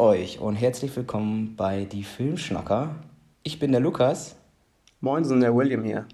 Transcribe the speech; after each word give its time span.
euch 0.00 0.40
und 0.40 0.54
herzlich 0.56 0.96
willkommen 0.96 1.56
bei 1.56 1.84
Die 1.84 2.04
Filmschnacker. 2.04 2.94
Ich 3.42 3.58
bin 3.58 3.70
der 3.70 3.82
Lukas. 3.82 4.34
Moinsen, 5.02 5.40
der 5.40 5.54
William 5.54 5.84
hier. 5.84 6.06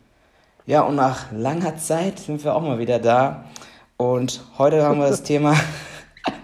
Ja, 0.66 0.82
und 0.82 0.96
nach 0.96 1.30
langer 1.30 1.76
Zeit 1.76 2.18
sind 2.18 2.42
wir 2.42 2.56
auch 2.56 2.62
mal 2.62 2.80
wieder 2.80 2.98
da. 2.98 3.44
Und 3.96 4.42
heute 4.58 4.82
haben 4.82 4.98
wir 4.98 5.06
das 5.06 5.22
Thema 5.22 5.54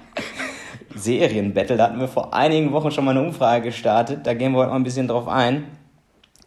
Serienbattle. 0.95 1.77
Da 1.77 1.89
hatten 1.89 1.99
wir 1.99 2.07
vor 2.07 2.33
einigen 2.33 2.71
Wochen 2.71 2.93
schon 2.93 3.05
mal 3.05 3.11
eine 3.11 3.27
Umfrage 3.27 3.65
gestartet. 3.65 4.25
Da 4.25 4.35
gehen 4.35 4.53
wir 4.53 4.59
heute 4.59 4.71
mal 4.71 4.77
ein 4.77 4.85
bisschen 4.85 5.09
drauf 5.09 5.27
ein. 5.27 5.65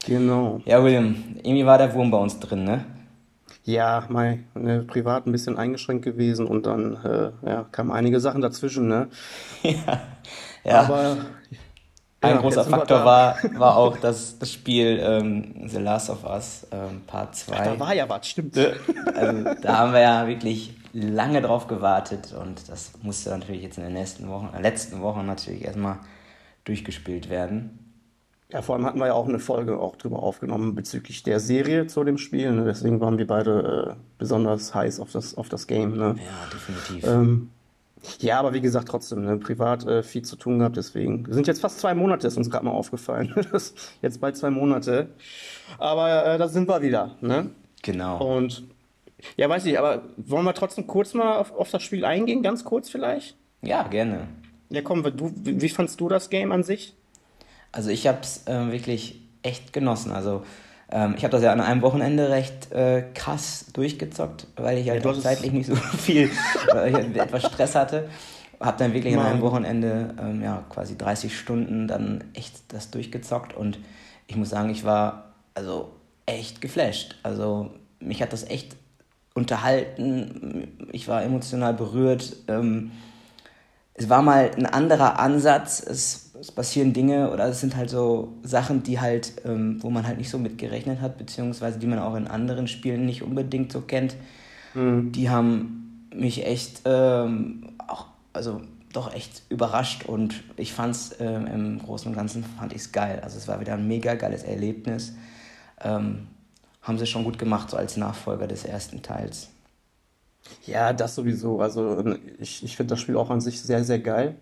Genau. 0.07 0.61
Ja, 0.63 0.81
William, 0.81 1.15
irgendwie 1.43 1.65
war 1.65 1.77
der 1.77 1.93
Wurm 1.93 2.09
bei 2.09 2.17
uns 2.17 2.39
drin, 2.39 2.63
ne? 2.63 2.85
Ja, 3.65 4.05
mal 4.07 4.39
ne, 4.53 4.83
privat 4.83 5.27
ein 5.27 5.33
bisschen 5.33 5.57
eingeschränkt 5.57 6.05
gewesen 6.05 6.47
und 6.47 6.65
dann 6.65 6.95
äh, 7.03 7.31
ja, 7.49 7.65
kamen 7.69 7.91
einige 7.91 8.21
Sachen 8.21 8.39
dazwischen, 8.39 8.87
ne? 8.87 9.09
ja. 9.63 10.01
Ja. 10.65 10.81
Aber 10.81 11.17
ein 12.21 12.35
ja, 12.35 12.41
großer 12.41 12.65
Faktor 12.65 13.05
war, 13.05 13.37
war 13.55 13.77
auch 13.77 13.97
das, 13.97 14.39
das 14.39 14.51
Spiel 14.51 14.99
ähm, 15.01 15.67
The 15.67 15.77
Last 15.77 16.09
of 16.09 16.23
Us 16.23 16.65
ähm, 16.71 17.01
Part 17.05 17.35
2. 17.35 17.63
Da 17.63 17.79
war 17.79 17.93
ja 17.93 18.09
was, 18.09 18.27
stimmt. 18.27 18.57
Also 18.57 19.55
da 19.61 19.77
haben 19.77 19.93
wir 19.93 20.01
ja 20.01 20.27
wirklich 20.27 20.73
lange 20.93 21.41
drauf 21.41 21.67
gewartet 21.67 22.33
und 22.33 22.69
das 22.69 22.93
musste 23.01 23.29
natürlich 23.29 23.61
jetzt 23.61 23.77
in 23.77 23.83
den 23.83 23.93
nächsten 23.93 24.27
Wochen, 24.29 24.49
äh, 24.55 24.61
letzten 24.61 25.01
Wochen 25.01 25.25
natürlich 25.25 25.65
erstmal 25.65 25.99
durchgespielt 26.63 27.29
werden. 27.29 27.79
Ja, 28.51 28.61
vor 28.61 28.75
allem 28.75 28.85
hatten 28.85 28.99
wir 28.99 29.07
ja 29.07 29.13
auch 29.13 29.27
eine 29.27 29.39
Folge 29.39 29.77
auch 29.79 29.95
drüber 29.95 30.23
aufgenommen 30.23 30.75
bezüglich 30.75 31.23
der 31.23 31.39
Serie 31.39 31.87
zu 31.87 32.03
dem 32.03 32.17
Spiel. 32.17 32.51
Ne? 32.51 32.63
Deswegen 32.65 33.01
waren 33.01 33.17
wir 33.17 33.27
beide 33.27 33.95
äh, 33.97 34.01
besonders 34.17 34.73
heiß 34.73 34.99
auf 34.99 35.11
das, 35.11 35.35
auf 35.35 35.49
das 35.49 35.67
Game. 35.67 35.97
Ne? 35.97 36.15
Ja, 36.17 36.49
definitiv. 36.53 37.07
Ähm, 37.07 37.49
ja, 38.19 38.39
aber 38.39 38.53
wie 38.53 38.61
gesagt, 38.61 38.87
trotzdem, 38.87 39.25
ne, 39.25 39.37
privat 39.37 39.85
äh, 39.85 40.03
viel 40.03 40.23
zu 40.23 40.35
tun 40.35 40.59
gehabt, 40.59 40.77
deswegen. 40.77 41.27
Wir 41.27 41.33
sind 41.33 41.47
jetzt 41.47 41.61
fast 41.61 41.79
zwei 41.79 41.93
Monate, 41.93 42.27
ist 42.27 42.37
uns 42.37 42.49
gerade 42.49 42.65
mal 42.65 42.71
aufgefallen. 42.71 43.33
Jetzt 44.01 44.21
bald 44.21 44.37
zwei 44.37 44.49
Monate. 44.49 45.09
Aber 45.77 46.25
äh, 46.25 46.37
da 46.37 46.47
sind 46.47 46.67
wir 46.67 46.81
wieder, 46.81 47.15
ne? 47.21 47.49
Genau. 47.81 48.37
Und 48.37 48.63
ja, 49.37 49.49
weiß 49.49 49.65
ich, 49.65 49.77
aber 49.79 50.03
wollen 50.17 50.45
wir 50.45 50.53
trotzdem 50.53 50.87
kurz 50.87 51.13
mal 51.13 51.37
auf, 51.37 51.53
auf 51.53 51.71
das 51.71 51.83
Spiel 51.83 52.05
eingehen, 52.05 52.43
ganz 52.43 52.63
kurz 52.63 52.89
vielleicht? 52.89 53.35
Ja, 53.61 53.83
gerne. 53.83 54.27
Ja, 54.69 54.81
komm, 54.81 55.03
du, 55.03 55.31
wie, 55.35 55.61
wie 55.61 55.69
fandst 55.69 55.99
du 55.99 56.09
das 56.09 56.29
Game 56.29 56.51
an 56.51 56.63
sich? 56.63 56.95
Also 57.71 57.89
ich 57.89 58.07
habe 58.07 58.19
es 58.21 58.43
ähm, 58.47 58.71
wirklich 58.71 59.21
echt 59.43 59.73
genossen. 59.73 60.11
Also 60.11 60.43
ähm, 60.91 61.15
ich 61.17 61.23
habe 61.23 61.31
das 61.31 61.41
ja 61.43 61.51
an 61.51 61.61
einem 61.61 61.81
Wochenende 61.81 62.29
recht 62.29 62.71
äh, 62.71 63.03
krass 63.13 63.65
durchgezockt, 63.73 64.47
weil 64.55 64.77
ich 64.77 64.89
halt 64.89 65.05
es- 65.05 65.21
zeitlich 65.21 65.51
nicht 65.51 65.67
so 65.67 65.75
viel, 65.97 66.29
weil 66.71 66.89
ich 66.89 66.95
halt 66.95 67.17
etwas 67.17 67.43
Stress 67.45 67.75
hatte. 67.75 68.09
Habe 68.59 68.77
dann 68.77 68.93
wirklich 68.93 69.13
an 69.13 69.19
Mann. 69.21 69.33
einem 69.33 69.41
Wochenende 69.41 70.13
ähm, 70.21 70.41
ja 70.41 70.63
quasi 70.69 70.97
30 70.97 71.37
Stunden 71.37 71.87
dann 71.87 72.23
echt 72.33 72.73
das 72.73 72.89
durchgezockt 72.91 73.53
und 73.53 73.79
ich 74.27 74.37
muss 74.37 74.49
sagen, 74.49 74.69
ich 74.69 74.83
war 74.85 75.33
also 75.53 75.91
echt 76.25 76.61
geflasht. 76.61 77.15
Also 77.23 77.71
mich 77.99 78.21
hat 78.21 78.31
das 78.33 78.43
echt 78.49 78.75
unterhalten. 79.33 80.87
Ich 80.91 81.07
war 81.07 81.23
emotional 81.23 81.73
berührt. 81.73 82.35
Ähm, 82.47 82.91
es 83.93 84.09
war 84.09 84.21
mal 84.21 84.51
ein 84.57 84.65
anderer 84.65 85.19
Ansatz. 85.19 85.81
Es, 85.85 86.24
es 86.39 86.51
passieren 86.51 86.93
Dinge 86.93 87.31
oder 87.31 87.47
es 87.47 87.61
sind 87.61 87.75
halt 87.75 87.89
so 87.89 88.33
Sachen, 88.43 88.83
die 88.83 88.99
halt, 88.99 89.33
ähm, 89.45 89.81
wo 89.81 89.89
man 89.89 90.05
halt 90.05 90.17
nicht 90.17 90.29
so 90.29 90.37
mit 90.37 90.57
gerechnet 90.57 91.01
hat, 91.01 91.17
beziehungsweise 91.17 91.79
die 91.79 91.87
man 91.87 91.99
auch 91.99 92.15
in 92.15 92.27
anderen 92.27 92.67
Spielen 92.67 93.05
nicht 93.05 93.23
unbedingt 93.23 93.71
so 93.71 93.81
kennt. 93.81 94.15
Die 94.75 95.29
haben 95.29 96.09
mich 96.13 96.45
echt 96.45 96.81
ähm, 96.85 97.75
auch, 97.87 98.07
also 98.33 98.61
doch 98.91 99.13
echt 99.13 99.43
überrascht 99.49 100.05
und 100.05 100.43
ich 100.57 100.73
fand's 100.73 101.15
ähm, 101.19 101.47
im 101.47 101.79
Großen 101.79 102.09
und 102.09 102.15
Ganzen 102.15 102.43
fand 102.43 102.73
ich's 102.73 102.91
geil. 102.91 103.19
Also 103.23 103.37
es 103.37 103.47
war 103.47 103.59
wieder 103.59 103.73
ein 103.73 103.87
mega 103.87 104.15
geiles 104.15 104.43
Erlebnis. 104.43 105.13
Ähm, 105.81 106.27
haben 106.81 106.97
sie 106.97 107.05
schon 107.05 107.23
gut 107.23 107.39
gemacht, 107.39 107.69
so 107.69 107.77
als 107.77 107.97
Nachfolger 107.97 108.47
des 108.47 108.65
ersten 108.65 109.01
Teils. 109.01 109.49
Ja, 110.65 110.93
das 110.93 111.15
sowieso. 111.15 111.59
Also 111.61 112.03
ich, 112.39 112.63
ich 112.63 112.75
finde 112.75 112.91
das 112.91 112.99
Spiel 112.99 113.17
auch 113.17 113.29
an 113.29 113.41
sich 113.41 113.61
sehr, 113.61 113.83
sehr 113.83 113.99
geil. 113.99 114.35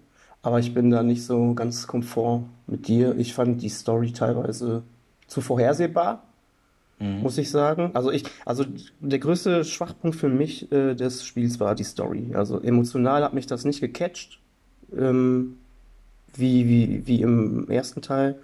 Aber 0.44 0.60
ich 0.60 0.74
bin 0.74 0.92
da 0.92 1.02
nicht 1.02 1.26
so 1.26 1.54
ganz 1.56 1.88
konform 1.88 2.50
mit 2.68 2.88
dir. 2.88 3.16
Ich 3.18 3.34
fand 3.34 3.62
die 3.62 3.70
Story 3.70 4.12
teilweise 4.12 4.84
zu 5.28 5.42
vorhersehbar, 5.42 6.24
muss 7.00 7.38
ich 7.38 7.50
sagen. 7.50 7.92
Also 7.94 8.12
ich, 8.12 8.24
also 8.46 8.66
der 9.00 9.20
größte 9.20 9.64
Schwachpunkt 9.66 10.16
für 10.16 10.30
mich 10.30 10.72
äh, 10.72 10.96
des 10.96 11.26
Spiels 11.26 11.60
war 11.60 11.76
die 11.76 11.84
Story. 11.84 12.32
Also 12.36 12.60
emotional 12.62 13.24
hat 13.24 13.34
mich 13.34 13.48
das 13.48 13.66
nicht 13.66 13.82
gecatcht, 13.82 14.40
ähm, 14.96 15.58
wie, 16.36 16.68
wie, 16.68 17.08
wie 17.08 17.22
im 17.22 17.70
ersten 17.70 18.02
Teil. 18.02 18.36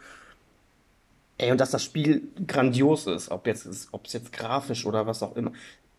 Ey, 1.38 1.52
und 1.52 1.62
dass 1.62 1.72
das 1.72 1.84
Spiel 1.84 2.28
grandios 2.48 3.08
ist, 3.08 3.30
ob 3.32 3.48
jetzt, 3.48 3.90
ob 3.92 4.08
es 4.08 4.14
jetzt 4.14 4.34
grafisch 4.34 4.86
oder 4.86 5.06
was 5.06 5.24
auch 5.24 5.36
immer. 5.36 5.52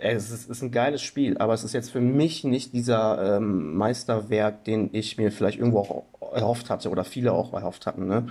Es 0.02 0.30
ist, 0.30 0.48
ist 0.48 0.62
ein 0.62 0.70
geiles 0.70 1.02
Spiel, 1.02 1.36
aber 1.38 1.52
es 1.52 1.62
ist 1.62 1.74
jetzt 1.74 1.90
für 1.90 2.00
mich 2.00 2.42
nicht 2.44 2.72
dieser 2.72 3.36
ähm, 3.36 3.74
Meisterwerk, 3.76 4.64
den 4.64 4.88
ich 4.92 5.18
mir 5.18 5.30
vielleicht 5.30 5.58
irgendwo 5.58 5.80
auch 5.80 6.32
erhofft 6.32 6.70
hatte 6.70 6.88
oder 6.90 7.04
viele 7.04 7.32
auch 7.32 7.52
erhofft 7.52 7.86
hatten, 7.86 8.06
ne? 8.06 8.28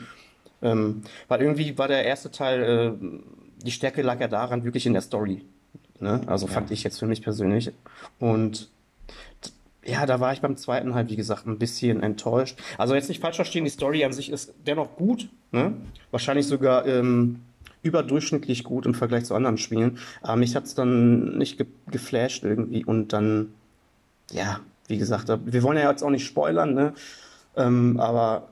Ähm, 0.62 1.04
weil 1.28 1.42
irgendwie 1.42 1.78
war 1.78 1.88
der 1.88 2.04
erste 2.06 2.32
Teil, 2.32 2.64
äh, 2.64 3.64
die 3.64 3.72
Stärke 3.72 4.02
lag 4.02 4.20
ja 4.20 4.28
daran, 4.28 4.64
wirklich 4.64 4.86
in 4.86 4.94
der 4.94 5.02
Story. 5.02 5.46
Ne? 6.00 6.22
Also 6.28 6.48
fand 6.48 6.72
ich 6.72 6.84
jetzt 6.84 7.00
für 7.00 7.06
mich 7.06 7.22
persönlich. 7.22 7.72
Und 8.20 8.70
ja, 9.86 10.06
da 10.06 10.20
war 10.20 10.34
ich 10.34 10.42
beim 10.42 10.58
zweiten 10.58 10.94
halt, 10.94 11.10
wie 11.10 11.16
gesagt, 11.16 11.46
ein 11.46 11.58
bisschen 11.58 12.04
enttäuscht. 12.04 12.60
Also 12.78 12.96
jetzt 12.96 13.10
nicht 13.10 13.22
falsch 13.22 13.38
verstehen, 13.38 13.64
die 13.64 13.70
Story 13.70 14.04
an 14.04 14.14
sich 14.14 14.30
ist 14.32 14.54
dennoch 14.66 14.96
gut. 14.96 15.30
Ne? 15.52 15.74
Wahrscheinlich 16.12 16.48
sogar 16.48 16.86
ähm, 16.86 17.42
überdurchschnittlich 17.82 18.64
gut 18.64 18.86
im 18.86 18.94
Vergleich 18.94 19.26
zu 19.26 19.36
anderen 19.36 19.58
Spielen. 19.58 19.98
Aber 20.22 20.36
mich 20.36 20.56
hat 20.56 20.66
es 20.66 20.76
dann 20.76 21.38
nicht 21.38 21.58
ge 21.58 21.68
geflasht 21.90 22.44
irgendwie. 22.44 22.86
Und 22.86 23.14
dann, 23.14 23.54
ja, 24.32 24.60
wie 24.88 24.98
gesagt, 24.98 25.28
wir 25.30 25.64
wollen 25.64 25.78
ja 25.78 25.90
jetzt 25.90 26.04
auch 26.04 26.10
nicht 26.10 26.26
spoilern, 26.26 26.74
ne? 26.74 26.94
Ähm, 27.56 28.00
aber 28.00 28.50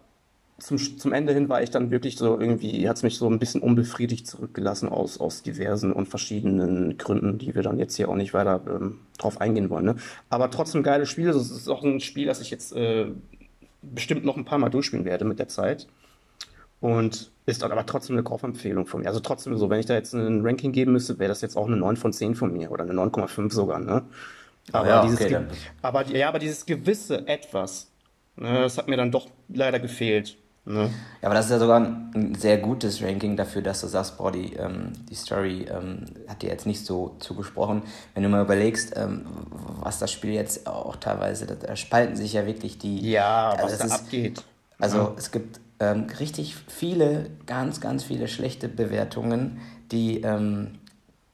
zum, 0.59 0.77
zum 0.77 1.13
Ende 1.13 1.33
hin 1.33 1.49
war 1.49 1.61
ich 1.61 1.69
dann 1.69 1.91
wirklich 1.91 2.17
so 2.17 2.39
irgendwie, 2.39 2.87
hat 2.89 2.97
es 2.97 3.03
mich 3.03 3.17
so 3.17 3.29
ein 3.29 3.37
bisschen 3.37 3.61
unbefriedigt 3.61 4.25
zurückgelassen 4.25 4.89
aus, 4.89 5.19
aus 5.19 5.43
diversen 5.43 5.93
und 5.93 6.07
verschiedenen 6.07 6.97
Gründen, 6.97 7.37
die 7.37 7.53
wir 7.53 7.61
dann 7.61 7.77
jetzt 7.77 7.95
hier 7.95 8.09
auch 8.09 8.15
nicht 8.15 8.33
weiter 8.33 8.61
ähm, 8.67 8.99
drauf 9.19 9.39
eingehen 9.39 9.69
wollen. 9.69 9.85
Ne? 9.85 9.95
Aber 10.29 10.49
trotzdem 10.49 10.81
geiles 10.81 11.09
Spiel. 11.09 11.29
Es 11.29 11.51
ist 11.51 11.69
auch 11.69 11.83
ein 11.83 11.99
Spiel, 11.99 12.25
das 12.25 12.41
ich 12.41 12.49
jetzt 12.49 12.75
äh, 12.75 13.07
bestimmt 13.81 14.25
noch 14.25 14.35
ein 14.35 14.45
paar 14.45 14.57
Mal 14.57 14.69
durchspielen 14.69 15.05
werde 15.05 15.25
mit 15.25 15.37
der 15.37 15.47
Zeit. 15.47 15.87
Und 16.79 17.31
ist 17.47 17.63
dann 17.63 17.71
aber 17.71 17.85
trotzdem 17.85 18.15
eine 18.15 18.23
Kaufempfehlung 18.23 18.85
von 18.85 19.01
mir. 19.01 19.07
Also 19.07 19.19
trotzdem 19.21 19.57
so, 19.57 19.69
wenn 19.69 19.79
ich 19.79 19.85
da 19.87 19.95
jetzt 19.95 20.13
ein 20.13 20.45
Ranking 20.45 20.71
geben 20.71 20.91
müsste, 20.91 21.17
wäre 21.17 21.29
das 21.29 21.41
jetzt 21.41 21.57
auch 21.57 21.65
eine 21.67 21.77
9 21.77 21.97
von 21.97 22.13
10 22.13 22.35
von 22.35 22.53
mir 22.53 22.69
oder 22.71 22.83
eine 22.83 22.93
9,5 22.93 23.51
sogar, 23.53 23.79
ne? 23.79 24.03
Aber 24.73 24.87
ja, 24.87 25.01
dieses, 25.01 25.21
okay, 25.21 25.39
aber, 25.81 26.05
ja, 26.07 26.27
aber 26.27 26.39
dieses 26.39 26.65
gewisse 26.65 27.25
Etwas, 27.27 27.89
ne, 28.35 28.61
das 28.63 28.77
hat 28.77 28.89
mir 28.89 28.97
dann 28.97 29.11
doch 29.11 29.27
leider 29.47 29.79
gefehlt. 29.79 30.37
Ne? 30.65 30.89
Ja, 31.21 31.27
aber 31.29 31.35
das 31.35 31.45
ist 31.45 31.51
ja 31.51 31.59
sogar 31.59 31.79
ein 31.79 32.35
sehr 32.37 32.57
gutes 32.57 33.01
Ranking 33.01 33.37
dafür, 33.37 33.61
dass 33.61 33.79
du 33.79 33.87
sagst, 33.87 34.17
boah, 34.17 34.29
die, 34.33 34.51
ähm, 34.55 34.91
die 35.09 35.15
Story 35.15 35.65
ähm, 35.71 36.03
hat 36.27 36.41
dir 36.41 36.49
jetzt 36.49 36.65
nicht 36.65 36.85
so 36.85 37.15
zugesprochen. 37.19 37.81
Wenn 38.13 38.23
du 38.23 38.27
mal 38.29 38.43
überlegst, 38.43 38.91
ähm, 38.97 39.21
was 39.79 39.99
das 39.99 40.11
Spiel 40.11 40.31
jetzt 40.33 40.67
auch 40.67 40.97
teilweise, 40.97 41.45
da, 41.45 41.73
spalten 41.77 42.17
sich 42.17 42.33
ja 42.33 42.45
wirklich 42.45 42.77
die. 42.77 43.09
Ja, 43.09 43.51
Also 43.51 43.63
was 43.63 43.71
es 43.71 43.79
da 43.79 43.85
ist- 43.85 43.93
abgeht. 43.93 44.43
Also 44.79 45.15
es 45.17 45.31
gibt 45.31 45.61
ähm, 45.79 46.07
richtig 46.19 46.55
viele, 46.67 47.29
ganz, 47.45 47.81
ganz 47.81 48.03
viele 48.03 48.27
schlechte 48.27 48.67
Bewertungen, 48.67 49.59
die, 49.91 50.21
ähm, 50.21 50.79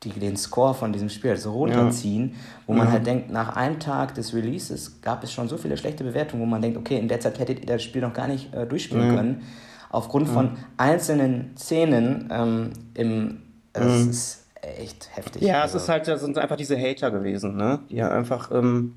die 0.03 0.11
den 0.11 0.35
Score 0.35 0.73
von 0.73 0.91
diesem 0.91 1.09
Spiel 1.09 1.37
so 1.37 1.53
runterziehen, 1.53 2.35
wo 2.67 2.73
man 2.73 2.91
halt 2.91 3.05
denkt, 3.07 3.31
nach 3.31 3.55
einem 3.55 3.79
Tag 3.79 4.15
des 4.15 4.33
Releases 4.33 5.01
gab 5.01 5.23
es 5.23 5.31
schon 5.31 5.47
so 5.47 5.57
viele 5.57 5.77
schlechte 5.77 6.03
Bewertungen, 6.03 6.41
wo 6.41 6.45
man 6.45 6.61
denkt, 6.61 6.77
okay, 6.77 6.99
in 6.99 7.07
der 7.07 7.21
Zeit 7.21 7.39
hättet 7.39 7.61
ihr 7.61 7.67
das 7.67 7.83
Spiel 7.83 8.01
noch 8.01 8.13
gar 8.13 8.27
nicht 8.27 8.53
äh, 8.53 8.65
durchspielen 8.65 9.15
können. 9.15 9.41
Aufgrund 9.89 10.27
von 10.27 10.57
einzelnen 10.75 11.55
Szenen 11.55 12.27
ähm, 12.31 12.71
im, 12.95 13.41
es 13.73 14.05
ist 14.07 14.45
echt 14.61 15.09
heftig. 15.15 15.41
Ja, 15.43 15.61
Also, 15.61 15.77
es 15.77 15.83
ist 15.83 15.89
halt, 15.89 16.07
das 16.07 16.21
sind 16.21 16.37
einfach 16.37 16.55
diese 16.55 16.77
Hater 16.77 17.11
gewesen, 17.11 17.55
ne? 17.55 17.79
Die 17.89 17.95
ja 17.97 18.09
einfach, 18.09 18.51
ähm, 18.51 18.95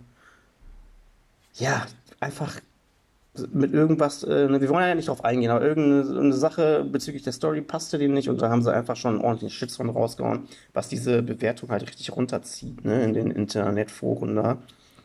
ja, 1.55 1.87
einfach 2.21 2.61
mit 3.53 3.73
irgendwas, 3.73 4.23
äh, 4.23 4.49
ne, 4.49 4.61
wir 4.61 4.69
wollen 4.69 4.89
ja 4.89 4.95
nicht 4.95 5.09
drauf 5.09 5.25
eingehen, 5.25 5.51
aber 5.51 5.65
irgendeine 5.65 6.33
Sache 6.33 6.85
bezüglich 6.85 7.23
der 7.23 7.33
Story 7.33 7.61
passte 7.61 7.99
denen 7.99 8.15
nicht 8.15 8.29
und 8.29 8.41
da 8.41 8.51
haben 8.51 8.63
sie 8.63 8.73
einfach 8.73 8.97
schon 8.97 9.21
ordentlich 9.21 9.55
Shitstorm 9.55 9.91
rausgehauen, 9.91 10.49
was 10.73 10.89
diese 10.89 11.23
Bewertung 11.23 11.71
halt 11.71 11.83
richtig 11.83 12.15
runterzieht, 12.15 12.85
ne, 12.85 13.05
in 13.05 13.15
den 13.15 13.31
Internetforen 13.31 14.37
da. 14.37 14.59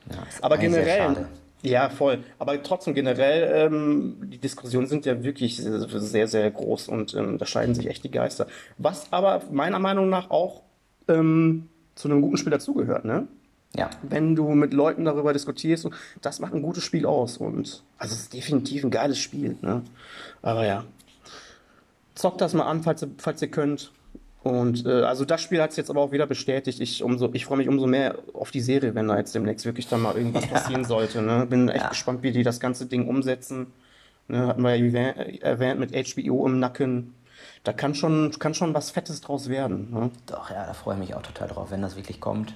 ja, 0.10 0.18
Aber 0.42 0.58
sehr 0.58 0.70
generell, 0.70 1.28
ja, 1.64 1.90
voll. 1.90 2.20
Aber 2.40 2.62
trotzdem 2.64 2.94
generell, 2.94 3.68
ähm, 3.68 4.18
die 4.24 4.40
Diskussionen 4.40 4.88
sind 4.88 5.06
ja 5.06 5.24
wirklich 5.24 5.58
sehr, 5.58 6.28
sehr 6.28 6.50
groß 6.50 6.88
und 6.88 7.14
ähm, 7.14 7.38
da 7.38 7.46
scheiden 7.46 7.76
sich 7.76 7.88
echt 7.88 8.04
die 8.04 8.12
Geister. 8.12 8.48
Was 8.78 9.12
aber 9.14 9.44
meiner 9.52 9.80
Meinung 9.80 10.10
nach 10.10 10.32
auch 10.32 10.64
ähm, 11.08 11.70
zu 11.96 12.10
einem 12.10 12.22
guten 12.22 12.38
Spiel 12.38 12.52
dazugehört, 12.52 13.06
ne? 13.06 13.28
Ja. 13.76 13.90
wenn 14.02 14.36
du 14.36 14.50
mit 14.50 14.74
Leuten 14.74 15.06
darüber 15.06 15.32
diskutierst. 15.34 15.86
Und 15.86 15.96
das 16.22 16.40
macht 16.40 16.54
ein 16.54 16.62
gutes 16.62 16.84
Spiel 16.84 17.06
aus. 17.06 17.38
Und 17.38 17.84
also 17.98 18.14
es 18.14 18.22
ist 18.24 18.34
definitiv 18.34 18.84
ein 18.84 18.92
geiles 18.92 19.18
Spiel. 19.20 19.56
Ne? 19.62 19.82
Aber 20.42 20.66
ja, 20.66 20.84
zockt 22.16 22.42
das 22.42 22.54
mal 22.54 22.66
an, 22.66 22.84
falls 22.84 23.02
ihr, 23.04 23.10
falls 23.18 23.42
ihr 23.42 23.48
könnt. 23.50 23.92
Und 24.44 24.86
äh, 24.88 25.04
also 25.04 25.24
das 25.24 25.42
Spiel 25.42 25.62
hat 25.62 25.70
es 25.70 25.78
jetzt 25.78 25.90
aber 25.92 26.02
auch 26.02 26.12
wieder 26.12 26.26
bestätigt. 26.26 26.80
Ich, 26.80 27.04
umso, 27.04 27.30
ich 27.34 27.46
freue 27.46 27.58
mich 27.60 27.70
umso 27.70 27.86
mehr 27.86 28.16
auf 28.34 28.50
die 28.52 28.60
Serie, 28.62 28.96
wenn 28.96 29.08
da 29.08 29.18
jetzt 29.18 29.36
demnächst 29.36 29.66
wirklich 29.66 29.88
dann 29.88 30.02
mal 30.02 30.18
irgendwas 30.18 30.48
passieren 30.50 30.84
sollte. 30.84 31.22
Ne? 31.22 31.46
Bin 31.46 31.70
echt 31.70 31.84
Ja. 31.84 31.90
gespannt, 31.90 32.24
wie 32.24 32.32
die 32.32 32.44
das 32.44 32.60
ganze 32.60 32.88
Ding 32.88 33.08
umsetzen. 33.08 33.68
Ne? 34.28 34.48
Hatten 34.48 34.64
wir 34.64 34.76
ja 34.76 34.84
erwäh- 34.84 35.42
erwähnt 35.42 35.80
mit 35.80 35.92
HBO 35.96 36.48
im 36.48 36.60
Nacken. 36.60 37.14
Da 37.64 37.72
kann 37.74 37.94
schon, 37.94 38.32
kann 38.40 38.56
schon 38.56 38.74
was 38.74 38.90
Fettes 38.90 39.22
draus 39.22 39.48
werden. 39.48 39.92
Ne? 39.92 40.10
Doch, 40.26 40.50
ja, 40.50 40.66
da 40.66 40.74
freue 40.74 40.96
ich 40.96 41.00
mich 41.02 41.16
auch 41.16 41.22
total 41.22 41.48
drauf, 41.48 41.70
wenn 41.70 41.84
das 41.84 41.96
wirklich 41.96 42.20
kommt. 42.20 42.56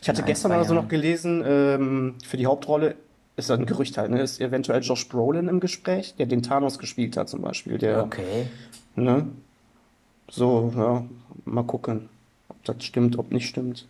Ich 0.00 0.08
hatte 0.08 0.22
gestern 0.22 0.50
zwei 0.50 0.56
oder 0.58 0.64
so 0.68 0.74
Jahren. 0.74 0.84
noch 0.84 0.90
gelesen, 0.90 1.42
ähm, 1.46 2.14
für 2.24 2.36
die 2.36 2.46
Hauptrolle 2.46 2.96
ist 3.36 3.50
das 3.50 3.58
ein 3.58 3.66
Gerücht 3.66 3.98
halt, 3.98 4.10
ne? 4.10 4.20
Ist 4.22 4.40
eventuell 4.40 4.82
Josh 4.82 5.08
Brolin 5.08 5.48
im 5.48 5.60
Gespräch, 5.60 6.14
der 6.16 6.26
den 6.26 6.42
Thanos 6.42 6.78
gespielt 6.78 7.16
hat 7.16 7.28
zum 7.28 7.42
Beispiel. 7.42 7.78
Der, 7.78 8.04
Okay. 8.04 8.46
ne? 8.94 9.26
So, 10.28 10.72
ja, 10.76 11.04
mal 11.44 11.64
gucken, 11.64 12.08
ob 12.48 12.62
das 12.64 12.82
stimmt, 12.84 13.18
ob 13.18 13.30
nicht 13.32 13.48
stimmt. 13.48 13.86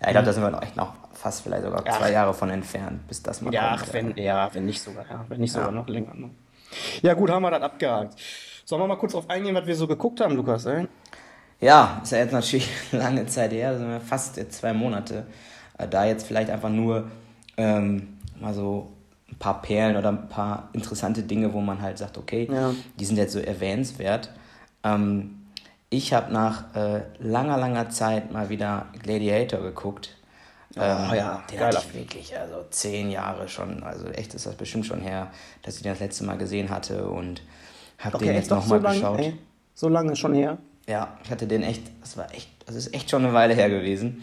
Ja, 0.00 0.08
ich 0.08 0.12
glaube, 0.12 0.26
da 0.26 0.32
sind 0.32 0.42
wir 0.42 0.50
noch 0.50 0.62
echt 0.62 0.76
noch 0.76 0.94
fast 1.12 1.42
vielleicht 1.42 1.62
sogar 1.64 1.84
Ach. 1.86 1.98
zwei 1.98 2.10
Jahre 2.12 2.34
von 2.34 2.50
entfernt, 2.50 3.06
bis 3.08 3.22
das 3.22 3.40
mal 3.40 3.54
Ja, 3.54 3.76
kommt. 3.76 3.92
wenn, 3.94 4.16
ja, 4.16 4.50
wenn 4.52 4.66
nicht 4.66 4.82
sogar, 4.82 5.04
ja, 5.08 5.24
wenn 5.28 5.40
nicht 5.40 5.52
sogar 5.52 5.68
Ja. 5.68 5.74
noch 5.74 5.88
länger. 5.88 6.14
Ne? 6.14 6.30
Ja, 7.02 7.14
gut, 7.14 7.30
haben 7.30 7.42
wir 7.42 7.50
das 7.50 7.62
abgehakt. 7.62 8.18
Sollen 8.64 8.82
wir 8.82 8.86
mal 8.88 8.96
kurz 8.96 9.14
auf 9.14 9.28
eingehen, 9.30 9.54
was 9.54 9.66
wir 9.66 9.76
so 9.76 9.86
geguckt 9.86 10.20
haben, 10.20 10.34
Lukas, 10.34 10.66
ey? 10.66 10.86
Ja, 11.62 12.00
ist 12.02 12.10
ja 12.12 12.18
jetzt 12.18 12.32
natürlich 12.32 12.68
lange 12.92 13.24
Zeit 13.26 13.52
her, 13.52 13.78
sind 13.78 13.88
wir 13.88 14.00
fast 14.00 14.36
jetzt 14.36 14.58
zwei 14.58 14.72
Monate. 14.72 15.26
Äh, 15.78 15.88
Da 15.88 16.04
jetzt 16.04 16.26
vielleicht 16.26 16.50
einfach 16.50 16.68
nur 16.68 17.08
ähm, 17.56 18.18
mal 18.40 18.52
so 18.52 18.92
ein 19.30 19.36
paar 19.36 19.62
Perlen 19.62 19.96
oder 19.96 20.08
ein 20.10 20.28
paar 20.28 20.68
interessante 20.72 21.22
Dinge, 21.22 21.52
wo 21.54 21.60
man 21.60 21.80
halt 21.80 21.98
sagt, 21.98 22.18
okay, 22.18 22.48
Ja. 22.52 22.72
die 22.98 23.04
sind 23.04 23.16
jetzt 23.16 23.32
so 23.32 23.38
erwähnenswert. 23.38 24.30
Ähm, 24.84 25.38
ich 25.88 26.12
habe 26.12 26.32
nach 26.32 26.74
äh, 26.74 27.02
langer, 27.20 27.58
langer 27.58 27.90
Zeit 27.90 28.32
mal 28.32 28.48
wieder 28.48 28.86
Gladiator 29.02 29.60
geguckt. 29.60 30.16
Ähm, 30.74 30.96
Oh 31.10 31.14
ja, 31.14 31.42
den 31.50 31.58
geiler 31.58 31.76
hatte 31.78 31.86
ich 31.90 31.94
wirklich, 31.94 32.36
also 32.38 32.64
zehn 32.70 33.10
Jahre 33.10 33.46
schon, 33.46 33.82
also 33.82 34.06
echt 34.08 34.34
ist 34.34 34.46
das 34.46 34.54
bestimmt 34.54 34.86
schon 34.86 35.00
her, 35.00 35.30
dass 35.62 35.76
ich 35.76 35.82
den 35.82 35.92
das 35.92 36.00
letzte 36.00 36.24
Mal 36.24 36.38
gesehen 36.38 36.70
hatte 36.70 37.06
und 37.06 37.42
habe 37.98 38.18
den 38.18 38.34
jetzt 38.34 38.50
nochmal 38.50 38.80
so 38.80 38.88
geschaut. 38.88 39.18
ey, 39.20 39.34
so 39.74 39.88
lange 39.88 40.16
schon 40.16 40.34
her. 40.34 40.56
Ja, 40.88 41.16
ich 41.24 41.30
hatte 41.30 41.46
den 41.46 41.62
echt, 41.62 41.82
das 42.00 42.16
war 42.16 42.32
echt, 42.34 42.48
das 42.66 42.74
ist 42.74 42.92
echt 42.94 43.08
schon 43.10 43.24
eine 43.24 43.34
Weile 43.34 43.54
her 43.54 43.68
gewesen. 43.70 44.22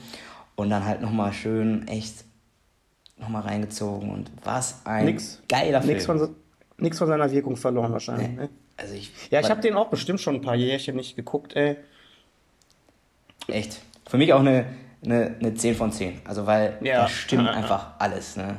Und 0.56 0.70
dann 0.70 0.86
halt 0.86 1.02
nochmal 1.02 1.32
schön, 1.32 1.88
echt 1.88 2.26
nochmal 3.18 3.44
reingezogen 3.44 4.12
und 4.12 4.30
was 4.44 4.86
ein 4.86 5.06
Nix, 5.06 5.42
geiler 5.48 5.80
nix 5.84 6.06
Film. 6.06 6.20
von, 6.20 6.36
nix 6.78 6.98
von 6.98 7.08
seiner 7.08 7.32
Wirkung 7.32 7.56
verloren 7.56 7.92
wahrscheinlich. 7.94 8.30
Ne? 8.30 8.50
Also 8.78 8.94
ich, 8.94 9.12
Ja, 9.30 9.40
ich 9.40 9.50
habe 9.50 9.62
den 9.62 9.76
auch 9.76 9.88
bestimmt 9.90 10.20
schon 10.22 10.36
ein 10.36 10.42
paar 10.42 10.56
Jährchen 10.56 10.96
nicht 10.96 11.16
geguckt, 11.16 11.56
ey. 11.56 11.78
echt, 13.48 13.82
für 14.08 14.18
mich 14.18 14.34
auch 14.34 14.40
eine, 14.42 14.66
eine, 15.04 15.36
eine 15.40 15.54
10 15.54 15.76
von 15.76 15.92
10. 15.92 16.22
Also 16.26 16.46
weil 16.46 16.78
Ja. 16.82 17.02
da 17.04 17.08
stimmt 17.08 17.48
einfach 17.50 17.92
alles, 18.00 18.36
ne? 18.36 18.58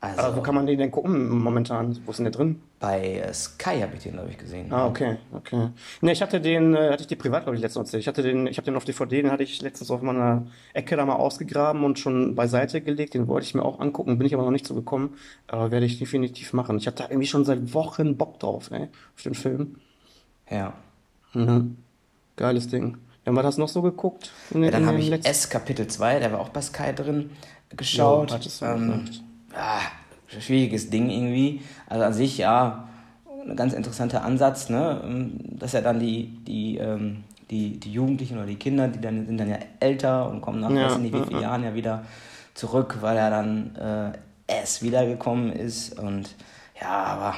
Also 0.00 0.22
Aber 0.22 0.36
wo 0.36 0.42
kann 0.42 0.54
man 0.56 0.66
den 0.66 0.78
denn 0.78 0.90
gucken 0.90 1.28
momentan? 1.38 1.96
Wo 2.04 2.10
ist 2.10 2.16
denn 2.18 2.24
der 2.24 2.32
drin? 2.32 2.60
Bei 2.82 3.18
äh, 3.18 3.32
Sky 3.32 3.80
habe 3.80 3.94
ich 3.94 4.02
den, 4.02 4.14
glaube 4.14 4.28
ich, 4.30 4.36
gesehen. 4.36 4.72
Ah, 4.72 4.88
okay, 4.88 5.16
okay. 5.32 5.68
Ne, 6.00 6.10
ich 6.10 6.20
hatte 6.20 6.40
den, 6.40 6.74
äh, 6.74 6.90
hatte 6.90 7.02
ich 7.02 7.06
dir 7.06 7.16
privat, 7.16 7.44
glaube 7.44 7.54
ich, 7.54 7.62
letztens 7.62 7.86
erzählt. 7.86 8.00
Ich 8.00 8.08
hatte 8.08 8.24
den, 8.24 8.48
ich 8.48 8.56
habe 8.58 8.64
den 8.64 8.74
auf 8.74 8.84
DVD, 8.84 9.22
den 9.22 9.30
hatte 9.30 9.44
ich 9.44 9.62
letztens 9.62 9.88
auf 9.92 10.02
meiner 10.02 10.48
Ecke 10.74 10.96
da 10.96 11.06
mal 11.06 11.14
ausgegraben 11.14 11.84
und 11.84 12.00
schon 12.00 12.34
beiseite 12.34 12.80
gelegt. 12.80 13.14
Den 13.14 13.28
wollte 13.28 13.46
ich 13.46 13.54
mir 13.54 13.64
auch 13.64 13.78
angucken, 13.78 14.18
bin 14.18 14.26
ich 14.26 14.34
aber 14.34 14.42
noch 14.42 14.50
nicht 14.50 14.66
so 14.66 14.74
gekommen. 14.74 15.14
Aber 15.46 15.70
werde 15.70 15.86
ich 15.86 16.00
definitiv 16.00 16.52
machen. 16.54 16.76
Ich 16.76 16.88
hatte 16.88 17.04
da 17.04 17.08
irgendwie 17.08 17.28
schon 17.28 17.44
seit 17.44 17.72
Wochen 17.72 18.16
Bock 18.16 18.40
drauf, 18.40 18.72
ey, 18.72 18.88
auf 19.14 19.22
den 19.22 19.34
Film. 19.34 19.76
Ja. 20.50 20.72
Mhm. 21.34 21.76
Geiles 22.34 22.66
Ding. 22.66 22.98
Dann 23.24 23.36
war 23.36 23.44
das 23.44 23.58
noch 23.58 23.68
so 23.68 23.82
geguckt? 23.82 24.32
In, 24.50 24.64
ja 24.64 24.72
dann 24.72 24.86
habe 24.86 24.96
den 24.96 25.04
ich 25.04 25.10
letzten- 25.10 25.30
S 25.30 25.48
Kapitel 25.48 25.86
2, 25.86 26.18
der 26.18 26.32
war 26.32 26.40
auch 26.40 26.48
bei 26.48 26.60
Sky 26.60 26.92
drin, 26.92 27.30
geschaut. 27.76 28.32
Du 28.32 28.64
ähm, 28.66 29.04
gesagt. 29.04 29.22
Schwieriges 30.40 30.90
Ding 30.90 31.10
irgendwie. 31.10 31.60
Also 31.86 32.04
an 32.04 32.12
sich, 32.12 32.38
ja, 32.38 32.88
ein 33.46 33.56
ganz 33.56 33.72
interessanter 33.72 34.24
Ansatz, 34.24 34.68
ne? 34.68 35.30
Dass 35.58 35.72
ja 35.72 35.80
dann 35.80 35.98
die, 36.00 36.38
die, 36.46 36.78
ähm, 36.78 37.24
die, 37.50 37.78
die 37.78 37.92
Jugendlichen 37.92 38.36
oder 38.38 38.46
die 38.46 38.56
Kinder, 38.56 38.88
die 38.88 39.00
dann 39.00 39.26
sind 39.26 39.38
dann 39.38 39.50
ja 39.50 39.58
älter 39.80 40.30
und 40.30 40.40
kommen 40.40 40.60
nach 40.60 40.70
Ja, 40.70 40.86
weiß 40.90 40.98
nicht 40.98 41.12
wie 41.12 41.22
vielen 41.22 41.32
ja. 41.34 41.42
Jahren 41.42 41.64
ja 41.64 41.74
wieder 41.74 42.04
zurück, 42.54 42.98
weil 43.00 43.16
er 43.16 43.30
dann 43.30 43.76
äh, 43.76 44.60
S 44.62 44.82
wiedergekommen 44.82 45.52
ist. 45.52 45.98
Und 45.98 46.34
ja, 46.80 46.88
aber 47.04 47.34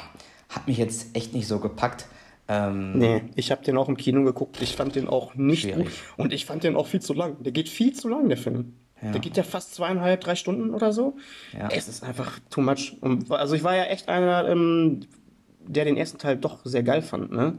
hat 0.49 0.67
mich 0.67 0.79
jetzt 0.79 1.17
echt 1.17 1.35
nicht 1.35 1.49
so 1.49 1.59
gepackt. 1.59 2.07
Ähm, 2.49 2.99
Nee, 2.99 3.23
ich 3.35 3.51
habe 3.51 3.65
den 3.65 3.79
auch 3.79 3.89
im 3.89 3.97
Kino 3.97 4.23
geguckt. 4.23 4.61
Ich 4.61 4.77
fand 4.77 4.95
den 4.95 5.09
auch 5.09 5.35
nicht 5.35 5.63
Schwierig. 5.63 5.85
gut. 5.85 5.93
Und 6.17 6.33
ich 6.33 6.45
fand 6.45 6.65
den 6.65 6.77
auch 6.77 6.87
viel 6.87 7.01
zu 7.01 7.15
lang. 7.15 7.43
Der 7.43 7.53
geht 7.53 7.69
viel 7.69 7.95
zu 7.95 8.09
lang, 8.09 8.29
der 8.29 8.37
Film. 8.37 8.75
Ja. 9.03 9.11
Der 9.13 9.21
geht 9.21 9.37
ja 9.37 9.43
fast 9.43 9.75
zweieinhalb, 9.75 10.21
drei 10.21 10.35
Stunden 10.35 10.71
oder 10.71 10.93
so. 10.93 11.17
Ja. 11.53 11.69
Es 11.69 11.89
ist 11.89 12.03
einfach 12.03 12.39
too 12.51 12.61
much. 12.63 12.97
Und, 13.01 13.31
also 13.31 13.55
ich 13.55 13.63
war 13.63 13.77
ja 13.77 13.85
echt 13.85 14.09
einer, 14.09 14.49
ähm, 14.49 15.01
der 15.67 15.85
den 15.85 15.97
ersten 15.97 16.19
Teil 16.19 16.37
doch 16.37 16.61
sehr 16.65 16.83
geil 16.83 17.03
fand, 17.03 17.33
ne? 17.33 17.59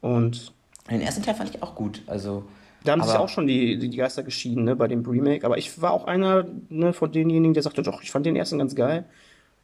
Und 0.00 0.52
Den 0.90 1.00
ersten 1.00 1.22
Teil 1.22 1.34
fand 1.34 1.50
ich 1.50 1.62
auch 1.62 1.74
gut. 1.74 2.02
Also, 2.06 2.44
da 2.84 2.92
haben 2.92 3.02
sich 3.02 3.14
auch 3.14 3.28
schon 3.28 3.46
die, 3.46 3.78
die 3.78 3.90
Geister 3.94 4.22
geschieden, 4.22 4.64
ne, 4.64 4.74
bei 4.74 4.88
dem 4.88 5.04
Remake. 5.04 5.44
Aber 5.44 5.58
ich 5.58 5.80
war 5.82 5.92
auch 5.92 6.04
einer 6.04 6.46
ne, 6.68 6.92
von 6.92 7.12
denjenigen, 7.12 7.52
der 7.54 7.62
sagte, 7.62 7.82
doch, 7.82 8.02
ich 8.02 8.10
fand 8.10 8.24
den 8.26 8.36
ersten 8.36 8.58
ganz 8.58 8.74
geil. 8.74 9.04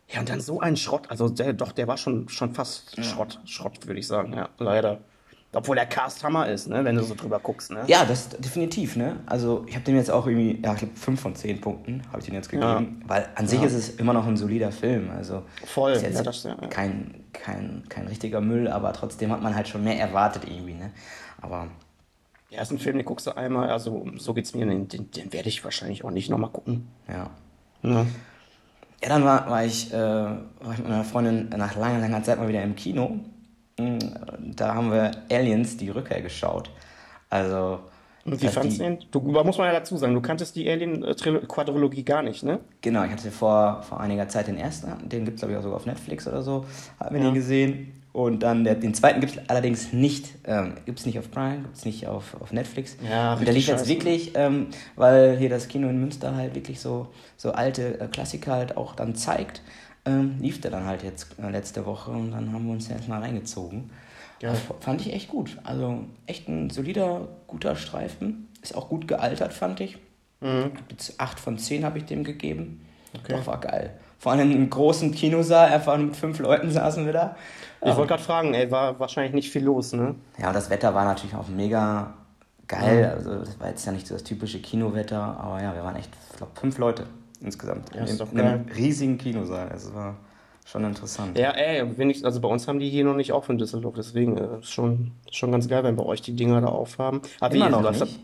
Ja, 0.08 0.20
und 0.20 0.28
dann 0.28 0.40
so 0.40 0.60
ein 0.60 0.76
Schrott. 0.76 1.10
Also 1.10 1.28
der, 1.28 1.52
doch, 1.52 1.72
der 1.72 1.88
war 1.88 1.96
schon, 1.96 2.28
schon 2.28 2.52
fast 2.52 3.02
Schrott, 3.04 3.40
Schrott, 3.46 3.86
würde 3.86 3.98
ich 3.98 4.06
sagen, 4.06 4.34
ja, 4.34 4.50
leider. 4.58 5.00
Obwohl 5.56 5.76
der 5.76 5.86
Cast 5.86 6.22
Hammer 6.22 6.48
ist, 6.48 6.68
ne, 6.68 6.84
wenn 6.84 6.96
du 6.96 7.02
so 7.02 7.14
drüber 7.14 7.38
guckst, 7.40 7.70
ne? 7.70 7.82
Ja, 7.86 8.04
das 8.04 8.28
definitiv, 8.28 8.94
ne? 8.96 9.20
Also 9.26 9.64
ich 9.66 9.74
habe 9.74 9.84
dem 9.84 9.96
jetzt 9.96 10.10
auch 10.10 10.26
irgendwie, 10.26 10.60
ja, 10.62 10.72
ich 10.74 10.78
glaube 10.80 10.94
5 10.96 11.20
von 11.20 11.34
10 11.34 11.60
Punkten 11.60 12.02
habe 12.08 12.18
ich 12.20 12.26
den 12.26 12.34
jetzt 12.34 12.48
gegeben, 12.50 13.02
weil 13.06 13.28
an 13.34 13.46
sich 13.46 13.62
ist 13.62 13.72
es 13.72 13.88
immer 13.96 14.12
noch 14.12 14.26
ein 14.26 14.36
solider 14.36 14.70
Film. 14.70 15.10
Also 15.10 15.42
Voll, 15.64 15.92
ist 15.92 16.02
jetzt 16.02 16.16
ja, 16.18 16.22
das- 16.22 16.42
ja, 16.44 16.56
ja. 16.60 16.68
kein, 16.68 17.24
kein, 17.32 17.82
kein 17.88 18.06
richtiger 18.06 18.40
Müll, 18.40 18.68
aber 18.68 18.92
trotzdem 18.92 19.32
hat 19.32 19.42
man 19.42 19.54
halt 19.54 19.66
schon 19.68 19.82
mehr 19.82 19.98
erwartet 19.98 20.42
irgendwie, 20.46 20.74
ne? 20.74 20.90
Aber 21.40 21.68
Ja, 22.50 22.62
ist 22.62 22.70
ein 22.70 22.78
Film, 22.78 22.96
den 22.98 23.04
guckst 23.06 23.26
du 23.26 23.36
einmal, 23.36 23.70
also 23.70 24.06
so 24.16 24.34
geht's 24.34 24.54
mir, 24.54 24.66
den, 24.66 24.88
den, 24.88 25.10
den 25.10 25.32
werde 25.32 25.48
ich 25.48 25.64
wahrscheinlich 25.64 26.04
auch 26.04 26.10
nicht 26.10 26.30
nochmal 26.30 26.50
gucken. 26.50 26.86
ja. 27.08 27.30
Ne? 27.82 28.06
Ja, 29.02 29.10
dann 29.10 29.24
war, 29.24 29.48
war, 29.50 29.64
ich, 29.64 29.92
äh, 29.92 29.96
war 29.98 30.72
ich 30.72 30.78
mit 30.78 30.88
meiner 30.88 31.04
Freundin 31.04 31.50
nach 31.56 31.76
langer, 31.76 31.98
langer 31.98 32.22
Zeit 32.22 32.38
mal 32.38 32.48
wieder 32.48 32.62
im 32.62 32.74
Kino. 32.74 33.18
Mm, 33.78 33.98
Da 34.54 34.74
haben 34.74 34.90
wir 34.90 35.10
Aliens, 35.30 35.76
die 35.76 35.90
Rückkehr 35.90 36.22
geschaut. 36.22 36.70
Also. 37.30 37.80
Und 38.24 38.40
wie 38.40 38.46
heißt, 38.46 38.54
fandst 38.54 38.78
du 38.80 38.82
den? 38.82 38.98
Du, 39.12 39.20
muss 39.20 39.58
man 39.58 39.68
ja 39.68 39.72
dazu 39.72 39.96
sagen, 39.96 40.14
du 40.14 40.20
kanntest 40.20 40.56
die 40.56 40.68
Alien-Quadrologie 40.68 42.02
gar 42.02 42.22
nicht, 42.22 42.42
ne? 42.42 42.58
Genau, 42.80 43.04
ich 43.04 43.10
hatte 43.12 43.30
vor, 43.30 43.82
vor 43.88 44.00
einiger 44.00 44.28
Zeit 44.28 44.48
den 44.48 44.56
ersten, 44.56 45.08
den 45.08 45.24
gibt 45.24 45.36
es 45.36 45.40
glaube 45.42 45.52
ich 45.52 45.58
auch 45.58 45.62
sogar 45.62 45.76
auf 45.76 45.86
Netflix 45.86 46.26
oder 46.26 46.42
so, 46.42 46.64
haben 46.98 47.14
wir 47.14 47.22
Ja. 47.22 47.28
den 47.30 47.34
gesehen. 47.34 47.92
Und 48.12 48.42
dann 48.42 48.64
der, 48.64 48.74
den 48.76 48.94
zweiten 48.94 49.20
gibt 49.20 49.36
es 49.36 49.48
allerdings 49.50 49.92
nicht, 49.92 50.30
ähm, 50.46 50.72
gibt 50.86 50.98
es 50.98 51.04
nicht 51.06 51.18
auf 51.18 51.30
Prime, 51.30 51.58
gibt 51.58 51.76
es 51.76 51.84
nicht 51.84 52.06
auf, 52.08 52.34
auf 52.40 52.50
Netflix. 52.50 52.96
Ja, 53.08 53.34
Und 53.34 53.46
der 53.46 53.52
lief 53.52 53.68
jetzt 53.68 53.86
wirklich, 53.88 54.32
ähm, 54.34 54.68
weil 54.96 55.36
hier 55.36 55.50
das 55.50 55.68
Kino 55.68 55.88
in 55.88 56.00
Münster 56.00 56.34
halt 56.34 56.54
wirklich 56.54 56.80
so, 56.80 57.08
so 57.36 57.52
alte 57.52 58.00
äh, 58.00 58.08
Klassiker 58.08 58.52
halt 58.52 58.76
auch 58.78 58.94
dann 58.96 59.14
zeigt, 59.16 59.60
ähm, 60.06 60.36
lief 60.40 60.60
der 60.60 60.70
dann 60.70 60.84
halt 60.86 61.02
jetzt 61.02 61.28
äh, 61.42 61.50
letzte 61.50 61.84
Woche 61.86 62.10
und 62.10 62.32
dann 62.32 62.52
haben 62.52 62.66
wir 62.66 62.72
uns 62.72 62.88
jetzt 62.88 63.08
mal 63.08 63.20
reingezogen. 63.20 63.90
F- 64.52 64.72
Fand 64.80 65.00
ich 65.00 65.12
echt 65.12 65.28
gut. 65.28 65.56
Also 65.64 66.00
echt 66.26 66.48
ein 66.48 66.70
solider, 66.70 67.28
guter 67.46 67.74
Streifen. 67.76 68.48
Ist 68.62 68.74
auch 68.76 68.88
gut 68.88 69.08
gealtert, 69.08 69.52
fand 69.52 69.80
ich. 69.80 69.98
Jetzt 70.90 71.18
8 71.18 71.40
von 71.40 71.58
10 71.58 71.84
habe 71.84 71.98
ich 71.98 72.04
dem 72.04 72.22
gegeben. 72.22 72.84
Okay. 73.18 73.32
Doch, 73.32 73.46
war 73.46 73.58
geil. 73.60 73.94
Vor 74.18 74.32
allem 74.32 74.52
im 74.52 74.68
großen 74.68 75.12
Kinosaal, 75.12 75.72
einfach 75.72 75.96
mit 75.96 76.14
fünf 76.16 76.38
Leuten 76.38 76.70
saßen 76.72 77.06
wir 77.06 77.12
da. 77.12 77.36
Ich 77.82 77.94
wollte 77.96 78.08
gerade 78.08 78.22
fragen, 78.22 78.54
ey, 78.54 78.70
war 78.70 78.98
wahrscheinlich 79.00 79.32
nicht 79.34 79.50
viel 79.50 79.64
los, 79.64 79.92
ne? 79.92 80.14
Ja, 80.38 80.48
und 80.48 80.54
das 80.54 80.68
Wetter 80.70 80.94
war 80.94 81.04
natürlich 81.04 81.34
auch 81.34 81.48
mega 81.48 82.14
geil. 82.68 83.12
Also, 83.16 83.36
das 83.38 83.58
war 83.60 83.68
jetzt 83.68 83.86
ja 83.86 83.92
nicht 83.92 84.06
so 84.06 84.14
das 84.14 84.24
typische 84.24 84.60
Kinowetter, 84.60 85.20
aber 85.20 85.62
ja, 85.62 85.74
wir 85.74 85.82
waren 85.84 85.96
echt, 85.96 86.10
ich 86.30 86.36
glaube, 86.36 86.52
fünf 86.58 86.78
Leute 86.78 87.06
insgesamt. 87.42 87.94
Ja, 87.94 88.04
in, 88.04 88.18
in 88.18 88.40
einem 88.40 88.66
riesigen 88.76 89.18
Kinosaal. 89.18 89.70
Es 89.74 89.92
war 89.94 90.16
schon 90.64 90.84
interessant. 90.84 91.38
Ja, 91.38 91.50
ey, 91.50 91.84
ich, 92.10 92.24
also 92.24 92.40
bei 92.40 92.48
uns 92.48 92.66
haben 92.68 92.80
die 92.80 92.90
hier 92.90 93.04
noch 93.04 93.16
nicht 93.16 93.32
auf 93.32 93.48
in 93.48 93.58
Düsseldorf, 93.58 93.94
deswegen 93.96 94.36
äh, 94.36 94.58
ist 94.58 94.70
schon, 94.70 95.12
schon 95.30 95.52
ganz 95.52 95.68
geil, 95.68 95.84
wenn 95.84 95.96
bei 95.96 96.04
euch 96.04 96.22
die 96.22 96.34
Dinger 96.34 96.60
da 96.60 96.68
aufhaben. 96.68 97.22
Aber 97.40 97.54
Immer 97.54 97.70
noch 97.70 97.90
nicht? 97.90 98.18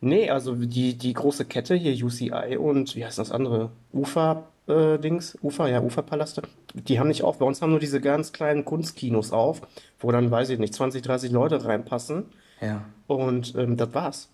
Nee, 0.00 0.28
also 0.28 0.54
die, 0.54 0.98
die 0.98 1.14
große 1.14 1.46
Kette 1.46 1.74
hier, 1.74 2.04
UCI 2.04 2.58
und 2.58 2.94
wie 2.94 3.04
heißt 3.06 3.18
das 3.18 3.32
andere? 3.32 3.70
Ufa, 3.92 4.44
ja, 4.66 5.80
Ufa-Palaste. 5.82 6.42
Die 6.74 6.98
haben 6.98 7.08
nicht 7.08 7.22
auf. 7.22 7.38
Bei 7.38 7.46
uns 7.46 7.62
haben 7.62 7.70
nur 7.70 7.80
diese 7.80 8.00
ganz 8.00 8.32
kleinen 8.32 8.64
Kunstkinos 8.64 9.32
auf, 9.32 9.62
wo 9.98 10.10
dann, 10.10 10.30
weiß 10.30 10.50
ich 10.50 10.58
nicht, 10.58 10.74
20, 10.74 11.02
30 11.02 11.32
Leute 11.32 11.64
reinpassen. 11.64 12.26
Ja. 12.60 12.84
Und 13.06 13.54
ähm, 13.56 13.76
das 13.76 13.94
war's. 13.94 14.28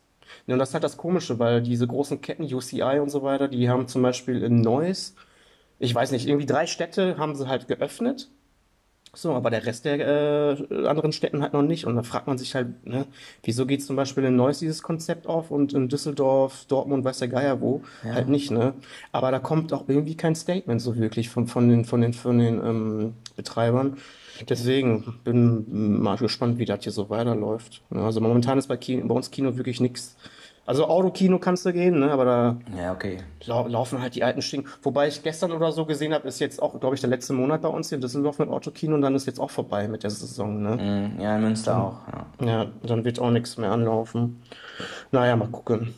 Ja, 0.46 0.54
und 0.54 0.58
das 0.58 0.70
ist 0.70 0.75
halt 0.75 0.84
das 0.84 0.96
Komische, 0.96 1.38
weil 1.38 1.62
diese 1.62 1.87
großen 1.87 2.20
Ketten, 2.20 2.44
UCI 2.44 2.99
und 3.00 3.10
so 3.10 3.22
weiter, 3.22 3.49
die 3.49 3.68
haben 3.68 3.88
zum 3.88 4.02
Beispiel 4.02 4.42
in 4.42 4.60
Neuss, 4.60 5.14
ich 5.78 5.94
weiß 5.94 6.12
nicht, 6.12 6.28
irgendwie 6.28 6.46
drei 6.46 6.66
Städte 6.66 7.18
haben 7.18 7.34
sie 7.37 7.49
halt 7.49 7.68
geöffnet. 7.68 8.30
So, 9.12 9.32
aber 9.34 9.50
der 9.50 9.66
Rest 9.66 9.87
der 9.87 9.99
äh, 10.70 10.87
anderen 10.87 11.10
Städten 11.12 11.42
halt 11.42 11.52
noch 11.52 11.62
nicht. 11.62 11.84
Und 11.84 11.96
da 11.96 12.04
fragt 12.04 12.28
man 12.28 12.38
sich 12.38 12.54
halt, 12.54 12.87
ne, 12.87 13.06
wieso 13.42 13.66
geht 13.66 13.82
zum 13.82 13.96
Beispiel 13.96 14.25
in 14.25 14.37
Neuss 14.37 14.60
dieses 14.60 14.82
Konzept 14.84 15.26
auf 15.26 15.50
und 15.50 15.72
in 15.72 15.88
Düsseldorf, 15.88 16.64
Dortmund, 16.66 17.04
weiß 17.04 17.18
der 17.18 17.28
Geier 17.28 17.60
wo, 17.60 17.82
halt 18.04 18.28
nicht, 18.28 18.52
ne? 18.52 18.75
Aber 19.10 19.32
da 19.32 19.40
kommt 19.40 19.72
auch 19.72 19.88
irgendwie 19.88 20.16
kein 20.16 20.37
Statement 20.37 20.80
so 20.80 20.96
wirklich 20.96 21.28
von, 21.28 21.49
von 21.49 21.68
den, 21.68 21.84
von 21.84 22.00
den, 22.00 22.12
von 22.12 22.38
den 22.38 22.64
ähm, 22.64 23.14
Betreibern. 23.34 23.96
Deswegen 24.49 25.20
bin 25.25 26.00
mal 26.02 26.16
gespannt, 26.16 26.58
wie 26.58 26.64
das 26.64 26.82
hier 26.84 26.92
so 26.92 27.10
weiterläuft. 27.10 27.82
Ja, 27.94 28.04
also 28.04 28.20
momentan 28.20 28.58
ist 28.58 28.68
bei, 28.68 28.76
Kino, 28.76 29.06
bei 29.06 29.14
uns 29.14 29.30
Kino 29.30 29.56
wirklich 29.56 29.80
nichts. 29.80 30.16
Also 30.66 30.87
Autokino 30.87 31.38
kannst 31.40 31.66
du 31.66 31.72
gehen, 31.72 31.99
ne? 31.99 32.12
aber 32.12 32.25
da 32.25 32.56
Ja, 32.78 32.92
okay. 32.92 33.18
lau 33.46 33.66
laufen 33.66 34.00
halt 34.00 34.14
die 34.14 34.22
alten 34.22 34.40
Stinken. 34.40 34.68
Wobei 34.82 35.08
ich 35.08 35.20
gestern 35.22 35.50
oder 35.50 35.72
so 35.72 35.84
gesehen 35.84 36.14
habe, 36.14 36.28
ist 36.28 36.38
jetzt 36.38 36.62
auch, 36.62 36.78
glaube 36.78 36.94
ich, 36.94 37.00
der 37.00 37.10
letzte 37.10 37.32
Monat 37.32 37.62
bei 37.62 37.68
uns 37.68 37.88
hier 37.88 37.96
in 37.96 38.02
Düsseldorf 38.02 38.38
mit 38.38 38.49
Autokino 38.50 38.94
und 38.94 39.00
dann 39.00 39.14
ist 39.16 39.26
jetzt 39.26 39.40
auch 39.40 39.50
vorbei 39.50 39.88
mit 39.88 40.04
der 40.04 40.10
Saison. 40.10 40.62
Ne? 40.62 41.10
Mhm, 41.16 41.20
Ja, 41.20 41.34
in 41.37 41.42
Münster 41.42 41.76
auch. 41.82 41.96
Ja. 42.40 42.46
Ja, 42.46 42.66
dann 42.84 43.04
wird 43.04 43.18
auch 43.18 43.30
nichts 43.30 43.56
mehr 43.56 43.72
anlaufen. 43.72 44.42
Naja, 45.10 45.34
mal 45.34 45.49
gucken. 45.49 45.92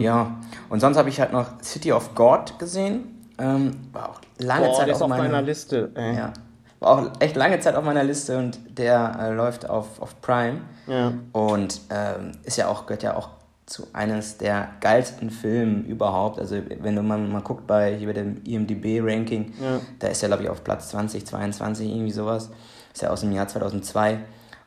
ja, 0.00 0.38
und 0.68 0.80
sonst 0.80 0.98
habe 0.98 1.08
ich 1.08 1.18
halt 1.20 1.32
noch 1.32 1.62
City 1.62 1.92
of 1.92 2.14
God 2.14 2.58
gesehen. 2.58 3.04
Ähm, 3.38 3.70
war 3.92 4.10
auch 4.10 4.20
lange 4.38 4.66
Boah, 4.66 4.74
Zeit 4.74 4.90
auf 4.90 5.00
auf 5.00 5.08
meiner 5.08 5.22
meiner 5.22 5.40
Liste. 5.42 5.90
Ey. 5.94 6.16
Ja. 6.16 6.32
War 6.80 6.90
auch 6.98 7.10
echt 7.20 7.36
lange 7.36 7.60
Zeit 7.60 7.74
auf 7.76 7.84
meiner 7.84 8.02
Liste 8.04 8.38
und 8.38 8.58
der 8.78 9.16
äh, 9.20 9.32
läuft 9.32 9.68
auf, 9.68 10.00
auf 10.00 10.20
Prime. 10.22 10.62
Ja. 10.86 11.12
Und 11.32 11.80
ähm, 11.90 12.32
ist 12.42 12.56
ja 12.56 12.68
auch, 12.68 12.86
gehört 12.86 13.02
ja 13.02 13.16
auch 13.16 13.28
zu 13.66 13.86
eines 13.92 14.38
der 14.38 14.68
geilsten 14.80 15.30
Filme 15.30 15.82
überhaupt. 15.82 16.40
Also 16.40 16.56
wenn 16.80 16.96
du 16.96 17.02
mal, 17.02 17.18
mal 17.18 17.42
guckt 17.42 17.66
bei 17.66 17.94
hier 17.94 18.08
bei 18.08 18.14
dem 18.14 18.42
IMDB-Ranking, 18.44 19.52
Ja. 19.62 19.80
da 20.00 20.08
ist 20.08 20.22
er, 20.22 20.28
glaube 20.28 20.42
ich, 20.42 20.48
auf 20.48 20.64
Platz 20.64 20.88
20, 20.88 21.24
22, 21.26 21.88
irgendwie 21.88 22.10
sowas. 22.10 22.50
Ist 22.92 23.02
ja 23.02 23.10
aus 23.10 23.20
dem 23.20 23.30
Jahr 23.32 23.46
2002. 23.46 24.18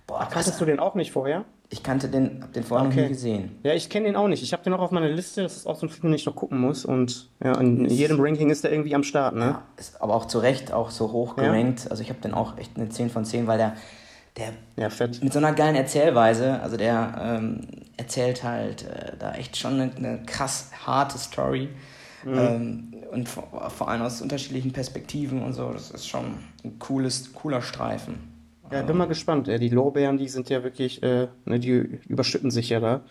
Boah, 0.08 0.28
Kanntest 0.32 0.62
du 0.62 0.66
den 0.66 0.80
auch 0.80 0.96
nicht 0.96 1.12
vorher? 1.12 1.44
Ich 1.74 1.82
kannte 1.82 2.08
den, 2.08 2.44
hab 2.44 2.54
den 2.54 2.64
vorher 2.64 2.86
noch 2.86 2.94
Okay. 2.94 3.04
nie 3.06 3.10
gesehen. 3.10 3.58
Ja, 3.64 3.74
ich 3.74 3.90
kenne 3.90 4.06
den 4.06 4.16
auch 4.16 4.28
nicht. 4.28 4.44
Ich 4.44 4.54
habe 4.54 4.62
den 4.62 4.74
auch 4.74 4.80
auf 4.80 4.92
meiner 4.92 5.10
Liste. 5.10 5.42
Das 5.42 5.58
ist 5.58 5.66
auch 5.66 5.76
so 5.76 5.88
ein 5.88 5.90
Film, 5.90 6.04
den 6.12 6.14
ich 6.14 6.26
noch 6.28 6.36
gucken 6.36 6.60
muss. 6.60 6.86
Und 6.86 7.32
ja, 7.44 7.60
in 7.60 7.86
jedem 7.90 8.20
Ranking 8.20 8.52
ist 8.52 8.64
der 8.64 8.72
irgendwie 8.72 8.94
am 8.94 9.02
Start, 9.02 9.34
ne? 9.36 9.46
Ja, 9.46 9.64
ist 9.78 10.00
aber 10.00 10.14
auch 10.14 10.26
zu 10.26 10.38
Recht 10.38 10.72
auch 10.72 10.92
so 10.92 11.12
hoch 11.12 11.36
Ja. 11.36 11.46
gerankt. 11.46 11.88
Also 11.90 12.04
ich 12.04 12.10
habe 12.10 12.20
den 12.22 12.36
auch 12.36 12.60
echt 12.60 12.78
eine 12.78 12.90
10 12.90 13.10
von 13.10 13.26
10, 13.26 13.48
weil 13.48 13.58
der, 13.58 13.74
der 14.38 14.50
Ja, 14.78 14.90
mit 15.24 15.34
so 15.34 15.40
einer 15.40 15.54
geilen 15.54 15.76
Erzählweise, 15.76 16.62
also 16.62 16.78
der 16.78 17.16
ähm, 17.20 17.62
erzählt 17.98 18.44
halt 18.44 18.84
äh, 18.88 19.14
da 19.18 19.34
echt 19.34 19.58
schon 19.58 19.74
eine, 19.82 19.92
eine 19.96 20.20
krass 20.28 20.70
harte 20.86 21.18
Story. 21.18 21.70
Ähm, 22.24 22.94
und 23.12 23.28
vor, 23.28 23.70
vor 23.76 23.90
allem 23.90 24.04
aus 24.04 24.22
unterschiedlichen 24.22 24.74
Perspektiven 24.74 25.42
und 25.42 25.54
so. 25.54 25.72
Das 25.74 25.90
ist 25.90 26.08
schon 26.08 26.36
ein 26.64 26.78
cooles, 26.78 27.34
cooler 27.34 27.64
Streifen. 27.64 28.33
Ja, 28.74 28.82
bin 28.82 28.98
mal 28.98 29.08
gespannt. 29.08 29.48
Ey. 29.48 29.60
Die 29.60 29.70
Lorbeeren, 29.70 30.18
die 30.18 30.28
sind 30.28 30.50
ja 30.50 30.64
wirklich, 30.64 31.04
äh, 31.04 31.28
ne, 31.46 31.60
die 31.60 32.00
überschütten 32.08 32.52
sich 32.52 32.70
ja 32.70 32.80
da 32.80 33.02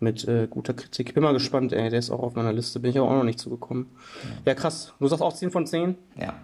mit 0.00 0.26
äh, 0.26 0.46
guter 0.48 0.74
Kritik. 0.74 1.14
Bin 1.14 1.22
mal 1.22 1.32
gespannt, 1.32 1.72
ey. 1.72 1.88
Der 1.90 1.98
ist 1.98 2.10
auch 2.10 2.20
auf 2.20 2.34
meiner 2.34 2.52
Liste. 2.52 2.80
Bin 2.80 2.90
ich 2.90 2.98
aber 2.98 3.08
auch 3.08 3.16
noch 3.16 3.24
nicht 3.24 3.38
zugekommen. 3.38 3.86
Ja, 4.44 4.54
krass. 4.54 4.92
Du 4.98 5.06
sagst 5.06 5.22
auch 5.22 5.32
10 5.32 5.50
von 5.50 5.66
10? 5.66 5.96
Ja. 6.20 6.34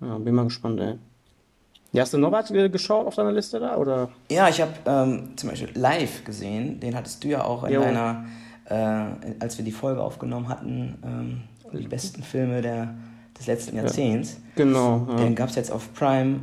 Ja, 0.00 0.18
bin 0.18 0.34
mal 0.34 0.44
gespannt, 0.44 0.80
ey. 0.80 0.98
Ja, 1.92 2.02
hast 2.02 2.12
du 2.12 2.18
noch 2.18 2.32
was 2.32 2.50
äh, 2.50 2.68
geschaut 2.68 3.06
auf 3.06 3.14
deiner 3.14 3.30
Liste 3.30 3.60
da? 3.60 3.76
Oder? 3.76 4.08
Ja, 4.28 4.48
ich 4.48 4.60
habe 4.60 4.72
ähm, 4.84 5.36
zum 5.36 5.50
Beispiel 5.50 5.70
live 5.74 6.24
gesehen, 6.24 6.80
den 6.80 6.96
hattest 6.96 7.22
du 7.22 7.28
ja 7.28 7.44
auch 7.44 7.62
in 7.62 7.74
Jo. 7.74 7.82
deiner, 7.82 8.24
äh, 8.64 9.34
als 9.38 9.56
wir 9.58 9.64
die 9.64 9.70
Folge 9.70 10.02
aufgenommen 10.02 10.48
hatten, 10.48 10.98
ähm, 11.04 11.42
die 11.72 11.86
besten 11.86 12.24
Filme 12.24 12.62
der, 12.62 12.94
des 13.38 13.46
letzten 13.46 13.76
Jahrzehnts. 13.76 14.36
Genau. 14.56 15.06
Ja. 15.08 15.16
Den 15.16 15.34
gab 15.34 15.48
es 15.48 15.56
jetzt 15.56 15.70
auf 15.72 15.92
Prime, 15.94 16.40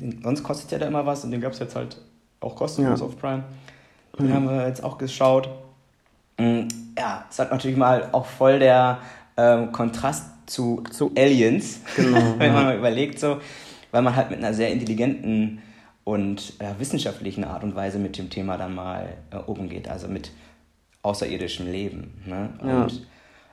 ähm, 0.00 0.20
sonst 0.22 0.42
kostet 0.42 0.70
ja 0.72 0.78
da 0.78 0.86
immer 0.86 1.04
was 1.06 1.24
und 1.24 1.30
den 1.30 1.40
gab 1.40 1.52
es 1.52 1.58
jetzt 1.58 1.76
halt 1.76 1.98
auch 2.40 2.56
kostenlos 2.56 3.00
Ja. 3.00 3.06
auf 3.06 3.18
Prime. 3.18 3.44
Den 4.18 4.32
haben 4.32 4.46
wir 4.48 4.66
jetzt 4.66 4.82
auch 4.84 4.98
geschaut. 4.98 5.48
Mm, 6.38 6.68
Ja, 6.98 7.24
es 7.30 7.38
hat 7.38 7.50
natürlich 7.50 7.76
mal 7.76 8.08
auch 8.12 8.26
voll 8.26 8.58
der 8.58 8.98
ähm, 9.36 9.72
Kontrast 9.72 10.26
zu, 10.46 10.82
zu 10.90 11.10
Aliens, 11.16 11.80
Genau, 11.96 12.34
wenn 12.38 12.52
man 12.52 12.64
mal 12.64 12.76
überlegt 12.76 13.18
so, 13.18 13.38
weil 13.90 14.02
man 14.02 14.14
halt 14.16 14.30
mit 14.30 14.38
einer 14.38 14.52
sehr 14.52 14.70
intelligenten 14.70 15.62
und 16.04 16.54
äh, 16.58 16.78
wissenschaftlichen 16.78 17.44
Art 17.44 17.62
und 17.64 17.74
Weise 17.74 17.98
mit 17.98 18.18
dem 18.18 18.28
Thema 18.28 18.56
dann 18.58 18.74
mal 18.74 19.08
äh, 19.30 19.36
umgeht, 19.36 19.88
also 19.88 20.08
mit 20.08 20.30
außerirdischem 21.02 21.70
Leben. 21.70 22.22
Ne? 22.26 22.50
Ja. 22.66 22.82
Und 22.84 23.06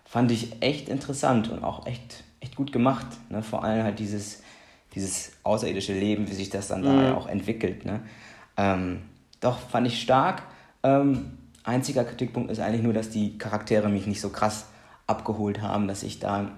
fand 0.05 0.31
ich 0.31 0.62
echt 0.62 0.89
interessant 0.89 1.50
und 1.50 1.63
auch 1.63 1.86
echt, 1.86 2.24
echt 2.41 2.55
gut 2.55 2.72
gemacht. 2.72 3.08
Ne? 3.29 3.41
Vor 3.43 3.63
allem 3.63 3.84
halt 3.84 4.00
dieses, 4.00 4.41
dieses 4.96 5.31
außerirdische 5.43 5.93
Leben, 5.93 6.27
wie 6.29 6.34
sich 6.34 6.50
das 6.50 6.67
dann 6.69 6.84
da 6.84 6.91
Mhm. 6.91 7.15
auch 7.15 7.27
entwickelt. 7.27 7.86
Ne? 7.86 8.01
Ähm, 8.58 9.01
doch, 9.39 9.60
fand 9.60 9.88
ich 9.88 10.01
stark. 10.01 10.43
Ähm, 10.84 11.38
einziger 11.63 12.03
Kritikpunkt 12.03 12.50
ist 12.51 12.60
eigentlich 12.60 12.84
nur, 12.84 12.93
dass 12.93 13.10
die 13.10 13.38
Charaktere 13.38 13.89
mich 13.89 14.08
nicht 14.08 14.22
so 14.22 14.29
krass 14.29 14.65
abgeholt 15.08 15.62
haben, 15.62 15.88
dass 15.88 16.03
ich 16.03 16.19
da 16.19 16.50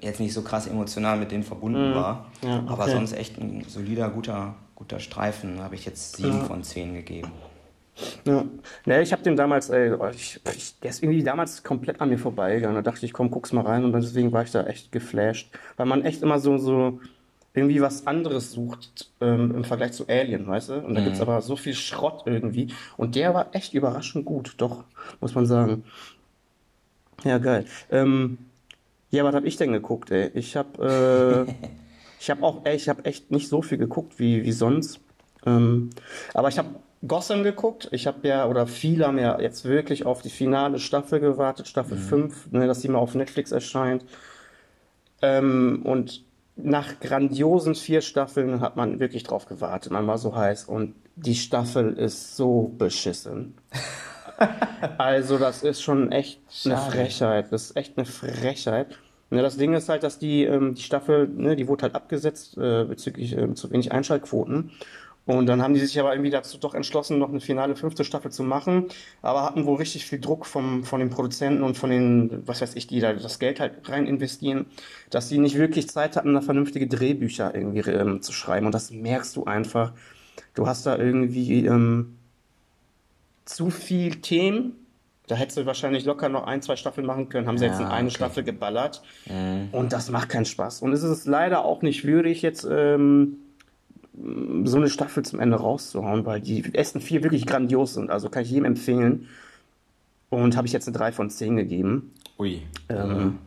jetzt 0.00 0.20
nicht 0.20 0.32
so 0.32 0.42
krass 0.42 0.66
emotional 0.66 1.18
mit 1.18 1.30
denen 1.30 1.42
verbunden 1.42 1.94
war. 1.94 2.26
Mhm. 2.42 2.48
Ja, 2.48 2.56
Aber 2.66 2.84
okay. 2.84 2.92
sonst 2.92 3.12
echt 3.12 3.38
ein 3.38 3.64
solider, 3.68 4.08
guter, 4.10 4.54
guter 4.74 4.98
Streifen. 5.00 5.60
Habe 5.60 5.74
ich 5.74 5.84
jetzt 5.84 6.16
sieben 6.16 6.38
Ja. 6.38 6.44
von 6.44 6.62
zehn 6.62 6.94
gegeben. 6.94 7.30
Ja. 8.24 8.44
Ne, 8.86 9.02
ich 9.02 9.12
habe 9.12 9.22
den 9.22 9.36
damals, 9.36 9.70
ey, 9.70 9.94
ich, 10.12 10.40
ich, 10.56 10.80
der 10.80 10.90
ist 10.90 11.02
irgendwie 11.02 11.22
damals 11.22 11.62
komplett 11.62 12.00
an 12.00 12.08
mir 12.08 12.18
vorbeigegangen. 12.18 12.76
Da 12.76 12.82
dachte 12.90 13.06
ich, 13.06 13.12
komm, 13.12 13.30
guck's 13.30 13.52
mal 13.52 13.64
rein 13.64 13.84
und 13.84 13.92
deswegen 13.92 14.32
war 14.32 14.42
ich 14.42 14.50
da 14.50 14.64
echt 14.64 14.90
geflasht. 14.92 15.50
Weil 15.76 15.86
man 15.86 16.04
echt 16.04 16.22
immer 16.22 16.38
so, 16.38 16.58
so 16.58 17.00
irgendwie 17.54 17.80
was 17.80 18.06
anderes 18.06 18.50
sucht 18.50 19.12
ähm, 19.20 19.54
im 19.54 19.64
Vergleich 19.64 19.92
zu 19.92 20.08
Alien, 20.08 20.46
weißt 20.46 20.70
du? 20.70 20.74
Und 20.80 20.94
da 20.96 21.02
gibt's 21.02 21.20
aber 21.20 21.40
so 21.40 21.54
viel 21.54 21.74
Schrott 21.74 22.22
irgendwie. 22.26 22.74
Und 22.96 23.14
der 23.14 23.32
war 23.32 23.54
echt 23.54 23.74
überraschend 23.74 24.24
gut, 24.24 24.54
doch, 24.58 24.84
muss 25.20 25.36
man 25.36 25.46
sagen. 25.46 25.84
Ja, 27.22 27.38
geil. 27.38 27.64
Ähm, 27.90 28.38
ja, 29.10 29.22
was 29.22 29.34
habe 29.34 29.46
ich 29.46 29.56
denn 29.56 29.72
geguckt, 29.72 30.10
ey? 30.10 30.30
Ich 30.34 30.56
habe 30.56 31.46
äh, 31.46 31.68
ich 32.20 32.28
habe 32.28 32.42
auch, 32.42 32.64
ey, 32.64 32.74
ich 32.74 32.88
habe 32.88 33.04
echt 33.04 33.30
nicht 33.30 33.48
so 33.48 33.62
viel 33.62 33.78
geguckt 33.78 34.18
wie, 34.18 34.42
wie 34.42 34.52
sonst. 34.52 35.00
Ähm, 35.46 35.90
aber 36.32 36.48
ich 36.48 36.58
habe 36.58 36.70
Gotham 37.06 37.42
geguckt. 37.42 37.88
Ich 37.92 38.06
habe 38.06 38.26
ja, 38.26 38.46
oder 38.46 38.66
viele 38.66 39.06
haben 39.06 39.18
ja 39.18 39.40
jetzt 39.40 39.64
wirklich 39.64 40.06
auf 40.06 40.22
die 40.22 40.30
finale 40.30 40.78
Staffel 40.78 41.20
gewartet, 41.20 41.68
Staffel 41.68 41.96
5, 41.96 42.52
ne, 42.52 42.66
dass 42.66 42.80
die 42.80 42.88
mal 42.88 42.98
auf 42.98 43.14
Netflix 43.14 43.52
erscheint. 43.52 44.04
Ähm, 45.22 45.82
und 45.84 46.24
nach 46.56 47.00
grandiosen 47.00 47.74
vier 47.74 48.00
Staffeln 48.00 48.60
hat 48.60 48.76
man 48.76 49.00
wirklich 49.00 49.24
drauf 49.24 49.46
gewartet. 49.46 49.92
Man 49.92 50.06
war 50.06 50.18
so 50.18 50.36
heiß 50.36 50.64
und 50.64 50.94
die 51.16 51.34
Staffel 51.34 51.94
ist 51.94 52.36
so 52.36 52.74
beschissen. 52.78 53.54
Also, 54.98 55.38
das 55.38 55.62
ist 55.62 55.80
schon 55.80 56.10
echt 56.10 56.40
eine 56.64 56.74
Schade. 56.74 56.90
Frechheit. 56.90 57.52
Das 57.52 57.66
ist 57.66 57.76
echt 57.76 57.96
eine 57.96 58.04
Frechheit. 58.04 58.98
Ne, 59.30 59.42
das 59.42 59.56
Ding 59.56 59.74
ist 59.74 59.88
halt, 59.88 60.02
dass 60.02 60.18
die, 60.18 60.42
ähm, 60.42 60.74
die 60.74 60.82
Staffel, 60.82 61.28
ne, 61.28 61.56
die 61.56 61.68
wurde 61.68 61.82
halt 61.82 61.94
abgesetzt 61.94 62.58
äh, 62.58 62.84
bezüglich 62.84 63.36
ähm, 63.36 63.54
zu 63.54 63.70
wenig 63.70 63.92
Einschaltquoten. 63.92 64.72
Und 65.26 65.46
dann 65.46 65.62
haben 65.62 65.72
die 65.72 65.80
sich 65.80 65.98
aber 65.98 66.12
irgendwie 66.12 66.30
dazu 66.30 66.58
doch 66.58 66.74
entschlossen, 66.74 67.18
noch 67.18 67.30
eine 67.30 67.40
finale 67.40 67.76
fünfte 67.76 68.04
Staffel 68.04 68.30
zu 68.30 68.42
machen, 68.42 68.88
aber 69.22 69.42
hatten 69.42 69.64
wohl 69.64 69.76
richtig 69.76 70.04
viel 70.04 70.20
Druck 70.20 70.44
vom, 70.44 70.84
von 70.84 71.00
den 71.00 71.08
Produzenten 71.08 71.62
und 71.62 71.78
von 71.78 71.88
den, 71.88 72.46
was 72.46 72.60
weiß 72.60 72.76
ich, 72.76 72.86
die 72.86 73.00
da 73.00 73.14
das 73.14 73.38
Geld 73.38 73.58
halt 73.58 73.88
rein 73.88 74.06
investieren, 74.06 74.66
dass 75.08 75.30
sie 75.30 75.38
nicht 75.38 75.56
wirklich 75.56 75.88
Zeit 75.88 76.16
hatten, 76.16 76.34
da 76.34 76.42
vernünftige 76.42 76.86
Drehbücher 76.86 77.54
irgendwie 77.54 77.80
ähm, 77.90 78.20
zu 78.20 78.32
schreiben. 78.32 78.66
Und 78.66 78.74
das 78.74 78.90
merkst 78.90 79.34
du 79.36 79.44
einfach. 79.44 79.92
Du 80.52 80.66
hast 80.66 80.84
da 80.84 80.98
irgendwie 80.98 81.64
ähm, 81.64 82.18
zu 83.46 83.70
viel 83.70 84.16
Themen. 84.16 84.74
Da 85.26 85.36
hättest 85.36 85.56
du 85.56 85.64
wahrscheinlich 85.64 86.04
locker 86.04 86.28
noch 86.28 86.46
ein, 86.46 86.60
zwei 86.60 86.76
Staffeln 86.76 87.06
machen 87.06 87.30
können. 87.30 87.46
Haben 87.46 87.56
sie 87.56 87.64
jetzt 87.64 87.80
in 87.80 87.86
Ja, 87.86 87.92
eine 87.92 88.08
okay. 88.08 88.16
Staffel 88.16 88.44
geballert. 88.44 89.02
Und 89.72 89.94
das 89.94 90.10
macht 90.10 90.28
keinen 90.28 90.44
Spaß. 90.44 90.82
Und 90.82 90.92
es 90.92 91.02
ist 91.02 91.24
leider 91.26 91.64
auch 91.64 91.80
nicht 91.80 92.04
würdig, 92.04 92.42
jetzt 92.42 92.68
ähm, 92.70 93.38
so 94.64 94.76
eine 94.76 94.88
Staffel 94.88 95.24
zum 95.24 95.40
Ende 95.40 95.56
rauszuhauen, 95.56 96.24
weil 96.24 96.40
die 96.40 96.72
ersten 96.72 97.00
vier 97.00 97.22
wirklich 97.22 97.46
grandios 97.46 97.94
sind. 97.94 98.10
Also 98.10 98.28
kann 98.28 98.42
ich 98.42 98.50
jedem 98.50 98.64
empfehlen. 98.66 99.28
Und 100.30 100.56
habe 100.56 100.66
ich 100.66 100.72
jetzt 100.72 100.88
eine 100.88 100.96
3 100.96 101.12
von 101.12 101.30
10 101.30 101.56
gegeben. 101.56 102.12
Ui. 102.38 102.62
Ähm, 102.88 103.38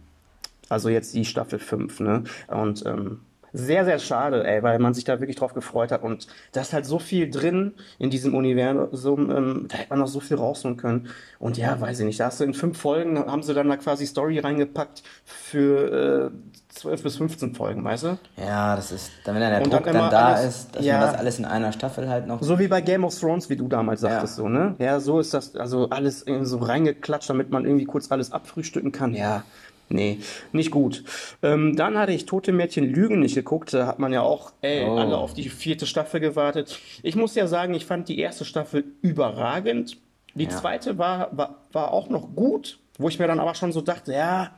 also 0.70 0.90
jetzt 0.90 1.14
die 1.14 1.26
Staffel 1.26 1.60
5, 1.60 2.00
ne? 2.00 2.24
Und 2.48 2.86
ähm, 2.86 3.20
sehr, 3.58 3.86
sehr 3.86 4.00
schade, 4.00 4.46
ey, 4.48 4.62
weil 4.64 4.80
man 4.80 4.94
sich 4.94 5.04
da 5.04 5.20
wirklich 5.20 5.36
drauf 5.38 5.54
gefreut 5.54 5.92
hat. 5.92 6.04
Und 6.04 6.28
da 6.52 6.62
ist 6.62 6.74
halt 6.74 6.86
so 6.86 7.00
viel 7.00 7.30
drin 7.30 7.74
in 8.00 8.10
diesem 8.10 8.36
Universum, 8.36 9.32
ähm, 9.32 9.66
da 9.70 9.78
hätte 9.78 9.90
man 9.90 10.00
noch 10.00 10.08
so 10.08 10.20
viel 10.20 10.38
rausholen 10.38 10.78
können. 10.78 11.10
Und 11.40 11.58
ja, 11.58 11.80
weiß 11.80 12.00
ich 12.00 12.06
nicht, 12.06 12.20
da 12.20 12.26
hast 12.26 12.40
du 12.40 12.44
in 12.44 12.54
fünf 12.54 12.78
Folgen, 12.80 13.18
haben 13.20 13.44
sie 13.44 13.54
dann 13.54 13.68
da 13.70 13.78
quasi 13.78 14.06
Story 14.06 14.40
reingepackt 14.40 15.04
für 15.26 16.32
äh, 16.32 16.54
12 16.70 17.04
bis 17.04 17.18
15 17.18 17.56
Folgen, 17.56 17.84
weißt 17.84 18.04
du? 18.04 18.18
Ja, 18.38 18.76
das 18.76 18.92
ist, 18.92 19.12
dann 19.26 19.36
wenn 19.36 19.42
dann 19.42 19.52
der 19.52 19.62
Und 19.64 19.74
Druck 19.74 19.84
dann 19.86 19.94
dann, 19.96 20.12
da 20.12 20.26
alles- 20.36 20.46
ist, 20.56 20.76
dass 20.76 20.86
ja. 20.86 21.00
man 21.00 21.08
das 21.08 21.16
alles 21.20 21.40
in 21.40 21.46
einer 21.46 21.72
Staffel 21.72 22.08
halt 22.10 22.28
noch. 22.28 22.42
So 22.44 22.60
wie 22.60 22.68
bei 22.68 22.82
Game 22.82 23.04
of 23.04 23.18
Thrones, 23.20 23.50
wie 23.50 23.56
du 23.56 23.68
damals 23.68 24.02
sagtest, 24.02 24.38
Ja. 24.38 24.44
so, 24.44 24.50
ne? 24.50 24.76
Ja, 24.78 25.00
so 25.00 25.20
ist 25.20 25.34
das, 25.34 25.56
also 25.56 25.90
alles 25.90 26.24
so 26.42 26.58
reingeklatscht, 26.58 27.30
damit 27.30 27.50
man 27.50 27.66
irgendwie 27.66 27.86
kurz 27.86 28.12
alles 28.12 28.32
abfrühstücken 28.32 28.92
kann. 28.92 29.14
Ja, 29.16 29.44
nee, 29.90 30.20
nicht 30.52 30.72
gut. 30.72 31.04
Ähm, 31.44 31.76
dann 31.76 31.98
hatte 31.98 32.12
ich 32.12 32.26
Tote 32.26 32.52
Mädchen 32.52 32.86
Lügen 32.92 33.20
nicht 33.20 33.36
geguckt. 33.36 33.74
Da 33.74 33.88
hat 33.88 34.00
man 34.00 34.12
ja 34.14 34.22
auch, 34.22 34.52
ey, 34.62 34.84
Oh. 34.86 34.96
alle 34.98 35.18
auf 35.18 35.34
die 35.34 35.50
vierte 35.50 35.86
Staffel 35.86 36.20
gewartet. 36.20 36.80
Ich 37.04 37.16
muss 37.16 37.36
ja 37.36 37.48
sagen, 37.48 37.74
ich 37.74 37.86
fand 37.86 38.10
die 38.10 38.20
erste 38.20 38.46
Staffel 38.46 38.84
überragend. 39.02 39.98
Die 40.36 40.44
Ja. 40.44 40.50
zweite 40.50 40.98
war, 40.98 41.36
war, 41.36 41.56
war 41.72 41.92
auch 41.94 42.10
noch 42.10 42.36
gut, 42.36 42.80
wo 43.00 43.10
ich 43.10 43.18
mir 43.20 43.28
dann 43.28 43.40
aber 43.40 43.56
schon 43.56 43.72
so 43.72 43.82
dachte, 43.82 44.14
ja, 44.14 44.52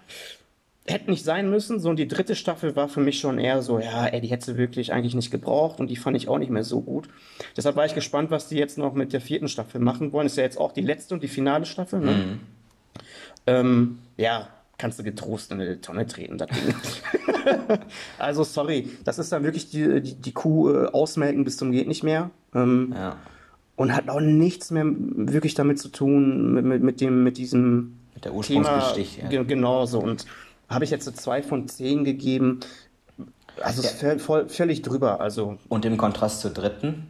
hätte 0.88 1.12
nicht 1.12 1.24
sein 1.24 1.50
müssen. 1.50 1.80
So, 1.80 1.90
und 1.90 1.98
die 1.98 2.08
dritte 2.08 2.36
Staffel 2.36 2.76
war 2.76 2.90
für 2.90 3.00
mich 3.00 3.20
schon 3.20 3.38
eher 3.38 3.62
so, 3.62 3.80
ja, 3.80 4.08
ey, 4.08 4.20
die 4.22 4.28
hätte 4.30 4.46
sie 4.46 4.58
wirklich 4.58 4.92
eigentlich 4.92 5.14
nicht 5.16 5.30
gebraucht 5.30 5.80
und 5.80 5.88
die 5.90 5.96
fand 5.96 6.18
ich 6.18 6.28
auch 6.28 6.40
nicht 6.40 6.50
mehr 6.52 6.64
so 6.64 6.82
gut. 6.82 7.08
Deshalb 7.56 7.76
war 7.76 7.86
ich 7.86 7.94
gespannt, 7.96 8.32
was 8.32 8.48
die 8.50 8.58
jetzt 8.58 8.78
noch 8.78 8.94
mit 8.94 9.14
der 9.14 9.22
vierten 9.22 9.48
Staffel 9.48 9.80
machen 9.80 10.12
wollen. 10.12 10.26
Ist 10.26 10.38
ja 10.38 10.44
jetzt 10.44 10.58
auch 10.58 10.72
die 10.72 10.82
letzte 10.82 11.14
und 11.14 11.22
die 11.24 11.28
finale 11.28 11.66
Staffel, 11.66 12.00
ne? 12.00 12.40
Ähm, 13.48 14.00
ja, 14.18 14.48
kannst 14.80 14.98
du 14.98 15.04
getrost 15.04 15.52
in 15.52 15.62
eine 15.62 15.80
Tonne 15.82 16.08
treten, 16.08 16.38
das 16.40 16.50
Ding. 16.50 16.74
also, 18.18 18.44
sorry, 18.44 18.90
das 19.04 19.20
ist 19.20 19.32
dann 19.32 19.44
wirklich 19.44 19.70
die, 19.70 20.02
die, 20.02 20.16
die 20.16 20.32
Kuh 20.32 20.72
äh, 20.74 20.86
ausmelken 20.88 21.44
bis 21.44 21.58
zum 21.58 21.72
geht 21.72 21.88
nicht 21.88 22.04
mehr. 22.04 22.32
Ähm, 22.56 22.94
Ja. 22.98 23.18
und 23.76 23.96
hat 23.96 24.10
auch 24.10 24.22
nichts 24.22 24.72
mehr 24.72 24.86
wirklich 24.88 25.54
damit 25.54 25.78
zu 25.80 25.90
tun, 25.90 26.54
mit, 26.54 26.66
mit, 26.66 26.82
mit 26.84 27.02
dem, 27.02 27.24
mit 27.24 27.38
diesem 27.38 27.98
Mit 28.16 28.26
der 28.26 28.32
Thema. 28.32 28.38
Ursprungsgeschichte. 28.38 29.28
Ge 29.30 29.44
genau 29.46 29.86
so. 29.86 30.00
Und 30.00 30.26
habe 30.70 30.84
ich 30.86 30.90
jetzt 30.92 31.06
so 31.06 31.12
zwei 31.12 31.44
von 31.44 31.68
zehn 31.68 32.04
gegeben. 32.04 32.60
Also 33.62 33.82
völ- 33.82 34.20
voll, 34.20 34.48
völlig 34.50 34.82
drüber. 34.82 35.20
Also 35.20 35.58
Und 35.68 35.84
im 35.86 35.98
Kontrast 35.98 36.40
zur 36.42 36.52
dritten 36.52 37.08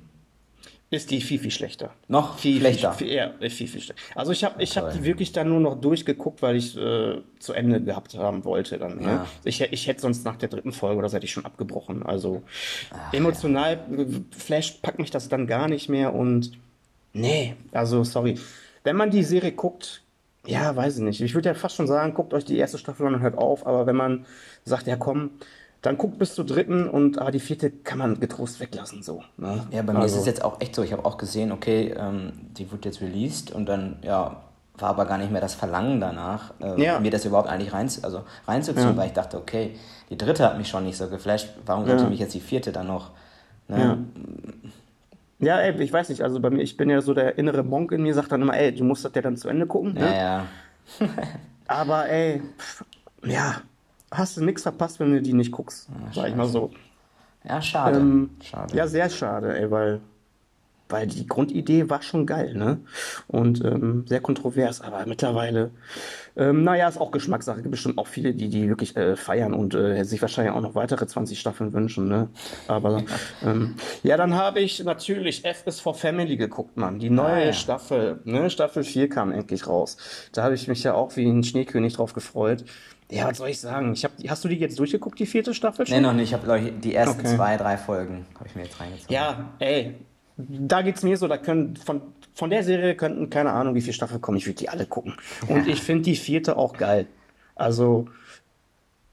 ist 0.91 1.11
die 1.11 1.21
viel, 1.21 1.37
viel 1.37 1.51
schlechter. 1.51 1.91
noch 2.07 2.39
Viel, 2.39 2.59
schlechter. 2.59 2.93
Viel, 2.93 3.09
ja, 3.09 3.31
viel, 3.39 3.67
viel 3.67 3.81
schlechter. 3.81 3.95
Also 4.15 4.31
ich 4.31 4.43
habe 4.43 4.61
ich 4.61 4.75
hab 4.75 4.91
die 4.91 5.03
wirklich 5.03 5.31
dann 5.31 5.49
nur 5.49 5.59
noch 5.59 5.79
durchgeguckt, 5.79 6.41
weil 6.41 6.55
ich 6.55 6.75
äh, 6.75 7.21
zu 7.37 7.53
Ende 7.53 7.81
gehabt 7.81 8.15
haben 8.17 8.43
wollte. 8.43 8.79
Dann, 8.79 8.97
ne? 8.97 9.05
Ja. 9.05 9.27
ich, 9.43 9.61
ich 9.61 9.87
hätte 9.87 10.01
sonst 10.01 10.25
nach 10.25 10.35
der 10.37 10.49
dritten 10.49 10.71
Folge 10.71 10.97
oder 10.97 11.09
so 11.09 11.15
hätte 11.15 11.25
ich 11.25 11.31
schon 11.31 11.45
abgebrochen. 11.45 12.03
Also 12.03 12.41
emotional 13.11 13.73
äh, 13.73 14.05
Flash 14.35 14.79
packt 14.81 14.97
mich 14.97 15.11
das 15.11 15.29
dann 15.29 15.45
gar 15.45 15.67
nicht 15.67 15.89
mehr 15.89 16.13
und 16.13 16.53
nee, 17.13 17.55
also 17.71 18.03
sorry. 18.03 18.39
Wenn 18.83 18.95
man 18.95 19.11
die 19.11 19.23
Serie 19.23 19.51
guckt, 19.51 20.01
ja, 20.45 20.75
weiß 20.75 20.97
ich 20.97 21.03
nicht. 21.03 21.21
Ich 21.21 21.35
würde 21.35 21.49
ja 21.49 21.53
fast 21.53 21.75
schon 21.75 21.85
sagen, 21.85 22.15
guckt 22.15 22.33
euch 22.33 22.45
die 22.45 22.57
erste 22.57 22.79
Staffel 22.79 23.05
an 23.05 23.15
und 23.15 23.21
hört 23.21 23.37
auf, 23.37 23.67
aber 23.67 23.85
wenn 23.85 23.95
man 23.95 24.25
sagt, 24.63 24.87
ja 24.87 24.95
komm, 24.95 25.31
dann 25.81 25.97
guckt 25.97 26.19
bis 26.19 26.35
zur 26.35 26.45
dritten 26.45 26.87
und 26.89 27.21
ah, 27.21 27.31
die 27.31 27.39
vierte 27.39 27.71
kann 27.71 27.97
man 27.99 28.19
getrost 28.19 28.59
weglassen. 28.59 29.01
So, 29.03 29.23
ne? 29.37 29.65
Ja, 29.71 29.81
bei 29.81 29.93
mir 29.93 29.99
ist 29.99 30.11
Also- 30.13 30.19
es 30.19 30.25
jetzt 30.25 30.43
auch 30.43 30.59
echt 30.61 30.75
so. 30.75 30.83
Ich 30.83 30.91
habe 30.91 31.05
auch 31.05 31.17
gesehen, 31.17 31.51
okay, 31.51 31.93
ähm, 31.97 32.33
die 32.57 32.69
wird 32.71 32.85
jetzt 32.85 33.01
released 33.01 33.51
und 33.51 33.65
dann, 33.67 33.97
ja, 34.01 34.41
war 34.77 34.89
aber 34.89 35.05
gar 35.05 35.17
nicht 35.17 35.31
mehr 35.31 35.41
das 35.41 35.55
Verlangen 35.55 35.99
danach, 35.99 36.53
äh, 36.61 36.81
Ja. 36.81 36.99
mir 36.99 37.11
das 37.11 37.25
überhaupt 37.25 37.49
eigentlich 37.49 37.73
rein, 37.73 37.89
also 38.01 38.23
reinzuziehen, 38.47 38.89
Ja. 38.89 38.97
weil 38.97 39.07
ich 39.07 39.13
dachte, 39.13 39.37
okay, 39.37 39.75
die 40.09 40.17
dritte 40.17 40.43
hat 40.45 40.57
mich 40.57 40.67
schon 40.69 40.85
nicht 40.85 40.97
so 40.97 41.07
geflasht, 41.09 41.49
warum 41.65 41.83
Ja. 41.85 41.91
sollte 41.97 42.09
mich 42.09 42.19
jetzt 42.19 42.33
die 42.33 42.39
vierte 42.41 42.71
dann 42.71 42.87
noch, 42.87 43.11
ne? 43.67 43.77
Ja. 43.79 43.97
Ja, 45.41 45.59
ey, 45.61 45.81
ich 45.81 45.93
weiß 45.93 46.09
nicht, 46.09 46.21
also 46.21 46.41
bei 46.41 46.49
mir, 46.49 46.61
ich 46.61 46.75
bin 46.75 46.89
ja 46.89 47.01
so 47.01 47.13
der 47.13 47.37
innere 47.37 47.63
Monk 47.63 47.93
in 47.93 48.03
mir, 48.03 48.13
sagt 48.13 48.31
dann 48.33 48.41
immer, 48.41 48.57
ey, 48.57 48.75
du 48.75 48.83
musst 48.83 49.05
das 49.05 49.13
ja 49.15 49.21
dann 49.21 49.37
zu 49.37 49.47
Ende 49.47 49.65
gucken. 49.67 49.95
Ja, 49.97 50.01
Ne? 50.01 50.17
ja. 50.17 50.45
Aber 51.67 52.09
ey, 52.09 52.41
pff, 52.57 52.83
ja, 53.25 53.55
hast 54.11 54.37
du 54.37 54.43
nichts 54.43 54.63
verpasst, 54.63 54.99
wenn 54.99 55.11
du 55.11 55.21
die 55.21 55.33
nicht 55.33 55.51
guckst, 55.51 55.89
sag 56.13 56.29
ich 56.29 56.35
mal 56.35 56.47
so. 56.47 56.71
Ja, 57.43 57.61
schade. 57.61 57.99
Ähm, 57.99 58.31
schade. 58.41 58.75
Ja, 58.75 58.87
sehr 58.87 59.09
schade, 59.09 59.57
ey, 59.57 59.71
weil, 59.71 60.01
weil 60.89 61.07
die 61.07 61.27
Grundidee 61.27 61.89
war 61.89 62.01
schon 62.01 62.25
geil, 62.25 62.53
ne? 62.55 62.79
Und 63.27 63.63
ähm, 63.63 64.05
sehr 64.07 64.19
kontrovers, 64.21 64.81
aber 64.81 65.05
mittlerweile, 65.05 65.71
ähm, 66.35 66.63
naja, 66.63 66.87
ist 66.87 66.99
auch 66.99 67.11
Geschmackssache. 67.11 67.57
Gibt 67.61 67.71
bestimmt 67.71 67.97
auch 67.97 68.07
viele, 68.07 68.33
die 68.33 68.49
die 68.49 68.67
wirklich 68.67 68.95
äh, 68.97 69.15
feiern 69.15 69.53
und 69.53 69.75
äh, 69.75 70.03
sich 70.03 70.21
wahrscheinlich 70.21 70.53
auch 70.53 70.61
noch 70.61 70.75
weitere 70.75 71.05
20 71.05 71.39
Staffeln 71.39 71.73
wünschen, 71.73 72.07
ne? 72.07 72.29
Aber 72.67 73.03
ähm, 73.45 73.75
ja, 74.03 74.17
dann 74.17 74.33
habe 74.33 74.59
ich 74.59 74.83
natürlich 74.83 75.45
F 75.45 75.63
is 75.65 75.79
for 75.79 75.93
Family 75.93 76.37
geguckt, 76.37 76.75
Mann. 76.77 76.99
Die 76.99 77.09
neue 77.09 77.29
Ah, 77.33 77.45
ja. 77.45 77.53
Staffel, 77.53 78.19
ne? 78.25 78.49
Staffel 78.49 78.83
4 78.83 79.09
kam 79.09 79.31
endlich 79.31 79.67
raus. 79.67 79.97
Da 80.33 80.43
habe 80.43 80.55
ich 80.55 80.67
mich 80.67 80.83
ja 80.83 80.93
auch 80.95 81.15
wie 81.15 81.25
ein 81.29 81.43
Schneekönig 81.43 81.93
drauf 81.93 82.13
gefreut. 82.13 82.65
Ja, 83.11 83.27
was 83.27 83.37
soll 83.39 83.49
ich 83.49 83.59
sagen? 83.59 83.93
Ich 83.93 84.03
hab, 84.05 84.11
hast 84.27 84.43
du 84.43 84.47
die 84.47 84.57
jetzt 84.57 84.77
durchgeguckt, 84.77 85.17
die 85.19 85.25
vierte 85.25 85.53
Staffel 85.55 85.87
schon? 85.87 85.95
Nee, 85.95 86.01
noch 86.01 86.13
nicht. 86.13 86.29
Ich 86.31 86.33
habe 86.33 86.71
die 86.71 86.93
ersten 86.93 87.19
Okay. 87.21 87.35
zwei, 87.35 87.57
drei 87.57 87.75
Folgen 87.77 88.27
habe 88.35 88.47
ich 88.47 88.55
mir 88.55 88.63
jetzt 88.63 88.79
reingezogen. 88.79 89.11
Ja, 89.13 89.49
ey, 89.57 89.95
da 90.47 90.81
geht's 90.81 91.03
mir 91.03 91.17
so, 91.17 91.27
da 91.27 91.37
können 91.37 91.75
von, 91.75 92.01
von 92.33 92.49
der 92.49 92.63
Serie 92.63 92.95
könnten 92.95 93.29
keine 93.29 93.51
Ahnung, 93.51 93.75
wie 93.75 93.81
viele 93.81 93.93
Staffeln 93.93 94.21
kommen, 94.21 94.37
ich 94.37 94.45
würde 94.45 94.57
die 94.57 94.69
alle 94.69 94.85
gucken. 94.85 95.15
Und 95.47 95.67
ich 95.67 95.81
finde 95.81 96.03
die 96.03 96.15
vierte 96.15 96.57
auch 96.57 96.73
geil. 96.73 97.07
Also 97.55 98.07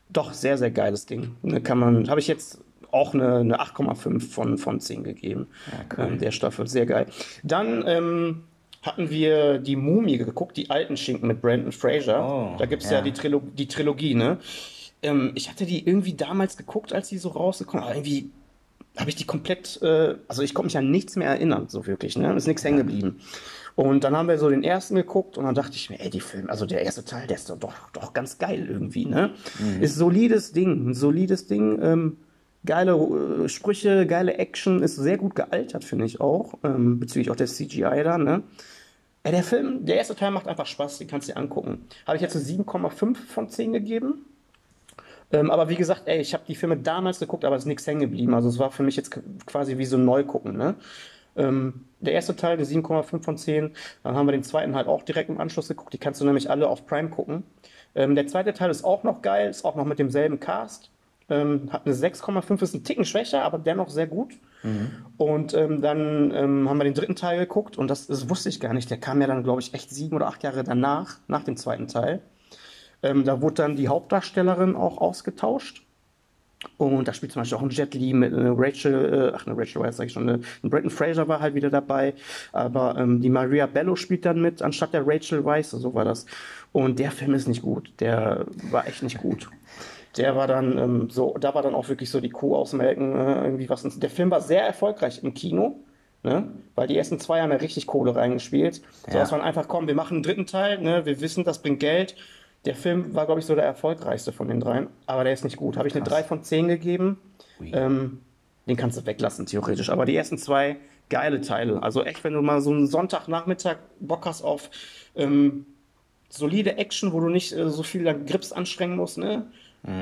doch 0.09 0.33
sehr, 0.33 0.57
sehr 0.57 0.71
geiles 0.71 1.07
Ding. 1.07 1.37
Ne, 1.43 1.61
kann 1.61 1.79
man, 1.79 2.09
habe 2.09 2.21
ich 2.21 2.29
jetzt 2.29 2.61
auch 2.93 3.13
eine, 3.13 3.39
eine 3.39 3.61
8,5 3.61 4.31
von, 4.31 4.59
von 4.59 4.81
10 4.81 5.03
gegeben. 5.03 5.49
ähm, 5.99 6.19
der 6.19 6.31
Staffel, 6.31 6.67
sehr 6.69 6.87
geil. 6.87 7.07
Dann 7.43 7.85
ähm, 7.87 8.45
hatten 8.83 9.11
wir 9.11 9.59
die 9.59 9.77
Mumie 9.77 10.19
geguckt, 10.19 10.57
die 10.57 10.71
alten 10.71 10.97
Schinken 10.97 11.27
mit 11.27 11.43
Brandon 11.43 11.73
Fraser. 11.73 12.25
Oh, 12.25 12.57
da 12.57 12.67
gibt's 12.67 12.89
ja, 12.89 12.99
ja. 12.99 13.03
die, 13.03 13.13
Trilo 13.13 13.43
die 13.59 13.67
Trilogie, 13.67 14.15
ne? 14.15 14.39
Ähm, 15.03 15.33
ich 15.35 15.51
hatte 15.51 15.67
die 15.67 15.87
irgendwie 15.87 16.15
damals 16.15 16.57
geguckt, 16.57 16.93
als 16.93 17.09
die 17.09 17.19
so 17.19 17.31
rausgekommen 17.31 17.85
aber 17.85 17.97
irgendwie 17.97 18.31
habe 18.97 19.11
ich 19.11 19.17
die 19.17 19.25
komplett, 19.25 19.81
äh, 19.83 20.17
also 20.29 20.43
ich 20.43 20.55
konnte 20.55 20.67
mich 20.67 20.79
an 20.79 20.91
nichts 20.91 21.17
mehr 21.17 21.29
erinnern, 21.29 21.67
so 21.69 21.87
wirklich, 21.87 22.17
ne? 22.17 22.35
Ist 22.35 22.47
nichts 22.47 22.65
hängen 22.65 22.79
geblieben. 22.79 23.21
Und 23.75 24.05
dann 24.05 24.17
haben 24.17 24.29
wir 24.29 24.39
so 24.39 24.49
den 24.49 24.65
ersten 24.65 24.95
geguckt 24.95 25.37
und 25.37 25.45
dann 25.45 25.55
dachte 25.55 25.77
ich 25.77 25.91
mir, 25.91 26.01
ey, 26.01 26.09
die 26.09 26.21
Filme, 26.21 26.49
also 26.49 26.65
der 26.65 26.83
erste 26.83 27.05
Teil, 27.05 27.27
der 27.27 27.37
ist 27.37 27.51
doch, 27.51 27.59
doch, 27.59 27.75
doch 27.93 28.15
ganz 28.15 28.39
geil 28.39 28.67
irgendwie, 28.71 29.05
ne? 29.05 29.35
Ist 29.81 29.97
solides 29.97 30.53
Ding, 30.53 30.89
ein 30.89 30.95
solides 30.95 31.47
Ding, 31.47 31.79
ähm, 31.83 32.17
geile 32.65 32.93
äh, 32.93 33.49
Sprüche, 33.49 34.07
geile 34.07 34.39
Action, 34.39 34.83
ist 34.83 34.97
sehr 34.97 35.19
gut 35.19 35.35
gealtert, 35.35 35.85
finde 35.85 36.07
ich 36.07 36.21
auch, 36.21 36.55
ähm, 36.65 36.99
bezüglich 36.99 37.31
auch 37.31 37.37
der 37.37 37.49
CGI 37.49 38.03
da, 38.03 38.17
ne? 38.17 38.43
Ey, 39.25 39.33
der 39.33 39.43
Film, 39.43 39.85
der 39.85 39.97
erste 39.97 40.15
Teil 40.15 40.31
macht 40.31 40.47
einfach 40.47 40.67
Spaß, 40.67 40.99
den 40.99 41.09
kannst 41.09 41.29
du 41.29 41.33
dir 41.33 41.39
angucken. 41.39 41.85
Habe 42.07 42.17
ich 42.17 42.23
jetzt 42.23 42.37
eine 42.37 42.45
7,5 42.45 43.17
von 43.17 43.49
10 43.49 43.73
gegeben. 43.73 44.25
Ähm, 45.33 45.51
aber 45.51 45.69
wie 45.69 45.77
gesagt, 45.77 46.03
ey, 46.07 46.21
ich 46.21 46.35
habe 46.35 46.45
die 46.47 46.55
Filme 46.55 46.77
damals 46.77 47.19
geguckt, 47.19 47.45
aber 47.45 47.57
es 47.57 47.63
ist 47.63 47.67
nichts 47.67 47.87
hängen 47.87 48.01
geblieben. 48.01 48.35
Also 48.35 48.49
es 48.49 48.59
war 48.59 48.71
für 48.71 48.83
mich 48.83 48.97
jetzt 48.97 49.11
quasi 49.47 49.79
wie 49.79 49.85
so 49.85 49.97
ein 49.97 50.05
Neugucken. 50.05 50.57
Ne? 50.57 50.77
Ähm, 51.37 51.87
der 52.01 52.13
erste 52.13 52.37
Teil, 52.37 52.55
eine 52.55 52.65
7,5 52.65 53.23
von 53.23 53.37
10. 53.37 53.73
Dann 54.03 54.15
haben 54.15 54.27
wir 54.27 54.33
den 54.33 54.45
zweiten 54.45 54.75
halt 54.75 54.87
auch 54.87 55.03
direkt 55.03 55.29
im 55.29 55.41
Anschluss 55.41 55.69
geguckt. 55.69 55.93
Die 55.93 55.99
kannst 55.99 56.21
du 56.21 56.25
nämlich 56.25 56.51
alle 56.51 56.69
auf 56.69 56.87
Prime 56.87 57.11
gucken. 57.11 57.43
Ähm, 57.95 58.15
der 58.15 58.27
zweite 58.27 58.53
Teil 58.53 58.71
ist 58.71 58.85
auch 58.85 59.03
noch 59.03 59.23
geil, 59.23 59.51
ist 59.51 59.65
auch 59.65 59.75
noch 59.75 59.85
mit 59.85 59.99
demselben 59.99 60.39
Cast. 60.39 60.91
Ähm, 61.29 61.71
hat 61.73 61.87
eine 61.87 61.95
6,5, 61.95 62.63
ist 62.63 62.75
ein 62.75 62.85
Ticken 62.85 63.05
schwächer, 63.05 63.43
aber 63.43 63.59
dennoch 63.59 63.91
sehr 63.91 64.07
gut. 64.07 64.35
Und 65.17 65.55
ähm, 65.55 65.81
dann 65.81 66.33
ähm, 66.35 66.69
haben 66.69 66.79
wir 66.79 66.85
den 66.85 66.95
dritten 66.95 67.17
Teil 67.17 67.39
geguckt 67.39 67.79
und 67.79 67.89
das, 67.89 68.07
das 68.07 68.29
wusste 68.29 68.49
ich 68.49 68.61
gar 68.61 68.73
nicht. 68.73 68.91
Der 68.91 68.99
kam 68.99 69.21
ja 69.21 69.27
dann, 69.27 69.43
glaube 69.43 69.61
ich, 69.61 69.75
echt 69.75 69.91
sieben 69.91 70.15
oder 70.15 70.29
acht 70.29 70.43
Jahre 70.43 70.63
danach, 70.65 71.19
nach 71.27 71.45
dem 71.45 71.57
zweiten 71.57 71.89
Teil. 71.89 72.21
Ähm, 73.03 73.25
da 73.25 73.41
wurde 73.43 73.55
dann 73.57 73.77
die 73.77 73.89
Hauptdarstellerin 73.89 74.75
auch 74.77 74.99
ausgetauscht. 74.99 75.83
Und 76.79 77.07
da 77.07 77.13
spielt 77.13 77.33
zum 77.33 77.43
Beispiel 77.43 77.59
auch 77.59 77.63
ein 77.63 77.71
Jet 77.71 77.95
Li 77.95 78.13
mit 78.15 78.33
äh, 78.33 78.37
Rachel, 78.49 79.31
äh, 79.33 79.37
ach 79.37 79.47
ne, 79.47 79.57
Rachel 79.57 79.83
Weisz 79.83 79.99
sag 79.99 80.07
ich 80.07 80.13
schon, 80.13 80.25
ne, 80.25 80.41
ein 80.65 80.71
Bretton 80.71 80.91
Fraser 80.91 81.29
war 81.29 81.41
halt 81.41 81.55
wieder 81.55 81.71
dabei, 81.71 82.15
aber 82.53 82.97
ähm, 82.99 83.21
die 83.21 83.29
Maria 83.29 83.67
Bello 83.67 83.95
spielt 83.95 84.25
dann 84.25 84.41
mit, 84.41 84.63
anstatt 84.63 84.95
der 84.95 85.07
Rachel 85.07 85.45
Weisz, 85.45 85.71
so 85.71 85.95
war 85.95 86.05
das. 86.05 86.25
Und 86.73 86.99
der 86.99 87.11
Film 87.11 87.35
ist 87.35 87.47
nicht 87.47 87.63
gut, 87.63 87.93
der 88.01 88.47
war 88.71 88.87
echt 88.87 89.03
nicht 89.03 89.19
gut. 89.19 89.49
Der 90.17 90.35
war 90.35 90.47
dann 90.47 90.79
ähm, 90.79 91.11
so, 91.11 91.37
da 91.39 91.55
war 91.55 91.63
dann 91.63 91.75
auch 91.75 91.89
wirklich 91.91 92.11
so 92.11 92.21
die 92.21 92.31
Kuh 92.31 92.57
ausmelken, 92.57 93.15
äh, 93.15 93.45
irgendwie 93.45 93.69
was. 93.69 93.83
Der 93.99 94.11
Film 94.11 94.31
war 94.31 94.41
sehr 94.41 94.67
erfolgreich 94.67 95.23
im 95.23 95.35
Kino, 95.35 95.77
ne? 96.23 96.49
weil 96.75 96.89
die 96.89 96.97
ersten 96.97 97.21
zwei 97.21 97.43
haben 97.43 97.51
ja 97.51 97.59
richtig 97.59 97.87
Kohle 97.87 98.17
reingespielt. 98.17 98.77
So, 98.77 99.13
Ja. 99.13 99.19
dass 99.21 99.31
man 99.31 99.43
einfach, 99.43 99.69
komm, 99.69 99.87
wir 99.87 99.95
machen 99.95 100.15
einen 100.15 100.23
dritten 100.23 100.47
Teil, 100.47 100.81
ne? 100.81 101.05
wir 101.05 101.21
wissen, 101.21 101.45
das 101.45 101.61
bringt 101.61 101.81
Geld. 101.81 102.17
Der 102.67 102.75
Film 102.75 103.15
war, 103.15 103.27
glaube 103.27 103.41
ich, 103.41 103.47
so 103.47 103.55
der 103.55 103.65
erfolgreichste 103.65 104.33
von 104.33 104.49
den 104.49 104.61
dreien, 104.61 104.89
aber 105.07 105.25
der 105.25 105.33
ist 105.33 105.45
nicht 105.45 105.57
gut. 105.57 105.77
Habe 105.77 105.89
ich 105.89 105.95
eine 105.95 106.05
3 106.05 106.25
von 106.25 106.43
10 106.43 106.69
gegeben. 106.69 107.19
Ähm, 107.61 108.21
den 108.67 108.77
kannst 108.77 108.99
du 108.99 109.07
weglassen, 109.07 109.47
theoretisch. 109.47 109.91
Aber 109.91 110.05
die 110.05 110.17
ersten 110.17 110.37
zwei, 110.37 110.77
geile 111.09 111.41
Teile. 111.41 111.83
Also 111.83 112.05
echt, 112.05 112.25
wenn 112.25 112.33
du 112.33 112.43
mal 112.43 112.61
so 112.61 112.71
einen 112.71 112.89
Sonntagnachmittag 112.89 113.77
Bock 114.01 114.27
hast 114.27 114.43
auf 114.43 114.71
ähm, 115.15 115.67
solide 116.29 116.77
Action, 116.77 117.13
wo 117.13 117.21
du 117.21 117.29
nicht 117.29 117.53
äh, 117.53 117.71
so 117.71 117.83
viel 117.83 118.05
dann 118.05 118.27
Grips 118.27 118.53
anstrengen 118.53 118.97
musst, 118.97 119.19
ne? 119.19 119.47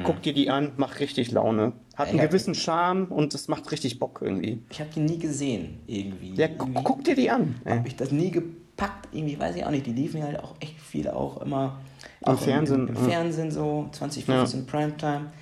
Guck 0.05 0.23
dir 0.23 0.33
die 0.33 0.49
an, 0.49 0.73
macht 0.79 1.01
richtig 1.01 1.31
Laune. 1.31 1.73
Hat 1.95 2.09
einen 2.09 2.19
gewissen 2.19 2.55
Charme 2.55 3.05
und 3.11 3.35
das 3.35 3.49
macht 3.49 3.71
richtig 3.71 3.99
Bock 3.99 4.21
irgendwie. 4.23 4.63
Ich 4.71 4.81
habe 4.81 4.89
die 4.95 5.01
nie 5.01 5.19
gesehen, 5.19 5.81
irgendwie. 5.87 6.33
Ja, 6.37 6.49
guck 6.49 7.05
dir 7.05 7.15
die 7.15 7.29
an. 7.29 7.57
Habe 7.67 7.87
ich 7.89 7.95
das 7.95 8.11
nie 8.11 8.31
gepackt, 8.77 9.09
irgendwie 9.13 9.39
weiß 9.39 9.57
ich 9.57 9.65
auch 9.65 9.71
nicht. 9.71 9.87
Die 9.87 9.93
liefen 9.93 10.23
halt 10.23 10.39
auch 10.39 10.55
echt 10.61 10.81
viele 10.81 11.15
auch 11.15 11.41
immer 11.43 11.79
Im 12.27 12.39
Fernsehen. 12.39 12.89
Im, 12.89 12.97
im 12.97 13.09
Fernsehen 13.09 13.51
so, 13.51 13.89
2015 13.93 14.61
ja. 14.61 14.67
Primetime. 14.71 15.33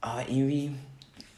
Aber 0.00 0.28
irgendwie 0.28 0.72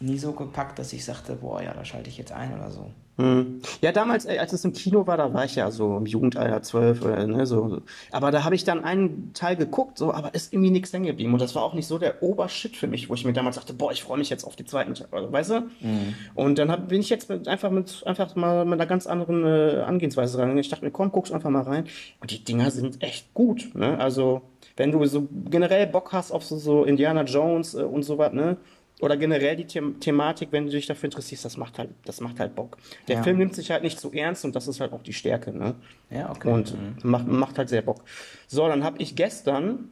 nie 0.00 0.18
so 0.18 0.32
gepackt, 0.32 0.78
dass 0.78 0.92
ich 0.92 1.04
sagte, 1.04 1.36
boah, 1.36 1.62
ja, 1.62 1.72
da 1.72 1.84
schalte 1.84 2.08
ich 2.08 2.18
jetzt 2.18 2.32
ein 2.32 2.52
oder 2.52 2.70
so. 2.70 2.90
Hm. 3.18 3.60
Ja, 3.82 3.90
damals, 3.90 4.26
als 4.26 4.52
es 4.52 4.64
im 4.64 4.72
Kino 4.72 5.08
war, 5.08 5.16
da 5.16 5.34
war 5.34 5.44
ich 5.44 5.56
ja 5.56 5.72
so 5.72 5.96
im 5.96 6.06
Jugendalter 6.06 6.62
12 6.62 7.02
oder 7.02 7.26
ne, 7.26 7.46
so. 7.46 7.82
Aber 8.12 8.30
da 8.30 8.44
habe 8.44 8.54
ich 8.54 8.62
dann 8.62 8.84
einen 8.84 9.32
Teil 9.34 9.56
geguckt, 9.56 9.98
so, 9.98 10.14
aber 10.14 10.34
ist 10.34 10.52
irgendwie 10.52 10.70
nichts 10.70 10.92
hängen 10.92 11.06
geblieben. 11.06 11.32
Und 11.32 11.42
das 11.42 11.56
war 11.56 11.64
auch 11.64 11.74
nicht 11.74 11.88
so 11.88 11.98
der 11.98 12.22
Obershit 12.22 12.76
für 12.76 12.86
mich, 12.86 13.10
wo 13.10 13.14
ich 13.14 13.24
mir 13.24 13.32
damals 13.32 13.56
dachte, 13.56 13.74
boah, 13.74 13.90
ich 13.90 14.04
freue 14.04 14.18
mich 14.18 14.30
jetzt 14.30 14.44
auf 14.44 14.54
die 14.54 14.64
zweiten 14.64 14.94
Teil, 14.94 15.08
also, 15.10 15.32
weißt 15.32 15.50
du? 15.50 15.60
Mhm. 15.80 16.14
Und 16.36 16.58
dann 16.58 16.70
hab, 16.70 16.88
bin 16.88 17.00
ich 17.00 17.10
jetzt 17.10 17.28
mit, 17.28 17.48
einfach 17.48 17.70
mit 17.70 18.04
einfach 18.06 18.36
mal 18.36 18.64
mit 18.64 18.74
einer 18.74 18.86
ganz 18.86 19.08
anderen 19.08 19.44
äh, 19.44 19.82
Angehensweise 19.84 20.38
rein. 20.38 20.56
Ich 20.56 20.68
dachte 20.68 20.84
mir, 20.84 20.92
komm, 20.92 21.10
guck's 21.10 21.32
einfach 21.32 21.50
mal 21.50 21.62
rein. 21.62 21.86
Und 22.20 22.30
die 22.30 22.44
Dinger 22.44 22.70
sind 22.70 23.02
echt 23.02 23.34
gut, 23.34 23.74
ne? 23.74 23.98
Also, 23.98 24.42
wenn 24.76 24.92
du 24.92 25.04
so 25.06 25.26
generell 25.50 25.88
Bock 25.88 26.12
hast 26.12 26.30
auf 26.30 26.44
so, 26.44 26.56
so 26.56 26.84
Indiana 26.84 27.24
Jones 27.24 27.74
äh, 27.74 27.82
und 27.82 28.04
so 28.04 28.16
was, 28.16 28.32
ne? 28.32 28.58
Oder 29.00 29.16
generell 29.16 29.56
die 29.56 29.66
The 29.68 29.80
Thematik, 30.00 30.48
wenn 30.50 30.66
du 30.66 30.72
dich 30.72 30.86
dafür 30.86 31.06
interessierst, 31.06 31.44
das 31.44 31.56
macht 31.56 31.78
halt, 31.78 31.90
das 32.04 32.20
macht 32.20 32.40
halt 32.40 32.54
Bock. 32.54 32.76
Der 33.06 33.16
ja. 33.16 33.22
Film 33.22 33.38
nimmt 33.38 33.54
sich 33.54 33.70
halt 33.70 33.82
nicht 33.82 34.00
so 34.00 34.12
ernst 34.12 34.44
und 34.44 34.56
das 34.56 34.66
ist 34.68 34.80
halt 34.80 34.92
auch 34.92 35.02
die 35.02 35.12
Stärke, 35.12 35.56
ne? 35.56 35.74
Ja, 36.10 36.30
okay. 36.30 36.50
Und 36.50 36.74
mhm. 36.74 36.96
macht, 37.02 37.26
macht 37.26 37.58
halt 37.58 37.68
sehr 37.68 37.82
Bock. 37.82 38.04
So, 38.46 38.66
dann 38.66 38.84
habe 38.84 39.00
ich 39.00 39.14
gestern 39.14 39.90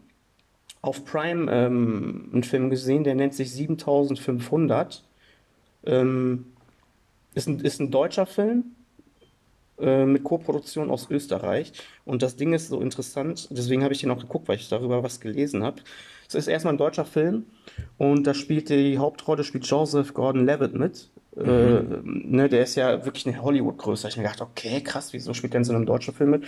auf 0.82 1.04
Prime 1.04 1.50
ähm, 1.52 2.30
einen 2.32 2.42
Film 2.44 2.70
gesehen, 2.70 3.04
der 3.04 3.14
nennt 3.14 3.34
sich 3.34 3.52
7500. 3.52 5.04
Ähm, 5.84 6.46
ist, 7.34 7.48
ein, 7.48 7.60
ist 7.60 7.80
ein 7.80 7.90
deutscher 7.90 8.26
Film 8.26 8.75
mit 9.78 10.24
Co-Produktion 10.24 10.90
aus 10.90 11.10
Österreich. 11.10 11.72
Und 12.04 12.22
das 12.22 12.36
Ding 12.36 12.54
ist 12.54 12.68
so 12.68 12.80
interessant, 12.80 13.48
deswegen 13.50 13.82
habe 13.82 13.92
ich 13.92 14.00
den 14.00 14.10
auch 14.10 14.20
geguckt, 14.20 14.48
weil 14.48 14.56
ich 14.56 14.68
darüber 14.68 15.02
was 15.02 15.20
gelesen 15.20 15.62
habe. 15.62 15.82
Es 16.28 16.34
ist 16.34 16.48
erstmal 16.48 16.74
ein 16.74 16.78
deutscher 16.78 17.04
Film 17.04 17.44
und 17.98 18.26
da 18.26 18.34
spielt 18.34 18.68
die 18.68 18.98
Hauptrolle 18.98 19.44
spielt 19.44 19.66
Joseph 19.66 20.14
Gordon-Levitt 20.14 20.74
mit. 20.74 21.10
Mhm. 21.36 21.44
Äh, 21.44 21.82
ne, 22.02 22.48
der 22.48 22.62
ist 22.62 22.74
ja 22.74 23.04
wirklich 23.04 23.26
eine 23.26 23.42
Hollywood-Größe. 23.42 24.08
Ich 24.08 24.16
mir 24.16 24.24
gedacht, 24.24 24.40
okay, 24.40 24.80
krass, 24.80 25.12
wieso 25.12 25.34
spielt 25.34 25.52
der 25.52 25.58
in 25.58 25.64
so 25.64 25.74
einem 25.74 25.86
deutschen 25.86 26.14
Film 26.14 26.30
mit? 26.30 26.44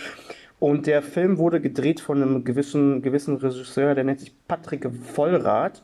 Und 0.59 0.87
der 0.87 1.03
Film 1.03 1.39
wurde 1.39 1.61
gedreht 1.61 2.01
von 2.01 2.21
einem 2.21 2.45
gewissen, 2.45 3.03
gewissen 3.03 3.37
Regisseur, 3.37 3.95
der 3.95 4.05
nennt 4.05 4.21
sich 4.21 4.33
Patrick 4.49 4.89
Vollrath. 5.15 5.83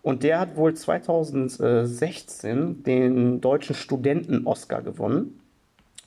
Und 0.00 0.22
der 0.22 0.38
hat 0.38 0.56
wohl 0.56 0.74
2016 0.74 2.84
den 2.84 3.40
deutschen 3.40 3.74
Studenten-Oscar 3.74 4.82
gewonnen 4.82 5.40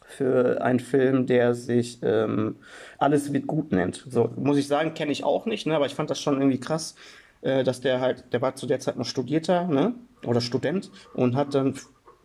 für 0.07 0.61
einen 0.61 0.79
Film, 0.79 1.27
der 1.27 1.53
sich 1.53 1.99
ähm, 2.01 2.55
Alles 2.97 3.33
wird 3.33 3.45
gut 3.45 3.71
nennt. 3.71 4.05
So, 4.09 4.31
muss 4.37 4.57
ich 4.57 4.67
sagen, 4.67 4.93
kenne 4.93 5.11
ich 5.11 5.23
auch 5.23 5.45
nicht, 5.45 5.67
ne, 5.67 5.75
aber 5.75 5.85
ich 5.85 5.95
fand 5.95 6.09
das 6.09 6.19
schon 6.19 6.37
irgendwie 6.37 6.59
krass, 6.59 6.95
äh, 7.41 7.63
dass 7.63 7.81
der 7.81 7.99
halt, 7.99 8.33
der 8.33 8.41
war 8.41 8.55
zu 8.55 8.65
der 8.65 8.79
Zeit 8.79 8.97
noch 8.97 9.05
Studierter, 9.05 9.67
ne? 9.67 9.93
Oder 10.25 10.41
Student 10.41 10.89
und 11.13 11.35
hat 11.35 11.53
dann 11.53 11.75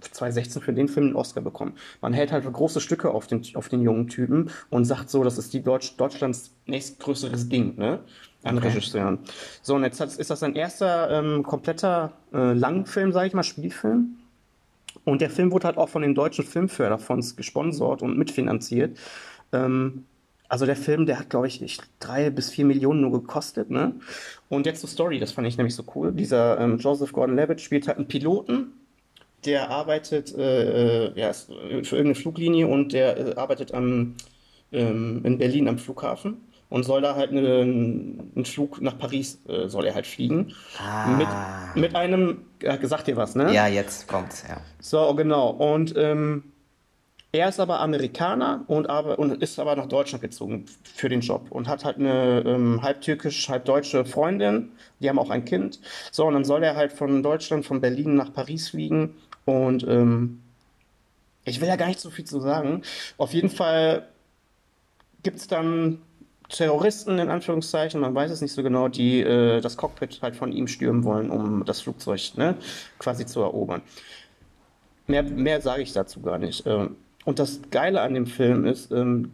2016 0.01 0.63
für 0.63 0.73
den 0.73 0.89
Film 0.89 1.07
einen 1.07 1.17
Oscar 1.17 1.43
bekommen. 1.43 1.75
Man 2.01 2.13
hält 2.13 2.33
halt 2.33 2.51
große 2.51 2.81
Stücke 2.81 3.11
auf 3.11 3.27
den, 3.27 3.43
auf 3.55 3.69
den 3.69 3.83
jungen 3.83 4.09
Typen 4.09 4.51
und 4.71 4.85
sagt 4.85 5.11
so, 5.11 5.23
das 5.23 5.37
ist 5.37 5.53
die 5.53 5.63
Deutsch, 5.63 5.97
Deutschlands 5.97 6.55
nächstgrößeres 6.67 7.49
Ding, 7.49 7.77
ne? 7.77 8.01
An 8.45 8.59
okay. 8.59 8.69
Regisseuren. 8.69 9.19
So, 9.61 9.75
und 9.75 9.85
jetzt 9.85 10.01
hat, 10.01 10.17
ist 10.17 10.31
das 10.31 10.41
sein 10.41 10.55
erster 10.57 11.11
ähm, 11.11 11.43
kompletter 11.43 12.13
äh, 12.33 12.53
Langfilm, 12.53 13.13
sage 13.13 13.29
ich 13.29 13.35
mal, 13.35 13.45
Spielfilm. 13.45 14.17
Und 15.05 15.21
der 15.21 15.31
Film 15.31 15.51
wurde 15.51 15.67
halt 15.67 15.79
auch 15.79 15.89
von 15.89 16.03
den 16.03 16.15
deutschen 16.15 16.45
Filmförderfonds 16.45 17.37
gesponsert 17.37 18.03
und 18.03 18.17
mitfinanziert. 18.17 18.99
Ähm, 19.53 20.05
also 20.49 20.67
der 20.67 20.77
Film, 20.77 21.07
der 21.07 21.19
hat, 21.19 21.31
glaube 21.31 21.47
ich, 21.47 21.81
drei 21.99 22.31
bis 22.31 22.51
vier 22.51 22.67
Millionen 22.67 23.01
nur 23.01 23.13
gekostet. 23.13 23.71
Ne? 23.71 23.95
Und 24.49 24.67
jetzt 24.67 24.81
zur 24.81 24.89
Story, 24.89 25.19
das 25.19 25.33
fand 25.33 25.49
ich 25.49 25.57
nämlich 25.57 25.75
so 25.75 25.85
cool. 25.95 26.13
Dieser 26.13 26.61
ähm, 26.61 26.79
Joseph 26.79 27.13
Gordon-Levitt 27.13 27.61
spielt 27.61 27.89
halt 27.89 27.97
einen 27.97 28.09
Piloten, 28.09 28.75
der 29.45 29.71
arbeitet 29.71 30.35
äh, 30.37 31.07
äh 31.07 31.19
ja, 31.19 31.33
für 31.33 31.97
irgendeine 31.97 32.15
Fluglinie 32.15 32.69
und 32.69 32.93
der 32.93 33.17
äh, 33.17 33.35
arbeitet 33.35 33.73
am, 33.75 34.15
ähm, 34.73 35.23
in 35.25 35.39
Berlin 35.39 35.69
am 35.69 35.79
Flughafen 35.79 36.37
und 36.73 36.85
soll 36.85 37.03
da 37.03 37.15
halt 37.17 37.33
eine, 37.33 37.61
einen 37.61 38.45
Flug 38.47 38.81
nach 38.81 38.97
Paris 38.97 39.39
äh, 39.47 39.69
soll 39.69 39.85
er 39.85 39.95
halt 39.95 40.07
fliegen. 40.07 40.55
Ah. 40.79 41.07
Mit, 41.19 41.29
mit 41.75 41.95
einem, 41.95 42.47
äh, 42.61 42.79
gesagt 42.79 43.09
dir 43.09 43.17
was, 43.17 43.35
ne? 43.35 43.53
Ja, 43.53 43.67
jetzt 43.67 44.09
kommt's, 44.09 44.43
ja. 44.49 44.57
So, 44.81 45.15
genau. 45.15 45.51
Und 45.51 45.93
ähm, 45.99 46.45
er 47.31 47.51
ist 47.51 47.61
aber 47.61 47.81
Amerikaner 47.81 48.65
und, 48.69 48.89
aber, 48.89 49.19
und 49.19 49.43
ist 49.43 49.59
aber 49.59 49.77
nach 49.77 49.85
Deutschland 49.85 50.23
gezogen 50.23 50.65
für 50.83 51.11
den 51.11 51.21
Job 51.21 51.49
und 51.51 51.69
hat 51.69 51.85
halt 51.85 51.99
eine 51.99 52.43
ähm, 52.47 52.81
halb 52.83 53.03
türkisch, 53.03 53.51
halb 53.51 53.67
deutsche 53.67 54.07
Freundin. 54.07 54.71
Die 55.01 55.11
haben 55.11 55.19
auch 55.19 55.29
ein 55.31 55.45
Kind. 55.45 55.79
So, 56.11 56.25
und 56.25 56.33
dann 56.33 56.47
soll 56.47 56.63
er 56.63 56.75
halt 56.75 56.93
von 56.95 57.23
Deutschland, 57.23 57.67
von 57.67 57.83
Berlin 57.83 58.15
nach 58.15 58.33
Paris 58.33 58.71
fliegen. 58.71 59.15
Und 59.45 59.87
ähm, 59.87 60.41
ich 61.45 61.61
will 61.61 61.69
ja 61.69 61.77
gar 61.77 61.89
nicht 61.89 62.01
so 62.01 62.09
viel 62.09 62.25
zu 62.25 62.41
sagen. 62.41 62.81
Auf 63.19 63.35
jeden 63.35 63.51
Fall 63.51 64.09
gibt 65.23 65.37
es 65.37 65.49
dann 65.49 66.01
Terroristen 66.53 67.19
in 67.19 67.31
Anführungszeichen, 67.31 68.01
man 68.01 68.15
weiß 68.15 68.31
es 68.31 68.41
nicht 68.41 68.53
so 68.53 68.63
genau, 68.63 68.89
die 68.89 69.21
äh, 69.21 69.61
das 69.61 69.77
Cockpit 69.77 70.21
halt 70.23 70.37
von 70.37 70.53
ihm 70.53 70.69
stürmen 70.69 71.03
wollen, 71.03 71.31
um 71.31 71.65
das 71.65 71.81
Flugzeug 71.81 72.21
ne, 72.37 72.57
quasi 72.99 73.27
zu 73.27 73.41
erobern. 73.41 73.83
Mehr, 75.07 75.23
mehr 75.23 75.61
sage 75.61 75.83
ich 75.83 75.93
dazu 75.93 76.21
gar 76.21 76.39
nicht. 76.39 76.67
Ähm, 76.67 76.97
und 77.25 77.39
das 77.39 77.61
Geile 77.71 78.03
an 78.03 78.15
dem 78.15 78.27
Film 78.27 78.67
ist, 78.67 78.93
ähm, 78.93 79.33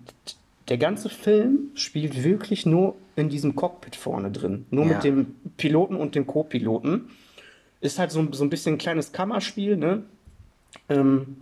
der 0.69 0.79
ganze 0.79 1.09
Film 1.09 1.71
spielt 1.75 2.23
wirklich 2.23 2.67
nur 2.67 2.95
in 3.17 3.29
diesem 3.29 3.57
Cockpit 3.57 3.97
vorne 3.97 4.31
drin. 4.31 4.67
Nur 4.71 4.87
ja. 4.87 4.95
mit 4.95 5.05
dem 5.05 5.35
Piloten 5.57 5.97
und 5.97 6.15
dem 6.15 6.27
Co-Piloten. 6.27 7.11
Ist 7.81 7.99
halt 7.99 8.11
so, 8.11 8.27
so 8.33 8.45
ein 8.45 8.51
bisschen 8.51 8.75
ein 8.75 8.79
kleines 8.79 9.13
Kammerspiel, 9.13 9.77
ne? 9.77 10.03
Ähm, 10.89 11.39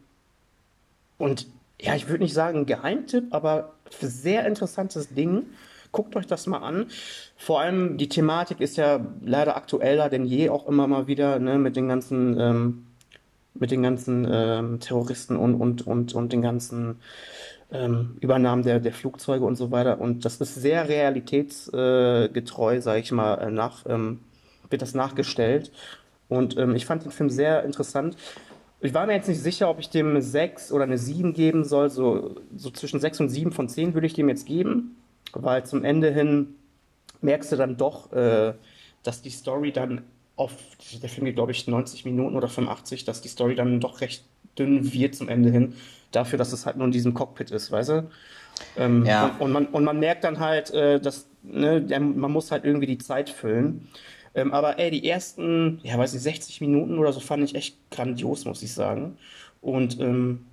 und 1.19 1.49
ja, 1.81 1.95
ich 1.95 2.09
würde 2.09 2.23
nicht 2.23 2.35
sagen 2.35 2.67
Geheimtipp, 2.67 3.27
aber 3.31 3.76
sehr 4.01 4.47
interessantes 4.47 5.09
Ding. 5.09 5.47
Guckt 5.93 6.17
euch 6.17 6.27
das 6.27 6.47
mal 6.47 6.59
an. 6.59 6.87
Vor 7.37 7.61
allem 7.61 7.97
die 7.97 8.09
Thematik 8.09 8.61
ist 8.61 8.77
ja 8.77 9.01
leider 9.23 9.57
aktueller 9.57 10.09
denn 10.09 10.27
je, 10.27 10.51
auch 10.51 10.67
immer 10.67 10.87
mal 10.87 11.07
wieder 11.07 11.39
ne, 11.39 11.59
mit 11.59 11.77
den 11.77 11.89
ganzen, 11.89 12.39
ähm, 12.39 12.87
mit 13.55 13.71
den 13.71 13.83
ganzen 13.83 14.27
ähm, 14.31 14.81
Terroristen 14.81 15.37
und, 15.37 15.55
und, 15.55 15.87
und, 15.87 16.15
und 16.15 16.33
den 16.33 16.43
ganzen 16.43 16.97
ähm, 17.73 18.17
Übernahmen 18.21 18.63
der, 18.63 18.81
der 18.81 18.93
Flugzeuge 18.93 19.45
und 19.45 19.57
so 19.57 19.71
weiter. 19.71 20.01
Und 20.01 20.25
das 20.25 20.41
ist 20.41 20.55
sehr 20.55 20.89
realitätsgetreu, 20.89 22.77
äh, 22.77 22.81
sage 22.81 23.01
ich 23.01 23.13
mal, 23.13 23.35
äh, 23.37 23.51
nach, 23.51 23.85
ähm, 23.89 24.21
wird 24.69 24.83
das 24.83 24.95
nachgestellt. 24.95 25.73
Und 26.29 26.57
ähm, 26.57 26.75
ich 26.75 26.87
fand 26.87 27.05
den 27.05 27.13
Film 27.13 27.31
sehr 27.31 27.65
interessant. 27.65 28.17
Ich 28.81 28.93
war 28.93 29.07
mir 29.07 29.15
jetzt 29.15 29.29
nicht 29.29 29.41
sicher, 29.41 29.71
ob 29.71 29.79
ich 29.79 29.89
dem 29.89 30.11
eine 30.11 30.23
6 30.23 30.71
oder 30.73 30.85
eine 30.85 30.99
7 30.99 31.33
geben 31.33 31.65
soll. 31.65 31.91
So, 31.91 32.37
so 32.55 32.71
zwischen 32.71 33.01
6 33.01 33.21
und 33.21 33.29
7 33.29 33.53
von 33.53 33.69
10 33.69 33.95
würde 33.95 34.07
ich 34.07 34.15
dem 34.15 34.29
jetzt 34.29 34.47
geben, 34.47 34.97
weil 35.33 35.65
zum 35.65 35.85
Ende 35.85 36.11
hin 36.13 36.55
merkst 37.21 37.53
du 37.53 37.57
dann 37.57 37.77
doch, 37.77 38.13
äh, 38.13 38.55
dass 39.03 39.23
die 39.23 39.31
Story 39.31 39.73
dann 39.73 40.03
auf, 40.37 40.53
der 41.03 41.09
Film 41.09 41.25
geht 41.25 41.37
glaube 41.37 41.53
ich 41.53 41.67
90 41.67 42.05
Minuten 42.05 42.37
oder 42.37 42.49
85, 42.49 43.05
dass 43.05 43.23
die 43.23 43.29
Story 43.29 43.55
dann 43.55 43.81
doch 43.81 44.03
recht 44.03 44.25
dünn 44.59 44.93
wird 44.93 45.15
zum 45.15 45.29
Ende 45.29 45.51
hin, 45.51 45.75
dafür, 46.13 46.39
dass 46.39 46.53
es 46.53 46.67
halt 46.67 46.77
nur 46.77 46.87
in 46.87 46.93
diesem 46.93 47.15
Cockpit 47.15 47.51
ist, 47.51 47.73
weißt 47.73 47.89
du? 47.91 48.11
Ähm, 48.77 49.05
ja. 49.05 49.27
und, 49.27 49.41
und, 49.41 49.53
man, 49.53 49.67
und 49.67 49.85
man 49.85 49.99
merkt 49.99 50.25
dann 50.25 50.39
halt, 50.39 50.71
äh, 50.73 51.01
dass 51.01 51.27
ne, 51.43 51.85
man 51.99 52.31
muss 52.31 52.51
halt 52.51 52.65
irgendwie 52.65 52.87
die 52.87 52.99
Zeit 52.99 53.29
füllen. 53.29 53.89
Ähm, 54.37 54.53
aber 54.53 54.79
ey, 54.79 54.91
die 54.91 55.09
ersten, 55.09 55.81
ja, 55.83 55.99
weiß 55.99 56.15
ich, 56.15 56.21
60 56.21 56.61
Minuten 56.61 56.99
oder 56.99 57.13
so 57.13 57.21
fand 57.21 57.43
ich 57.43 57.55
echt 57.55 57.77
grandios, 57.91 58.45
muss 58.45 58.63
ich 58.63 58.73
sagen. 58.73 59.17
Und 59.63 59.99
ähm, 59.99 60.45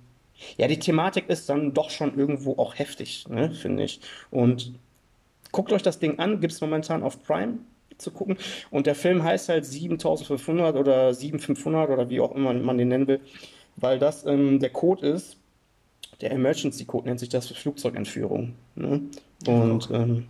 ja, 0.56 0.66
die 0.66 0.78
Thematik 0.78 1.28
ist 1.28 1.48
dann 1.50 1.74
doch 1.74 1.90
schon 1.90 2.18
irgendwo 2.18 2.54
auch 2.56 2.78
heftig, 2.78 3.28
ne, 3.28 3.50
finde 3.50 3.84
ich. 3.84 4.00
Und 4.30 4.72
guckt 5.52 5.70
euch 5.72 5.82
das 5.82 5.98
Ding 5.98 6.18
an, 6.18 6.40
gibt 6.40 6.54
es 6.54 6.62
momentan 6.62 7.02
auf 7.02 7.22
Prime 7.22 7.58
zu 7.98 8.10
gucken. 8.10 8.38
Und 8.70 8.86
der 8.86 8.94
Film 8.94 9.22
heißt 9.22 9.50
halt 9.50 9.66
7500 9.66 10.76
oder 10.76 11.12
7500 11.12 11.90
oder 11.90 12.08
wie 12.08 12.20
auch 12.20 12.34
immer 12.34 12.54
man 12.54 12.78
den 12.78 12.88
nennen 12.88 13.06
will, 13.06 13.20
weil 13.76 13.98
das 13.98 14.24
ähm, 14.24 14.60
der 14.60 14.70
Code 14.70 15.06
ist. 15.06 15.36
Der 16.22 16.30
Emergency 16.30 16.86
Code 16.86 17.08
nennt 17.08 17.20
sich 17.20 17.28
das 17.28 17.48
für 17.48 17.54
Flugzeugentführung. 17.54 18.54
Ne? 18.76 19.02
Und 19.46 19.90
ähm, 19.92 20.26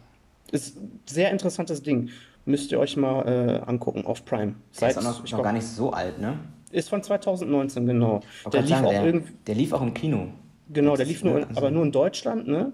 ist 0.50 0.76
ein 0.76 1.00
sehr 1.06 1.30
interessantes 1.30 1.82
Ding 1.82 2.10
müsst 2.44 2.72
ihr 2.72 2.78
euch 2.78 2.96
mal 2.96 3.26
äh, 3.26 3.68
angucken 3.68 4.04
auf 4.06 4.24
Prime. 4.24 4.54
Der 4.80 4.90
ist 4.90 4.98
auch 4.98 5.02
noch, 5.02 5.30
noch 5.30 5.42
gar 5.42 5.52
nicht 5.52 5.66
so 5.66 5.92
alt, 5.92 6.18
ne? 6.20 6.38
Ist 6.70 6.88
von 6.88 7.02
2019, 7.02 7.86
genau. 7.86 8.20
Der 8.52 8.62
lief, 8.62 8.70
sagen, 8.70 8.86
auch 8.86 8.90
der, 8.90 9.22
der 9.46 9.54
lief 9.54 9.72
auch 9.72 9.82
im 9.82 9.94
Kino. 9.94 10.28
Genau, 10.70 10.96
der 10.96 11.06
lief 11.06 11.22
nur, 11.22 11.38
in, 11.38 11.56
aber 11.56 11.70
nur 11.70 11.84
in 11.84 11.92
Deutschland, 11.92 12.48
ne? 12.48 12.72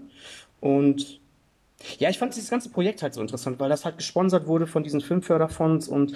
Und 0.59 1.19
ja, 1.99 2.09
ich 2.09 2.19
fand 2.19 2.35
dieses 2.35 2.49
ganze 2.49 2.69
Projekt 2.69 3.01
halt 3.01 3.13
so 3.13 3.21
interessant, 3.21 3.59
weil 3.59 3.69
das 3.69 3.85
halt 3.85 3.97
gesponsert 3.97 4.47
wurde 4.47 4.67
von 4.67 4.83
diesen 4.83 5.01
Filmförderfonds 5.01 5.87
und 5.87 6.13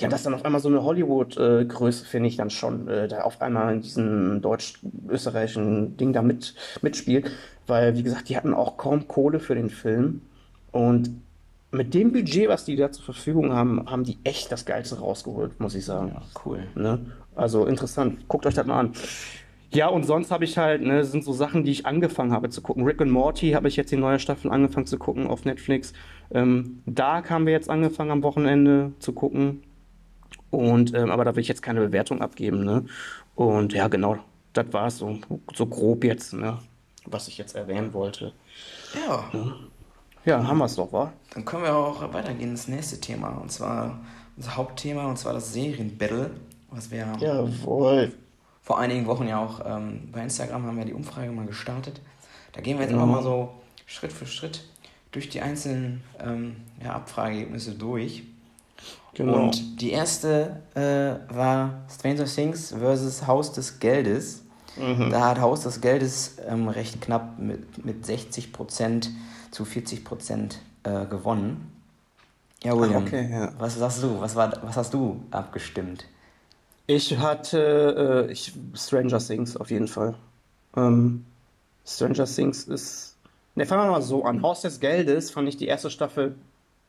Ja, 0.00 0.08
das 0.08 0.22
dann 0.22 0.34
auf 0.34 0.44
einmal 0.44 0.60
so 0.60 0.68
eine 0.68 0.82
Hollywood-Größe, 0.82 2.04
finde 2.04 2.28
ich 2.28 2.36
dann 2.36 2.50
schon, 2.50 2.88
äh, 2.88 3.08
da 3.08 3.22
auf 3.22 3.40
einmal 3.40 3.74
in 3.74 3.82
diesem 3.82 4.40
deutsch-österreichischen 4.42 5.96
Ding 5.96 6.12
da 6.12 6.22
mit, 6.22 6.54
mitspielt. 6.80 7.30
Weil, 7.66 7.96
wie 7.96 8.02
gesagt, 8.02 8.28
die 8.28 8.36
hatten 8.36 8.54
auch 8.54 8.76
kaum 8.76 9.06
Kohle 9.06 9.38
für 9.38 9.54
den 9.54 9.70
Film. 9.70 10.22
Und 10.72 11.10
mit 11.72 11.94
dem 11.94 12.12
Budget, 12.12 12.48
was 12.48 12.64
die 12.64 12.76
da 12.76 12.92
zur 12.92 13.04
Verfügung 13.04 13.52
haben, 13.52 13.90
haben 13.90 14.04
die 14.04 14.18
echt 14.24 14.52
das 14.52 14.66
Geilste 14.66 14.98
rausgeholt, 14.98 15.58
muss 15.58 15.74
ich 15.74 15.84
sagen. 15.84 16.12
Ja, 16.14 16.22
cool. 16.44 16.66
Ne? 16.74 17.06
Also 17.34 17.66
interessant. 17.66 18.28
Guckt 18.28 18.46
euch 18.46 18.54
das 18.54 18.66
mal 18.66 18.78
an. 18.78 18.92
Ja, 19.72 19.88
und 19.88 20.04
sonst 20.04 20.30
habe 20.30 20.44
ich 20.44 20.58
halt, 20.58 20.82
ne, 20.82 21.02
sind 21.02 21.24
so 21.24 21.32
Sachen, 21.32 21.64
die 21.64 21.70
ich 21.70 21.86
angefangen 21.86 22.30
habe 22.32 22.50
zu 22.50 22.60
gucken. 22.60 22.84
Rick 22.84 23.00
and 23.00 23.10
Morty 23.10 23.52
habe 23.52 23.68
ich 23.68 23.76
jetzt 23.76 23.90
die 23.90 23.96
neue 23.96 24.18
Staffel 24.18 24.50
angefangen 24.50 24.86
zu 24.86 24.98
gucken 24.98 25.26
auf 25.26 25.46
Netflix. 25.46 25.94
Ähm, 26.30 26.82
Dark 26.84 27.30
haben 27.30 27.46
wir 27.46 27.54
jetzt 27.54 27.70
angefangen 27.70 28.10
am 28.10 28.22
Wochenende 28.22 28.92
zu 28.98 29.14
gucken. 29.14 29.62
Und, 30.50 30.94
ähm, 30.94 31.10
aber 31.10 31.24
da 31.24 31.34
will 31.34 31.40
ich 31.40 31.48
jetzt 31.48 31.62
keine 31.62 31.80
Bewertung 31.80 32.20
abgeben, 32.20 32.64
ne? 32.64 32.84
Und 33.34 33.72
ja, 33.72 33.88
genau, 33.88 34.18
das 34.52 34.66
war 34.72 34.88
es 34.88 34.98
so, 34.98 35.18
so 35.54 35.66
grob 35.66 36.04
jetzt, 36.04 36.34
ne? 36.34 36.58
Was 37.06 37.28
ich 37.28 37.38
jetzt 37.38 37.56
erwähnen 37.56 37.94
wollte. 37.94 38.34
Ja. 38.94 39.24
Ja, 39.32 39.54
haben 40.26 40.58
wir 40.58 40.64
es 40.66 40.76
doch, 40.76 40.92
wa? 40.92 41.12
Dann 41.34 41.44
können 41.44 41.64
wir 41.64 41.74
auch 41.74 42.00
weitergehen 42.12 42.50
ins 42.50 42.68
nächste 42.68 43.00
Thema. 43.00 43.28
Und 43.40 43.50
zwar 43.50 43.98
unser 44.36 44.56
Hauptthema, 44.56 45.06
und 45.06 45.18
zwar 45.18 45.32
das 45.34 45.52
Serienbattle, 45.52 46.30
was 46.70 46.90
wir 46.90 47.06
Jawohl. 47.20 48.12
vor 48.62 48.78
einigen 48.78 49.06
Wochen 49.06 49.26
ja 49.28 49.38
auch 49.44 49.60
ähm, 49.64 50.08
bei 50.12 50.22
Instagram 50.22 50.64
haben 50.66 50.76
wir 50.78 50.84
die 50.84 50.94
Umfrage 50.94 51.30
mal 51.32 51.46
gestartet. 51.46 52.00
Da 52.52 52.60
gehen 52.60 52.76
wir 52.78 52.82
jetzt 52.84 52.92
Genau. 52.92 53.02
einfach 53.04 53.16
mal 53.16 53.22
so 53.22 53.50
Schritt 53.86 54.12
für 54.12 54.26
Schritt 54.26 54.64
durch 55.10 55.28
die 55.28 55.40
einzelnen 55.40 56.02
ähm, 56.24 56.56
ja, 56.82 56.94
Abfrageergebnisse 56.94 57.72
durch. 57.72 58.22
Genau. 59.14 59.44
Und 59.44 59.80
die 59.82 59.90
erste 59.92 60.62
äh, 60.74 61.34
war 61.34 61.82
Stranger 61.94 62.24
Things 62.24 62.74
versus 62.78 63.26
Haus 63.26 63.52
des 63.52 63.78
Geldes. 63.78 64.42
Mhm. 64.76 65.10
Da 65.10 65.28
hat 65.28 65.40
Haus 65.40 65.62
des 65.64 65.82
Geldes 65.82 66.36
ähm, 66.48 66.68
recht 66.68 67.02
knapp 67.02 67.38
mit, 67.38 67.84
mit 67.84 68.06
60% 68.06 69.10
zu 69.52 69.62
40% 69.62 70.56
äh, 70.82 71.06
gewonnen. 71.06 71.70
Ja, 72.64 72.76
William, 72.76 73.04
okay, 73.04 73.28
ja. 73.30 73.52
was 73.58 73.76
sagst 73.76 74.02
du? 74.02 74.20
Was, 74.20 74.34
war, 74.34 74.52
was 74.62 74.76
hast 74.76 74.94
du 74.94 75.22
abgestimmt? 75.30 76.06
Ich 76.86 77.16
hatte 77.18 78.26
äh, 78.28 78.32
ich, 78.32 78.52
Stranger 78.74 79.18
Things 79.18 79.56
auf 79.56 79.70
jeden 79.70 79.88
Fall. 79.88 80.14
Ähm, 80.76 81.24
Stranger 81.86 82.24
Things 82.24 82.64
ist. 82.64 83.16
Ne, 83.54 83.66
fangen 83.66 83.84
wir 83.84 83.90
mal 83.90 84.02
so 84.02 84.24
an. 84.24 84.42
Haus 84.42 84.62
des 84.62 84.80
Geldes 84.80 85.30
fand 85.30 85.48
ich 85.48 85.56
die 85.56 85.66
erste 85.66 85.90
Staffel 85.90 86.34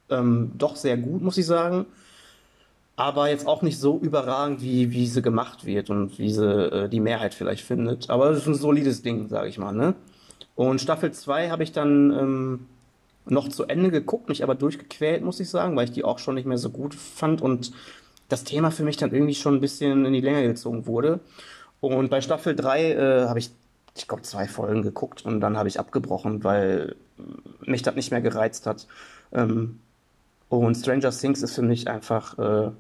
ähm, 0.10 0.52
doch 0.56 0.76
sehr 0.76 0.98
gut, 0.98 1.22
muss 1.22 1.38
ich 1.38 1.46
sagen. 1.46 1.86
Aber 2.96 3.30
jetzt 3.30 3.48
auch 3.48 3.64
nicht 3.64 3.80
so 3.80 3.98
überragend, 4.00 4.62
wie, 4.62 4.92
wie 4.92 5.08
sie 5.08 5.22
gemacht 5.22 5.66
wird 5.66 5.90
und 5.90 6.20
wie 6.20 6.32
sie 6.32 6.46
äh, 6.46 6.90
die 6.90 7.00
Mehrheit 7.00 7.34
vielleicht 7.34 7.66
findet. 7.66 8.10
Aber 8.10 8.30
es 8.30 8.40
ist 8.40 8.48
ein 8.48 8.56
solides 8.56 9.02
Ding, 9.02 9.28
sage 9.30 9.50
ich 9.50 9.58
mal, 9.58 9.74
ne? 9.74 9.96
Und 10.56 10.82
Staffel 10.82 11.12
2 11.12 11.50
habe 11.50 11.64
ich 11.64 11.72
dann 11.72 12.12
ähm, 12.12 12.66
noch 13.26 13.50
zu 13.50 13.66
Ende 13.66 13.92
geguckt, 13.92 14.30
mich 14.30 14.44
aber 14.44 14.56
durchgequält, 14.56 15.24
muss 15.24 15.40
ich 15.40 15.50
sagen, 15.50 15.76
weil 15.76 15.86
ich 15.86 15.92
die 15.92 16.04
auch 16.04 16.20
schon 16.20 16.36
nicht 16.36 16.46
mehr 16.46 16.58
so 16.58 16.70
gut 16.70 16.94
fand 16.94 17.42
und 17.42 17.72
das 18.30 18.44
Thema 18.44 18.72
für 18.72 18.84
mich 18.84 18.98
dann 18.98 19.14
irgendwie 19.14 19.36
schon 19.36 19.56
ein 19.56 19.62
bisschen 19.62 20.06
in 20.06 20.14
die 20.14 20.22
Länge 20.22 20.44
gezogen 20.44 20.86
wurde. 20.86 21.20
Und 21.82 22.10
bei 22.10 22.22
Staffel 22.22 22.56
3 22.56 22.92
äh, 22.92 23.26
habe 23.28 23.40
ich, 23.40 23.52
ich 23.96 24.08
glaube, 24.08 24.24
zwei 24.24 24.48
Folgen 24.48 24.82
geguckt 24.82 25.26
und 25.26 25.42
dann 25.42 25.58
habe 25.58 25.68
ich 25.68 25.80
abgebrochen, 25.80 26.44
weil 26.44 26.96
mich 27.62 27.82
das 27.82 27.96
nicht 27.96 28.12
mehr 28.12 28.22
gereizt 28.22 28.66
hat. 28.66 28.88
Ähm, 29.32 29.80
und 30.50 30.76
Stranger 30.76 31.12
Things 31.12 31.42
ist 31.42 31.56
für 31.56 31.62
mich 31.62 31.88
einfach, 31.88 32.38
äh, 32.38 32.72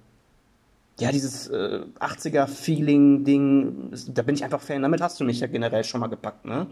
ja, 0.99 1.11
dieses 1.11 1.47
äh, 1.47 1.81
80er-Feeling-Ding, 1.99 3.91
da 4.09 4.21
bin 4.21 4.35
ich 4.35 4.43
einfach 4.43 4.61
Fan. 4.61 4.83
Damit 4.83 5.01
hast 5.01 5.19
du 5.19 5.23
mich 5.23 5.39
ja 5.39 5.47
generell 5.47 5.83
schon 5.83 5.99
mal 5.99 6.07
gepackt, 6.07 6.45
ne? 6.45 6.67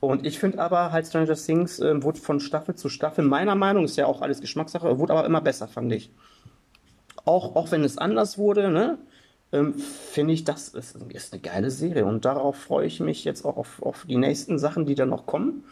Und 0.00 0.26
ich 0.26 0.38
finde 0.38 0.60
aber 0.60 0.92
halt 0.92 1.06
Stranger 1.06 1.34
Things 1.34 1.80
äh, 1.80 2.02
wurde 2.02 2.20
von 2.20 2.40
Staffel 2.40 2.74
zu 2.74 2.88
Staffel, 2.88 3.24
meiner 3.24 3.54
Meinung, 3.54 3.84
ist 3.84 3.96
ja 3.96 4.06
auch 4.06 4.22
alles 4.22 4.40
Geschmackssache, 4.40 4.98
wurde 4.98 5.14
aber 5.14 5.24
immer 5.24 5.40
besser, 5.40 5.68
fand 5.68 5.92
ich. 5.92 6.10
Auch, 7.24 7.56
auch 7.56 7.70
wenn 7.72 7.82
es 7.82 7.98
anders 7.98 8.38
wurde, 8.38 8.70
ne? 8.70 8.98
Ähm, 9.52 9.74
finde 9.74 10.34
ich, 10.34 10.44
das 10.44 10.68
ist, 10.68 10.96
ist 11.08 11.32
eine 11.32 11.40
geile 11.40 11.70
Serie. 11.70 12.04
Und 12.04 12.24
darauf 12.24 12.56
freue 12.56 12.86
ich 12.86 13.00
mich 13.00 13.24
jetzt 13.24 13.44
auch 13.44 13.56
auf, 13.56 13.82
auf 13.82 14.04
die 14.06 14.16
nächsten 14.16 14.58
Sachen, 14.58 14.86
die 14.86 14.94
dann 14.94 15.08
noch 15.08 15.26
kommen. 15.26 15.64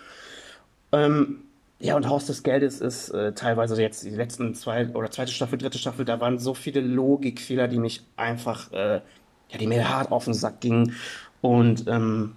Ähm, 0.93 1.43
ja, 1.81 1.97
und 1.97 2.09
Haus 2.09 2.27
des 2.27 2.43
Geldes 2.43 2.81
ist 2.81 3.11
äh, 3.11 3.33
teilweise 3.35 3.81
jetzt 3.81 4.05
die 4.05 4.11
letzten 4.11 4.55
zwei 4.55 4.89
oder 4.89 5.11
zweite 5.11 5.33
Staffel, 5.33 5.59
dritte 5.59 5.79
Staffel, 5.79 6.05
da 6.05 6.21
waren 6.21 6.39
so 6.39 6.55
viele 6.55 6.81
Logikfehler, 6.81 7.69
die 7.69 7.79
mich 7.79 8.03
einfach, 8.17 8.73
äh, 8.73 9.01
ja, 9.49 9.59
die 9.59 9.67
mir 9.67 9.89
hart 9.89 10.13
auf 10.13 10.25
den 10.25 10.35
Sack 10.35 10.61
gingen. 10.61 10.95
Und 11.43 11.87
ähm, 11.89 12.37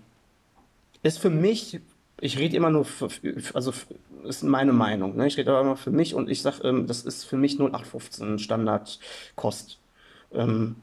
ist 1.03 1.19
für 1.19 1.29
mich, 1.29 1.79
ich 2.19 2.37
rede 2.39 2.55
immer 2.57 2.69
nur, 2.69 2.85
für, 2.85 3.09
also 3.53 3.73
ist 4.23 4.43
meine 4.43 4.73
Meinung, 4.73 5.15
ne? 5.15 5.27
Ich 5.27 5.37
rede 5.37 5.51
aber 5.51 5.61
immer 5.61 5.77
für 5.77 5.91
mich 5.91 6.15
und 6.15 6.29
ich 6.29 6.41
sage, 6.41 6.67
ähm, 6.67 6.87
das 6.87 7.03
ist 7.03 7.23
für 7.25 7.37
mich 7.37 7.59
0815 7.59 8.39
Standardkost. 8.39 9.79
Ähm, 10.33 10.77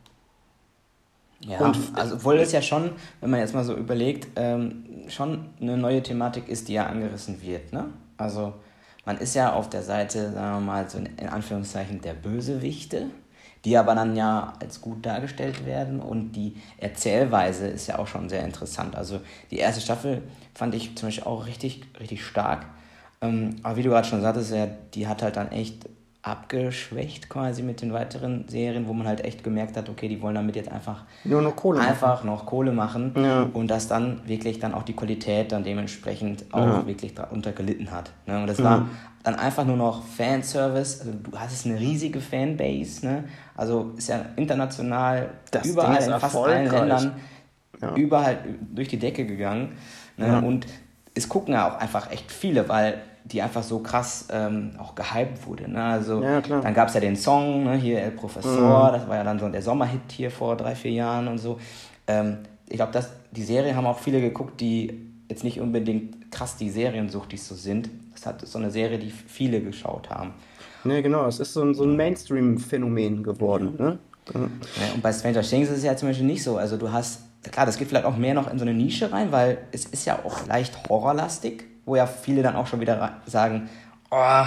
Ja, 1.40 1.58
Und- 1.58 1.76
also 1.94 2.14
obwohl 2.14 2.36
es 2.38 2.52
ja 2.52 2.62
schon, 2.62 2.92
wenn 3.20 3.28
man 3.30 3.40
jetzt 3.40 3.52
mal 3.54 3.64
so 3.64 3.74
überlegt, 3.76 4.28
ähm, 4.36 4.84
schon 5.08 5.50
eine 5.60 5.76
neue 5.76 6.02
Thematik 6.02 6.48
ist, 6.48 6.68
die 6.68 6.72
ja 6.74 6.86
angerissen 6.86 7.42
wird. 7.42 7.70
Ne? 7.72 7.88
Also 8.16 8.54
man 9.04 9.18
ist 9.18 9.34
ja 9.34 9.52
auf 9.52 9.68
der 9.68 9.82
Seite, 9.82 10.32
sagen 10.32 10.64
wir 10.64 10.72
mal, 10.72 10.88
so 10.88 10.96
in 10.96 11.28
Anführungszeichen 11.28 12.00
der 12.00 12.14
Bösewichte, 12.14 13.10
die 13.64 13.76
aber 13.78 13.94
dann 13.94 14.14
ja 14.16 14.52
als 14.60 14.80
gut 14.80 15.04
dargestellt 15.06 15.64
werden 15.66 16.00
und 16.00 16.32
die 16.32 16.56
Erzählweise 16.78 17.66
ist 17.68 17.86
ja 17.86 17.98
auch 17.98 18.06
schon 18.06 18.28
sehr 18.28 18.44
interessant. 18.44 18.94
Also 18.96 19.20
die 19.50 19.58
erste 19.58 19.80
Staffel 19.80 20.22
fand 20.54 20.74
ich 20.74 20.96
zum 20.96 21.08
Beispiel 21.08 21.24
auch 21.24 21.46
richtig, 21.46 21.82
richtig 21.98 22.24
stark. 22.24 22.66
Ähm, 23.22 23.56
aber 23.62 23.76
wie 23.76 23.82
du 23.82 23.90
gerade 23.90 24.06
schon 24.06 24.20
sagtest, 24.20 24.52
ja, 24.52 24.66
die 24.94 25.06
hat 25.08 25.22
halt 25.22 25.36
dann 25.36 25.50
echt 25.50 25.88
abgeschwächt 26.22 27.28
quasi 27.28 27.62
mit 27.62 27.82
den 27.82 27.92
weiteren 27.92 28.46
Serien, 28.48 28.86
wo 28.88 28.92
man 28.92 29.06
halt 29.06 29.24
echt 29.24 29.44
gemerkt 29.44 29.76
hat, 29.76 29.88
okay, 29.88 30.08
die 30.08 30.20
wollen 30.22 30.34
damit 30.34 30.56
jetzt 30.56 30.70
einfach 30.70 31.04
Nur 31.24 31.42
noch 31.42 31.54
Kohle 31.54 31.78
machen. 31.78 31.88
einfach 31.90 32.24
noch 32.24 32.46
Kohle 32.46 32.72
machen 32.72 33.12
Ja. 33.16 33.42
und 33.52 33.68
dass 33.68 33.88
dann 33.88 34.20
wirklich 34.26 34.58
dann 34.58 34.74
auch 34.74 34.82
die 34.82 34.94
Qualität 34.94 35.52
dann 35.52 35.64
dementsprechend 35.64 36.44
auch 36.52 36.64
Ja. 36.66 36.86
wirklich 36.86 37.14
darunter 37.14 37.52
gelitten 37.52 37.90
hat. 37.90 38.10
Ne? 38.26 38.40
Und 38.40 38.46
das 38.46 38.62
war 38.62 38.88
dann 39.24 39.34
einfach 39.36 39.64
nur 39.64 39.76
noch 39.76 40.04
Fanservice. 40.04 41.00
Also 41.00 41.12
du 41.12 41.36
hast 41.36 41.66
eine 41.66 41.80
riesige 41.80 42.20
Fanbase, 42.20 43.04
ne? 43.04 43.24
Also 43.56 43.92
ist 43.96 44.08
ja 44.08 44.20
international 44.36 45.30
Das 45.50 45.66
überall 45.66 46.02
in 46.02 46.20
fast 46.20 46.36
allen. 46.36 46.70
Ländern 46.70 47.14
Ja. 47.80 47.94
überall 47.96 48.38
durch 48.72 48.88
die 48.88 48.98
Decke 48.98 49.26
gegangen. 49.26 49.72
Ne? 50.16 50.28
Ja. 50.28 50.38
Und 50.38 50.66
es 51.14 51.28
gucken 51.28 51.54
ja 51.54 51.68
auch 51.68 51.80
einfach 51.80 52.10
echt 52.12 52.30
viele, 52.30 52.68
weil 52.68 53.00
die 53.24 53.40
einfach 53.40 53.62
so 53.62 53.78
krass 53.78 54.28
ähm, 54.30 54.72
auch 54.78 54.94
gehypt 54.94 55.46
wurde. 55.46 55.70
Ne? 55.70 55.82
Also 55.82 56.22
Ja, 56.22 56.42
dann 56.42 56.74
gab 56.74 56.88
es 56.88 56.94
ja 56.94 57.00
den 57.00 57.16
Song, 57.16 57.64
ne? 57.64 57.74
hier 57.74 58.02
El 58.02 58.10
Professor, 58.10 58.92
das 58.92 59.08
war 59.08 59.16
ja 59.16 59.24
dann 59.24 59.38
so 59.38 59.48
der 59.48 59.62
Sommerhit 59.62 60.00
hier 60.12 60.30
vor 60.30 60.56
drei, 60.56 60.74
vier 60.74 60.92
Jahren 60.92 61.28
und 61.28 61.38
so. 61.38 61.58
Ähm, 62.06 62.38
ich 62.68 62.76
glaube, 62.76 62.92
die 63.32 63.42
Serie 63.42 63.74
haben 63.74 63.86
auch 63.86 63.98
viele 63.98 64.20
geguckt, 64.20 64.60
die 64.60 65.10
jetzt 65.30 65.42
nicht 65.42 65.60
unbedingt 65.60 66.30
krass 66.30 66.56
die 66.56 66.68
Seriensuchtig 66.68 67.42
so 67.42 67.54
sind. 67.54 67.88
Das 68.24 68.32
hat 68.32 68.46
so 68.48 68.58
eine 68.58 68.70
Serie, 68.70 68.98
die 68.98 69.10
viele 69.10 69.60
geschaut 69.60 70.08
haben. 70.08 70.32
Ne, 70.84 71.02
genau, 71.02 71.26
es 71.26 71.40
ist 71.40 71.52
so 71.52 71.62
ein, 71.62 71.74
so 71.74 71.84
ein 71.84 71.94
Mainstream-Phänomen 71.94 73.22
geworden. 73.22 73.74
Ne? 73.78 73.98
Ja, 74.32 74.94
und 74.94 75.02
bei 75.02 75.12
Stranger 75.12 75.42
Things 75.42 75.68
ist 75.68 75.78
es 75.78 75.84
ja 75.84 75.94
zum 75.94 76.08
Beispiel 76.08 76.26
nicht 76.26 76.42
so. 76.42 76.56
Also 76.56 76.78
du 76.78 76.90
hast, 76.90 77.20
klar, 77.42 77.66
das 77.66 77.76
geht 77.76 77.88
vielleicht 77.88 78.06
auch 78.06 78.16
mehr 78.16 78.32
noch 78.32 78.50
in 78.50 78.58
so 78.58 78.64
eine 78.64 78.72
Nische 78.72 79.12
rein, 79.12 79.30
weil 79.30 79.58
es 79.72 79.84
ist 79.84 80.06
ja 80.06 80.20
auch 80.24 80.46
leicht 80.46 80.88
horrorlastig, 80.88 81.64
wo 81.84 81.96
ja 81.96 82.06
viele 82.06 82.42
dann 82.42 82.56
auch 82.56 82.66
schon 82.66 82.80
wieder 82.80 83.20
sagen, 83.26 83.68
oh, 84.10 84.44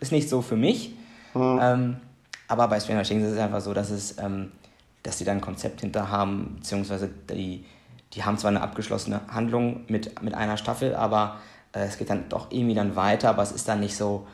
ist 0.00 0.10
nicht 0.10 0.28
so 0.28 0.42
für 0.42 0.56
mich. 0.56 0.94
Ähm, 1.36 1.98
aber 2.48 2.66
bei 2.66 2.80
Stranger 2.80 3.04
Things 3.04 3.24
ist 3.24 3.34
es 3.34 3.38
einfach 3.38 3.60
so, 3.60 3.74
dass 3.74 3.90
es, 3.90 4.18
ähm, 4.18 4.50
dass 5.04 5.18
sie 5.18 5.24
da 5.24 5.30
ein 5.30 5.40
Konzept 5.40 5.82
hinter 5.82 6.10
haben, 6.10 6.56
beziehungsweise 6.56 7.08
die, 7.30 7.64
die 8.14 8.24
haben 8.24 8.38
zwar 8.38 8.50
eine 8.50 8.60
abgeschlossene 8.60 9.20
Handlung 9.28 9.84
mit, 9.86 10.20
mit 10.20 10.34
einer 10.34 10.56
Staffel, 10.56 10.96
aber 10.96 11.36
es 11.72 11.98
geht 11.98 12.10
dann 12.10 12.28
doch 12.28 12.50
irgendwie 12.50 12.74
dann 12.74 12.96
weiter, 12.96 13.30
aber 13.30 13.42
es 13.42 13.52
ist 13.52 13.68
dann 13.68 13.80
nicht 13.80 13.96
so, 13.96 14.26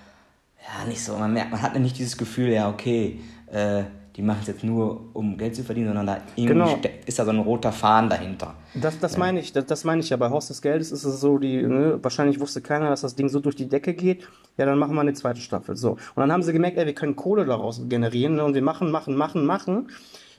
ja, 0.62 0.86
nicht 0.86 1.02
so. 1.02 1.16
Man 1.16 1.32
merkt, 1.32 1.50
man 1.50 1.62
hat 1.62 1.78
nicht 1.78 1.98
dieses 1.98 2.16
Gefühl, 2.16 2.50
ja, 2.50 2.68
okay, 2.68 3.20
äh, 3.50 3.84
die 4.16 4.22
machen 4.22 4.38
es 4.42 4.46
jetzt 4.46 4.62
nur, 4.62 5.08
um 5.12 5.36
Geld 5.36 5.56
zu 5.56 5.64
verdienen, 5.64 5.88
sondern 5.88 6.06
da 6.06 6.18
irgendwie 6.36 6.52
Genau. 6.54 6.78
ist 7.04 7.18
da 7.18 7.24
so 7.24 7.32
ein 7.32 7.40
roter 7.40 7.72
Faden 7.72 8.08
dahinter. 8.08 8.54
Das, 8.74 8.98
das 9.00 9.16
meine 9.16 9.40
ich, 9.40 9.52
das, 9.52 9.66
das 9.66 9.82
meine 9.82 10.00
ich 10.02 10.10
ja. 10.10 10.16
Bei 10.16 10.30
Haus 10.30 10.46
des 10.48 10.62
Geldes 10.62 10.92
ist 10.92 11.02
es 11.04 11.20
so, 11.20 11.38
die, 11.38 11.62
ne, 11.62 11.98
wahrscheinlich 12.00 12.38
wusste 12.38 12.60
keiner, 12.60 12.88
dass 12.90 13.00
das 13.00 13.16
Ding 13.16 13.28
so 13.28 13.40
durch 13.40 13.56
die 13.56 13.68
Decke 13.68 13.92
geht. 13.92 14.28
Ja, 14.56 14.66
dann 14.66 14.78
machen 14.78 14.94
wir 14.94 15.00
eine 15.00 15.14
zweite 15.14 15.40
Staffel. 15.40 15.76
So. 15.76 15.92
Und 15.92 16.00
dann 16.16 16.30
haben 16.30 16.44
sie 16.44 16.52
gemerkt, 16.52 16.78
ey, 16.78 16.86
wir 16.86 16.94
können 16.94 17.16
Kohle 17.16 17.44
daraus 17.44 17.82
generieren 17.88 18.36
ne, 18.36 18.44
und 18.44 18.54
wir 18.54 18.62
machen, 18.62 18.92
machen, 18.92 19.16
machen, 19.16 19.44
machen. 19.46 19.88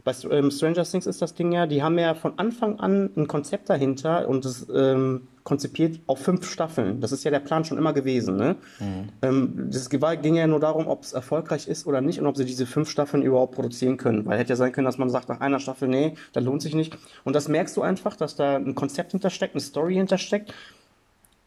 Bei 0.05 0.13
ähm, 0.29 0.51
Stranger 0.51 0.83
Things 0.83 1.07
ist 1.07 1.21
das 1.21 1.33
Ding 1.33 1.51
ja, 1.51 1.65
die 1.65 1.81
haben 1.81 1.97
ja 1.97 2.13
von 2.13 2.37
Anfang 2.37 2.79
an 2.79 3.09
ein 3.17 3.27
Konzept 3.27 3.71
dahinter 3.71 4.29
und 4.29 4.45
das 4.45 4.67
ähm, 4.73 5.27
konzipiert 5.43 5.99
auf 6.05 6.19
fünf 6.19 6.47
Staffeln. 6.47 7.01
Das 7.01 7.11
ist 7.11 7.23
ja 7.23 7.31
der 7.31 7.39
Plan 7.39 7.65
schon 7.65 7.79
immer 7.79 7.91
gewesen. 7.91 8.37
Ne? 8.37 8.55
Mhm. 8.79 9.09
Ähm, 9.23 9.69
das 9.71 9.89
ging 9.89 10.35
ja 10.35 10.45
nur 10.45 10.59
darum, 10.59 10.87
ob 10.87 11.01
es 11.01 11.13
erfolgreich 11.13 11.67
ist 11.67 11.87
oder 11.87 12.01
nicht 12.01 12.19
und 12.19 12.27
ob 12.27 12.37
sie 12.37 12.45
diese 12.45 12.67
fünf 12.67 12.87
Staffeln 12.87 13.23
überhaupt 13.23 13.55
produzieren 13.55 13.97
können. 13.97 14.27
Weil 14.27 14.37
hätte 14.37 14.51
ja 14.51 14.55
sein 14.55 14.71
können, 14.71 14.85
dass 14.85 14.99
man 14.99 15.09
sagt, 15.09 15.27
nach 15.27 15.41
einer 15.41 15.59
Staffel, 15.59 15.87
nee, 15.87 16.13
das 16.33 16.43
lohnt 16.43 16.61
sich 16.61 16.75
nicht. 16.75 16.95
Und 17.23 17.35
das 17.35 17.47
merkst 17.47 17.75
du 17.75 17.81
einfach, 17.81 18.15
dass 18.15 18.35
da 18.35 18.57
ein 18.57 18.75
Konzept 18.75 19.11
hintersteckt, 19.11 19.55
eine 19.55 19.61
Story 19.61 19.95
hintersteckt. 19.95 20.53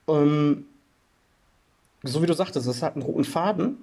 Ähm, 0.09 0.66
so 2.03 2.23
wie 2.23 2.27
du 2.27 2.35
sagtest, 2.35 2.66
es 2.66 2.83
hat 2.83 2.94
einen 2.94 3.03
roten 3.03 3.25
Faden. 3.25 3.77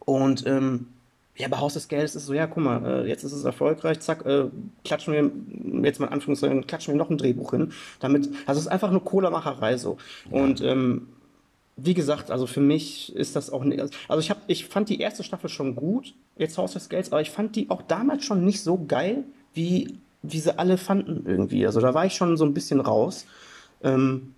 Und 0.00 0.46
ähm, 0.46 0.88
ja, 1.36 1.48
bei 1.48 1.58
Haus 1.58 1.74
des 1.74 1.88
Geldes 1.88 2.14
ist 2.14 2.22
es 2.22 2.26
so, 2.26 2.34
ja, 2.34 2.46
guck 2.46 2.62
mal, 2.62 2.84
äh, 2.84 3.08
jetzt 3.08 3.24
ist 3.24 3.32
es 3.32 3.44
erfolgreich, 3.44 4.00
zack, 4.00 4.24
äh, 4.24 4.44
klatschen 4.84 5.12
wir, 5.12 5.84
jetzt 5.84 5.98
mal 5.98 6.06
in 6.06 6.12
Anführungszeichen, 6.12 6.66
klatschen 6.66 6.94
wir 6.94 6.98
noch 6.98 7.10
ein 7.10 7.18
Drehbuch 7.18 7.50
hin. 7.50 7.72
Damit, 7.98 8.28
also 8.46 8.60
es 8.60 8.66
ist 8.66 8.72
einfach 8.72 8.90
nur 8.92 9.04
Cola-Macherei 9.04 9.76
so. 9.76 9.98
Ja. 10.30 10.42
Und 10.42 10.60
ähm, 10.60 11.08
wie 11.76 11.94
gesagt, 11.94 12.30
also 12.30 12.46
für 12.46 12.60
mich 12.60 13.14
ist 13.16 13.34
das 13.34 13.50
auch 13.50 13.64
nicht, 13.64 13.80
also 13.80 14.20
ich 14.20 14.30
habe, 14.30 14.40
ich 14.46 14.66
fand 14.66 14.88
die 14.88 15.00
erste 15.00 15.24
Staffel 15.24 15.50
schon 15.50 15.74
gut, 15.74 16.14
jetzt 16.36 16.56
Haus 16.56 16.74
des 16.74 16.88
Geldes, 16.88 17.10
aber 17.10 17.20
ich 17.20 17.30
fand 17.30 17.56
die 17.56 17.68
auch 17.68 17.82
damals 17.82 18.24
schon 18.24 18.44
nicht 18.44 18.62
so 18.62 18.84
geil, 18.86 19.24
wie, 19.54 19.98
wie 20.22 20.38
sie 20.38 20.56
alle 20.56 20.78
fanden 20.78 21.24
irgendwie. 21.26 21.66
Also 21.66 21.80
da 21.80 21.94
war 21.94 22.06
ich 22.06 22.14
schon 22.14 22.36
so 22.36 22.44
ein 22.44 22.54
bisschen 22.54 22.78
raus. 22.78 23.26
Ähm, 23.82 24.34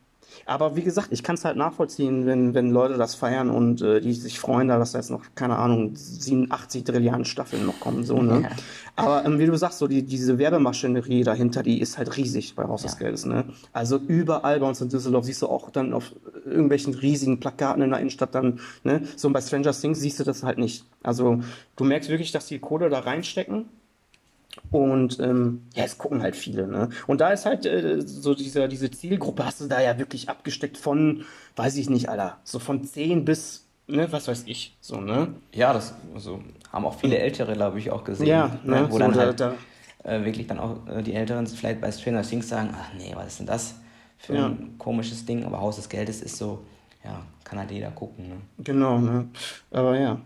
aber 0.46 0.76
wie 0.76 0.82
gesagt, 0.82 1.09
ich 1.11 1.24
kann 1.24 1.35
es 1.35 1.44
halt 1.44 1.56
nachvollziehen, 1.56 2.24
wenn, 2.24 2.54
wenn 2.54 2.70
Leute 2.70 2.96
das 2.96 3.16
feiern 3.16 3.50
und 3.50 3.82
äh, 3.82 4.00
die 4.00 4.12
sich 4.12 4.38
freuen, 4.38 4.68
da 4.68 4.78
dass 4.78 4.92
da 4.92 4.98
jetzt 4.98 5.11
noch, 5.11 5.22
keine 5.35 5.56
Ahnung, 5.56 5.96
87 5.96 6.85
Trilliarden 6.85 7.24
Staffeln 7.24 7.66
noch 7.66 7.80
kommen. 7.80 8.04
So, 8.04 8.22
ne? 8.22 8.42
Ja. 8.42 8.50
Aber 8.94 9.24
ähm, 9.24 9.40
wie 9.40 9.46
du 9.46 9.56
sagst, 9.56 9.78
so 9.78 9.88
die, 9.88 10.04
diese 10.04 10.38
Werbemaschinerie 10.38 11.24
dahinter, 11.24 11.64
die 11.64 11.80
ist 11.80 11.98
halt 11.98 12.16
riesig 12.16 12.54
bei 12.54 12.64
Haus 12.64 12.82
ja. 12.82 12.88
des 12.88 12.98
Geldes. 12.98 13.26
Ne? 13.26 13.44
Also 13.72 13.98
überall 13.98 14.61
bei 14.61 14.68
uns 14.68 14.80
in 14.80 14.88
Düsseldorf 14.88 15.24
siehst 15.24 15.42
du 15.42 15.48
auch 15.48 15.70
dann 15.70 15.92
auf 15.92 16.14
irgendwelchen 16.44 16.94
riesigen 16.94 17.40
Plakaten 17.40 17.82
in 17.82 17.90
der 17.90 17.98
Innenstadt 17.98 18.35
dann, 18.37 18.61
ne? 18.85 19.02
so 19.16 19.28
bei 19.30 19.40
Stranger 19.40 19.72
Things 19.72 19.98
siehst 19.98 20.20
du 20.20 20.24
das 20.24 20.44
halt 20.44 20.59
nicht. 20.59 20.85
Also 21.02 21.40
du 21.74 21.85
merkst 21.85 22.09
wirklich, 22.09 22.30
dass 22.30 22.46
die 22.46 22.61
Kohle 22.61 22.88
da 22.88 23.00
reinstecken 23.00 23.66
und 24.71 25.21
ähm, 25.21 25.62
ja, 25.75 25.85
es 25.85 25.99
gucken 25.99 26.23
halt 26.23 26.37
viele. 26.37 26.66
Ne? 26.66 26.88
Und 27.07 27.21
da 27.21 27.31
ist 27.31 27.47
halt 27.47 27.66
äh, 27.66 28.01
so 28.01 28.35
dieser, 28.35 28.69
diese 28.69 28.90
Zielgruppe, 28.90 29.45
hast 29.45 29.61
du 29.61 29.66
da 29.66 29.81
ja 29.81 29.99
wirklich 29.99 30.29
abgesteckt 30.29 30.77
von, 30.77 31.25
weiß 31.57 31.77
ich 31.77 31.88
nicht, 31.88 32.09
Alter, 32.09 32.38
so 32.45 32.59
von 32.59 32.85
10 32.85 33.25
bis, 33.25 33.66
ne, 33.87 34.11
was 34.11 34.29
weiß 34.29 34.45
ich, 34.47 34.77
so, 34.81 35.01
ne? 35.01 35.29
Ja, 35.53 35.73
das 35.73 35.95
also, 36.14 36.40
haben 36.73 36.85
auch 36.85 36.99
viele 36.99 37.19
Ältere, 37.19 37.55
glaube 37.55 37.79
ich, 37.79 37.90
auch 37.90 38.05
gesehen. 38.05 38.27
Ja, 38.27 38.59
ne? 38.64 38.83
ne? 38.83 38.87
wo 38.88 38.95
so 38.95 38.99
dann 38.99 39.14
halt 39.14 39.40
da, 39.40 39.55
äh, 40.03 40.25
wirklich 40.25 40.47
dann 40.47 40.59
auch 40.59 40.87
äh, 40.88 41.03
die 41.03 41.14
Älteren 41.14 41.47
vielleicht 41.47 41.81
bei 41.81 41.92
Stranger 41.92 42.23
Things 42.23 42.49
sagen, 42.49 42.71
ach 42.73 42.90
nee, 42.99 43.12
was 43.14 43.29
ist 43.29 43.38
denn 43.40 43.47
das 43.47 43.75
für 44.19 44.35
ja. 44.35 44.47
ein 44.47 44.77
komisches 44.79 45.25
Ding? 45.25 45.45
Aber 45.45 45.61
Haus 45.61 45.77
des 45.77 45.88
Geldes 45.88 46.23
ist 46.23 46.37
so, 46.37 46.62
ja, 47.05 47.23
kann 47.45 47.59
halt 47.59 47.71
jeder 47.71 47.90
gucken. 47.90 48.29
Ne? 48.29 48.37
Genau, 48.59 48.99
ne? 48.99 49.29
Aber 49.71 49.99
ja, 49.99 50.21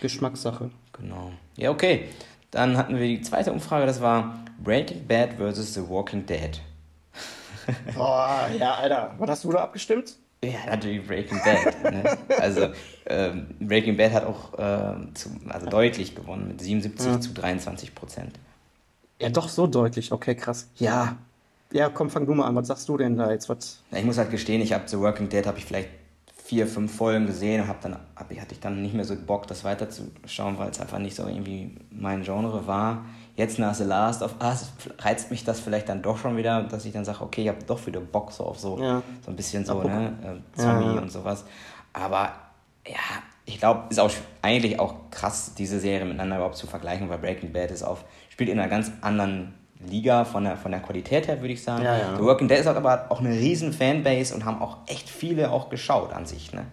Geschmackssache. 0.00 0.70
Genau. 0.92 1.32
Ja, 1.56 1.70
okay. 1.70 2.08
Dann 2.52 2.76
hatten 2.76 2.96
wir 2.96 3.06
die 3.06 3.22
zweite 3.22 3.50
Umfrage, 3.50 3.86
das 3.86 4.00
war 4.00 4.38
Breaking 4.62 5.06
Bad 5.06 5.34
versus 5.34 5.74
The 5.74 5.88
Walking 5.88 6.24
Dead. 6.26 6.60
Boah, 7.94 8.48
ja, 8.58 8.74
Alter. 8.74 9.14
Was 9.18 9.30
hast 9.30 9.44
du 9.44 9.52
da 9.52 9.60
abgestimmt? 9.64 10.16
Ja, 10.44 10.58
natürlich 10.66 11.06
Breaking 11.06 11.40
Bad. 11.42 11.92
ne? 11.92 12.18
Also 12.38 12.68
ähm, 13.06 13.46
Breaking 13.60 13.96
Bad 13.96 14.12
hat 14.12 14.26
auch 14.26 14.52
äh, 14.54 15.14
zu, 15.14 15.30
also 15.48 15.66
deutlich 15.66 16.14
gewonnen 16.14 16.48
mit 16.48 16.60
77 16.60 17.06
ja. 17.06 17.20
zu 17.20 17.32
23 17.32 17.94
Prozent. 17.94 18.38
Ja, 19.18 19.30
doch 19.30 19.48
so 19.48 19.66
deutlich. 19.66 20.12
Okay, 20.12 20.34
krass. 20.34 20.68
Ja. 20.76 21.16
Ja, 21.72 21.88
komm, 21.88 22.10
fang 22.10 22.26
du 22.26 22.34
mal 22.34 22.46
an. 22.46 22.54
Was 22.56 22.66
sagst 22.66 22.88
du 22.88 22.98
denn 22.98 23.16
da 23.16 23.30
jetzt? 23.30 23.48
Was? 23.48 23.80
Ich 23.92 24.04
muss 24.04 24.18
halt 24.18 24.30
gestehen, 24.30 24.60
ich 24.60 24.74
habe 24.74 24.86
The 24.86 25.00
Walking 25.00 25.30
Dead 25.30 25.46
habe 25.46 25.58
ich 25.58 25.64
vielleicht 25.64 25.88
vier, 26.52 26.66
fünf 26.66 26.94
Folgen 26.94 27.24
gesehen 27.24 27.62
und 27.62 27.68
hab 27.68 27.80
dann, 27.80 27.96
hab, 28.14 28.28
hatte 28.30 28.52
ich 28.52 28.60
dann 28.60 28.82
nicht 28.82 28.92
mehr 28.92 29.06
so 29.06 29.16
Bock, 29.16 29.46
das 29.46 29.64
weiterzuschauen, 29.64 30.58
weil 30.58 30.68
es 30.68 30.80
einfach 30.80 30.98
nicht 30.98 31.16
so 31.16 31.26
irgendwie 31.26 31.74
mein 31.90 32.24
Genre 32.24 32.66
war. 32.66 33.06
Jetzt 33.36 33.58
nach 33.58 33.72
The 33.72 33.84
Last 33.84 34.20
of 34.20 34.34
Us 34.38 34.70
reizt 34.98 35.30
mich 35.30 35.44
das 35.44 35.60
vielleicht 35.60 35.88
dann 35.88 36.02
doch 36.02 36.18
schon 36.18 36.36
wieder, 36.36 36.64
dass 36.64 36.84
ich 36.84 36.92
dann 36.92 37.06
sage, 37.06 37.22
okay, 37.22 37.44
ich 37.44 37.48
habe 37.48 37.64
doch 37.66 37.86
wieder 37.86 38.00
Bock 38.00 38.32
so 38.32 38.44
auf 38.44 38.58
so, 38.58 38.78
ja. 38.78 39.02
so 39.24 39.30
ein 39.30 39.36
bisschen 39.36 39.64
so, 39.64 39.82
ne, 39.82 40.12
äh, 40.22 40.60
Zombie 40.60 40.94
ja. 40.94 41.00
und 41.00 41.10
sowas. 41.10 41.46
Aber 41.94 42.34
ja, 42.86 43.22
ich 43.46 43.58
glaube, 43.58 43.84
ist 43.88 43.98
auch 43.98 44.10
eigentlich 44.42 44.78
auch 44.78 45.10
krass, 45.10 45.54
diese 45.56 45.80
Serie 45.80 46.04
miteinander 46.04 46.36
überhaupt 46.36 46.56
zu 46.56 46.66
vergleichen, 46.66 47.08
weil 47.08 47.16
Breaking 47.16 47.54
Bad 47.54 47.70
ist 47.70 47.82
auf, 47.82 48.04
spielt 48.28 48.50
in 48.50 48.60
einer 48.60 48.68
ganz 48.68 48.92
anderen 49.00 49.54
Liga 49.88 50.24
von 50.24 50.44
der, 50.44 50.56
von 50.56 50.70
der 50.70 50.80
Qualität 50.80 51.28
her, 51.28 51.40
würde 51.40 51.54
ich 51.54 51.62
sagen. 51.62 51.84
Ja, 51.84 51.98
ja. 51.98 52.16
The 52.16 52.22
Working 52.22 52.48
Dead 52.48 52.58
ist 52.58 52.66
aber 52.66 53.06
auch 53.08 53.20
eine 53.20 53.30
riesen 53.30 53.72
Fanbase 53.72 54.34
und 54.34 54.44
haben 54.44 54.60
auch 54.60 54.78
echt 54.86 55.08
viele 55.08 55.50
auch 55.50 55.68
geschaut 55.68 56.12
an 56.12 56.26
sich. 56.26 56.52
Ne? 56.52 56.66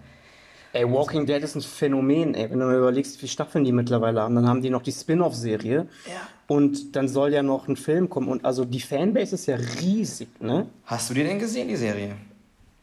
Ey, 0.72 0.89
Walking 0.89 1.26
Dead 1.26 1.41
ist 1.41 1.56
ein 1.56 1.62
Phänomen, 1.62 2.36
ey. 2.36 2.50
Wenn 2.50 2.60
du 2.60 2.65
mal 2.65 2.78
überlegst, 2.78 3.15
wie 3.15 3.19
viele 3.19 3.32
Staffeln 3.32 3.63
die 3.63 3.72
mittlerweile 3.72 4.22
haben, 4.22 4.36
dann 4.36 4.48
haben 4.48 4.62
die 4.62 4.69
noch 4.69 4.84
die 4.84 4.91
Spin-off-Serie. 4.91 5.88
Ja. 6.06 6.13
Und 6.48 6.95
dann 6.95 7.08
soll 7.08 7.34
ja 7.34 7.41
noch 7.41 7.67
ein 7.67 7.76
Film 7.76 8.10
kommen. 8.10 8.28
Und 8.28 8.45
also 8.45 8.65
die 8.65 8.80
Fanbase 8.80 9.36
ist 9.36 9.48
ja 9.48 9.56
riesig, 9.56 10.30
ne? 10.39 10.67
Hast 10.86 11.10
du 11.10 11.13
die 11.15 11.24
denn 11.24 11.39
gesehen, 11.39 11.67
die 11.67 11.76
Serie? 11.76 12.15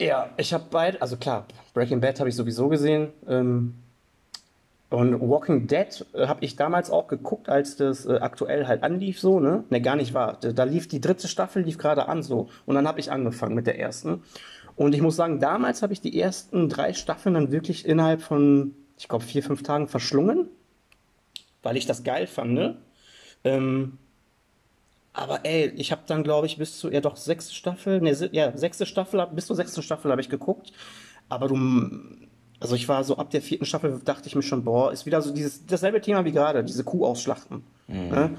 Ja, 0.00 0.30
ich 0.36 0.52
habe 0.52 0.64
beide, 0.70 1.00
also 1.00 1.16
klar, 1.16 1.46
Breaking 1.74 2.00
Bad 2.00 2.18
habe 2.18 2.28
ich 2.28 2.34
sowieso 2.34 2.68
gesehen. 2.68 3.08
Ähm, 3.28 3.74
und 4.88 5.20
Walking 5.20 5.66
Dead 5.66 6.06
äh, 6.14 6.26
habe 6.28 6.44
ich 6.44 6.54
damals 6.56 6.90
auch 6.90 7.08
geguckt, 7.08 7.48
als 7.48 7.76
das 7.76 8.06
äh, 8.06 8.18
aktuell 8.18 8.66
halt 8.66 8.82
anlief, 8.84 9.18
so, 9.18 9.40
ne? 9.40 9.64
Ne, 9.68 9.80
gar 9.80 9.96
nicht 9.96 10.14
wahr. 10.14 10.38
Da 10.40 10.64
lief 10.64 10.86
die 10.86 11.00
dritte 11.00 11.26
Staffel, 11.26 11.62
lief 11.62 11.78
gerade 11.78 12.08
an, 12.08 12.22
so. 12.22 12.48
Und 12.66 12.76
dann 12.76 12.86
habe 12.86 13.00
ich 13.00 13.10
angefangen 13.10 13.54
mit 13.54 13.66
der 13.66 13.78
ersten. 13.80 14.22
Und 14.76 14.94
ich 14.94 15.02
muss 15.02 15.16
sagen, 15.16 15.40
damals 15.40 15.82
habe 15.82 15.92
ich 15.92 16.00
die 16.00 16.20
ersten 16.20 16.68
drei 16.68 16.92
Staffeln 16.92 17.34
dann 17.34 17.50
wirklich 17.50 17.86
innerhalb 17.86 18.22
von, 18.22 18.74
ich 18.98 19.08
glaube, 19.08 19.24
vier, 19.24 19.42
fünf 19.42 19.62
Tagen 19.62 19.88
verschlungen, 19.88 20.48
weil 21.62 21.76
ich 21.76 21.86
das 21.86 22.04
geil 22.04 22.26
fand, 22.28 22.52
ne? 22.52 22.76
Ähm, 23.42 23.98
aber 25.12 25.40
ey, 25.44 25.72
ich 25.76 25.92
habe 25.92 26.02
dann, 26.06 26.22
glaube 26.22 26.46
ich, 26.46 26.58
bis 26.58 26.78
zu, 26.78 26.90
ja 26.92 27.00
doch, 27.00 27.16
sechste 27.16 27.54
Staffel, 27.54 28.00
ne, 28.02 28.12
ja, 28.32 28.56
sechste 28.56 28.86
Staffel, 28.86 29.26
bis 29.32 29.46
zur 29.46 29.56
sechsten 29.56 29.82
Staffel 29.82 30.10
habe 30.10 30.20
ich 30.20 30.28
geguckt. 30.28 30.72
Aber 31.28 31.48
du, 31.48 31.56
also 32.60 32.74
ich 32.74 32.88
war 32.88 33.04
so 33.04 33.16
ab 33.16 33.30
der 33.30 33.42
vierten 33.42 33.66
Staffel, 33.66 34.00
dachte 34.04 34.28
ich 34.28 34.34
mir 34.34 34.42
schon, 34.42 34.64
boah, 34.64 34.92
ist 34.92 35.06
wieder 35.06 35.22
so 35.22 35.32
dieses, 35.32 35.66
dasselbe 35.66 36.00
Thema 36.00 36.24
wie 36.24 36.32
gerade, 36.32 36.64
diese 36.64 36.84
Kuh 36.84 37.04
ausschlachten. 37.04 37.64
Mhm. 37.88 38.08
Ne? 38.08 38.30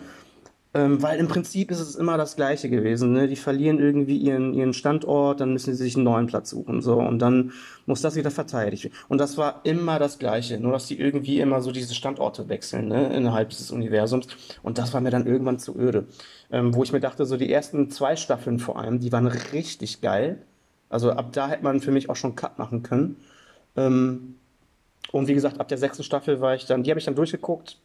Ähm, 0.73 1.01
weil 1.01 1.19
im 1.19 1.27
Prinzip 1.27 1.71
ist 1.71 1.79
es 1.79 1.95
immer 1.95 2.17
das 2.17 2.35
Gleiche 2.35 2.69
gewesen. 2.69 3.13
Ne? 3.13 3.27
Die 3.27 3.35
verlieren 3.35 3.79
irgendwie 3.79 4.17
ihren, 4.17 4.53
ihren 4.53 4.73
Standort, 4.73 5.39
dann 5.39 5.53
müssen 5.53 5.73
sie 5.73 5.83
sich 5.83 5.95
einen 5.95 6.03
neuen 6.03 6.27
Platz 6.27 6.49
suchen. 6.49 6.81
So, 6.81 6.99
und 6.99 7.19
dann 7.19 7.53
muss 7.85 8.01
das 8.01 8.15
wieder 8.15 8.31
verteidigt 8.31 8.83
werden. 8.83 8.95
Und 9.07 9.19
das 9.19 9.37
war 9.37 9.61
immer 9.63 9.97
das 9.97 10.19
Gleiche, 10.19 10.59
nur 10.59 10.73
dass 10.73 10.87
die 10.87 10.99
irgendwie 10.99 11.39
immer 11.39 11.61
so 11.61 11.71
diese 11.71 11.95
Standorte 11.95 12.49
wechseln 12.49 12.89
ne? 12.89 13.11
innerhalb 13.15 13.49
dieses 13.49 13.71
Universums. 13.71 14.27
Und 14.61 14.77
das 14.77 14.93
war 14.93 15.01
mir 15.01 15.09
dann 15.09 15.25
irgendwann 15.25 15.57
zu 15.57 15.75
öde. 15.75 16.05
Ähm, 16.51 16.75
wo 16.75 16.83
ich 16.83 16.91
mir 16.91 16.99
dachte, 16.99 17.25
so 17.25 17.37
die 17.37 17.51
ersten 17.51 17.89
zwei 17.89 18.15
Staffeln 18.15 18.59
vor 18.59 18.77
allem, 18.77 18.99
die 18.99 19.11
waren 19.11 19.27
richtig 19.27 20.01
geil. 20.01 20.43
Also 20.89 21.11
ab 21.11 21.29
da 21.31 21.47
hätte 21.47 21.63
man 21.63 21.81
für 21.81 21.91
mich 21.91 22.09
auch 22.09 22.15
schon 22.15 22.35
Cut 22.35 22.59
machen 22.59 22.83
können. 22.83 23.17
Ähm, 23.77 24.35
und 25.11 25.27
wie 25.27 25.33
gesagt, 25.33 25.59
ab 25.59 25.67
der 25.67 25.77
sechsten 25.77 26.03
Staffel 26.03 26.41
war 26.41 26.55
ich 26.55 26.65
dann, 26.65 26.83
die 26.83 26.89
habe 26.89 26.99
ich 26.99 27.05
dann 27.05 27.15
durchgeguckt. 27.15 27.77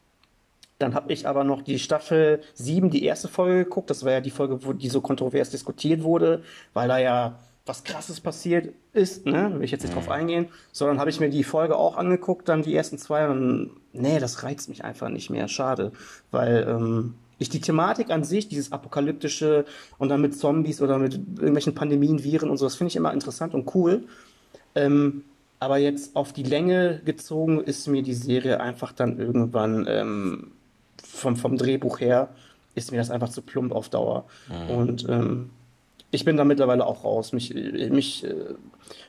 Dann 0.79 0.95
habe 0.95 1.13
ich 1.13 1.29
aber 1.29 1.45
noch 1.45 1.63
die 1.63 1.79
Staffel 1.79 2.41
7, 2.55 2.91
die 2.91 3.05
erste 3.05 3.29
Folge 3.29 3.65
geguckt. 3.65 3.91
Das 3.91 4.05
war 4.05 4.13
ja 4.13 4.21
die 4.21 4.31
Folge, 4.31 4.65
wo 4.65 4.73
die 4.73 4.89
so 4.89 5.01
kontrovers 5.01 5.51
diskutiert 5.51 6.03
wurde, 6.03 6.43
weil 6.75 6.89
da 6.89 6.99
ja 6.99 7.39
was 7.65 7.85
krasses 7.85 8.21
passiert 8.21 8.75
ist, 8.93 9.25
ne? 9.25 9.53
Will 9.55 9.63
ich 9.63 9.71
jetzt 9.71 9.83
nicht 9.83 9.95
drauf 9.95 10.07
mhm. 10.07 10.13
eingehen. 10.13 10.49
Sondern 10.73 10.99
habe 10.99 11.11
ich 11.11 11.21
mir 11.21 11.31
die 11.31 11.45
Folge 11.45 11.77
auch 11.77 11.97
angeguckt, 11.97 12.49
dann 12.49 12.63
die 12.63 12.75
ersten 12.75 12.99
zwei 12.99 13.29
und 13.29 13.71
nee, 13.93 14.19
das 14.19 14.43
reizt 14.43 14.69
mich 14.69 14.85
einfach 14.85 15.09
nicht 15.09 15.31
mehr. 15.31 15.47
Schade. 15.47 15.93
Weil 16.33 16.67
ähm, 16.69 17.15
ich 17.39 17.49
die 17.49 17.61
Thematik 17.61 18.11
an 18.11 18.25
sich, 18.25 18.49
dieses 18.49 18.73
apokalyptische 18.73 19.65
und 19.99 20.09
dann 20.09 20.21
mit 20.21 20.37
Zombies 20.37 20.83
oder 20.83 20.99
mit 20.99 21.15
irgendwelchen 21.15 21.75
Pandemien, 21.75 22.25
Viren 22.25 22.51
und 22.51 22.57
so, 22.57 22.67
das 22.67 22.75
finde 22.75 22.89
ich 22.89 22.97
immer 22.97 23.13
interessant 23.13 23.55
und 23.55 23.73
cool. 23.75 24.05
Ähm, 24.75 25.23
aber 25.63 25.79
jetzt 25.79 26.17
auf 26.17 26.33
die 26.33 26.43
Länge 26.43 27.01
gezogen 27.05 27.61
ist 27.61 27.87
mir 27.87 28.03
die 28.03 28.15
Serie 28.15 28.59
einfach 28.59 28.91
dann 28.91 29.21
irgendwann 29.21 29.87
ähm, 29.89 30.51
vom, 31.01 31.37
vom 31.37 31.57
Drehbuch 31.57 32.01
her, 32.01 32.31
ist 32.75 32.91
mir 32.91 32.99
das 32.99 33.13
einfach 33.13 33.29
zu 33.29 33.43
plump 33.43 33.73
auf 33.73 33.89
Dauer. 33.89 34.25
Mhm. 34.49 34.77
Und 34.77 35.09
ähm, 35.09 35.51
ich 36.11 36.25
bin 36.25 36.37
da 36.37 36.43
mittlerweile 36.43 36.85
auch 36.85 37.05
raus. 37.05 37.33
Mich, 37.33 37.55
mich, 37.55 38.25
äh, 38.25 38.35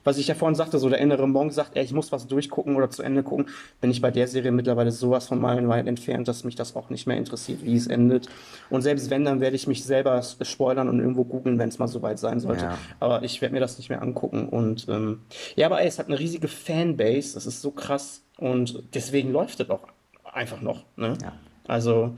was 0.03 0.17
ich 0.17 0.27
ja 0.27 0.35
vorhin 0.35 0.55
sagte, 0.55 0.79
so 0.79 0.89
der 0.89 0.99
innere 0.99 1.27
Monk 1.27 1.53
sagt, 1.53 1.75
ey, 1.75 1.83
ich 1.83 1.93
muss 1.93 2.11
was 2.11 2.27
durchgucken 2.27 2.75
oder 2.75 2.89
zu 2.89 3.03
Ende 3.03 3.23
gucken, 3.23 3.47
bin 3.81 3.91
ich 3.91 4.01
bei 4.01 4.11
der 4.11 4.27
Serie 4.27 4.51
mittlerweile 4.51 4.91
sowas 4.91 5.27
von 5.27 5.39
meilenweit 5.39 5.87
entfernt, 5.87 6.27
dass 6.27 6.43
mich 6.43 6.55
das 6.55 6.75
auch 6.75 6.89
nicht 6.89 7.07
mehr 7.07 7.17
interessiert, 7.17 7.63
wie 7.63 7.75
es 7.75 7.87
endet. 7.87 8.27
Und 8.69 8.81
selbst 8.81 9.09
wenn, 9.09 9.25
dann 9.25 9.39
werde 9.39 9.55
ich 9.55 9.67
mich 9.67 9.83
selber 9.83 10.21
spoilern 10.21 10.89
und 10.89 10.99
irgendwo 10.99 11.23
googeln, 11.23 11.59
wenn 11.59 11.69
es 11.69 11.79
mal 11.79 11.87
soweit 11.87 12.19
sein 12.19 12.39
sollte. 12.39 12.65
Ja. 12.65 12.77
Aber 12.99 13.23
ich 13.23 13.41
werde 13.41 13.53
mir 13.53 13.61
das 13.61 13.77
nicht 13.77 13.89
mehr 13.89 14.01
angucken. 14.01 14.49
Und 14.49 14.87
ähm, 14.89 15.21
ja, 15.55 15.67
aber 15.67 15.81
ey, 15.81 15.87
es 15.87 15.99
hat 15.99 16.07
eine 16.07 16.19
riesige 16.19 16.47
Fanbase, 16.47 17.33
das 17.33 17.45
ist 17.45 17.61
so 17.61 17.71
krass. 17.71 18.23
Und 18.37 18.83
deswegen 18.93 19.31
läuft 19.31 19.59
es 19.59 19.69
auch 19.69 19.87
einfach 20.31 20.61
noch. 20.61 20.83
Ne? 20.95 21.17
Ja. 21.21 21.33
Also 21.67 22.15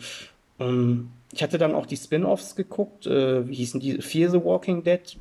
Und 0.58 1.12
ich 1.32 1.44
hatte 1.44 1.58
dann 1.58 1.76
auch 1.76 1.86
die 1.86 1.98
Spin-offs 1.98 2.56
geguckt, 2.56 3.06
äh, 3.08 3.48
wie 3.48 3.56
hießen 3.56 3.80
die? 3.80 4.02
Fear 4.02 4.32
the 4.32 4.44
Walking 4.44 4.84
Dead. 4.84 5.18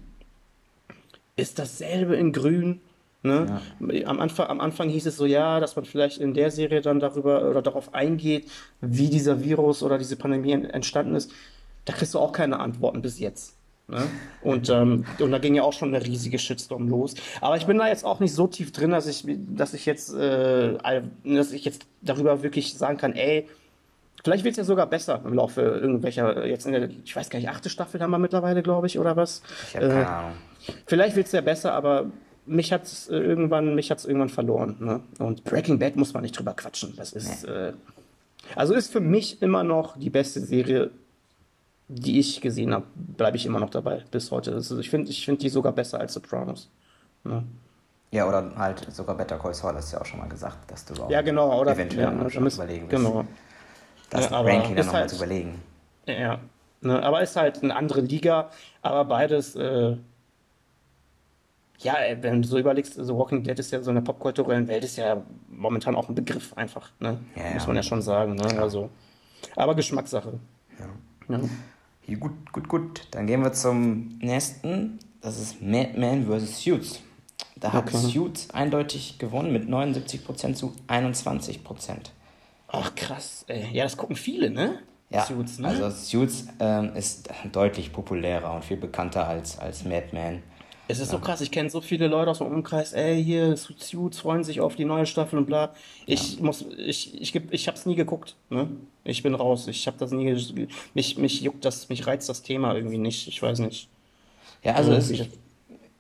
Ist 1.37 1.59
dasselbe 1.59 2.17
in 2.17 2.33
Grün. 2.33 2.81
Ne? 3.23 3.61
Ja. 3.81 4.07
Am, 4.07 4.21
Anfang, 4.21 4.49
am 4.49 4.61
Anfang 4.61 4.91
hieß 4.91 5.07
es 5.07 5.17
so, 5.17 5.25
ja, 5.25 5.59
dass 5.59 5.77
man 5.77 5.87
vielleicht 5.87 6.19
in 6.19 6.35
der 6.35 6.51
Serie 6.51 6.83
dann 6.83 7.01
darüber 7.01 7.49
oder 7.49 7.63
darauf 7.63 7.95
eingeht, 7.95 8.51
wie 8.83 9.09
dieser 9.09 9.43
Virus 9.43 9.83
oder 9.83 9.97
diese 9.97 10.17
Pandemie 10.17 10.53
entstanden 10.53 11.15
ist. 11.15 11.33
Da 11.87 11.95
kriegst 11.95 12.15
du 12.15 12.19
auch 12.19 12.33
keine 12.33 12.61
Antworten 12.61 13.01
bis 13.01 13.19
jetzt. 13.19 13.57
Ne? 13.89 14.03
Und, 14.43 14.71
ähm, 14.71 15.05
und 15.19 15.31
da 15.31 15.39
ging 15.39 15.55
ja 15.55 15.63
auch 15.63 15.73
schon 15.73 15.95
eine 15.95 16.05
riesige 16.05 16.39
Shitstorm 16.39 16.89
los. 16.89 17.15
Aber 17.41 17.57
ich 17.57 17.67
bin 17.67 17.79
da 17.79 17.89
jetzt 17.89 18.05
auch 18.05 18.21
nicht 18.21 18.35
so 18.35 18.47
tief 18.47 18.73
drin, 18.73 18.91
dass 18.91 19.07
ich, 19.07 19.25
dass 19.27 19.75
ich 19.75 19.85
jetzt, 19.85 20.15
äh, 20.15 20.79
dass 21.25 21.53
ich 21.53 21.65
jetzt 21.65 21.87
darüber 22.01 22.43
wirklich 22.43 22.77
sagen 22.77 22.97
kann, 22.97 23.13
ey, 23.13 23.47
vielleicht 24.25 24.45
wird 24.45 24.53
es 24.53 24.59
ja 24.59 24.65
sogar 24.65 24.87
besser 24.87 25.21
im 25.25 25.35
Laufe 25.35 25.61
irgendwelcher, 25.61 26.47
jetzt 26.47 26.67
in 26.67 26.73
der, 26.73 26.89
ich 26.89 27.15
weiß 27.15 27.31
gar 27.31 27.39
nicht, 27.39 27.49
achte 27.49 27.71
Staffel 27.71 28.01
haben 28.01 28.11
wir 28.11 28.19
mittlerweile, 28.19 28.63
glaube 28.63 28.87
ich, 28.87 28.99
oder 28.99 29.17
was? 29.17 29.43
Ich 29.69 29.77
habe 29.77 29.89
keine 29.89 30.03
äh, 30.03 30.07
Ahnung. 30.07 30.33
Vielleicht 30.87 31.15
wird 31.15 31.27
es 31.27 31.33
ja 31.33 31.43
besser, 31.43 31.75
aber 31.75 32.07
mich 32.47 32.73
hat 32.73 32.85
es 32.85 33.09
äh, 33.09 33.17
irgendwann, 33.17 33.75
mich 33.75 33.91
hat's 33.91 34.05
irgendwann 34.05 34.31
verloren. 34.31 34.77
Ne? 34.81 35.01
Und 35.19 35.45
Breaking 35.45 35.79
Bad 35.79 35.97
muss 35.97 36.15
man 36.15 36.23
nicht 36.23 36.37
drüber 36.37 36.55
quatschen. 36.55 36.95
Das 36.97 37.13
ist, 37.13 37.47
nee. 37.47 37.53
äh, 37.53 37.73
also 38.57 38.75
ist 38.75 38.91
für 38.91 39.01
mich 39.01 39.43
immer 39.43 39.63
noch 39.63 39.99
die 39.99 40.11
beste 40.11 40.41
Serie, 40.41 40.91
die 41.89 42.19
ich 42.19 42.41
gesehen 42.41 42.73
habe. 42.73 42.87
Bleibe 42.95 43.37
ich 43.37 43.47
immer 43.47 43.61
noch 43.61 43.71
dabei 43.71 44.05
bis 44.11 44.31
heute. 44.31 44.55
Also 44.55 44.79
ich 44.79 44.91
finde, 44.91 45.11
ich 45.11 45.25
finde 45.25 45.43
die 45.43 45.49
sogar 45.51 45.73
besser 45.73 46.01
als 46.01 46.15
Sopranos. 46.15 46.71
Ne? 47.25 47.45
Ja, 48.11 48.29
oder 48.29 48.53
halt 48.57 48.87
sogar 48.93 49.17
Better 49.17 49.39
Call 49.39 49.55
Saul, 49.55 49.75
hast 49.75 49.93
du 49.93 49.97
ja 49.97 50.03
auch 50.03 50.07
schon 50.07 50.21
mal 50.21 50.29
gesagt, 50.29 50.71
dass 50.71 50.85
du 50.85 51.03
auch 51.03 51.11
ja, 51.11 51.21
genau, 51.21 51.61
oder, 51.61 51.73
eventuell 51.73 52.05
ja, 52.05 52.31
schon 52.31 52.47
überlegen 52.47 52.87
bist. 52.89 53.03
Genau. 53.03 53.25
Das 54.15 54.31
ja, 54.31 54.41
Ranking 54.41 54.77
dann 54.77 54.87
nochmal 54.87 55.03
halt, 55.03 55.11
zu 55.11 55.17
überlegen. 55.17 55.61
Ja, 56.07 56.39
ne, 56.81 57.03
aber 57.03 57.23
ist 57.23 57.37
halt 57.37 57.63
eine 57.63 57.75
andere 57.75 58.01
Liga, 58.01 58.51
aber 58.83 59.05
beides 59.05 59.57
äh, 59.57 59.97
ja, 61.81 61.97
wenn 62.21 62.43
du 62.43 62.49
so 62.49 62.59
überlegst, 62.59 62.95
The 62.95 63.13
Walking 63.13 63.43
Dead 63.43 63.59
ist 63.59 63.71
ja 63.71 63.83
so 63.83 63.91
in 63.91 63.97
der 63.97 64.03
popkulturellen 64.03 64.69
Welt 64.69 64.85
ist 64.85 64.97
ja 64.97 65.23
momentan 65.49 65.95
auch 65.97 66.09
ein 66.09 66.15
Begriff 66.15 66.53
einfach, 66.55 66.91
ne? 67.01 67.19
Ja, 67.37 67.55
Muss 67.55 67.67
man 67.67 67.77
ja 67.77 67.83
schon 67.83 68.01
sagen, 68.01 68.35
ne? 68.37 68.59
Also, 68.59 68.91
aber 69.57 69.75
Geschmackssache. 69.75 70.39
Ja. 70.79 71.41
ja. 72.07 72.17
Gut, 72.17 72.53
gut, 72.53 72.69
gut. 72.69 73.09
Dann 73.11 73.27
gehen 73.27 73.43
wir 73.43 73.53
zum 73.53 74.19
nächsten. 74.19 74.99
Das 75.21 75.41
ist 75.41 75.61
Madman 75.63 76.27
vs. 76.27 76.63
Suits. 76.63 77.01
Da 77.57 77.73
hat 77.73 77.89
okay. 77.89 77.97
Suits 77.97 78.51
eindeutig 78.51 79.19
gewonnen 79.19 79.53
mit 79.53 79.69
79% 79.69 80.55
zu 80.55 80.75
21%. 80.87 82.11
Ach 82.77 82.95
krass, 82.95 83.45
ey. 83.49 83.69
Ja, 83.73 83.85
das 83.85 83.97
gucken 83.97 84.17
viele, 84.17 84.51
ne? 84.51 84.81
Ja, 85.11 85.25
Suits, 85.25 85.59
ne? 85.59 85.69
also 85.69 85.91
Suits 85.91 86.47
ähm, 86.59 86.97
ist 86.97 87.29
deutlich 87.53 87.93
populärer 87.93 88.53
und 88.53 88.65
viel 88.65 88.77
bekannter 88.77 89.29
als, 89.29 89.59
als 89.59 89.85
Madman. 89.85 90.43
Es 90.87 90.99
ist 90.99 91.11
so 91.11 91.19
krass, 91.19 91.41
ich 91.41 91.51
kenne 91.51 91.71
so 91.71 91.81
viele 91.81 92.09
Leute 92.09 92.31
aus 92.31 92.39
dem 92.39 92.49
Umkreis, 92.49 92.93
ey, 92.93 93.23
hier, 93.23 93.57
Suits 93.57 94.19
freuen 94.19 94.45
sich 94.45 94.61
auf 94.61 94.77
die 94.77 94.85
neue 94.85 95.07
Staffel 95.07 95.39
und 95.39 95.47
bla. 95.47 95.73
Ich 96.05 96.37
ja. 96.37 96.45
muss, 96.45 96.67
ich, 96.77 97.15
ich, 97.15 97.35
ich, 97.35 97.43
ich 97.53 97.69
hab's 97.69 97.87
nie 97.87 97.95
geguckt, 97.95 98.37
ne? 98.51 98.69
Ich 99.05 99.23
bin 99.23 99.35
raus, 99.35 99.67
ich 99.69 99.87
hab 99.87 99.97
das 99.99 100.11
nie, 100.11 100.69
mich, 100.93 101.17
mich 101.17 101.41
juckt 101.41 101.65
das, 101.65 101.89
mich 101.89 102.07
reizt 102.07 102.29
das 102.29 102.43
Thema 102.43 102.75
irgendwie 102.75 102.99
nicht, 102.99 103.29
ich 103.29 103.41
weiß 103.41 103.61
nicht. 103.61 103.89
Ja, 104.63 104.75
also, 104.75 104.93
also 104.93 105.13
ich, 105.15 105.31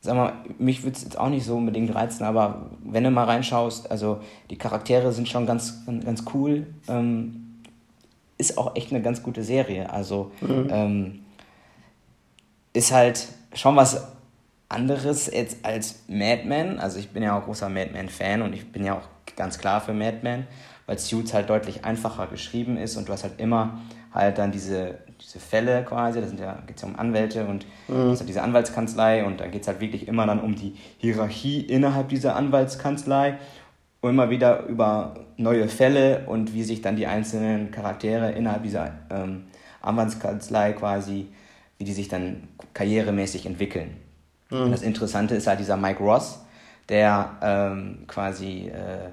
sag 0.04 0.16
mal, 0.16 0.34
mich 0.58 0.82
würde 0.82 0.96
es 0.96 1.02
jetzt 1.02 1.18
auch 1.18 1.30
nicht 1.30 1.46
so 1.46 1.56
unbedingt 1.56 1.94
reizen, 1.94 2.24
aber 2.24 2.70
wenn 2.84 3.04
du 3.04 3.10
mal 3.10 3.24
reinschaust, 3.24 3.90
also 3.90 4.20
die 4.50 4.58
Charaktere 4.58 5.12
sind 5.12 5.30
schon 5.30 5.46
ganz, 5.46 5.86
ganz 6.04 6.24
cool, 6.34 6.66
ähm, 6.88 7.62
ist 8.36 8.58
auch 8.58 8.76
echt 8.76 8.92
eine 8.92 9.00
ganz 9.00 9.22
gute 9.22 9.42
Serie, 9.42 9.90
also 9.90 10.30
mhm. 10.42 10.68
ähm, 10.70 11.20
ist 12.74 12.92
halt 12.92 13.28
schon 13.54 13.76
was 13.76 14.06
anderes 14.68 15.30
jetzt 15.32 15.64
als 15.64 16.00
Mad 16.06 16.42
Men. 16.44 16.78
Also 16.78 16.98
ich 16.98 17.10
bin 17.10 17.22
ja 17.22 17.38
auch 17.38 17.44
großer 17.44 17.70
Mad 17.70 17.90
Men-Fan 17.92 18.42
und 18.42 18.52
ich 18.52 18.70
bin 18.72 18.84
ja 18.84 18.98
auch 18.98 19.08
ganz 19.36 19.58
klar 19.58 19.80
für 19.80 19.94
Mad 19.94 20.18
Men, 20.22 20.46
weil 20.84 20.98
Suits 20.98 21.32
halt 21.32 21.48
deutlich 21.48 21.86
einfacher 21.86 22.26
geschrieben 22.26 22.76
ist 22.76 22.96
und 22.96 23.08
du 23.08 23.12
hast 23.12 23.22
halt 23.22 23.40
immer 23.40 23.80
halt 24.12 24.36
dann 24.36 24.52
diese, 24.52 24.98
diese 25.20 25.38
Fälle 25.38 25.84
quasi, 25.84 26.20
da 26.20 26.44
ja, 26.44 26.62
geht 26.66 26.76
es 26.76 26.82
ja 26.82 26.88
um 26.88 26.98
Anwälte 26.98 27.46
und 27.46 27.66
mhm. 27.88 28.08
halt 28.10 28.28
diese 28.28 28.42
Anwaltskanzlei 28.42 29.24
und 29.24 29.40
da 29.40 29.46
geht 29.46 29.62
es 29.62 29.68
halt 29.68 29.80
wirklich 29.80 30.08
immer 30.08 30.26
dann 30.26 30.40
um 30.40 30.54
die 30.54 30.76
Hierarchie 30.98 31.60
innerhalb 31.60 32.08
dieser 32.08 32.36
Anwaltskanzlei 32.36 33.38
und 34.00 34.10
immer 34.10 34.30
wieder 34.30 34.66
über 34.66 35.14
neue 35.36 35.68
Fälle 35.68 36.26
und 36.26 36.54
wie 36.54 36.62
sich 36.62 36.82
dann 36.82 36.96
die 36.96 37.06
einzelnen 37.06 37.70
Charaktere 37.70 38.32
innerhalb 38.32 38.62
dieser 38.62 38.92
ähm, 39.10 39.44
Anwaltskanzlei 39.80 40.72
quasi, 40.72 41.28
wie 41.78 41.84
die 41.84 41.92
sich 41.92 42.08
dann 42.08 42.48
karrieremäßig 42.74 43.46
entwickeln. 43.46 43.96
Mhm. 44.50 44.70
Das 44.70 44.82
Interessante 44.82 45.34
ist 45.34 45.46
halt 45.46 45.60
dieser 45.60 45.76
Mike 45.76 46.02
Ross, 46.02 46.44
der 46.88 47.30
ähm, 47.42 48.04
quasi 48.06 48.68
äh, 48.68 49.10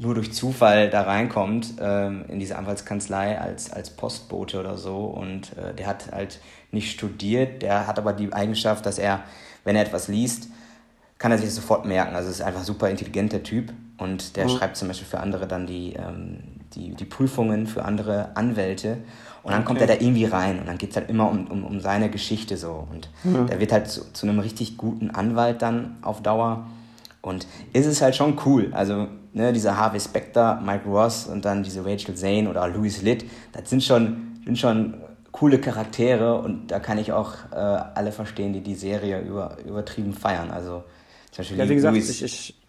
nur 0.00 0.14
durch 0.14 0.32
Zufall 0.32 0.88
da 0.88 1.02
reinkommt 1.02 1.74
ähm, 1.78 2.24
in 2.28 2.40
diese 2.40 2.56
Anwaltskanzlei 2.56 3.38
als, 3.38 3.70
als 3.70 3.90
Postbote 3.90 4.58
oder 4.58 4.78
so. 4.78 4.96
Und 4.96 5.56
äh, 5.58 5.74
der 5.74 5.86
hat 5.86 6.10
halt 6.10 6.40
nicht 6.72 6.90
studiert, 6.90 7.60
der 7.62 7.86
hat 7.86 7.98
aber 7.98 8.14
die 8.14 8.32
Eigenschaft, 8.32 8.86
dass 8.86 8.98
er, 8.98 9.20
wenn 9.64 9.76
er 9.76 9.82
etwas 9.82 10.08
liest, 10.08 10.48
kann 11.18 11.32
er 11.32 11.38
sich 11.38 11.52
sofort 11.52 11.84
merken. 11.84 12.16
Also 12.16 12.30
ist 12.30 12.40
einfach 12.40 12.64
super 12.64 12.88
intelligenter 12.88 13.42
Typ 13.42 13.74
und 13.98 14.36
der 14.36 14.46
mhm. 14.46 14.50
schreibt 14.50 14.78
zum 14.78 14.88
Beispiel 14.88 15.06
für 15.06 15.20
andere 15.20 15.46
dann 15.46 15.66
die, 15.66 15.92
ähm, 15.92 16.38
die, 16.74 16.94
die 16.94 17.04
Prüfungen 17.04 17.66
für 17.66 17.84
andere 17.84 18.34
Anwälte. 18.36 18.96
Und 19.42 19.52
dann 19.52 19.60
okay. 19.60 19.66
kommt 19.66 19.80
er 19.82 19.86
da 19.86 19.94
irgendwie 19.94 20.24
rein 20.24 20.60
und 20.60 20.66
dann 20.66 20.78
geht 20.78 20.90
es 20.90 20.96
halt 20.96 21.10
immer 21.10 21.30
um, 21.30 21.46
um, 21.46 21.64
um 21.64 21.80
seine 21.80 22.08
Geschichte 22.08 22.56
so. 22.56 22.88
Und 22.90 23.10
mhm. 23.22 23.48
der 23.48 23.60
wird 23.60 23.72
halt 23.72 23.88
zu, 23.88 24.10
zu 24.14 24.26
einem 24.26 24.38
richtig 24.38 24.78
guten 24.78 25.10
Anwalt 25.10 25.60
dann 25.60 25.98
auf 26.00 26.22
Dauer. 26.22 26.66
Und 27.20 27.46
ist 27.74 27.84
es 27.84 28.00
halt 28.00 28.16
schon 28.16 28.38
cool. 28.46 28.70
Also, 28.72 29.08
ne, 29.32 29.52
dieser 29.52 29.76
Harvey 29.76 30.00
Specter, 30.00 30.60
Mike 30.64 30.88
Ross 30.88 31.26
und 31.26 31.44
dann 31.44 31.62
diese 31.62 31.84
Rachel 31.84 32.14
Zane 32.14 32.48
oder 32.48 32.66
Louis 32.68 33.02
Litt, 33.02 33.24
das 33.52 33.70
sind 33.70 33.82
schon, 33.82 34.40
sind 34.44 34.58
schon 34.58 34.94
coole 35.32 35.58
Charaktere 35.58 36.40
und 36.40 36.68
da 36.68 36.80
kann 36.80 36.98
ich 36.98 37.12
auch 37.12 37.34
äh, 37.52 37.56
alle 37.56 38.12
verstehen, 38.12 38.52
die 38.52 38.60
die 38.60 38.74
Serie 38.74 39.20
über, 39.20 39.56
übertrieben 39.64 40.12
feiern. 40.12 40.50
Also, 40.50 40.84
zum 41.30 41.38
Beispiel 41.38 41.58
ja, 41.58 41.68
wie 41.68 41.74
gesagt, 41.74 41.94
Louis, 41.94 42.10
ich, 42.10 42.22
ich, 42.22 42.60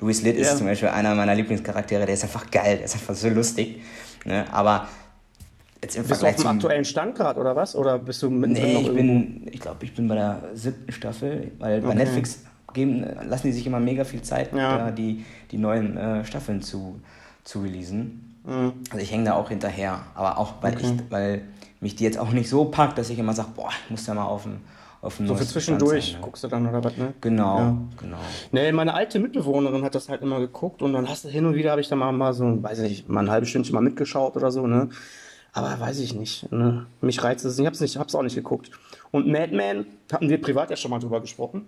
Louis 0.00 0.22
Litt 0.22 0.36
ja. 0.36 0.42
ist 0.42 0.58
zum 0.58 0.66
Beispiel 0.66 0.88
einer 0.88 1.14
meiner 1.14 1.34
Lieblingscharaktere, 1.34 2.06
der 2.06 2.14
ist 2.14 2.24
einfach 2.24 2.50
geil, 2.50 2.76
der 2.76 2.84
ist 2.86 2.94
einfach 2.94 3.14
so 3.14 3.28
lustig. 3.28 3.82
Ne? 4.24 4.44
Aber 4.52 4.88
Jetzt 5.82 5.96
im 5.96 6.02
bist 6.02 6.20
Vergleich 6.20 6.36
du 6.36 6.42
auf 6.42 6.48
dem 6.48 6.56
aktuellen 6.56 6.84
Stand 6.84 7.14
gerade 7.14 7.40
oder 7.40 7.56
was? 7.56 7.74
Oder 7.74 7.98
bist 7.98 8.22
du 8.22 8.28
mit 8.28 8.50
Nee, 8.50 8.82
ich 8.82 8.92
bin, 8.92 9.46
ich 9.50 9.60
glaube, 9.60 9.84
ich 9.84 9.94
bin 9.94 10.08
bei 10.08 10.14
der 10.14 10.42
siebten 10.52 10.92
Staffel, 10.92 11.52
weil 11.58 11.78
okay. 11.78 11.86
bei 11.86 11.94
Netflix 11.94 12.42
geben, 12.72 13.04
lassen 13.28 13.46
die 13.46 13.52
sich 13.52 13.66
immer 13.66 13.80
mega 13.80 14.04
viel 14.04 14.22
Zeit, 14.22 14.52
ja. 14.54 14.90
die, 14.90 15.24
die 15.50 15.58
neuen 15.58 15.96
äh, 15.96 16.24
Staffeln 16.24 16.62
zu, 16.62 17.00
zu 17.44 17.60
releasen. 17.60 18.36
Mhm. 18.44 18.72
Also 18.90 19.02
ich 19.02 19.10
hänge 19.12 19.24
da 19.24 19.34
auch 19.34 19.48
hinterher, 19.48 20.00
aber 20.14 20.38
auch 20.38 20.54
weil 20.62 20.74
okay. 20.74 20.94
ich, 20.94 21.10
weil 21.10 21.42
mich 21.80 21.96
die 21.96 22.04
jetzt 22.04 22.18
auch 22.18 22.30
nicht 22.30 22.48
so 22.48 22.66
packt, 22.66 22.98
dass 22.98 23.10
ich 23.10 23.18
immer 23.18 23.32
sage, 23.32 23.50
boah, 23.54 23.70
ich 23.84 23.90
muss 23.90 24.06
ja 24.06 24.14
mal 24.14 24.24
auf 24.24 24.44
dem 24.44 24.58
auf 25.02 25.16
so 25.16 25.34
für 25.34 25.46
zwischendurch 25.46 26.12
sein, 26.12 26.20
ne? 26.20 26.26
guckst 26.26 26.44
du 26.44 26.48
dann 26.48 26.68
oder 26.68 26.84
was, 26.84 26.94
ne? 26.98 27.14
Genau, 27.22 27.58
ja. 27.58 27.76
genau. 27.98 28.18
Nee, 28.52 28.70
meine 28.72 28.92
alte 28.92 29.18
Mitbewohnerin 29.18 29.82
hat 29.82 29.94
das 29.94 30.10
halt 30.10 30.20
immer 30.20 30.40
geguckt 30.40 30.82
und 30.82 30.92
dann 30.92 31.08
hast 31.08 31.24
du 31.24 31.30
hin 31.30 31.46
und 31.46 31.54
wieder 31.54 31.70
habe 31.70 31.80
ich 31.80 31.88
da 31.88 31.96
mal, 31.96 32.12
mal 32.12 32.34
so, 32.34 32.62
weiß 32.62 32.80
ich 32.80 32.90
nicht, 32.90 33.08
mal 33.08 33.20
ein 33.20 33.30
halbes 33.30 33.48
Stündchen 33.48 33.74
mal 33.74 33.80
mitgeschaut 33.80 34.36
oder 34.36 34.50
so, 34.50 34.66
ne? 34.66 34.90
Aber 35.52 35.80
weiß 35.80 36.00
ich 36.00 36.14
nicht. 36.14 36.50
Ne? 36.52 36.86
Mich 37.00 37.22
reizt 37.22 37.44
es. 37.44 37.58
Ich 37.58 37.66
habe 37.66 37.74
es 37.74 37.96
hab's 37.96 38.14
auch 38.14 38.22
nicht 38.22 38.36
geguckt. 38.36 38.70
Und 39.10 39.26
Madman 39.26 39.86
hatten 40.12 40.28
wir 40.28 40.40
privat 40.40 40.70
ja 40.70 40.76
schon 40.76 40.90
mal 40.90 41.00
drüber 41.00 41.20
gesprochen. 41.20 41.66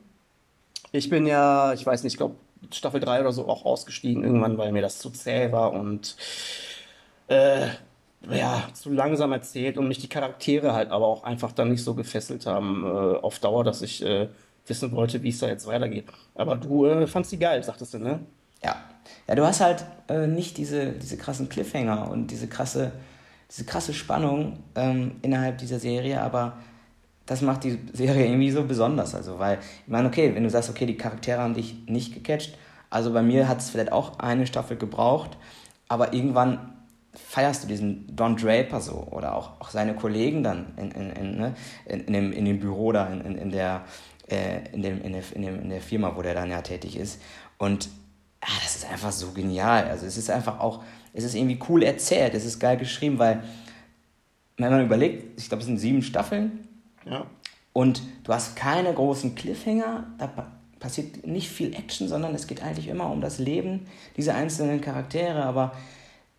Ich 0.92 1.10
bin 1.10 1.26
ja, 1.26 1.72
ich 1.72 1.84
weiß 1.84 2.04
nicht, 2.04 2.14
ich 2.14 2.18
glaube 2.18 2.36
Staffel 2.70 3.00
3 3.00 3.20
oder 3.20 3.32
so 3.32 3.48
auch 3.48 3.64
ausgestiegen 3.64 4.22
irgendwann, 4.22 4.58
weil 4.58 4.72
mir 4.72 4.82
das 4.82 4.98
zu 4.98 5.10
zäh 5.10 5.50
war 5.50 5.72
und 5.72 6.16
äh, 7.28 7.68
ja, 8.30 8.68
zu 8.72 8.92
langsam 8.92 9.32
erzählt 9.32 9.78
und 9.78 9.88
mich 9.88 9.98
die 9.98 10.08
Charaktere 10.08 10.72
halt 10.72 10.90
aber 10.90 11.06
auch 11.06 11.24
einfach 11.24 11.52
dann 11.52 11.70
nicht 11.70 11.82
so 11.82 11.94
gefesselt 11.94 12.46
haben 12.46 12.84
äh, 12.84 13.16
auf 13.16 13.40
Dauer, 13.40 13.64
dass 13.64 13.82
ich 13.82 14.04
äh, 14.04 14.28
wissen 14.66 14.92
wollte, 14.92 15.22
wie 15.22 15.30
es 15.30 15.38
da 15.40 15.48
jetzt 15.48 15.66
weitergeht. 15.66 16.04
Aber 16.34 16.56
du 16.56 16.86
äh, 16.86 17.06
fandst 17.08 17.32
die 17.32 17.38
geil, 17.38 17.64
sagtest 17.64 17.94
du, 17.94 17.98
ne? 17.98 18.20
Ja. 18.62 18.76
Ja, 19.26 19.34
du 19.34 19.44
hast 19.44 19.60
halt 19.60 19.84
äh, 20.08 20.28
nicht 20.28 20.56
diese, 20.56 20.92
diese 20.92 21.16
krassen 21.16 21.48
Cliffhanger 21.48 22.08
und 22.10 22.28
diese 22.28 22.46
krasse 22.46 22.92
diese 23.52 23.64
krasse 23.66 23.92
Spannung 23.92 24.62
ähm, 24.74 25.16
innerhalb 25.20 25.58
dieser 25.58 25.78
Serie, 25.78 26.22
aber 26.22 26.56
das 27.26 27.42
macht 27.42 27.64
die 27.64 27.78
Serie 27.92 28.26
irgendwie 28.26 28.50
so 28.50 28.64
besonders. 28.64 29.14
Also, 29.14 29.38
weil, 29.38 29.58
ich 29.58 29.92
meine, 29.92 30.08
okay, 30.08 30.34
wenn 30.34 30.42
du 30.42 30.50
sagst, 30.50 30.70
okay, 30.70 30.86
die 30.86 30.96
Charaktere 30.96 31.40
haben 31.40 31.54
dich 31.54 31.76
nicht 31.86 32.14
gecatcht, 32.14 32.56
also 32.90 33.12
bei 33.12 33.22
mir 33.22 33.48
hat 33.48 33.58
es 33.58 33.70
vielleicht 33.70 33.92
auch 33.92 34.18
eine 34.18 34.46
Staffel 34.46 34.76
gebraucht, 34.76 35.36
aber 35.88 36.12
irgendwann 36.12 36.74
feierst 37.14 37.64
du 37.64 37.68
diesen 37.68 38.14
Don 38.14 38.36
Draper 38.36 38.80
so 38.80 39.06
oder 39.10 39.34
auch, 39.34 39.60
auch 39.60 39.70
seine 39.70 39.94
Kollegen 39.94 40.42
dann 40.42 40.72
in, 40.76 40.90
in, 40.90 41.10
in, 41.10 41.38
ne, 41.38 41.54
in, 41.86 42.00
in, 42.00 42.12
dem, 42.12 42.32
in 42.32 42.44
dem 42.44 42.60
Büro 42.60 42.92
da, 42.92 43.06
in, 43.06 43.20
in, 43.22 43.36
in, 43.36 43.50
der, 43.50 43.84
äh, 44.28 44.60
in, 44.72 44.82
dem, 44.82 45.02
in, 45.02 45.12
der, 45.12 45.22
in, 45.34 45.42
dem, 45.42 45.62
in 45.62 45.68
der 45.68 45.80
Firma, 45.80 46.12
wo 46.16 46.22
der 46.22 46.34
dann 46.34 46.50
ja 46.50 46.62
tätig 46.62 46.96
ist. 46.96 47.20
Und 47.58 47.88
ah, 48.40 48.46
das 48.62 48.76
ist 48.76 48.90
einfach 48.90 49.12
so 49.12 49.32
genial. 49.32 49.88
Also 49.88 50.06
es 50.06 50.16
ist 50.16 50.30
einfach 50.30 50.60
auch 50.60 50.82
es 51.12 51.24
ist 51.24 51.34
irgendwie 51.34 51.58
cool 51.68 51.82
erzählt, 51.82 52.34
es 52.34 52.44
ist 52.44 52.58
geil 52.58 52.76
geschrieben, 52.76 53.18
weil 53.18 53.42
wenn 54.56 54.70
man 54.70 54.84
überlegt, 54.84 55.38
ich 55.38 55.48
glaube, 55.48 55.60
es 55.60 55.66
sind 55.66 55.78
sieben 55.78 56.02
Staffeln 56.02 56.61
Ja. 57.08 57.26
und 57.72 58.02
du 58.24 58.32
hast 58.32 58.56
keine 58.56 58.92
großen 58.92 59.34
Cliffhanger, 59.34 60.06
da 60.18 60.26
pa 60.26 60.46
passiert 60.78 61.24
nicht 61.24 61.48
viel 61.48 61.74
Action, 61.74 62.08
sondern 62.08 62.34
es 62.34 62.48
geht 62.48 62.60
eigentlich 62.60 62.88
immer 62.88 63.08
um 63.08 63.20
das 63.20 63.38
Leben 63.38 63.86
dieser 64.16 64.34
einzelnen 64.34 64.80
Charaktere, 64.80 65.44
aber 65.44 65.76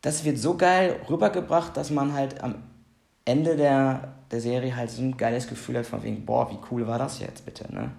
das 0.01 0.25
wird 0.25 0.37
so 0.37 0.57
geil 0.57 0.97
rübergebracht, 1.09 1.77
dass 1.77 1.91
man 1.91 2.13
halt 2.13 2.43
am 2.43 2.55
Ende 3.23 3.55
der, 3.55 4.15
der 4.31 4.41
Serie 4.41 4.75
halt 4.75 4.89
so 4.89 5.01
ein 5.01 5.15
geiles 5.15 5.47
Gefühl 5.47 5.77
hat 5.77 5.85
von 5.85 6.03
wegen, 6.03 6.25
boah, 6.25 6.51
wie 6.51 6.57
cool 6.69 6.85
war 6.85 6.99
das 6.99 7.19
jetzt 7.19 7.45
bitte, 7.45 7.73
ne? 7.73 7.91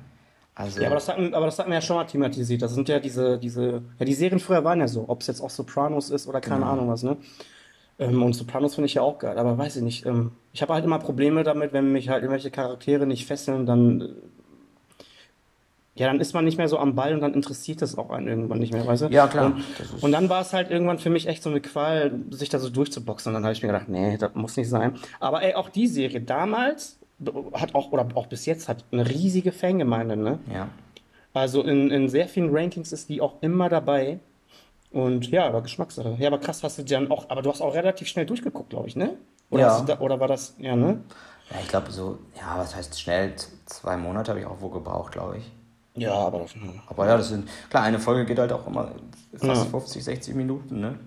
Also, 0.55 0.81
Ja, 0.81 0.87
aber 0.87 0.97
das, 0.97 1.09
hatten, 1.09 1.35
aber 1.35 1.47
das 1.47 1.59
hatten 1.59 1.71
wir 1.71 1.77
ja 1.77 1.81
schon 1.81 1.97
mal 1.97 2.05
thematisiert. 2.05 2.63
Das 2.63 2.75
sind 2.75 2.89
ja 2.89 3.01
diese, 3.01 3.39
diese, 3.39 3.83
ja, 3.99 4.05
die 4.05 4.15
Serien 4.15 4.39
früher 4.39 4.63
waren 4.63 4.81
ja 4.81 4.87
so, 4.87 5.05
ob 5.09 5.23
es 5.23 5.27
jetzt 5.27 5.41
auch 5.41 5.51
Sopranos 5.51 6.11
ist 6.11 6.29
oder 6.29 6.41
keine 6.41 6.67
Ahnung 6.67 6.89
was, 6.89 7.03
ne? 7.03 7.17
Ähm, 7.99 8.23
und 8.23 8.33
Sopranos 8.33 8.75
finde 8.75 8.87
ich 8.87 8.95
ja 8.95 9.03
auch 9.03 9.19
geil, 9.19 9.39
aber 9.39 9.57
weiß 9.57 9.77
ich 9.77 9.83
nicht. 9.83 10.05
Ähm, 10.07 10.33
ich 10.53 10.63
habe 10.63 10.75
halt 10.75 10.85
immer 10.85 10.99
Probleme 10.99 11.43
damit, 11.45 11.73
wenn 11.73 11.93
mich 11.93 12.09
halt 12.09 12.23
irgendwelche 12.23 12.51
Charaktere 12.51 13.07
nicht 13.07 13.27
fesseln, 13.27 13.67
dann, 13.67 14.01
äh, 14.01 14.09
ja, 15.97 16.09
dann 16.09 16.19
ist 16.21 16.35
man 16.35 16.45
nicht 16.45 16.59
mehr 16.59 16.67
so 16.69 16.79
am 16.79 16.97
Ball 16.97 17.15
und 17.15 17.21
dann 17.21 17.35
interessiert 17.35 17.81
das 17.81 17.97
auch 17.97 18.11
einen 18.11 18.27
irgendwann 18.27 18.59
nicht 18.59 18.73
mehr, 18.73 18.85
weißt 18.85 19.03
du? 19.03 19.07
Ja, 19.11 19.29
klar. 19.29 19.47
Und, 19.47 19.65
Das 19.79 19.93
ist- 19.93 20.03
und 20.03 20.11
dann 20.11 20.29
war 20.29 20.41
es 20.41 20.53
halt 20.53 20.71
irgendwann 20.73 20.99
für 20.99 21.11
mich 21.11 21.29
echt 21.29 21.41
so 21.43 21.51
eine 21.51 21.61
Qual, 21.61 22.13
sich 22.31 22.49
da 22.49 22.59
so 22.59 22.69
durchzuboxen. 22.69 23.31
Und 23.31 23.35
dann 23.35 23.45
habe 23.45 23.53
ich 23.53 23.63
mir 23.63 23.69
gedacht, 23.69 23.89
nee, 23.89 24.17
das 24.19 24.35
muss 24.35 24.57
nicht 24.57 24.69
sein. 24.69 24.95
Aber 25.21 25.43
ey, 25.43 25.55
auch 25.55 25.69
die 25.69 25.87
Serie 25.87 26.21
damals 26.21 26.99
hat 27.53 27.77
auch, 27.77 27.93
oder 27.93 28.09
auch 28.15 28.27
bis 28.27 28.45
jetzt, 28.45 28.69
hat 28.69 28.85
eine 28.91 29.09
riesige 29.09 29.53
Fangemeinde, 29.53 30.17
ne? 30.17 30.39
ja. 30.53 30.69
Also 31.33 31.63
in, 31.63 31.91
in 31.91 32.09
sehr 32.09 32.29
vielen 32.29 32.55
Rankings 32.57 32.93
ist 32.93 33.09
die 33.09 33.21
auch 33.21 33.35
immer 33.41 33.69
dabei. 33.69 34.19
Und 34.95 35.29
ja, 35.29 35.47
aber 35.49 35.61
Geschmackssache. 35.61 36.17
Ja, 36.21 36.29
aber 36.29 36.39
krass, 36.39 36.63
hast 36.63 36.79
du 36.79 36.85
dann 36.85 37.11
auch, 37.11 37.29
aber 37.29 37.43
du 37.43 37.51
hast 37.51 37.61
auch 37.61 37.75
relativ 37.75 38.07
schnell 38.07 38.27
durchgeguckt, 38.27 38.71
glaube 38.71 38.87
ich, 38.87 38.95
ne? 38.95 39.17
Oder, 39.51 39.63
Ja. 39.63 39.81
da, 39.81 39.99
oder 39.99 40.21
war 40.21 40.29
das, 40.29 40.55
ja, 40.59 40.77
ne? 40.77 41.01
Ja, 41.51 41.57
ich 41.61 41.67
glaube 41.69 41.91
so, 41.91 42.19
ja, 42.39 42.57
was 42.59 42.77
heißt 42.77 42.99
schnell? 43.01 43.35
Zwei 43.67 43.97
Monate 43.97 44.31
habe 44.31 44.41
ich 44.41 44.47
auch 44.47 44.61
wohl 44.61 44.71
gebraucht, 44.71 45.11
glaube 45.13 45.39
ich. 45.39 45.53
Ja, 45.97 46.13
aber 46.15 46.39
das, 46.41 46.53
Aber 46.87 47.07
ja, 47.07 47.17
das 47.17 47.29
sind, 47.29 47.49
klar, 47.71 47.83
eine 47.83 47.99
Folge 47.99 48.25
geht 48.25 48.39
halt 48.39 48.53
auch 48.53 48.67
immer 48.69 48.93
fast 49.37 49.65
Ja. 49.65 49.71
50, 49.71 50.03
60 50.05 50.35
Minuten, 50.37 50.81
ne? 50.81 50.99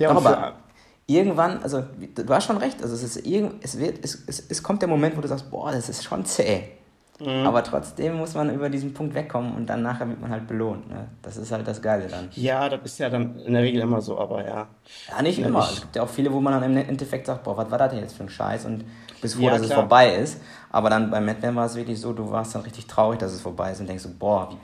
ja, 0.00 0.12
Doch, 0.12 0.24
aber 0.24 0.54
irgendwann, 1.06 1.62
also 1.62 1.82
du 1.82 2.34
hast 2.34 2.46
schon 2.46 2.56
recht, 2.56 2.82
also 2.82 2.94
es 2.94 3.02
ist 3.04 3.24
irgend, 3.24 3.64
es 3.64 3.78
wird, 3.78 4.04
es, 4.04 4.24
es, 4.26 4.44
es 4.48 4.62
kommt 4.62 4.82
der 4.82 4.88
Moment, 4.88 5.16
wo 5.16 5.20
du 5.20 5.28
sagst, 5.28 5.48
boah, 5.50 5.70
das 5.70 5.88
ist 5.88 6.02
schon 6.02 6.24
zäh. 6.24 6.64
Mhm. 7.20 7.46
Aber 7.46 7.62
trotzdem 7.62 8.16
muss 8.16 8.34
man 8.34 8.52
über 8.52 8.68
diesen 8.68 8.92
Punkt 8.92 9.14
wegkommen 9.14 9.54
und 9.54 9.66
dann 9.66 9.82
nachher 9.82 10.08
wird 10.08 10.20
man 10.20 10.30
halt 10.30 10.48
belohnt. 10.48 10.88
Ne? 10.90 11.06
Das 11.22 11.36
ist 11.36 11.52
halt 11.52 11.66
das 11.66 11.80
Geile 11.80 12.08
dann. 12.08 12.28
ja, 12.34 12.68
das 12.68 12.80
ist 12.84 12.98
ja 12.98 13.08
dann 13.08 13.38
in 13.38 13.52
der 13.52 13.62
Regel 13.62 13.82
immer 13.82 14.00
so, 14.00 14.18
aber 14.18 14.44
ja. 14.44 14.66
Ja, 15.08 15.22
nicht 15.22 15.38
Ja, 15.38 15.46
immer. 15.46 15.60
ich- 15.60 15.70
Es 15.76 15.80
gibt 15.82 15.94
ja 15.96 16.02
auch 16.02 16.08
viele, 16.08 16.32
wo 16.32 16.40
man 16.40 16.60
dann 16.60 16.76
im 16.76 16.88
Endeffekt 16.88 17.26
sagt, 17.26 17.44
boah, 17.44 17.56
was 17.56 17.70
war 17.70 17.78
das 17.78 17.90
denn 17.92 18.00
jetzt 18.00 18.16
für 18.16 18.24
ein 18.24 18.28
Scheiß 18.28 18.64
und 18.64 18.84
bist 19.22 19.36
froh, 19.36 19.44
Ja, 19.44 19.52
dass 19.52 19.60
es 19.60 19.68
klar. 19.68 19.80
vorbei 19.82 20.14
ist. 20.16 20.40
Aber 20.70 20.90
dann 20.90 21.08
bei 21.10 21.20
Madman 21.20 21.54
war 21.54 21.66
es 21.66 21.76
wirklich 21.76 22.00
so, 22.00 22.12
du 22.12 22.30
warst 22.32 22.54
dann 22.56 22.62
richtig 22.62 22.88
traurig, 22.88 23.20
dass 23.20 23.32
es 23.32 23.40
vorbei 23.40 23.70
ist 23.70 23.78
und 23.80 23.88
denkst 23.88 24.02
so, 24.02 24.10
boah, 24.18 24.50
wie, 24.50 24.56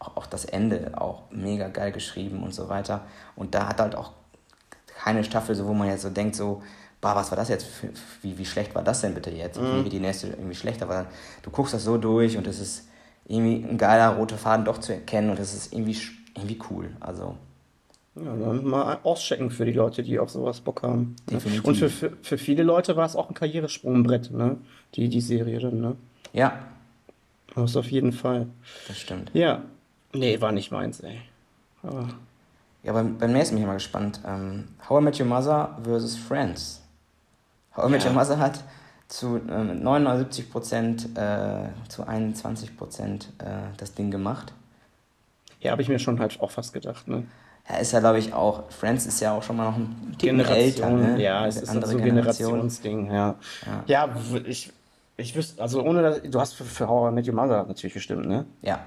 auch, 0.00 0.16
auch 0.16 0.26
das 0.26 0.44
Ende, 0.44 0.90
auch 0.96 1.22
mega 1.30 1.68
geil 1.68 1.92
geschrieben 1.92 2.42
und 2.42 2.52
so 2.52 2.68
weiter. 2.68 3.02
Und 3.36 3.54
da 3.54 3.68
hat 3.68 3.80
halt 3.80 3.94
auch 3.94 4.10
keine 5.04 5.22
Staffel, 5.22 5.54
so 5.54 5.66
wo 5.68 5.72
man 5.72 5.86
jetzt 5.88 6.02
so 6.02 6.10
denkt, 6.10 6.34
so, 6.34 6.62
boah, 7.02 7.14
was 7.14 7.30
war 7.30 7.36
das 7.36 7.50
jetzt, 7.50 7.66
wie, 8.22 8.38
wie 8.38 8.46
schlecht 8.46 8.74
war 8.74 8.82
das 8.82 9.02
denn 9.02 9.12
bitte 9.12 9.30
jetzt? 9.30 9.58
Und 9.58 9.66
wie 9.80 9.82
wird 9.84 9.92
die 9.92 10.00
nächste 10.00 10.28
irgendwie 10.28 10.54
schlechter? 10.54 10.86
Aber 10.86 11.06
du 11.42 11.50
guckst 11.50 11.74
das 11.74 11.84
so 11.84 11.98
durch 11.98 12.38
und 12.38 12.46
es 12.46 12.58
ist 12.60 12.88
irgendwie 13.26 13.56
ein 13.68 13.76
geiler 13.76 14.08
roter 14.16 14.38
Faden 14.38 14.64
doch 14.64 14.78
zu 14.78 14.92
erkennen 14.94 15.28
und 15.30 15.38
es 15.38 15.52
ist 15.52 15.72
irgendwie, 15.74 15.96
irgendwie 16.34 16.58
cool. 16.70 16.90
Also, 17.00 17.36
Ja, 18.14 18.34
dann 18.36 18.64
mal 18.64 18.98
auschecken 19.02 19.50
für 19.50 19.64
die 19.64 19.72
Leute, 19.72 20.02
die 20.02 20.18
auf 20.18 20.30
sowas 20.30 20.60
Bock 20.60 20.82
haben. 20.82 21.16
ne? 21.26 21.34
Definitiv. 21.38 21.64
Und 21.64 21.74
für, 21.76 21.88
für, 21.90 22.12
für 22.22 22.38
viele 22.38 22.62
Leute 22.62 22.96
war 22.96 23.04
es 23.06 23.16
auch 23.16 23.28
ein 23.28 23.34
Karrieresprungbrett, 23.34 24.30
ne? 24.30 24.56
Die, 24.94 25.08
die 25.08 25.20
Serie 25.20 25.58
dann, 25.60 25.80
ne? 25.80 25.96
ja, 26.32 26.58
Das 27.54 27.76
auf 27.76 27.90
jeden 27.90 28.12
Fall. 28.12 28.46
das 28.88 28.98
stimmt. 28.98 29.30
Ja. 29.34 29.62
Nee, 30.14 30.40
war 30.40 30.52
nicht 30.52 30.70
meins, 30.70 31.00
ey. 31.00 31.20
Aber, 31.82 32.08
Ja, 32.82 32.92
beim, 32.92 33.16
beim 33.18 33.32
nächsten 33.32 33.54
bin 33.56 33.62
ich 33.62 33.66
mal 33.66 33.74
gespannt. 33.74 34.20
Ähm, 34.26 34.68
How 34.88 35.00
I 35.00 35.04
Met 35.04 35.18
Your 35.20 35.26
Mother 35.26 35.78
versus 35.82 36.16
Friends. 36.16 36.81
Met 37.88 38.04
Ja. 38.04 38.12
Mother 38.12 38.38
hat 38.38 38.60
zu 39.08 39.40
ähm, 39.50 39.86
79% 39.86 41.16
äh, 41.16 41.68
zu 41.88 42.02
21% 42.04 43.02
äh, 43.04 43.20
das 43.76 43.94
Ding 43.94 44.10
gemacht. 44.10 44.52
ja, 45.60 45.70
habe 45.72 45.82
ich 45.82 45.88
mir 45.88 45.98
schon 45.98 46.18
halt 46.18 46.40
auch 46.40 46.50
fast 46.50 46.72
gedacht, 46.72 47.08
ne? 47.08 47.24
Ja, 47.68 47.76
ist 47.76 47.92
ja, 47.92 48.00
glaube 48.00 48.18
ich, 48.18 48.32
auch, 48.32 48.70
Friends 48.70 49.06
ist 49.06 49.20
ja 49.20 49.32
auch 49.36 49.42
schon 49.42 49.56
mal 49.56 49.66
noch 49.70 49.76
ein 49.76 50.16
Ticken 50.18 50.40
älter, 50.40 50.54
Generation, 50.54 51.00
ne? 51.14 51.22
ja, 51.22 51.46
es 51.46 51.56
ist 51.62 51.68
Andere 51.68 51.92
so 51.92 51.98
ein 51.98 52.04
Generation. 52.04 52.48
Generationsding, 52.50 53.06
ja. 53.12 53.36
Ja. 53.66 53.84
Ja, 53.86 54.16
ich, 54.46 54.72
ich 55.16 55.36
wüsste, 55.36 55.62
also 55.62 55.82
ohne 55.84 56.02
dass, 56.02 56.22
du 56.22 56.40
hast 56.40 56.54
für, 56.54 56.64
für 56.64 56.88
How 56.88 57.10
I 57.10 57.14
Met 57.14 57.28
Your 57.28 57.34
Mother 57.34 57.64
natürlich 57.64 57.94
gestimmt, 57.94 58.26
ne? 58.26 58.46
Ja, 58.62 58.80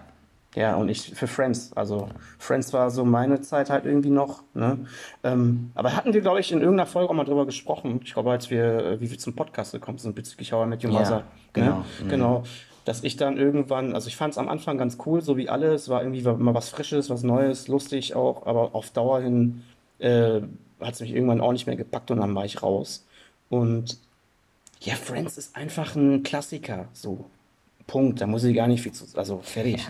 Ja, 0.56 0.76
und 0.76 0.88
ich 0.88 1.14
für 1.14 1.28
Friends. 1.28 1.72
Also 1.76 2.08
Friends 2.40 2.72
war 2.72 2.90
so 2.90 3.04
meine 3.04 3.42
Zeit 3.42 3.70
halt 3.70 3.86
irgendwie 3.86 4.10
noch. 4.10 4.44
Ne? 4.54 4.80
Ähm, 5.24 5.72
aber 5.76 5.96
hatten 5.96 6.14
wir, 6.14 6.22
glaube 6.22 6.40
ich, 6.40 6.52
in 6.52 6.62
irgendeiner 6.62 6.88
Folge 6.88 7.10
auch 7.10 7.14
mal 7.14 7.26
drüber 7.26 7.46
gesprochen. 7.46 8.00
Ich 8.04 8.14
glaube, 8.14 8.32
als 8.32 8.50
wir, 8.50 8.64
äh, 8.86 9.02
wie 9.02 9.12
wir 9.12 9.18
zum 9.20 9.36
Podcast 9.36 9.74
gekommen 9.74 9.98
sind 9.98 10.16
bezüglich 10.16 10.54
How 10.54 10.66
I 10.66 10.70
Met 10.70 10.84
Your 10.84 10.92
Ja, 10.92 11.00
Mother. 11.00 11.24
genau. 11.52 11.78
Ne? 11.80 11.86
Mhm. 12.04 12.10
Genau. 12.10 12.44
Dass 12.86 13.04
ich 13.04 13.18
dann 13.18 13.38
irgendwann, 13.38 13.94
also 13.94 14.08
ich 14.08 14.16
fand 14.16 14.32
es 14.32 14.38
am 14.38 14.48
Anfang 14.48 14.78
ganz 14.78 14.98
cool, 15.06 15.22
so 15.22 15.36
wie 15.38 15.50
alle. 15.50 15.74
Es 15.74 15.90
war 15.90 16.02
irgendwie 16.04 16.22
immer 16.22 16.54
was 16.54 16.70
Frisches, 16.70 17.10
was 17.10 17.24
Neues, 17.24 17.68
lustig 17.68 18.16
auch. 18.16 18.46
Aber 18.46 18.76
auf 18.76 18.92
Dauer 18.92 19.20
hin 19.22 19.64
äh, 20.00 20.40
hat 20.80 20.94
es 20.94 21.02
mich 21.02 21.14
irgendwann 21.14 21.42
auch 21.42 21.52
nicht 21.52 21.68
mehr 21.68 21.76
gepackt 21.76 22.12
und 22.12 22.20
dann 22.20 22.34
war 22.34 22.46
ich 22.46 22.64
raus. 22.64 23.06
Und 23.50 23.98
ja, 24.82 24.94
Friends 24.96 25.38
ist 25.38 25.56
einfach 25.56 25.96
ein 25.96 26.24
Klassiker. 26.24 26.88
So. 26.94 27.26
Punkt. 27.88 28.22
Da 28.22 28.28
muss 28.28 28.44
ich 28.44 28.56
gar 28.56 28.68
nicht 28.68 28.82
viel 28.84 28.92
zu. 28.94 29.06
Also 29.18 29.40
fertig. 29.44 29.86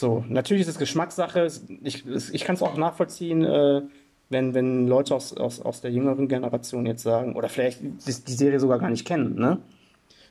So, 0.00 0.24
natürlich 0.30 0.62
ist 0.62 0.68
es 0.68 0.78
Geschmackssache. 0.78 1.40
Es- 1.42 1.66
Ich, 1.82 2.04
ich 2.06 2.44
kann 2.44 2.54
es 2.54 2.62
auch 2.62 2.76
nachvollziehen, 2.78 3.44
äh, 3.44 3.82
wenn, 4.30 4.54
wenn 4.54 4.88
Leute 4.88 5.14
aus, 5.14 5.36
aus, 5.36 5.60
aus 5.60 5.82
der 5.82 5.90
jüngeren 5.90 6.26
Generation 6.26 6.86
jetzt 6.86 7.02
sagen, 7.02 7.36
oder 7.36 7.50
vielleicht 7.50 7.82
die, 7.82 7.88
die 8.26 8.32
Serie 8.32 8.58
sogar 8.60 8.78
gar 8.78 8.88
nicht 8.88 9.06
kennen, 9.06 9.34
ne? 9.34 9.58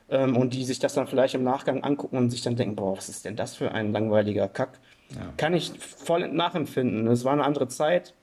Ähm, 0.08 0.36
und 0.36 0.54
die 0.54 0.64
sich 0.64 0.80
das 0.80 0.94
dann 0.94 1.06
vielleicht 1.06 1.36
im 1.36 1.44
Nachgang 1.44 1.84
angucken 1.84 2.16
und 2.18 2.30
sich 2.30 2.42
dann 2.42 2.56
denken, 2.56 2.74
boah, 2.74 2.96
was 2.96 3.08
ist 3.08 3.24
denn 3.24 3.36
das 3.36 3.54
für 3.54 3.70
ein 3.70 3.92
langweiliger 3.92 4.48
Kack? 4.48 4.80
Kann 5.36 5.54
ich 5.54 5.70
voll 5.78 6.26
nachempfinden. 6.28 7.06
Es 7.06 7.24
war 7.24 7.32
eine 7.34 7.44
andere 7.44 7.68
Zeit. 7.68 8.14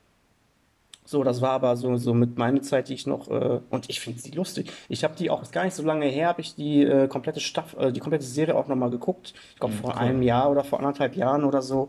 So, 1.08 1.24
das 1.24 1.40
war 1.40 1.52
aber 1.52 1.74
so, 1.78 1.96
so 1.96 2.12
mit 2.12 2.36
meiner 2.36 2.60
Zeit, 2.60 2.90
die 2.90 2.92
ich 2.92 3.06
noch, 3.06 3.28
äh, 3.28 3.60
und 3.70 3.88
ich 3.88 3.98
finde 3.98 4.20
sie 4.20 4.30
lustig. 4.32 4.70
Ich 4.90 5.04
habe 5.04 5.16
die 5.16 5.30
auch, 5.30 5.40
ist 5.40 5.52
gar 5.52 5.64
nicht 5.64 5.72
so 5.72 5.82
lange 5.82 6.04
her, 6.04 6.28
habe 6.28 6.42
ich 6.42 6.54
die 6.54 6.82
äh, 6.82 7.08
komplette 7.08 7.40
Staffel, 7.40 7.82
äh, 7.82 7.92
die 7.92 8.00
komplette 8.00 8.26
Serie 8.26 8.54
auch 8.54 8.68
nochmal 8.68 8.90
geguckt. 8.90 9.32
Ich 9.54 9.58
glaube, 9.58 9.72
vor 9.74 9.96
einem 9.96 10.20
Jahr 10.20 10.50
oder 10.50 10.64
vor 10.64 10.80
anderthalb 10.80 11.16
Jahren 11.16 11.44
oder 11.44 11.62
so. 11.62 11.88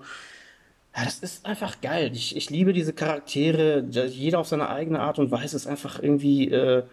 Ja, 0.96 1.04
das 1.04 1.20
ist 1.20 1.46
einfach 1.46 1.82
geil. 1.82 2.12
Ich, 2.14 2.38
ich 2.38 2.50
liebe 2.50 2.72
diese 2.72 2.94
Charaktere. 2.94 3.82
Jeder 4.08 4.40
auf 4.40 4.48
seine 4.48 4.70
eigene 4.70 5.02
Art 5.02 5.20
und 5.20 5.32
Weise 5.32 5.58
ist 5.58 5.68
einfach 5.68 6.02
irgendwie, 6.02 6.50
äh, 6.50 6.84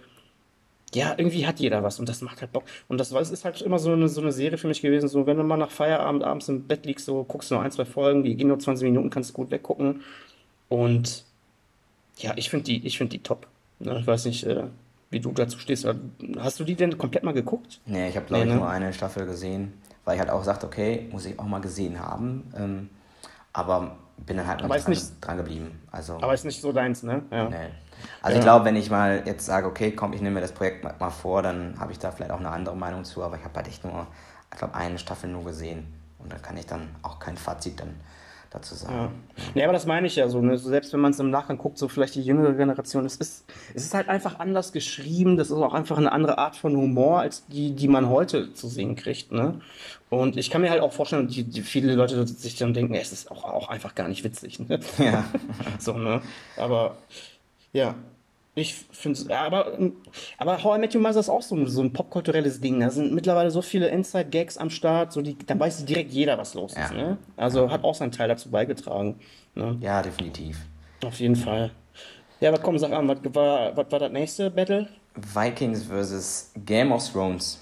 ja, 0.95 1.14
irgendwie 1.16 1.47
hat 1.47 1.61
jeder 1.61 1.85
was 1.85 2.01
und 2.01 2.09
das 2.09 2.22
macht 2.22 2.41
halt 2.41 2.51
Bock. 2.53 2.64
Und 2.89 2.99
das 2.99 3.12
ist 3.12 3.45
halt 3.45 3.62
immer 3.62 3.79
so 3.79 3.93
eine, 3.93 4.09
so 4.09 4.20
eine 4.20 4.33
Serie 4.33 4.59
für 4.59 4.66
mich 4.66 4.83
gewesen, 4.83 5.09
so 5.09 5.29
wenn 5.29 5.37
du 5.37 5.45
mal 5.45 5.57
nach 5.59 5.70
Feierabend 5.70 6.24
abends 6.24 6.49
im 6.49 6.66
Bett 6.66 6.87
liegst, 6.87 7.07
so 7.07 7.22
guckst 7.22 7.53
du 7.53 7.55
nur 7.55 7.62
ein, 7.62 7.70
zwei 7.70 7.85
Folgen, 7.85 8.24
die 8.24 8.35
gehen 8.35 8.49
nur 8.49 8.59
20 8.59 8.85
Minuten, 8.85 9.11
kannst 9.11 9.31
du 9.31 9.35
gut 9.35 9.53
weggucken. 9.53 10.03
Und 10.68 11.24
ja, 12.18 12.32
ich 12.36 12.50
finde 12.50 12.64
die, 12.64 12.86
ich 12.86 12.98
finde 12.98 13.16
die 13.16 13.22
top. 13.22 13.46
Ne, 13.78 13.98
ich 14.00 14.06
weiß 14.06 14.24
nicht, 14.26 14.44
äh, 14.44 14.64
wie 15.10 15.20
du 15.20 15.32
dazu 15.32 15.58
stehst. 15.58 15.86
Hast 16.38 16.58
du 16.60 16.64
die 16.64 16.74
denn 16.74 16.96
komplett 16.98 17.22
mal 17.24 17.32
geguckt? 17.34 17.80
Nee, 17.86 18.08
ich 18.08 18.16
habe, 18.16 18.26
glaube 18.26 18.44
Nee, 18.44 18.48
ich, 18.50 18.54
ne? 18.54 18.60
nur 18.60 18.68
eine 18.70 18.92
Staffel 18.92 19.26
gesehen, 19.26 19.74
weil 20.04 20.14
ich 20.14 20.20
halt 20.20 20.30
auch 20.30 20.42
sagte, 20.44 20.66
okay, 20.66 21.08
muss 21.12 21.26
ich 21.26 21.38
auch 21.38 21.44
mal 21.44 21.60
gesehen 21.60 22.00
haben. 22.00 22.50
Ähm, 22.56 22.90
aber 23.52 23.96
bin 24.18 24.36
dann 24.38 24.46
halt 24.46 24.62
noch 24.62 24.68
dran, 24.68 24.82
nicht- 24.90 25.12
dran 25.20 25.36
geblieben. 25.36 25.80
Also, 25.92 26.14
Aber 26.16 26.32
ist 26.34 26.44
nicht 26.44 26.60
so 26.60 26.72
deins, 26.72 27.02
ne? 27.02 27.22
Ja. 27.30 27.48
nee. 27.48 27.56
Also 28.22 28.34
Ja. 28.34 28.38
ich 28.40 28.44
glaube, 28.44 28.64
wenn 28.64 28.76
ich 28.76 28.90
mal 28.90 29.22
jetzt 29.26 29.46
sage, 29.46 29.66
okay, 29.66 29.92
komm, 29.92 30.12
ich 30.12 30.20
nehme 30.20 30.34
mir 30.36 30.40
das 30.40 30.52
Projekt 30.52 30.84
mal, 30.84 30.94
mal 30.98 31.10
vor, 31.10 31.42
dann 31.42 31.78
habe 31.78 31.92
ich 31.92 31.98
da 31.98 32.10
vielleicht 32.10 32.30
auch 32.30 32.40
eine 32.40 32.50
andere 32.50 32.76
Meinung 32.76 33.04
zu. 33.04 33.22
Aber 33.22 33.36
ich 33.36 33.44
habe 33.44 33.54
halt 33.56 33.68
echt 33.68 33.84
nur, 33.84 34.06
ich 34.52 34.58
glaube, 34.58 34.74
eine 34.74 34.98
Staffel 34.98 35.30
nur 35.30 35.44
gesehen. 35.44 35.86
Und 36.18 36.32
dann 36.32 36.40
kann 36.42 36.56
ich 36.56 36.66
dann 36.66 36.88
auch 37.02 37.18
kein 37.18 37.36
Fazit 37.36 37.78
dann 37.80 37.94
dazu 38.57 38.74
Ja. 38.74 38.80
sagen. 38.80 39.14
Nee, 39.54 39.62
aber 39.64 39.72
das 39.72 39.86
meine 39.86 40.07
ich 40.07 40.16
ja 40.16 40.28
so, 40.28 40.40
ne? 40.40 40.59
so 40.59 40.68
selbst 40.68 40.92
wenn 40.92 41.00
man 41.00 41.12
es 41.12 41.20
im 41.20 41.30
Nachgang 41.30 41.59
guckt, 41.59 41.78
so 41.78 41.88
vielleicht 41.88 42.14
die 42.16 42.22
jüngere 42.22 42.54
Generation, 42.54 43.04
es 43.07 43.16
ist, 43.16 43.44
es 43.74 43.84
ist 43.84 43.94
halt 43.94 44.09
einfach 44.09 44.38
anders 44.40 44.72
geschrieben, 44.72 45.36
das 45.36 45.48
ist 45.50 45.57
auch 45.57 45.74
einfach 45.74 45.98
eine 45.98 46.11
andere 46.12 46.38
Art 46.38 46.57
von 46.57 46.76
Humor, 46.76 47.20
als 47.20 47.46
die, 47.46 47.72
die 47.72 47.88
man 47.88 48.09
heute 48.09 48.52
zu 48.54 48.68
sehen 48.68 48.96
kriegt, 48.96 49.30
ne? 49.32 49.61
Und 50.09 50.36
ich 50.36 50.50
kann 50.50 50.61
mir 50.61 50.70
halt 50.70 50.80
auch 50.82 50.92
vorstellen, 50.92 51.26
die, 51.28 51.42
die 51.44 51.62
viele 51.62 51.94
Leute 51.94 52.26
sich 52.26 52.57
dann 52.57 52.74
denken, 52.74 52.94
es 52.94 53.12
ist 53.12 53.30
auch, 53.30 53.44
auch 53.44 53.68
einfach 53.68 53.94
gar 53.94 54.09
nicht 54.09 54.24
witzig, 54.24 54.59
ne? 54.61 54.80
Ja. 54.98 55.24
So, 55.78 55.94
ne? 55.94 56.22
Aber, 56.57 56.96
ja. 57.72 57.94
Ich 58.59 58.74
finde 58.90 59.20
es, 59.20 59.28
aber, 59.30 59.78
aber 60.38 60.64
How 60.64 60.76
I 60.78 60.80
Met 60.80 60.94
Your 60.94 61.02
Mother 61.02 61.20
ist 61.20 61.28
auch 61.28 61.42
so, 61.42 61.54
ein- 61.54 61.68
so 61.68 61.82
ein 61.82 61.92
popkulturelles 61.92 62.59
Ding. 62.61 62.80
Da 62.80 62.88
sind 62.88 63.12
mittlerweile 63.12 63.50
so 63.50 63.61
viele 63.61 63.88
Inside-Gags 63.88 64.57
am 64.57 64.70
Start, 64.70 65.12
so 65.12 65.20
die, 65.20 65.36
da 65.36 65.59
weiß 65.59 65.84
direkt 65.84 66.11
jeder, 66.11 66.38
was 66.38 66.54
los 66.54 66.72
ist. 66.72 66.78
Ja. 66.78 66.90
Ne? 66.92 67.18
Also 67.36 67.70
hat 67.70 67.84
auch 67.84 67.94
seinen 67.94 68.12
Teil 68.12 68.28
dazu 68.28 68.50
beigetragen. 68.50 69.16
Ne? 69.54 69.76
ja, 69.82 70.00
definitiv. 70.02 70.59
Auf 71.04 71.20
jeden 71.20 71.36
Fall. 71.36 71.70
Ja, 72.40 72.48
aber 72.50 72.59
komm, 72.59 72.78
sag 72.78 72.92
an, 72.92 73.07
was 73.09 73.18
war, 73.34 73.76
was 73.76 73.92
war 73.92 73.98
das 73.98 74.12
nächste 74.12 74.50
Battle? 74.50 74.88
Vikings 75.14 75.84
versus 75.84 76.50
Game 76.64 76.92
of 76.92 77.07
Thrones. 77.12 77.61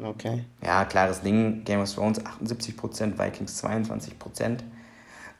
Okay. 0.00 0.44
Ja, 0.64 0.84
klares 0.84 1.20
Ding. 1.22 1.64
Game 1.64 1.80
of 1.80 1.92
Thrones 1.92 2.20
78%, 2.24 3.18
Vikings 3.18 3.64
22%. 3.64 4.58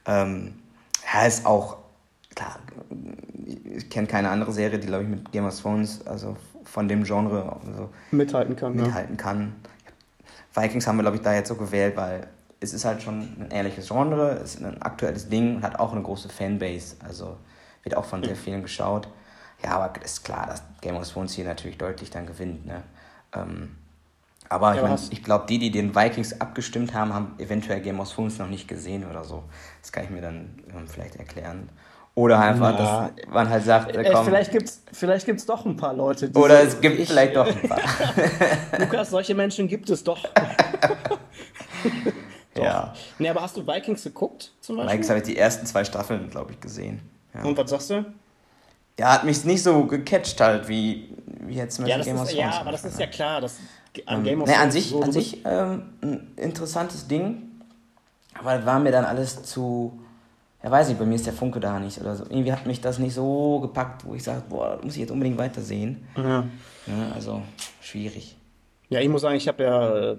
Ähm, 0.05 0.53
ja, 1.13 1.25
ist 1.25 1.45
auch, 1.45 1.77
klar, 2.37 2.59
ich 3.75 3.89
kenne 3.89 4.07
keine 4.07 4.29
andere 4.29 4.51
Serie, 4.51 4.79
die, 4.79 4.87
glaube 4.87 5.03
ich, 5.03 5.09
mit 5.09 5.31
Game 5.31 5.45
of 5.45 5.59
Thrones, 5.59 6.05
also 6.05 6.37
von 6.63 6.87
dem 6.87 7.03
Genre, 7.03 7.57
also 7.65 7.89
mithalten 8.11 8.55
kann. 8.55 8.75
Mithalten 8.75 9.15
ja. 9.17 9.23
kann. 9.23 9.55
Vikings 10.53 10.87
haben 10.87 10.97
wir, 10.97 11.03
glaube 11.03 11.17
ich, 11.17 11.23
da 11.23 11.33
jetzt 11.33 11.49
so 11.49 11.55
gewählt, 11.55 11.95
weil 11.97 12.27
es 12.59 12.73
ist 12.73 12.85
halt 12.85 13.01
schon 13.01 13.19
ein 13.39 13.51
ehrliches 13.51 13.87
Genre, 13.87 14.39
es 14.43 14.55
ist 14.55 14.63
ein 14.63 14.81
aktuelles 14.81 15.29
Ding 15.29 15.57
und 15.57 15.63
hat 15.63 15.79
auch 15.79 15.91
eine 15.91 16.01
große 16.01 16.29
Fanbase. 16.29 16.95
Also 17.05 17.37
wird 17.83 17.95
auch 17.95 18.05
von 18.05 18.23
sehr 18.23 18.35
vielen 18.35 18.63
geschaut. 18.63 19.07
Ja, 19.63 19.71
aber 19.71 20.01
ist 20.03 20.23
klar, 20.23 20.47
dass 20.47 20.63
Game 20.81 20.95
of 20.95 21.09
Thrones 21.09 21.33
hier 21.33 21.45
natürlich 21.45 21.77
deutlich 21.77 22.09
dann 22.09 22.25
gewinnt. 22.25 22.65
Ne? 22.65 22.83
Ähm, 23.33 23.75
aber 24.49 24.75
ja, 24.75 24.83
ich, 24.83 24.89
mein, 24.89 24.99
ich 25.11 25.23
glaube, 25.23 25.45
die, 25.47 25.59
die 25.59 25.71
den 25.71 25.95
Vikings 25.95 26.39
abgestimmt 26.39 26.93
haben, 26.93 27.13
haben 27.13 27.35
eventuell 27.37 27.81
Game 27.81 27.99
of 27.99 28.11
Thrones 28.11 28.37
noch 28.37 28.47
nicht 28.47 28.67
gesehen 28.67 29.05
oder 29.09 29.23
so. 29.23 29.43
Das 29.81 29.91
kann 29.91 30.05
ich 30.05 30.09
mir 30.09 30.21
dann 30.21 30.59
ähm, 30.75 30.87
vielleicht 30.87 31.17
erklären. 31.17 31.69
Oder 32.17 32.39
einfach, 32.39 32.73
Na, 32.75 33.11
dass 33.13 33.27
man 33.27 33.47
halt 33.47 33.63
sagt, 33.63 33.95
äh, 33.95 34.09
komm. 34.11 34.25
Vielleicht 34.25 34.51
gibt 34.51 34.67
es 34.67 34.81
vielleicht 34.91 35.27
gibt's 35.27 35.45
doch 35.45 35.63
ein 35.67 35.77
paar 35.77 35.93
Leute, 35.93 36.27
die. 36.27 36.39
Oder 36.39 36.63
es 36.63 36.81
gibt 36.81 36.97
ich, 36.97 37.07
vielleicht 37.07 37.35
doch 37.35 37.45
ein 37.45 37.69
paar. 37.69 37.79
Lukas, 38.79 39.11
solche 39.11 39.35
Menschen 39.35 39.67
gibt 39.67 39.87
es 39.91 40.03
doch. 40.03 40.23
doch. 42.55 42.63
Ja. 42.63 42.95
Nee, 43.19 43.29
aber 43.29 43.43
hast 43.43 43.55
du 43.55 43.67
Vikings 43.67 44.03
geguckt 44.03 44.51
zum 44.61 44.77
Beispiel? 44.77 44.93
Vikings 44.93 45.09
habe 45.09 45.19
ich 45.19 45.25
die 45.25 45.37
ersten 45.37 45.67
zwei 45.67 45.85
Staffeln, 45.85 46.27
glaube 46.31 46.53
ich, 46.53 46.59
gesehen. 46.59 47.01
Ja. 47.35 47.43
Und 47.43 47.55
was 47.55 47.69
sagst 47.69 47.91
du? 47.91 48.03
Ja, 48.97 49.13
hat 49.13 49.23
mich 49.23 49.45
nicht 49.45 49.61
so 49.61 49.85
gecatcht 49.85 50.41
halt, 50.41 50.67
wie, 50.67 51.15
wie 51.41 51.53
jetzt 51.53 51.75
zum 51.75 51.85
Beispiel 51.85 51.99
ja, 51.99 52.13
Game 52.13 52.19
of 52.19 52.31
Thrones. 52.31 52.55
Ja, 52.55 52.61
aber 52.61 52.71
das 52.71 52.83
ist 52.83 52.99
ja 52.99 53.05
klar, 53.05 53.41
dass 53.41 53.57
an 54.07 54.17
ähm, 54.17 54.23
Game 54.23 54.41
of. 54.41 54.47
Nee, 54.47 54.55
an 54.55 54.71
sich, 54.71 54.89
so, 54.89 55.03
an 55.03 55.11
sich 55.11 55.45
ähm, 55.45 55.83
ein 56.01 56.33
interessantes 56.35 57.07
Ding, 57.07 57.43
aber 58.33 58.65
war 58.65 58.79
mir 58.79 58.91
dann 58.91 59.05
alles 59.05 59.43
zu 59.43 59.99
ja 60.63 60.71
weiß 60.71 60.89
ich, 60.89 60.97
bei 60.97 61.05
mir 61.05 61.15
ist 61.15 61.25
der 61.25 61.33
Funke 61.33 61.59
da 61.59 61.79
nicht 61.79 61.99
oder 61.99 62.15
so. 62.15 62.23
Irgendwie 62.25 62.51
hat 62.51 62.65
mich 62.65 62.81
das 62.81 62.99
nicht 62.99 63.13
so 63.13 63.59
gepackt, 63.59 64.05
wo 64.05 64.15
ich 64.15 64.23
sage, 64.23 64.43
boah, 64.49 64.79
muss 64.81 64.93
ich 64.93 65.01
jetzt 65.01 65.11
unbedingt 65.11 65.37
weitersehen. 65.37 66.07
Ja. 66.15 66.45
ja 66.87 67.11
also 67.13 67.41
schwierig. 67.81 68.35
Ja, 68.89 68.99
ich 69.01 69.09
muss 69.09 69.21
sagen, 69.21 69.35
ich 69.35 69.47
habe 69.47 69.63
ja, 69.63 70.15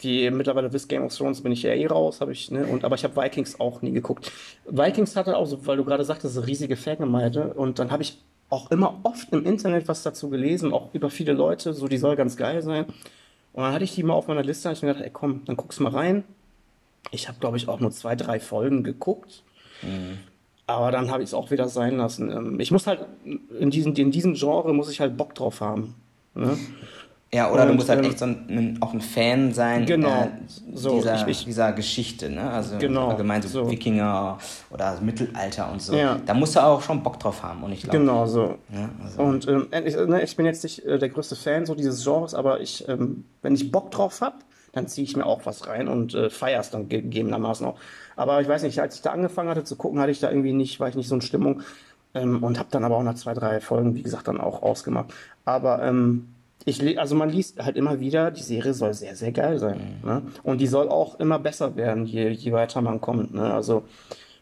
wie 0.00 0.24
ihr 0.24 0.30
mittlerweile 0.30 0.72
wisst, 0.72 0.88
Game 0.88 1.02
of 1.02 1.14
Thrones 1.14 1.42
bin 1.42 1.52
ich 1.52 1.62
ja 1.62 1.72
eh 1.72 1.86
raus, 1.86 2.20
habe 2.20 2.32
ich, 2.32 2.50
ne? 2.50 2.66
Und, 2.66 2.84
aber 2.84 2.94
ich 2.94 3.04
habe 3.04 3.16
Vikings 3.16 3.58
auch 3.60 3.82
nie 3.82 3.92
geguckt. 3.92 4.30
Vikings 4.66 5.16
hatte 5.16 5.36
auch 5.36 5.46
so, 5.46 5.66
weil 5.66 5.76
du 5.76 5.84
gerade 5.84 6.04
sagtest, 6.04 6.36
eine 6.36 6.46
riesige 6.46 6.76
Fangemeinde. 6.76 7.54
Und 7.54 7.78
dann 7.78 7.90
habe 7.90 8.02
ich 8.02 8.18
auch 8.48 8.70
immer 8.70 9.00
oft 9.02 9.32
im 9.32 9.44
Internet 9.44 9.88
was 9.88 10.02
dazu 10.02 10.30
gelesen, 10.30 10.72
auch 10.72 10.94
über 10.94 11.10
viele 11.10 11.32
Leute, 11.32 11.72
so 11.74 11.88
die 11.88 11.98
soll 11.98 12.16
ganz 12.16 12.36
geil 12.36 12.62
sein. 12.62 12.84
Und 13.52 13.62
dann 13.62 13.72
hatte 13.72 13.84
ich 13.84 13.94
die 13.94 14.02
mal 14.02 14.14
auf 14.14 14.28
meiner 14.28 14.44
Liste 14.44 14.68
und 14.68 14.74
ich 14.74 14.82
mir 14.82 14.88
gedacht, 14.88 15.04
ey 15.04 15.10
komm, 15.10 15.44
dann 15.46 15.56
guck's 15.56 15.80
mal 15.80 15.90
rein. 15.92 16.24
Ich 17.10 17.28
habe, 17.28 17.38
glaube 17.40 17.56
ich, 17.56 17.68
auch 17.68 17.80
nur 17.80 17.90
zwei, 17.90 18.14
drei 18.14 18.38
Folgen 18.38 18.84
geguckt. 18.84 19.42
Mhm. 19.86 20.18
Aber 20.66 20.90
dann 20.90 21.10
habe 21.10 21.22
ich 21.22 21.30
es 21.30 21.34
auch 21.34 21.50
wieder 21.50 21.68
sein 21.68 21.96
lassen. 21.96 22.30
Ähm, 22.30 22.60
ich 22.60 22.70
muss 22.70 22.86
halt, 22.86 23.06
in 23.24 23.70
diesem, 23.70 23.94
in 23.94 24.10
diesem 24.10 24.34
Genre 24.34 24.72
muss 24.74 24.90
ich 24.90 25.00
halt 25.00 25.16
Bock 25.16 25.34
drauf 25.34 25.60
haben. 25.60 25.94
Ne? 26.34 26.58
Ja, 27.32 27.50
oder 27.50 27.62
und, 27.62 27.68
du 27.68 27.74
musst 27.74 27.88
halt 27.88 28.00
ähm, 28.00 28.10
echt 28.10 28.18
so 28.18 28.24
ein, 28.24 28.78
auch 28.80 28.92
ein 28.92 29.00
Fan 29.00 29.52
sein 29.52 29.84
genau, 29.84 30.22
äh, 30.22 30.28
so, 30.74 30.96
dieser, 30.96 31.16
ich, 31.22 31.26
ich, 31.26 31.44
dieser 31.44 31.72
Geschichte, 31.72 32.30
ne? 32.30 32.50
Also 32.50 32.78
genau, 32.78 33.08
allgemein 33.08 33.42
so, 33.42 33.48
so, 33.48 33.70
Wikinger 33.70 34.38
oder 34.70 34.98
Mittelalter 35.00 35.70
und 35.70 35.82
so. 35.82 35.94
Ja. 35.94 36.20
Da 36.24 36.34
musst 36.34 36.54
du 36.54 36.60
auch 36.60 36.80
schon 36.82 37.02
Bock 37.02 37.18
drauf 37.18 37.42
haben. 37.42 37.64
Und 37.64 37.72
ich 37.72 37.82
glaub, 37.82 37.92
genau 37.92 38.26
so. 38.26 38.56
Ja, 38.72 38.88
also. 39.02 39.22
Und 39.22 39.48
ähm, 39.48 39.66
ich, 39.84 39.96
ne, 39.96 40.22
ich, 40.22 40.36
bin 40.36 40.46
jetzt 40.46 40.62
nicht 40.62 40.84
äh, 40.84 40.98
der 40.98 41.08
größte 41.08 41.34
Fan 41.34 41.66
so 41.66 41.74
dieses 41.74 42.04
Genres, 42.04 42.32
aber 42.32 42.60
ich, 42.60 42.88
ähm, 42.88 43.24
wenn 43.42 43.54
ich 43.54 43.72
Bock 43.72 43.90
drauf 43.90 44.20
habe, 44.20 44.36
dann 44.72 44.86
ziehe 44.86 45.04
ich 45.04 45.16
mir 45.16 45.26
auch 45.26 45.46
was 45.46 45.66
rein 45.66 45.88
und 45.88 46.14
äh, 46.14 46.30
feiere 46.30 46.60
es 46.60 46.70
dann 46.70 46.88
gegebenermaßen 46.88 47.66
auch. 47.66 47.76
Aber 48.16 48.40
ich 48.40 48.48
weiß 48.48 48.62
nicht, 48.62 48.80
als 48.80 48.96
ich 48.96 49.02
da 49.02 49.10
angefangen 49.10 49.50
hatte 49.50 49.64
zu 49.64 49.76
gucken, 49.76 50.00
hatte 50.00 50.10
ich 50.10 50.20
da 50.20 50.30
irgendwie 50.30 50.52
nicht, 50.52 50.80
war 50.80 50.88
ich 50.88 50.96
nicht 50.96 51.08
so 51.08 51.14
in 51.14 51.20
Stimmung 51.20 51.62
ähm, 52.14 52.42
und 52.42 52.58
habe 52.58 52.68
dann 52.70 52.84
aber 52.84 52.96
auch 52.96 53.02
nach 53.02 53.14
zwei, 53.14 53.34
drei 53.34 53.60
Folgen, 53.60 53.94
wie 53.94 54.02
gesagt, 54.02 54.26
dann 54.26 54.40
auch 54.40 54.62
ausgemacht. 54.62 55.12
Aber 55.44 55.82
ähm, 55.82 56.28
ich, 56.64 56.98
also 56.98 57.14
man 57.14 57.30
liest 57.30 57.62
halt 57.62 57.76
immer 57.76 58.00
wieder, 58.00 58.30
die 58.30 58.42
Serie 58.42 58.74
soll 58.74 58.92
sehr, 58.94 59.14
sehr 59.14 59.32
geil 59.32 59.58
sein. 59.58 59.98
Mhm. 60.02 60.08
Ne? 60.08 60.22
Und 60.42 60.60
die 60.60 60.66
soll 60.66 60.88
auch 60.88 61.20
immer 61.20 61.38
besser 61.38 61.76
werden, 61.76 62.06
je, 62.06 62.30
je 62.30 62.52
weiter 62.52 62.80
man 62.80 63.00
kommt. 63.00 63.34
Ne? 63.34 63.52
Also 63.52 63.84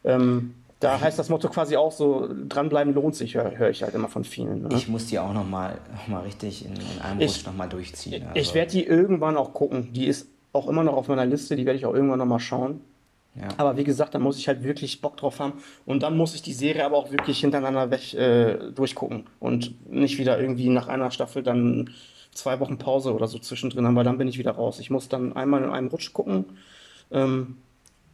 ähm, 0.04 0.54
da 0.80 1.00
heißt 1.00 1.18
das 1.18 1.28
Motto 1.28 1.48
quasi 1.48 1.76
auch 1.76 1.92
so, 1.92 2.28
dranbleiben 2.48 2.94
lohnt 2.94 3.16
sich, 3.16 3.34
höre 3.34 3.56
hör 3.56 3.70
ich 3.70 3.82
halt 3.82 3.94
immer 3.94 4.08
von 4.08 4.24
vielen. 4.24 4.62
Ne? 4.62 4.68
Ich 4.72 4.88
muss 4.88 5.06
die 5.06 5.18
auch 5.18 5.32
nochmal 5.32 5.78
noch 5.92 6.08
mal 6.08 6.22
richtig 6.22 6.64
in, 6.64 6.72
in 6.72 7.02
einem 7.02 7.20
Rutsch 7.20 7.44
nochmal 7.44 7.68
durchziehen. 7.68 8.22
Also. 8.22 8.40
Ich 8.40 8.54
werde 8.54 8.70
die 8.72 8.84
irgendwann 8.84 9.36
auch 9.36 9.52
gucken. 9.52 9.92
Die 9.92 10.06
ist 10.06 10.28
auch 10.52 10.68
immer 10.68 10.84
noch 10.84 10.94
auf 10.94 11.08
meiner 11.08 11.26
Liste, 11.26 11.56
die 11.56 11.66
werde 11.66 11.78
ich 11.78 11.86
auch 11.86 11.94
irgendwann 11.94 12.18
nochmal 12.18 12.40
schauen. 12.40 12.80
Ja. 13.36 13.48
Aber 13.56 13.76
wie 13.76 13.84
gesagt, 13.84 14.14
da 14.14 14.18
muss 14.18 14.38
ich 14.38 14.46
halt 14.46 14.62
wirklich 14.62 15.00
Bock 15.00 15.16
drauf 15.16 15.40
haben. 15.40 15.54
Und 15.86 16.02
dann 16.02 16.16
muss 16.16 16.34
ich 16.34 16.42
die 16.42 16.52
Serie 16.52 16.84
aber 16.84 16.96
auch 16.96 17.10
wirklich 17.10 17.40
hintereinander 17.40 17.90
weg 17.90 18.14
äh, 18.14 18.70
durchgucken. 18.72 19.24
Und 19.40 19.90
nicht 19.92 20.18
wieder 20.18 20.40
irgendwie 20.40 20.68
nach 20.68 20.88
einer 20.88 21.10
Staffel 21.10 21.42
dann 21.42 21.90
zwei 22.32 22.60
Wochen 22.60 22.78
Pause 22.78 23.14
oder 23.14 23.26
so 23.26 23.38
zwischendrin 23.38 23.86
haben, 23.86 23.96
weil 23.96 24.04
dann 24.04 24.18
bin 24.18 24.28
ich 24.28 24.38
wieder 24.38 24.52
raus. 24.52 24.78
Ich 24.78 24.90
muss 24.90 25.08
dann 25.08 25.34
einmal 25.34 25.62
in 25.62 25.70
einem 25.70 25.88
Rutsch 25.88 26.12
gucken. 26.12 26.44
Ähm, 27.10 27.56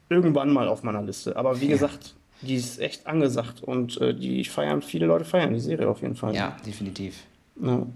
irgendwann 0.08 0.50
mal 0.50 0.68
auf 0.68 0.82
meiner 0.82 1.02
Liste. 1.02 1.36
Aber 1.36 1.60
wie 1.60 1.66
ja. 1.66 1.72
gesagt, 1.72 2.14
die 2.42 2.54
ist 2.54 2.80
echt 2.80 3.06
angesagt 3.06 3.62
und 3.62 4.00
äh, 4.00 4.14
die 4.14 4.44
feiern, 4.44 4.82
viele 4.82 5.06
Leute 5.06 5.24
feiern 5.24 5.52
die 5.52 5.60
Serie 5.60 5.88
auf 5.88 6.00
jeden 6.00 6.16
Fall. 6.16 6.34
Ja, 6.34 6.56
definitiv. 6.64 7.24
Ja, 7.62 7.86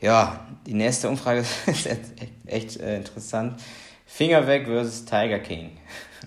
ja 0.00 0.46
die 0.66 0.74
nächste 0.74 1.08
Umfrage 1.08 1.40
ist 1.66 1.86
echt, 1.86 2.00
echt 2.46 2.80
äh, 2.80 2.98
interessant. 2.98 3.60
Finger 4.06 4.46
weg 4.46 4.66
versus 4.66 5.04
Tiger 5.04 5.38
King. 5.38 5.70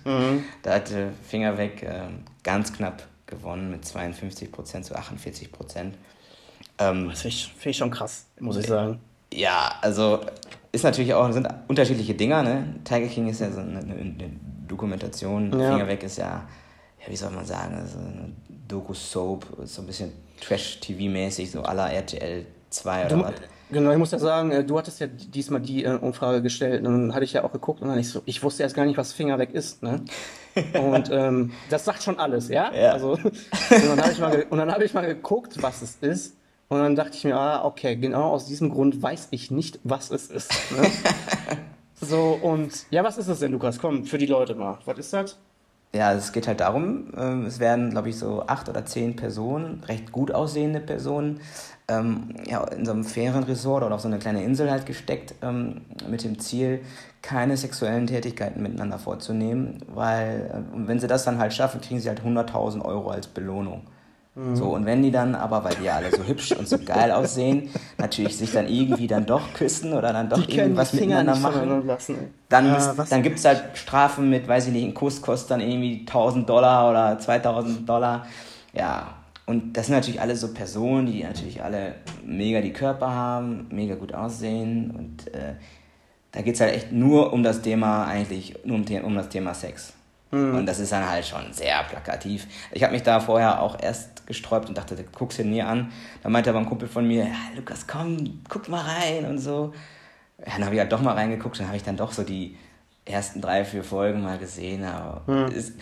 Mhm. 0.04 0.44
Da 0.62 0.74
hatte 0.74 1.12
Finger 1.28 1.56
weg 1.58 1.82
äh, 1.82 2.08
ganz 2.42 2.72
knapp 2.72 3.02
gewonnen 3.26 3.70
mit 3.70 3.84
52% 3.84 4.82
zu 4.82 4.94
48%. 4.94 5.92
Ähm, 6.78 7.08
das 7.08 7.20
finde 7.20 7.36
ich, 7.36 7.52
find 7.56 7.66
ich, 7.66 7.76
schon 7.76 7.90
krass, 7.90 8.26
muss 8.40 8.56
ich 8.56 8.66
sagen. 8.66 9.00
Ja, 9.32 9.74
also 9.82 10.20
ist 10.72 10.84
natürlich 10.84 11.12
auch, 11.14 11.30
sind 11.32 11.48
unterschiedliche 11.68 12.14
Dinger, 12.14 12.42
ne? 12.42 12.76
Tiger 12.84 13.06
King 13.08 13.28
ist 13.28 13.40
ja 13.40 13.50
so 13.50 13.60
eine, 13.60 13.80
eine 13.80 14.30
Dokumentation, 14.66 15.52
ja. 15.52 15.72
Finger 15.72 15.88
weg 15.88 16.02
ist 16.02 16.18
ja, 16.18 16.48
ja, 17.00 17.08
wie 17.08 17.16
soll 17.16 17.30
man 17.30 17.44
sagen, 17.44 17.86
so 17.86 17.98
eine 17.98 18.32
Doku-Soap, 18.68 19.46
so 19.64 19.82
ein 19.82 19.86
bisschen 19.86 20.12
Trash-TV-mäßig, 20.40 21.50
so 21.50 21.62
la 21.62 21.88
RTL 21.88 22.46
2 22.70 23.06
oder 23.06 23.24
was. 23.24 23.34
Genau, 23.70 23.90
ich 23.92 23.98
muss 23.98 24.12
ja 24.12 24.18
sagen, 24.18 24.50
äh, 24.50 24.64
du 24.64 24.78
hattest 24.78 25.00
ja 25.00 25.06
diesmal 25.06 25.60
die 25.60 25.84
äh, 25.84 25.90
Umfrage 25.90 26.40
gestellt 26.40 26.86
und 26.86 26.92
dann 26.92 27.14
hatte 27.14 27.24
ich 27.24 27.34
ja 27.34 27.44
auch 27.44 27.52
geguckt 27.52 27.82
und 27.82 27.88
dann 27.88 27.98
ich 27.98 28.08
so, 28.08 28.22
ich 28.24 28.42
wusste 28.42 28.62
erst 28.62 28.74
gar 28.74 28.86
nicht, 28.86 28.96
was 28.96 29.12
Finger 29.12 29.38
weg 29.38 29.52
ist, 29.52 29.82
ne? 29.82 30.02
Und 30.74 31.08
ähm, 31.12 31.52
das 31.70 31.84
sagt 31.84 32.02
schon 32.02 32.18
alles, 32.18 32.48
ja? 32.48 32.72
ja. 32.74 32.90
Also, 32.90 33.12
und 33.12 33.22
dann 33.70 34.02
habe 34.02 34.10
ich, 34.10 34.18
mal 34.18 34.72
hab 34.72 34.82
ich 34.82 34.92
mal 34.92 35.06
geguckt, 35.06 35.62
was 35.62 35.82
es 35.82 35.96
ist. 36.00 36.36
Und 36.68 36.80
dann 36.80 36.96
dachte 36.96 37.16
ich 37.16 37.22
mir, 37.22 37.36
ah, 37.36 37.64
okay, 37.64 37.94
genau 37.94 38.30
aus 38.32 38.46
diesem 38.46 38.70
Grund 38.70 39.00
weiß 39.00 39.28
ich 39.30 39.52
nicht, 39.52 39.78
was 39.84 40.10
es 40.10 40.26
ist. 40.30 40.52
Ne? 40.72 40.90
so, 42.00 42.38
und 42.42 42.86
ja, 42.90 43.04
was 43.04 43.18
ist 43.18 43.28
es 43.28 43.38
denn, 43.38 43.52
Lukas? 43.52 43.78
Komm, 43.78 44.04
für 44.04 44.18
die 44.18 44.26
Leute 44.26 44.56
mal. 44.56 44.78
Was 44.84 44.98
ist 44.98 45.12
das? 45.12 45.38
Ja, 45.94 46.12
es 46.12 46.32
geht 46.32 46.46
halt 46.46 46.60
darum, 46.60 47.14
äh, 47.16 47.46
es 47.46 47.60
werden, 47.60 47.90
glaube 47.90 48.10
ich, 48.10 48.18
so 48.18 48.44
acht 48.46 48.68
oder 48.68 48.84
zehn 48.84 49.16
Personen, 49.16 49.82
recht 49.84 50.12
gut 50.12 50.30
aussehende 50.30 50.80
Personen, 50.80 51.40
ähm, 51.88 52.34
ja, 52.46 52.62
in 52.68 52.84
so 52.84 52.92
einem 52.92 53.04
Ferienresort 53.04 53.82
oder 53.82 53.94
auf 53.94 54.02
so 54.02 54.08
eine 54.08 54.18
kleine 54.18 54.44
Insel 54.44 54.70
halt 54.70 54.84
gesteckt, 54.84 55.34
ähm, 55.40 55.80
mit 56.06 56.24
dem 56.24 56.38
Ziel, 56.38 56.80
keine 57.22 57.56
sexuellen 57.56 58.06
Tätigkeiten 58.06 58.62
miteinander 58.62 58.98
vorzunehmen, 58.98 59.78
weil 59.88 60.50
äh, 60.52 60.86
wenn 60.86 61.00
sie 61.00 61.06
das 61.06 61.24
dann 61.24 61.38
halt 61.38 61.54
schaffen, 61.54 61.80
kriegen 61.80 62.00
sie 62.00 62.08
halt 62.10 62.20
100.000 62.22 62.84
Euro 62.84 63.10
als 63.10 63.26
Belohnung. 63.26 63.82
Mhm. 64.38 64.54
So, 64.54 64.66
und 64.66 64.86
wenn 64.86 65.02
die 65.02 65.10
dann 65.10 65.34
aber, 65.34 65.64
weil 65.64 65.74
die 65.74 65.84
ja 65.84 65.96
alle 65.96 66.10
so 66.12 66.22
hübsch 66.22 66.52
und 66.52 66.68
so 66.68 66.78
geil 66.78 67.10
aussehen, 67.10 67.70
natürlich 67.98 68.36
sich 68.36 68.52
dann 68.52 68.68
irgendwie 68.68 69.08
dann 69.08 69.26
doch 69.26 69.52
küssen 69.52 69.92
oder 69.92 70.12
dann 70.12 70.28
doch 70.28 70.46
irgendwas 70.48 70.92
miteinander 70.92 71.34
machen, 71.34 71.90
dann, 72.48 72.66
ja, 72.66 72.94
dann 73.10 73.22
gibt 73.24 73.38
es 73.38 73.44
halt 73.44 73.64
Strafen 73.74 74.30
mit, 74.30 74.46
weiß 74.46 74.68
ich 74.68 74.72
nicht, 74.72 74.84
ein 74.84 74.94
Kuss 74.94 75.20
kostet 75.22 75.50
dann 75.50 75.60
irgendwie 75.60 76.00
1000 76.00 76.48
Dollar 76.48 76.88
oder 76.88 77.18
2000 77.18 77.88
Dollar. 77.88 78.26
Ja, 78.72 79.08
und 79.46 79.76
das 79.76 79.86
sind 79.86 79.96
natürlich 79.96 80.20
alle 80.20 80.36
so 80.36 80.54
Personen, 80.54 81.06
die 81.06 81.24
natürlich 81.24 81.60
alle 81.62 81.96
mega 82.24 82.60
die 82.60 82.72
Körper 82.72 83.10
haben, 83.10 83.66
mega 83.70 83.96
gut 83.96 84.14
aussehen. 84.14 84.92
Und 84.92 85.34
äh, 85.34 85.54
da 86.30 86.42
geht 86.42 86.54
es 86.54 86.60
halt 86.60 86.74
echt 86.74 86.92
nur 86.92 87.32
um 87.32 87.42
das 87.42 87.60
Thema, 87.62 88.04
eigentlich 88.04 88.54
nur 88.64 88.76
um, 88.76 88.84
um 89.04 89.14
das 89.16 89.30
Thema 89.30 89.52
Sex. 89.54 89.94
Mhm. 90.30 90.56
Und 90.56 90.66
das 90.66 90.78
ist 90.78 90.92
dann 90.92 91.08
halt 91.08 91.26
schon 91.26 91.52
sehr 91.52 91.82
plakativ. 91.84 92.46
Ich 92.72 92.82
habe 92.82 92.92
mich 92.92 93.02
da 93.02 93.20
vorher 93.20 93.62
auch 93.62 93.80
erst 93.80 94.26
gesträubt 94.26 94.68
und 94.68 94.76
dachte, 94.76 94.96
guck's 95.16 95.36
dir 95.36 95.44
nie 95.44 95.62
an. 95.62 95.90
Da 96.22 96.28
meinte 96.28 96.50
aber 96.50 96.58
ein 96.58 96.66
Kumpel 96.66 96.88
von 96.88 97.06
mir, 97.06 97.24
ja, 97.24 97.56
Lukas, 97.56 97.86
komm, 97.86 98.40
guck 98.48 98.68
mal 98.68 98.84
rein 98.84 99.24
und 99.24 99.38
so. 99.38 99.72
Ja, 100.38 100.52
dann 100.54 100.66
habe 100.66 100.74
ich 100.74 100.80
halt 100.80 100.92
doch 100.92 101.00
mal 101.00 101.14
reingeguckt, 101.14 101.58
dann 101.58 101.66
habe 101.66 101.76
ich 101.76 101.82
dann 101.82 101.96
doch 101.96 102.12
so 102.12 102.22
die 102.22 102.56
ersten 103.06 103.40
drei, 103.40 103.64
vier 103.64 103.82
Folgen 103.82 104.22
mal 104.22 104.38
gesehen. 104.38 104.84
Aber 104.84 105.22
mhm. 105.26 105.46
es, 105.46 105.72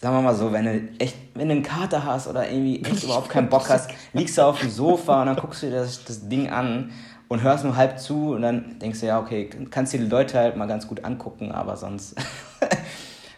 sagen 0.00 0.16
wir 0.16 0.22
mal 0.22 0.34
so, 0.34 0.52
wenn 0.52 0.64
du 0.64 0.88
echt, 0.98 1.16
wenn 1.34 1.48
du 1.48 1.54
einen 1.54 1.62
Kater 1.62 2.04
hast 2.04 2.26
oder 2.26 2.50
irgendwie 2.50 2.82
echt 2.82 3.04
überhaupt 3.04 3.28
keinen 3.28 3.48
Bock 3.48 3.68
hast, 3.68 3.90
liegst 4.12 4.36
du 4.36 4.42
auf 4.42 4.58
dem 4.58 4.70
Sofa 4.70 5.20
und 5.20 5.28
dann 5.28 5.36
guckst 5.36 5.62
du 5.62 5.66
dir 5.66 5.76
das, 5.76 6.04
das 6.04 6.28
Ding 6.28 6.50
an 6.50 6.90
und 7.28 7.42
hörst 7.42 7.64
nur 7.64 7.76
halb 7.76 8.00
zu 8.00 8.34
und 8.34 8.42
dann 8.42 8.80
denkst 8.80 9.00
du, 9.00 9.06
ja, 9.06 9.20
okay, 9.20 9.48
kannst 9.70 9.92
dir 9.92 10.00
die 10.00 10.06
Leute 10.06 10.38
halt 10.38 10.56
mal 10.56 10.66
ganz 10.66 10.88
gut 10.88 11.04
angucken, 11.04 11.52
aber 11.52 11.76
sonst. 11.76 12.16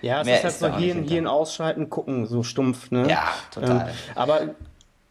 ja, 0.07 0.21
es 0.23 0.29
ist 0.29 0.63
halt 0.63 0.75
so 0.75 0.79
hier, 0.79 0.95
hier 0.95 1.31
ausschalten, 1.31 1.91
gucken, 1.91 2.27
so 2.27 2.43
stumpf, 2.43 2.91
ne? 2.91 3.09
Ja, 3.09 3.29
total. 3.51 3.89
Ähm, 3.89 3.95
aber. 4.15 4.41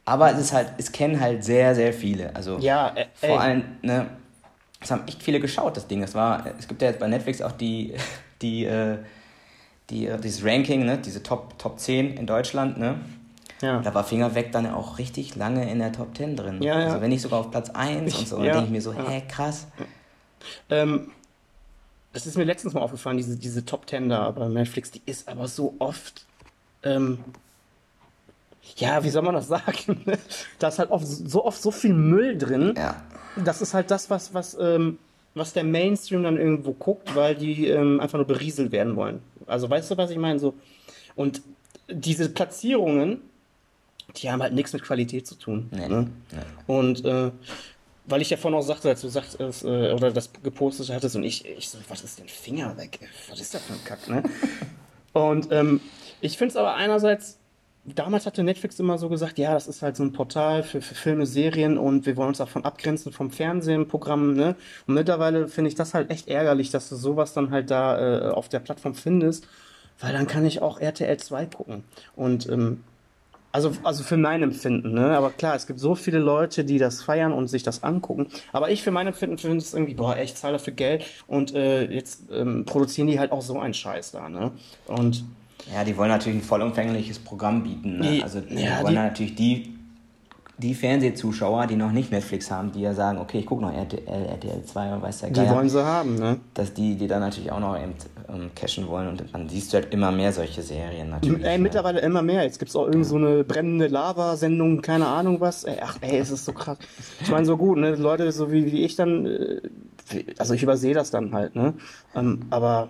Aber 0.08 0.32
es 0.32 0.40
ist 0.40 0.54
halt, 0.54 0.74
es 0.78 0.92
kennen 0.92 1.20
halt 1.20 1.44
sehr, 1.44 1.74
sehr 1.74 1.92
viele. 1.92 2.36
Also 2.36 2.60
ja, 2.60 2.94
äh, 2.96 3.06
vor 3.16 3.42
allem, 3.42 3.64
ne, 3.82 4.06
es 4.80 4.92
haben 4.92 5.02
echt 5.08 5.24
viele 5.24 5.40
geschaut, 5.40 5.76
das 5.78 5.88
Ding. 5.88 6.04
Es 6.04 6.14
war, 6.14 6.46
es 6.60 6.68
gibt 6.68 6.82
ja 6.84 6.90
jetzt 6.90 7.00
bei 7.00 7.08
Netflix 7.08 7.42
auch 7.42 7.52
die, 7.52 7.96
die, 8.42 8.66
äh, 8.66 9.00
die, 9.90 10.06
äh, 10.06 10.20
dieses 10.20 10.46
Ranking, 10.46 10.86
ne, 10.86 11.00
diese 11.00 11.24
Top, 11.24 11.58
Top 11.58 11.80
10 11.80 12.18
in 12.18 12.28
Deutschland, 12.28 12.78
ne? 12.78 13.00
Ja. 13.62 13.80
Da 13.80 13.94
war 13.96 14.04
Finger 14.04 14.36
weg 14.36 14.52
dann 14.52 14.72
auch 14.72 15.00
richtig 15.00 15.36
lange 15.36 15.70
in 15.72 15.80
der 15.80 15.92
Top 15.92 16.16
10 16.16 16.36
drin. 16.36 16.62
Ja, 16.62 16.80
ja. 16.80 16.86
Also 16.86 17.02
wenn 17.02 17.10
nicht 17.10 17.22
sogar 17.22 17.40
auf 17.40 17.50
Platz 17.50 17.72
1 17.72 18.16
und 18.16 18.28
so, 18.28 18.36
dann 18.38 18.46
denke 18.46 18.66
ich 18.66 18.70
mir 18.70 18.82
so, 18.82 18.94
hä, 18.94 19.24
krass. 19.28 19.68
Ähm, 20.70 21.12
das 22.16 22.26
ist 22.26 22.38
mir 22.38 22.46
letztens 22.46 22.74
mal 22.74 22.80
aufgefallen, 22.80 23.18
diese, 23.18 23.36
diese 23.36 23.66
Top 23.66 23.90
10 23.90 24.08
da 24.08 24.32
bei 24.32 24.48
Netflix, 24.48 24.90
die 24.90 25.02
ist 25.06 25.28
aber 25.28 25.50
so 25.50 25.76
oft, 25.80 26.26
ähm, 26.82 27.20
ja, 28.78 29.04
wie 29.04 29.10
soll 29.10 29.22
man 29.22 29.36
das 29.36 29.48
sagen? 29.50 30.02
da 30.60 30.70
ist 30.70 30.80
halt 30.80 30.92
oft, 30.92 31.06
so 31.06 31.44
oft 31.44 31.62
so 31.62 31.72
viel 31.72 31.94
Müll 31.94 32.38
drin. 32.38 32.74
Ja. 32.78 33.04
Das 33.44 33.62
ist 33.62 33.74
halt 33.74 33.92
das, 33.92 34.10
was, 34.10 34.34
was, 34.34 34.58
ähm, 34.58 34.98
was 35.34 35.52
der 35.52 35.66
Mainstream 35.66 36.24
dann 36.24 36.38
irgendwo 36.38 36.72
guckt, 36.72 37.16
weil 37.16 37.36
die 37.36 37.68
ähm, 37.68 38.00
einfach 38.00 38.18
nur 38.18 38.28
berieselt 38.28 38.72
werden 38.72 38.96
wollen. 38.96 39.20
Also 39.46 39.70
weißt 39.70 39.92
du, 39.92 39.98
was 39.98 40.10
ich 40.10 40.18
meine? 40.18 40.40
So, 40.40 40.54
und 41.16 41.42
diese 41.90 42.30
Platzierungen, 42.30 43.20
die 44.16 44.32
haben 44.32 44.42
halt 44.42 44.54
nichts 44.54 44.72
mit 44.72 44.84
Qualität 44.84 45.28
zu 45.28 45.36
tun. 45.36 45.68
Nee. 45.72 45.90
Ne? 45.90 46.08
Nee. 46.32 46.74
Und 46.74 47.04
äh, 47.04 47.32
weil 48.08 48.22
ich 48.22 48.30
ja 48.30 48.38
vorhin 48.38 48.60
auch 48.60 48.64
sagte, 48.64 48.90
als 48.90 49.02
du 49.02 49.08
sagtest, 49.08 49.64
äh, 49.64 49.92
oder 49.94 50.12
das 50.12 50.32
gepostet 50.44 50.90
hattest 50.90 51.16
und 51.16 51.24
ich, 51.24 51.46
ich 51.46 51.70
so, 51.70 51.78
was 51.88 52.04
ist 52.04 52.20
denn 52.20 52.28
Finger 52.28 52.76
weg? 52.78 53.00
Was 53.30 53.40
ist 53.40 53.54
das 53.54 53.64
für 53.64 53.74
ein 53.74 53.84
Kack, 53.84 54.08
ne? 54.08 54.24
und 55.14 55.52
ähm, 55.52 55.82
ich 56.22 56.38
finde 56.38 56.52
es 56.52 56.58
aber 56.58 56.76
einerseits, 56.76 57.40
damals 57.86 58.26
hatte 58.26 58.44
Netflix 58.44 58.80
immer 58.80 58.98
so 58.98 59.10
gesagt, 59.10 59.38
ja, 59.38 59.54
das 59.54 59.68
ist 59.68 59.82
halt 59.82 59.96
so 59.96 60.04
ein 60.04 60.12
Portal 60.12 60.64
für, 60.64 60.82
für 60.82 60.96
Filme, 60.96 61.26
Serien 61.26 61.78
und 61.78 62.06
wir 62.06 62.16
wollen 62.18 62.30
uns 62.30 62.38
davon 62.38 62.66
abgrenzen 62.66 63.12
vom 63.12 63.32
Fernsehprogramm, 63.32 64.34
ne? 64.34 64.56
Und 64.88 64.94
mittlerweile 64.94 65.48
finde 65.48 65.70
ich 65.70 65.76
das 65.76 65.94
halt 65.94 66.10
echt 66.10 66.28
ärgerlich, 66.28 66.72
dass 66.72 66.90
du 66.90 66.96
sowas 66.96 67.34
dann 67.34 67.52
halt 67.52 67.72
da 67.72 68.30
äh, 68.30 68.32
auf 68.32 68.50
der 68.50 68.60
Plattform 68.60 68.96
findest, 68.96 69.48
weil 70.00 70.14
dann 70.14 70.28
kann 70.28 70.46
ich 70.46 70.62
auch 70.62 70.80
RTL 70.80 71.18
2 71.18 71.46
gucken. 71.48 71.84
Und 72.16 72.50
ähm, 72.50 72.84
also, 73.56 73.72
also 73.84 74.04
für 74.04 74.18
mein 74.18 74.44
Empfinden, 74.44 74.94
ne? 74.94 75.16
Aber 75.16 75.30
klar, 75.30 75.56
es 75.56 75.66
gibt 75.66 75.80
so 75.80 75.96
viele 75.96 76.20
Leute, 76.20 76.66
die 76.66 76.78
das 76.78 77.02
feiern 77.02 77.32
und 77.32 77.48
sich 77.48 77.64
das 77.64 77.84
angucken. 77.84 78.28
Aber 78.52 78.70
ich 78.70 78.84
für 78.84 78.92
mein 78.92 79.08
Empfinden 79.08 79.38
finde 79.38 79.60
es 79.60 79.74
irgendwie, 79.74 79.94
boah, 79.94 80.18
echt, 80.18 80.38
zahle 80.38 80.54
dafür 80.54 80.74
Geld 80.74 81.06
und 81.28 81.56
äh, 81.56 81.86
jetzt 81.86 82.24
ähm, 82.34 82.66
produzieren 82.66 83.08
die 83.08 83.18
halt 83.18 83.32
auch 83.32 83.42
so 83.42 83.58
einen 83.58 83.74
Scheiß 83.74 84.12
da, 84.12 84.28
ne? 84.28 84.52
Und. 84.88 85.24
Ja, 85.74 85.84
die 85.84 85.98
wollen 85.98 86.10
natürlich 86.10 86.40
ein 86.40 86.44
vollumfängliches 86.44 87.18
Programm 87.18 87.64
bieten. 87.64 87.98
Ne? 87.98 88.20
Also 88.22 88.40
die 88.40 88.54
ja, 88.56 88.84
wollen 88.84 88.94
die, 88.94 88.94
natürlich 88.94 89.36
die 89.36 89.76
die 90.58 90.74
Fernsehzuschauer, 90.74 91.66
die 91.68 91.76
noch 91.76 91.92
nicht 91.92 92.12
Netflix 92.12 92.52
haben, 92.52 92.72
die 92.72 92.82
ja 92.82 92.94
sagen, 92.94 93.18
okay, 93.18 93.40
ich 93.40 93.46
gucke 93.46 93.62
noch 93.62 93.74
RTL, 93.74 94.26
RTL 94.26 94.64
2 94.64 94.94
und 94.94 95.02
weiß 95.02 95.20
der 95.22 95.32
Geier. 95.32 95.46
Die 95.46 95.50
wollen 95.50 95.70
sie 95.70 95.84
haben, 95.84 96.16
ne? 96.16 96.38
Dass 96.54 96.74
die, 96.74 96.96
die 96.96 97.08
dann 97.08 97.22
natürlich 97.22 97.52
auch 97.52 97.60
noch 97.60 97.76
eben 97.76 97.94
ähm, 98.30 98.52
cashen 98.56 98.88
wollen 98.88 99.08
und 99.08 99.24
dann 99.32 99.50
siehst 99.50 99.72
du 99.74 99.78
halt 99.78 99.94
immer 99.94 100.12
mehr 100.12 100.32
solche 100.32 100.62
Serien 100.62 101.10
natürlich. 101.10 101.44
Ey, 101.44 101.58
ne? 101.58 101.64
mittlerweile 101.64 102.00
immer 102.02 102.22
mehr. 102.22 102.44
Jetzt 102.44 102.60
gibt 102.60 102.70
es 102.70 102.76
auch 102.76 102.86
irgend 102.86 103.06
so 103.06 103.16
eine 103.16 103.44
brennende 103.44 103.88
Lava-Sendung, 103.88 104.82
keine 104.82 105.08
Ahnung 105.08 105.42
was. 105.42 105.64
Ey, 105.64 105.78
ach, 105.82 105.98
ey, 106.02 106.18
es 106.18 106.32
ist 106.32 106.46
so 106.46 106.54
krass. 106.54 106.78
Ich 107.22 107.30
meine, 107.30 107.46
so 107.46 107.58
gut, 107.58 107.78
ne? 107.78 107.96
Leute 107.96 108.32
so 108.32 108.52
wie, 108.52 108.72
wie 108.72 108.84
ich 108.84 108.96
dann, 108.96 109.26
äh, 109.26 109.62
also 110.38 110.54
ich 110.54 110.64
übersehe 110.64 110.94
das 110.94 111.12
dann 111.12 111.34
halt, 111.34 111.56
ne? 111.56 111.74
Ähm, 112.16 112.46
aber 112.50 112.90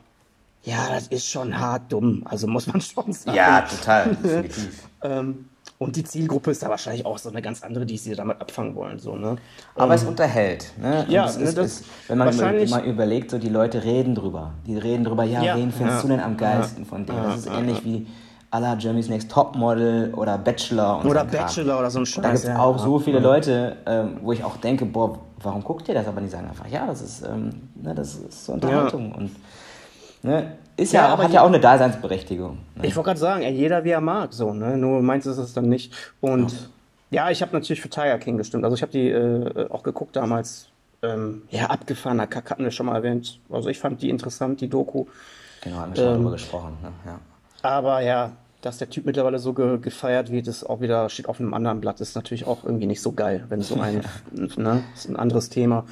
ja, 0.64 0.90
das 0.90 1.08
ist 1.08 1.30
schon 1.30 1.60
hart 1.60 1.92
dumm. 1.92 2.24
Also 2.26 2.48
muss 2.48 2.68
man 2.68 2.82
schon 2.82 3.14
sagen. 3.14 3.38
Ja, 3.38 3.62
total, 3.62 4.16
definitiv. 4.16 4.84
ähm, 5.04 5.46
und 5.78 5.96
die 5.98 6.04
Zielgruppe 6.04 6.52
ist 6.52 6.64
da 6.64 6.70
wahrscheinlich 6.70 7.06
auch 7.06 7.18
so 7.18 7.30
eine 7.30 7.42
ganz 7.42 7.62
andere, 7.62 7.86
die 7.86 7.98
sie 7.98 8.16
damit 8.16 8.40
abfangen 8.40 8.76
wollen. 8.76 8.98
So, 8.98 9.16
ne? 9.16 9.36
Aber 9.76 9.86
ähm, 9.86 9.92
es 9.92 10.04
unterhält. 10.06 10.72
Ne? 10.82 11.06
Ja, 11.10 11.26
es 11.26 11.36
ist, 11.36 11.58
das 11.58 11.66
ist, 11.66 11.86
wenn 12.08 12.18
man 12.18 12.36
mal 12.36 12.86
überlegt, 12.86 13.32
so 13.32 13.38
die 13.38 13.50
Leute 13.50 13.84
reden 13.84 14.16
drüber. 14.16 14.54
Die 14.66 14.78
reden 14.78 15.04
drüber, 15.04 15.26
ja, 15.26 15.44
ja 15.44 15.58
wen 15.58 15.72
findest 15.72 15.98
ja, 15.98 16.02
du 16.04 16.08
denn 16.08 16.20
am 16.22 16.38
geilsten 16.38 16.86
von 16.86 17.06
denen? 17.06 17.24
Das 17.24 17.40
ist 17.40 17.48
ähnlich 17.48 17.84
wie 17.84 18.08
à 18.52 18.60
la 18.60 18.78
Jeremy's 18.78 19.10
Next 19.10 19.30
Topmodel 19.30 20.14
oder 20.16 20.38
Bachelor. 20.38 21.00
Und 21.00 21.10
oder 21.10 21.26
so 21.30 21.38
Bachelor 21.38 21.80
oder 21.80 21.92
so 21.92 22.00
ein 22.00 22.06
Scheiß. 22.06 22.24
Da 22.24 22.32
gibt 22.32 22.44
es 22.46 22.50
auch 22.50 22.80
so 22.80 23.00
viele 23.00 23.20
Leute, 23.20 23.76
ähm, 23.86 24.20
wo 24.22 24.32
ich 24.32 24.44
auch 24.44 24.56
denke, 24.58 24.86
boah, 24.86 25.20
warum 25.42 25.62
guckt 25.62 25.90
ihr 25.90 25.94
das? 25.94 26.08
Aber 26.08 26.22
die 26.22 26.30
sagen 26.30 26.48
einfach, 26.48 26.68
ja, 26.68 26.88
das 26.88 27.02
ist, 27.02 27.26
ähm, 27.26 27.50
ne, 27.76 27.94
das 27.94 28.16
ist 28.16 28.46
so 28.46 28.54
Unterhaltung. 28.54 29.12
Und 29.12 29.32
ne, 30.26 30.58
ist 30.78 30.94
ja, 30.94 31.04
ja 31.04 31.14
aber 31.14 31.24
hat 31.24 31.32
ja 31.32 31.42
auch 31.42 31.48
eine 31.48 31.60
Daseinsberechtigung. 31.60 32.58
Ne? 32.76 32.88
Ich 32.88 32.96
wollte 32.96 33.08
gerade 33.08 33.20
sagen, 33.20 33.44
jeder 33.44 33.84
wie 33.84 33.92
er 33.92 34.02
mag, 34.02 34.34
so, 34.34 34.54
ne? 34.54 34.78
Nur 34.78 35.02
meins 35.02 35.26
ist 35.26 35.38
es 35.38 35.54
dann 35.54 35.70
nicht. 35.70 35.94
Und 36.20 36.52
ja, 37.10 37.26
ja 37.26 37.32
ich 37.32 37.42
habe 37.42 37.54
natürlich 37.54 37.82
für 37.82 37.90
Tiger 37.90 38.18
King 38.18 38.38
gestimmt. 38.38 38.64
Also 38.64 38.76
ich 38.76 38.82
habe 38.82 38.92
die 38.92 39.10
äh, 39.10 39.70
auch 39.70 39.84
geguckt 39.84 40.16
damals. 40.16 40.70
Ähm, 41.02 41.44
ja, 41.50 41.68
abgefahrener 41.68 42.28
Kack 42.28 42.52
hatten 42.52 42.64
wir 42.64 42.72
schon 42.72 42.88
mal 42.88 42.96
erwähnt. 42.96 43.40
Also 43.50 43.70
ich 43.70 43.80
fand 43.80 44.02
die 44.02 44.10
interessant, 44.10 44.60
die 44.60 44.70
Doku. 44.70 45.06
Genau, 45.62 45.78
haben 45.78 45.96
wir 45.96 46.04
schon 46.04 46.08
ähm, 46.08 46.18
drüber 46.18 46.32
gesprochen. 46.32 46.78
Ne? 46.82 46.92
Ja. 47.06 47.20
Aber 47.62 48.02
ja, 48.02 48.32
dass 48.62 48.78
der 48.78 48.90
Typ 48.90 49.06
mittlerweile 49.06 49.40
so 49.40 49.54
ge 49.54 49.78
gefeiert 49.80 50.32
wird, 50.32 50.48
ist 50.48 50.64
auch 50.64 50.82
wieder, 50.82 51.08
steht 51.10 51.30
auf 51.30 51.40
einem 51.40 51.54
anderen 51.54 51.80
Blatt, 51.82 52.02
ist 52.02 52.16
natürlich 52.16 52.48
auch 52.48 52.64
irgendwie 52.64 52.88
nicht 52.88 53.02
so 53.02 53.12
geil, 53.12 53.46
wenn 53.50 53.62
so 53.62 53.80
ein, 53.80 54.04
ne, 54.32 54.84
ist 54.94 55.08
ein 55.08 55.16
anderes 55.16 55.50
Thema. 55.50 55.86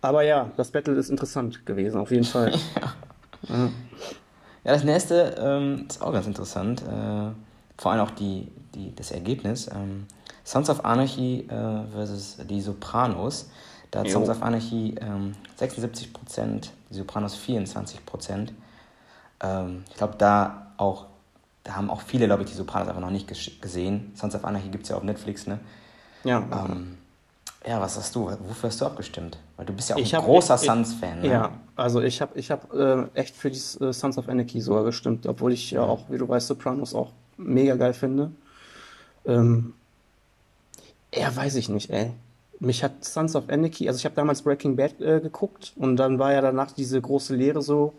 Aber 0.00 0.22
ja, 0.22 0.50
das 0.56 0.70
Battle 0.70 0.94
ist 0.94 1.10
interessant 1.10 1.66
gewesen, 1.66 2.00
auf 2.00 2.10
jeden 2.10 2.24
Fall. 2.24 2.50
ja. 2.80 2.94
Ja, 3.48 4.72
das 4.72 4.84
nächste 4.84 5.34
ähm, 5.38 5.86
ist 5.88 6.00
auch 6.00 6.12
ganz 6.12 6.26
interessant. 6.26 6.82
Äh, 6.82 7.32
vor 7.76 7.92
allem 7.92 8.00
auch 8.00 8.10
die, 8.12 8.48
die, 8.74 8.94
das 8.94 9.10
Ergebnis. 9.10 9.68
Ähm, 9.68 10.06
Sons 10.44 10.70
of 10.70 10.84
Anarchy 10.84 11.48
äh, 11.48 11.84
versus 11.92 12.36
die 12.48 12.60
Sopranos. 12.60 13.50
Da 13.90 14.00
hat 14.00 14.06
jo. 14.06 14.12
Sons 14.12 14.28
of 14.28 14.42
Anarchy 14.42 14.94
ähm, 15.00 15.34
76%, 15.58 16.68
die 16.90 16.94
Sopranos 16.94 17.36
24%. 17.36 18.48
Ähm, 19.40 19.84
ich 19.90 19.96
glaube, 19.96 20.14
da 20.18 20.72
auch, 20.76 21.06
da 21.64 21.74
haben 21.74 21.90
auch 21.90 22.00
viele, 22.00 22.26
glaube 22.26 22.44
ich, 22.44 22.50
die 22.50 22.56
Sopranos 22.56 22.88
einfach 22.88 23.00
noch 23.00 23.10
nicht 23.10 23.28
gesehen. 23.60 24.12
Sons 24.14 24.34
of 24.34 24.44
Anarchy 24.44 24.68
gibt 24.68 24.84
es 24.84 24.90
ja 24.90 24.96
auf 24.96 25.02
Netflix, 25.02 25.46
ne? 25.46 25.58
Ja. 26.24 26.38
Ähm, 26.38 26.98
ja, 27.66 27.80
was 27.80 27.96
hast 27.96 28.14
du? 28.14 28.26
Wofür 28.26 28.70
hast 28.70 28.80
du 28.80 28.86
abgestimmt? 28.86 29.38
Weil 29.62 29.66
du 29.66 29.74
bist 29.74 29.90
ja 29.90 29.94
auch 29.94 30.00
ich 30.00 30.12
ein 30.12 30.18
hab, 30.18 30.26
großer 30.26 30.58
Suns-Fan. 30.58 31.20
Ne? 31.20 31.28
Ja, 31.28 31.52
also 31.76 32.00
ich 32.00 32.20
habe 32.20 32.36
ich 32.36 32.50
hab, 32.50 32.74
äh, 32.74 33.04
echt 33.14 33.36
für 33.36 33.48
die 33.48 33.60
äh, 33.84 33.92
Sons 33.92 34.18
of 34.18 34.28
Anarchy 34.28 34.60
sogar 34.60 34.82
gestimmt, 34.82 35.24
obwohl 35.24 35.52
ich 35.52 35.70
ja 35.70 35.82
auch, 35.82 36.10
wie 36.10 36.18
du 36.18 36.28
weißt, 36.28 36.48
Sopranos 36.48 36.96
auch 36.96 37.12
mega 37.36 37.76
geil 37.76 37.94
finde. 37.94 38.32
Ähm, 39.24 39.74
ja, 41.14 41.34
weiß 41.34 41.54
ich 41.54 41.68
nicht, 41.68 41.90
ey. 41.90 42.10
Mich 42.58 42.82
hat 42.82 43.04
Sons 43.04 43.36
of 43.36 43.50
Anarchy, 43.50 43.86
also 43.86 43.98
ich 43.98 44.04
habe 44.04 44.16
damals 44.16 44.42
Breaking 44.42 44.74
Bad 44.74 45.00
äh, 45.00 45.20
geguckt 45.20 45.74
und 45.76 45.96
dann 45.96 46.18
war 46.18 46.32
ja 46.32 46.40
danach 46.40 46.72
diese 46.72 47.00
große 47.00 47.36
Lehre 47.36 47.62
so, 47.62 47.94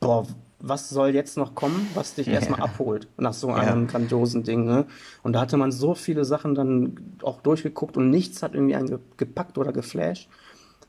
boah, 0.00 0.26
was 0.58 0.90
soll 0.90 1.14
jetzt 1.14 1.38
noch 1.38 1.54
kommen, 1.54 1.88
was 1.94 2.14
dich 2.14 2.28
erstmal 2.28 2.60
abholt 2.60 3.08
nach 3.16 3.32
so 3.32 3.48
einem 3.48 3.86
ja. 3.86 3.90
grandiosen 3.90 4.42
Ding. 4.42 4.66
Ne? 4.66 4.84
Und 5.22 5.32
da 5.32 5.40
hatte 5.40 5.56
man 5.56 5.72
so 5.72 5.94
viele 5.94 6.26
Sachen 6.26 6.54
dann 6.54 7.16
auch 7.22 7.40
durchgeguckt 7.40 7.96
und 7.96 8.10
nichts 8.10 8.42
hat 8.42 8.52
irgendwie 8.52 8.76
einen 8.76 8.98
gepackt 9.16 9.56
oder 9.56 9.72
geflasht. 9.72 10.28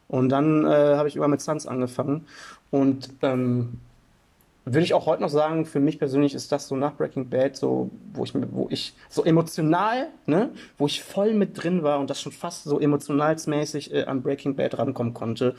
Und 0.08 0.30
dann 0.30 0.66
äh, 0.66 0.96
habe 0.96 1.08
ich 1.08 1.16
immer 1.16 1.28
mit 1.28 1.42
Suns 1.42 1.68
angefangen. 1.68 2.26
Und 2.72 3.10
ähm, 3.22 3.80
würde 4.66 4.84
ich 4.84 4.94
auch 4.94 5.06
heute 5.06 5.22
noch 5.22 5.30
sagen, 5.30 5.66
für 5.66 5.80
mich 5.80 5.98
persönlich 5.98 6.34
ist 6.34 6.52
das 6.52 6.68
so 6.68 6.76
nach 6.76 6.94
Breaking 6.96 7.30
Bad 7.30 7.56
so, 7.56 7.90
wo 8.14 8.26
ich, 8.26 8.34
wo 8.52 8.68
ich 8.70 8.94
so 9.10 9.24
emotional, 9.24 10.10
ne, 10.26 10.50
wo 10.78 10.88
ich 10.88 11.02
voll 11.02 11.34
mit 11.34 11.62
drin 11.62 11.84
war 11.84 12.00
und 12.00 12.10
das 12.10 12.22
schon 12.22 12.34
fast 12.34 12.66
so 12.66 12.80
emotionalsmäßig 12.80 13.94
äh, 13.94 14.04
an 14.04 14.22
Breaking 14.22 14.56
Bad 14.56 14.78
rankommen 14.78 15.14
konnte. 15.14 15.56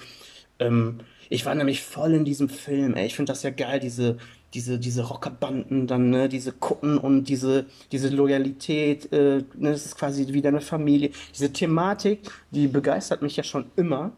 Ähm, 0.59 1.01
ich 1.31 1.47
war 1.47 1.55
nämlich 1.55 1.83
voll 1.83 2.15
in 2.15 2.25
diesem 2.25 2.49
Film, 2.49 2.95
ey. 2.95 3.07
Ich 3.07 3.17
finde 3.17 3.33
das 3.33 3.43
ja 3.43 3.51
geil, 3.51 3.81
diese, 3.81 4.19
diese, 4.55 4.79
diese 4.79 5.05
Rockerbanden 5.05 5.87
dann, 5.87 6.11
ne, 6.11 6.29
diese 6.29 6.53
Kutten 6.53 6.99
und 6.99 7.25
diese, 7.25 7.67
diese 7.93 8.09
Loyalität, 8.09 9.11
äh, 9.13 9.43
ne, 9.55 9.73
das 9.73 9.87
ist 9.87 9.97
quasi 9.97 10.27
wie 10.33 10.43
deine 10.43 10.61
Familie. 10.61 11.11
Diese 11.35 11.53
Thematik, 11.53 12.31
die 12.51 12.69
begeistert 12.69 13.23
mich 13.23 13.37
ja 13.37 13.43
schon 13.43 13.67
immer. 13.77 14.13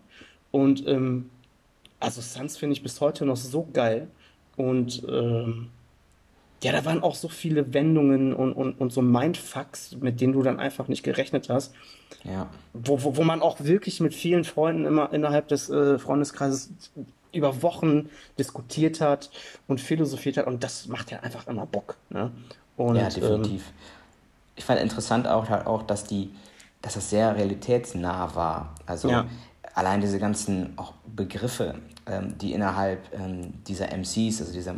Und 0.51 0.87
ähm, 0.87 1.31
also 1.99 2.21
Suns 2.21 2.57
finde 2.57 2.75
ich 2.75 2.83
bis 2.83 3.01
heute 3.01 3.25
noch 3.27 3.37
so 3.37 3.69
geil. 3.73 4.09
Und 4.57 5.03
ähm, 5.09 5.69
ja, 6.63 6.73
da 6.73 6.85
waren 6.85 7.03
auch 7.03 7.15
so 7.15 7.29
viele 7.29 7.73
Wendungen 7.73 8.35
und, 8.35 8.53
und, 8.53 8.81
und 8.81 8.93
so 8.93 9.01
Mindfucks, 9.01 9.97
mit 10.01 10.21
denen 10.21 10.35
du 10.35 10.43
dann 10.43 10.61
einfach 10.61 10.89
nicht 10.89 11.03
gerechnet 11.03 11.49
hast. 11.49 11.75
Ja. 12.25 12.49
Wo, 12.75 13.03
wo, 13.03 13.17
wo 13.17 13.25
man 13.25 13.41
auch 13.41 13.61
wirklich 13.61 14.01
mit 14.01 14.15
vielen 14.15 14.45
Freunden 14.45 14.85
immer 14.85 15.13
innerhalb 15.13 15.49
des 15.49 15.71
äh, 15.71 15.99
Freundeskreises 15.99 16.71
über 17.33 17.63
Wochen 17.63 18.11
diskutiert 18.39 19.01
hat 19.01 19.31
und 19.69 19.81
philosophiert 19.81 20.37
hat. 20.37 20.47
Und 20.47 20.63
das 20.63 20.89
macht 20.89 21.11
ja 21.11 21.21
einfach 21.21 21.47
immer 21.47 21.65
Bock. 21.65 21.97
Ne? 22.11 22.31
Und, 22.77 22.97
Ja, 22.97 23.05
ähm, 23.05 23.15
definitiv. 23.15 23.73
Ich 24.57 24.65
fand 24.65 24.81
interessant 24.81 25.27
auch, 25.27 25.49
halt 25.49 25.67
auch, 25.67 25.83
dass 25.83 26.05
die, 26.05 26.31
dass 26.83 26.95
das 26.95 27.09
sehr 27.09 27.37
realitätsnah 27.37 28.35
war. 28.35 28.75
Also 28.85 29.09
ja, 29.09 29.27
allein 29.75 30.01
diese 30.01 30.19
ganzen 30.19 30.77
auch 30.77 30.95
Begriffe, 31.07 31.77
ähm, 32.07 32.37
die 32.39 32.53
innerhalb 32.53 33.01
ähm, 33.15 33.55
dieser 33.67 33.93
MCs, 33.93 34.41
also 34.41 34.53
dieser 34.53 34.75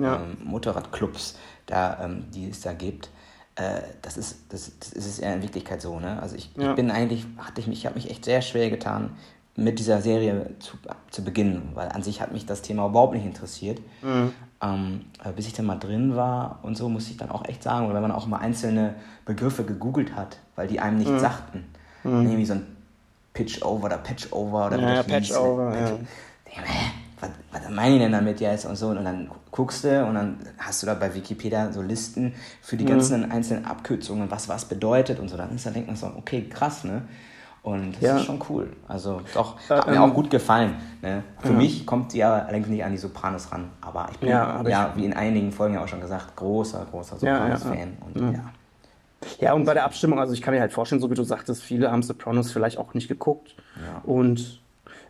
ja, 0.00 0.16
ähm, 0.16 0.36
Motorradclubs, 0.44 1.36
da, 1.66 2.04
ähm, 2.04 2.24
die 2.32 2.48
es 2.50 2.60
da 2.60 2.72
gibt, 2.72 3.10
äh, 3.56 3.80
das 4.02 4.16
ist, 4.16 4.52
das, 4.52 4.72
das 4.78 4.92
ist 4.92 5.06
es 5.06 5.18
ja 5.20 5.32
in 5.32 5.42
Wirklichkeit 5.42 5.82
so, 5.82 5.98
ne? 5.98 6.20
Also 6.22 6.36
ich, 6.36 6.50
ich 6.56 6.62
ja, 6.62 6.74
bin 6.74 6.90
eigentlich, 6.90 7.26
hatte 7.38 7.60
ich 7.60 7.66
mich, 7.66 7.80
ich 7.80 7.86
habe 7.86 7.96
mich 7.96 8.10
echt 8.10 8.24
sehr 8.24 8.42
schwer 8.42 8.70
getan, 8.70 9.10
mit 9.56 9.80
dieser 9.80 10.00
Serie 10.00 10.54
zu, 10.60 10.76
zu 11.10 11.24
beginnen, 11.24 11.70
weil 11.74 11.88
an 11.88 12.04
sich 12.04 12.20
hat 12.20 12.32
mich 12.32 12.46
das 12.46 12.62
Thema 12.62 12.86
überhaupt 12.86 13.14
nicht 13.14 13.26
interessiert. 13.26 13.80
mhm, 14.02 14.32
Ähm, 14.60 15.00
bis 15.34 15.46
ich 15.48 15.52
dann 15.52 15.66
mal 15.66 15.78
drin 15.78 16.14
war 16.14 16.60
und 16.62 16.76
so, 16.76 16.88
muss 16.88 17.10
ich 17.10 17.16
dann 17.16 17.30
auch 17.30 17.44
echt 17.44 17.62
sagen, 17.64 17.86
oder 17.86 17.94
wenn 17.96 18.02
man 18.02 18.12
auch 18.12 18.26
mal 18.28 18.38
einzelne 18.38 18.94
Begriffe 19.24 19.64
gegoogelt 19.64 20.14
hat, 20.14 20.38
weil 20.54 20.68
die 20.68 20.78
einem 20.78 20.98
nichts 20.98 21.12
mhm, 21.12 21.18
sagten. 21.18 21.64
mhm. 22.04 22.22
Irgendwie 22.22 22.44
so 22.46 22.54
ein 22.54 22.77
Oder 23.62 23.98
Patch-Over 23.98 24.66
oder 24.66 24.78
Ja, 24.78 24.94
ja, 24.94 25.02
Patch 25.02 25.32
over, 25.32 25.70
Patch 25.70 25.90
ja. 25.90 25.96
ich 26.46 26.54
denk, 26.54 26.66
hä, 26.68 26.90
was, 27.20 27.30
was 27.52 27.70
meinen 27.70 27.94
die 27.94 27.98
denn 28.00 28.12
damit 28.12 28.40
jetzt 28.40 28.64
und 28.66 28.76
so? 28.76 28.88
Und 28.88 29.04
dann 29.04 29.30
guckst 29.50 29.84
du 29.84 30.04
und 30.06 30.14
dann 30.14 30.38
hast 30.58 30.82
du 30.82 30.86
da 30.86 30.94
bei 30.94 31.14
Wikipedia 31.14 31.72
so 31.72 31.82
Listen 31.82 32.34
für 32.62 32.76
die 32.76 32.84
Mhm. 32.84 32.88
ganzen 32.88 33.30
einzelnen 33.30 33.64
Abkürzungen, 33.64 34.30
was 34.30 34.48
was 34.48 34.64
bedeutet 34.66 35.18
und 35.20 35.28
so. 35.28 35.36
Dann 35.36 35.54
ist 35.54 35.66
da 35.66 35.70
denkt 35.70 35.88
man 35.88 35.96
so, 35.96 36.06
okay, 36.16 36.48
krass, 36.48 36.84
ne? 36.84 37.02
Und 37.62 38.00
das 38.00 38.12
ist 38.14 38.18
Ja, 38.18 38.18
schon 38.20 38.42
cool. 38.48 38.76
Also 38.86 39.20
doch, 39.34 39.58
äh, 39.68 39.74
hat 39.74 39.88
mir 39.88 40.00
auch 40.00 40.06
ähm, 40.06 40.14
gut 40.14 40.30
gefallen. 40.30 40.76
Ne? 41.02 41.24
Für 41.40 41.52
ja, 41.52 41.58
mich 41.58 41.84
kommt 41.84 42.12
sie 42.12 42.18
ja 42.18 42.32
allerdings 42.32 42.68
nicht 42.68 42.84
an 42.84 42.92
die 42.92 42.98
Sopranos 42.98 43.50
ran. 43.52 43.70
Aber 43.80 44.08
ich 44.12 44.26
ja, 44.26 44.44
bin, 44.44 44.56
aber 44.56 44.68
ich, 44.68 44.72
ja, 44.72 44.92
wie 44.94 45.04
in 45.04 45.12
einigen 45.12 45.52
Folgen 45.52 45.74
ja 45.74 45.82
auch 45.82 45.88
schon 45.88 46.00
gesagt, 46.00 46.36
großer, 46.36 46.86
großer 46.90 47.16
ja, 47.20 47.26
ja, 47.26 47.48
ja. 47.48 47.56
Sopranos-Fan. 47.58 47.98
Und 48.00 48.32
ja. 48.32 48.44
Ja, 49.40 49.52
und 49.52 49.64
bei 49.64 49.74
der 49.74 49.84
Abstimmung, 49.84 50.18
also 50.18 50.32
ich 50.32 50.42
kann 50.42 50.54
mir 50.54 50.60
halt 50.60 50.72
vorstellen, 50.72 51.00
so 51.00 51.10
wie 51.10 51.14
du 51.14 51.24
sagtest, 51.24 51.62
viele 51.62 51.90
haben 51.90 52.02
Sopranos 52.02 52.52
vielleicht 52.52 52.78
auch 52.78 52.94
nicht 52.94 53.08
geguckt 53.08 53.54
ja, 53.76 54.02
und 54.04 54.60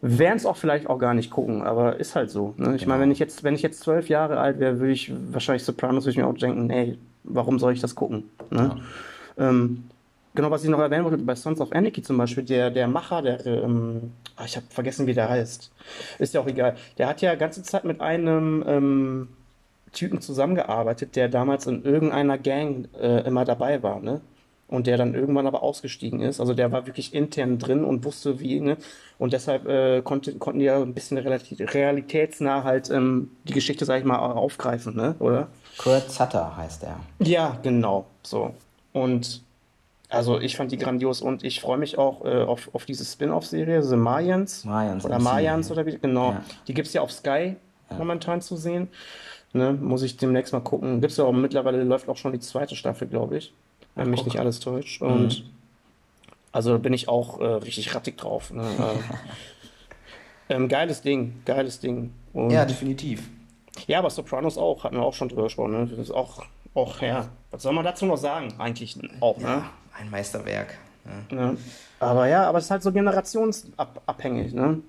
werden 0.00 0.36
es 0.36 0.46
auch 0.46 0.56
vielleicht 0.56 0.86
auch 0.88 0.98
gar 0.98 1.14
nicht 1.14 1.30
gucken, 1.30 1.62
aber 1.62 1.98
ist 1.98 2.14
halt 2.14 2.30
so. 2.30 2.54
Ne? 2.56 2.76
Ich 2.76 2.86
meine, 2.86 3.00
wenn 3.00 3.09
genau. 3.09 3.12
ich 3.14 3.18
jetzt, 3.18 3.44
wenn 3.44 3.54
ich 3.54 3.62
jetzt 3.62 3.80
zwölf 3.80 4.09
Jahre 4.09 4.38
alt 4.38 4.61
wäre, 4.61 4.78
würde 4.78 4.92
ich 4.92 5.12
wahrscheinlich 5.32 5.64
Sopranos, 5.64 6.04
würde 6.04 6.12
ich 6.12 6.16
mir 6.16 6.26
auch 6.26 6.34
denken, 6.34 6.70
ey, 6.70 6.98
warum 7.24 7.59
soll 7.59 7.72
ich 7.72 7.80
das 7.80 7.94
gucken? 7.94 8.30
Ne? 8.50 8.76
Ja. 9.36 9.48
Ähm, 9.48 9.84
genau, 10.34 10.50
was 10.50 10.62
ich 10.62 10.70
noch 10.70 10.78
erwähnen 10.78 11.04
wollte, 11.04 11.18
bei 11.18 11.34
Sons 11.34 11.61
of 11.61 11.72
Anarchy 11.72 12.02
zum 12.02 12.16
Beispiel, 12.16 12.44
der, 12.44 12.70
der 12.70 12.86
Macher, 12.86 13.22
der, 13.22 13.44
ähm, 13.44 14.12
ah, 14.36 14.44
ich 14.44 14.56
habe 14.56 14.66
vergessen, 14.70 15.06
wie 15.06 15.14
der 15.14 15.28
heißt, 15.28 15.70
ist 16.18 16.34
ja 16.34 16.40
auch 16.40 16.46
egal, 16.46 16.76
der 16.96 17.09
hat 17.09 17.20
ja 17.20 17.34
ganze 17.34 17.62
Zeit 17.62 17.84
mit 17.84 18.00
einem 18.00 18.64
ähm, 18.66 19.28
Typen 19.93 20.20
zusammengearbeitet, 20.20 21.16
der 21.16 21.28
damals 21.28 21.66
in 21.66 21.84
irgendeiner 21.84 22.39
Gang 22.39 22.89
äh, 23.01 23.26
immer 23.26 23.45
dabei 23.45 23.82
war, 23.82 24.01
ne? 24.01 24.20
Und 24.68 24.86
der 24.86 24.99
dann 24.99 25.14
irgendwann 25.14 25.47
aber 25.47 25.62
ausgestiegen 25.62 26.20
ist. 26.20 26.41
Also 26.41 26.53
der 26.53 26.70
war 26.72 26.86
wirklich 26.86 27.14
intern 27.14 27.59
drin 27.59 27.84
und 27.84 28.05
wusste 28.05 28.39
wie, 28.39 28.61
ne? 28.61 28.76
Und 29.18 29.32
deshalb 29.32 29.66
äh, 29.66 30.03
konnte, 30.03 30.34
konnten 30.34 30.59
die 30.59 30.66
ja 30.66 30.80
ein 30.82 30.93
bisschen 30.93 31.16
relativ, 31.16 31.59
realitätsnah 31.72 32.64
halt 32.64 32.91
ähm, 32.91 33.30
die 33.45 33.55
Geschichte, 33.55 33.86
sag 33.86 33.99
ich 34.01 34.05
mal, 34.05 34.18
aufgreifen, 34.18 34.95
ne? 34.95 35.14
Oder? 35.20 35.49
Kurt 35.78 36.11
Sutter 36.11 36.57
heißt 36.57 36.84
er. 36.84 37.01
Ja, 37.20 37.59
genau. 37.62 38.07
So. 38.22 38.55
Und 38.93 39.43
also 40.11 40.41
ich 40.41 40.57
fand 40.57 40.72
die 40.72 40.78
grandios 40.78 41.20
und 41.20 41.45
ich 41.45 41.61
freue 41.61 41.76
mich 41.76 41.99
auch 41.99 42.24
äh, 42.24 42.43
auf, 42.43 42.70
auf 42.72 42.86
diese 42.86 43.05
Spin-off-Serie, 43.05 43.82
The 43.82 43.97
Mayans 43.97 44.64
Mayans 44.64 45.05
oder 45.05 45.18
MC. 45.18 45.24
Mayans 45.24 45.70
oder 45.70 45.84
wie, 45.84 45.99
genau. 45.99 46.32
Ja, 46.32 46.45
Die 46.66 46.74
gibt 46.74 46.89
es 46.89 46.95
ja 46.95 47.03
auf 47.03 47.12
Sky 47.12 47.57
ja. 47.91 47.97
momentan 47.97 48.41
zu 48.41 48.57
sehen. 48.57 48.89
Ne, 49.55 49.72
muss 49.72 50.03
ich 50.03 50.16
demnächst 50.18 50.53
mal 50.53 50.61
gucken. 50.61 51.01
Gibt 51.01 51.11
es 51.12 51.16
ja 51.16 51.24
auch 51.24 51.32
mittlerweile, 51.32 51.82
läuft 51.82 52.09
auch 52.09 52.16
schon 52.18 52.32
die 52.32 52.38
zweite 52.40 52.76
Staffel, 52.76 53.09
glaube 53.09 53.38
ich, 53.38 53.53
Ach, 53.94 54.03
wenn 54.03 54.11
mich 54.11 54.24
nicht 54.24 54.34
guck. 54.34 54.40
alles 54.42 54.61
täuscht. 54.61 55.01
Mhm. 55.01 55.09
Und 55.09 55.44
also 56.53 56.78
bin 56.78 56.92
ich 56.92 57.09
auch 57.09 57.40
äh, 57.40 57.44
richtig 57.44 57.94
rattig 57.94 58.16
drauf. 58.18 58.53
Ne? 58.53 58.64
Äh, 60.51 60.55
ähm, 60.55 60.68
geiles 60.68 61.03
Ding, 61.03 61.42
geiles 61.44 61.78
Ding. 61.80 62.11
Ja, 62.32 62.40
Und 62.62 62.70
definitiv. 62.70 63.28
ja, 63.86 63.99
aber 63.99 64.09
Sopranos 64.09 64.57
auch, 64.57 64.82
hatten 64.84 64.96
wir 64.96 65.03
auch 65.03 65.12
schon 65.12 65.28
drüber 65.28 65.42
gesprochen. 65.44 65.72
Ne? 65.72 65.86
Das 65.86 65.99
ist 65.99 66.11
auch, 66.11 66.42
auch, 66.74 67.03
ja, 67.03 67.28
was 67.51 67.62
soll 67.62 67.74
man 67.74 67.84
dazu 67.84 68.07
noch 68.07 68.16
sagen? 68.16 68.55
Eigentlich 68.59 68.99
auch, 69.20 69.36
ne? 69.36 69.44
Ja, 69.44 69.70
ein 70.01 70.11
Meisterwerk. 70.11 70.78
Ja. 71.30 71.36
Ja. 71.36 71.55
Aber 72.01 72.28
ja, 72.28 72.49
aber 72.49 72.59
es 72.59 72.64
ist 72.64 72.70
halt 72.70 72.82
so 72.82 72.92
generationsabhängig, 72.92 74.55
ne? 74.55 74.80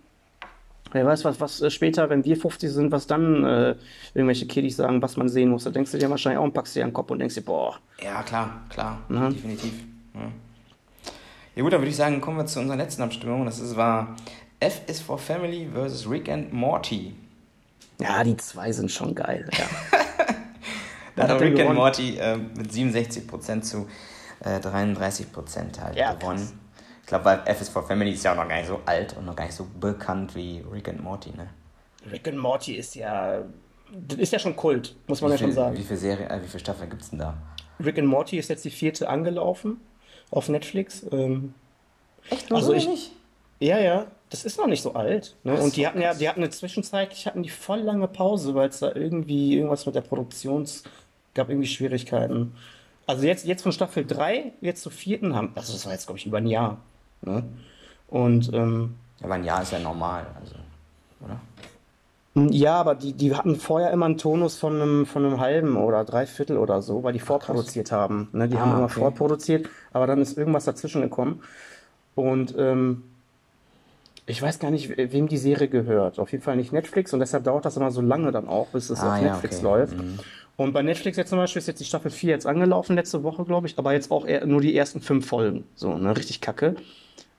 Wer 0.92 1.06
weiß, 1.06 1.24
was, 1.26 1.40
was 1.40 1.62
äh, 1.62 1.70
später, 1.70 2.10
wenn 2.10 2.26
wir 2.26 2.36
50 2.36 2.70
sind, 2.72 2.92
was 2.92 3.06
dann 3.08 3.44
äh, 3.44 3.76
irgendwelche 4.14 4.48
Kiddies 4.48 4.78
sagen, 4.78 5.02
was 5.02 5.18
man 5.18 5.30
sehen 5.30 5.50
muss. 5.50 5.64
Da 5.64 5.70
denkst 5.70 5.92
du 5.92 5.98
dir 5.98 6.10
wahrscheinlich 6.10 6.40
auch 6.40 6.44
und 6.44 6.54
packst 6.54 6.76
dir 6.76 6.84
an 6.84 6.90
den 6.90 6.94
Kopf 6.94 7.12
und 7.12 7.20
denkst 7.20 7.36
dir, 7.36 7.42
boah, 7.42 7.78
Ja, 8.04 8.24
klar, 8.24 8.62
klar, 8.70 9.00
ne? 9.10 9.30
definitiv. 9.32 9.74
Ja. 10.16 10.22
ja 11.56 11.64
gut, 11.64 11.74
dann 11.74 11.82
würde 11.82 11.90
ich 11.92 11.96
sagen, 11.96 12.20
kommen 12.22 12.38
wir 12.38 12.46
zu 12.46 12.60
unserer 12.60 12.78
letzten 12.78 13.04
Abstimmung. 13.04 13.46
Das 13.46 13.60
ist, 13.60 13.76
war 13.76 14.16
F 14.60 14.82
is 14.88 15.00
for 15.00 15.18
Family 15.18 15.70
versus 15.74 16.10
Rick 16.10 16.28
and 16.30 16.52
Morty. 16.52 17.14
Ja, 18.02 18.24
die 18.24 18.36
zwei 18.38 18.72
sind 18.72 18.90
schon 18.92 19.14
geil, 19.16 19.48
ja. 19.58 19.66
Da 21.16 21.28
hat 21.28 21.42
Rick 21.42 21.60
and? 21.60 21.76
Morty 21.76 22.18
äh, 22.18 22.38
mit 22.38 22.72
67% 22.72 23.62
zu 23.62 23.88
äh, 24.40 24.60
33% 24.60 25.82
halt 25.82 25.98
Ja, 25.98 26.14
gewonnen. 26.14 26.38
krass. 26.38 26.54
Ich 27.10 27.12
glaube, 27.12 27.26
weil 27.26 27.41
F 27.45 27.60
is 27.60 27.70
for 27.70 27.82
Family 27.82 28.12
ist 28.12 28.24
ja 28.24 28.34
auch 28.34 28.36
noch 28.36 28.47
gar 28.47 28.57
nicht 28.57 28.68
so 28.68 28.82
alt 28.86 29.18
und 29.18 29.26
noch 29.26 29.36
gar 29.36 29.45
nicht 29.45 29.55
so 29.55 29.66
bekannt 29.80 30.36
wie 30.36 30.64
Rick 30.72 30.89
and 30.89 31.01
Morty, 31.01 31.32
ne? 31.32 31.49
Rick 32.12 32.28
and 32.28 32.38
Morty 32.38 32.76
ist 32.76 32.93
ja, 32.93 33.45
das 33.91 34.20
ist 34.20 34.32
ja 34.32 34.38
schon 34.38 34.55
Kult, 34.55 34.95
muss 35.07 35.20
man 35.20 35.32
Wie 35.32 35.34
ja 35.34 35.38
schon 35.39 35.47
viel, 35.47 35.55
sagen. 35.55 35.76
wie 35.76 35.82
viel 35.82 35.97
Serie, 35.97 36.30
äh, 36.30 36.39
wie 36.43 36.45
viele 36.45 36.60
Staffeln 36.60 36.88
gibt's 36.88 37.10
denn 37.10 37.18
da? 37.18 37.36
Rick 37.84 37.97
and 37.97 38.07
Morty 38.07 38.38
ist 38.38 38.47
jetzt 38.47 38.64
die 38.64 38.70
vierte 38.70 39.10
angelaufen 39.10 39.82
auf 40.30 40.49
Netflix. 40.49 41.03
Ähm, 41.12 41.55
Echt 42.30 42.51
nur 42.51 42.60
also 42.60 42.74
so 42.74 42.78
ich, 42.78 42.86
wenig? 42.86 43.12
ja, 43.57 43.80
ja, 43.80 44.05
das 44.30 44.45
ist 44.45 44.60
noch 44.60 44.68
nicht 44.68 44.84
so 44.84 44.93
alt. 44.93 45.36
Ne? 45.43 45.60
Und 45.60 45.78
die 45.78 45.88
hatten 45.88 45.99
ja, 45.99 46.14
die 46.14 46.30
hatten 46.30 46.41
eine 46.41 46.51
zwischenzeitlich 46.51 47.26
hatten 47.26 47.41
die 47.41 47.49
voll 47.49 47.80
lange 47.80 48.07
Pause, 48.07 48.53
weil 48.53 48.70
es 48.70 48.82
da 48.82 48.93
irgendwie 48.93 49.57
irgendwas 49.57 49.88
mit 49.88 49.95
der 49.95 50.01
Produktions 50.01 50.84
gab 51.34 51.49
irgendwie 51.49 51.70
Schwierigkeiten. 51.70 52.55
Also 53.07 53.26
jetzt, 53.26 53.47
jetzt 53.47 53.64
von 53.64 53.72
Staffel 53.72 54.05
3, 54.05 54.53
jetzt 54.62 54.84
zur 54.84 54.91
vierten 54.91 55.34
haben, 55.34 55.53
also 55.55 55.74
das 55.74 55.88
war 55.88 55.93
jetzt, 55.93 56.05
glaube 56.05 56.20
ich, 56.20 56.28
über 56.28 56.38
ein 56.38 56.45
Jahr. 56.45 56.84
Ne? 57.22 57.43
Und 58.07 58.51
ähm, 58.53 58.95
Ja, 59.20 59.26
aber 59.26 59.36
ein 59.36 59.43
Jahr 59.43 59.61
ist 59.61 59.72
ja 59.72 59.80
normal, 59.80 60.26
also, 60.39 60.55
oder? 61.22 61.39
ja, 62.51 62.76
aber 62.76 62.95
die, 62.95 63.13
die 63.13 63.36
hatten 63.36 63.55
vorher 63.55 63.91
immer 63.91 64.05
einen 64.05 64.17
Tonus 64.17 64.57
von 64.57 64.76
einem, 64.82 65.05
von 65.05 65.26
einem 65.26 65.39
halben 65.39 65.76
oder 65.78 66.05
dreiviertel 66.05 66.57
oder 66.57 66.82
so, 66.82 67.03
weil 67.03 67.13
die 67.13 67.20
vorproduziert 67.20 67.91
haben. 67.91 68.30
Ne? 68.32 68.47
Die 68.47 68.59
haben 68.59 68.72
Ah, 68.72 68.76
immer 68.78 68.86
okay. 68.86 68.99
vorproduziert, 68.99 69.67
aber 69.91 70.07
dann 70.07 70.22
ist 70.22 70.38
irgendwas 70.38 70.65
dazwischen 70.65 71.01
gekommen. 71.01 71.41
Und 72.15 72.55
ähm, 72.57 73.03
ich 74.26 74.41
weiß 74.41 74.59
gar 74.59 74.70
nicht, 74.72 74.89
we- 74.95 75.11
wem 75.11 75.28
die 75.28 75.38
Serie 75.38 75.67
gehört. 75.67 76.20
Auf 76.20 76.32
jeden 76.32 76.43
Fall 76.43 76.55
nicht 76.55 76.72
Netflix 76.72 77.13
und 77.13 77.20
deshalb 77.20 77.43
dauert 77.43 77.65
das 77.65 77.78
immer 77.78 77.91
so 77.91 78.01
lange 78.01 78.32
dann 78.32 78.47
auch, 78.47 78.67
bis 78.70 78.89
es 78.89 78.99
Ah, 79.01 79.07
auf 79.15 79.22
ja, 79.22 79.34
Netflix 79.34 79.55
okay. 79.55 79.63
läuft. 79.65 79.97
Mhm. 79.97 80.20
Und 80.55 80.74
bei 80.74 80.82
Netflix 80.84 81.17
jetzt 81.17 81.30
zum 81.30 81.39
Beispiel 81.39 81.59
ist 81.61 81.67
jetzt 81.67 81.80
die 81.80 81.86
Staffel 81.86 82.11
4 82.11 82.32
jetzt 82.32 82.45
angelaufen, 82.45 82.95
letzte 82.95 83.24
Woche, 83.24 83.43
glaube 83.45 83.67
ich, 83.67 83.78
aber 83.78 83.93
jetzt 83.93 84.11
auch 84.11 84.28
nur 84.45 84.61
die 84.61 84.76
ersten 84.76 85.01
fünf 85.01 85.26
Folgen. 85.26 85.63
So, 85.76 85.97
ne? 85.97 86.15
Richtig 86.15 86.41
kacke. 86.41 86.76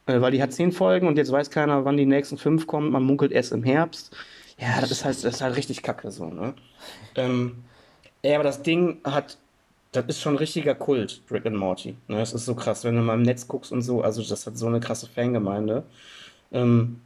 Äh, 0.07 0.21
weil 0.21 0.33
die 0.33 0.43
hat 0.43 0.53
zehn 0.53 0.73
Folgen 0.73 1.07
und 1.07 1.17
jetzt 1.17 1.33
weiß 1.33 1.51
keiner, 1.51 1.85
wann 1.85 1.97
die 1.97 2.07
nächsten 2.07 2.39
fünf 2.39 2.67
kommen. 2.67 2.91
Man 2.91 3.03
munkelt 3.03 3.33
erst 3.33 3.53
im 3.53 3.63
Herbst. 3.63 4.15
Ja, 4.59 4.81
das 4.81 4.91
ist 4.91 5.05
halt, 5.05 5.17
das 5.17 5.35
ist 5.35 5.41
halt 5.41 5.57
richtig 5.57 5.83
kacke 5.83 6.11
so, 6.11 6.27
ne? 6.27 6.55
Ähm, 7.17 7.65
ja, 8.23 8.35
aber 8.35 8.45
das 8.45 8.63
Ding 8.63 8.99
hat, 9.05 9.39
das 9.93 10.05
ist 10.07 10.21
schon 10.21 10.37
richtiger 10.37 10.75
Kult, 10.75 11.23
Rick 11.31 11.47
and 11.47 11.57
Morty. 11.57 11.97
Ne? 12.09 12.19
Das 12.19 12.35
ist 12.35 12.45
so 12.45 12.55
krass, 12.55 12.85
wenn 12.85 12.95
du 12.97 13.03
mal 13.03 13.15
im 13.15 13.23
Netz 13.23 13.49
guckst 13.49 13.73
und 13.73 13.83
so. 13.83 14.03
Also, 14.03 14.23
das 14.23 14.47
hat 14.47 14.59
so 14.59 14.67
eine 14.67 14.81
krasse 14.81 15.07
Fangemeinde. 15.07 15.85
Ähm, 16.53 17.01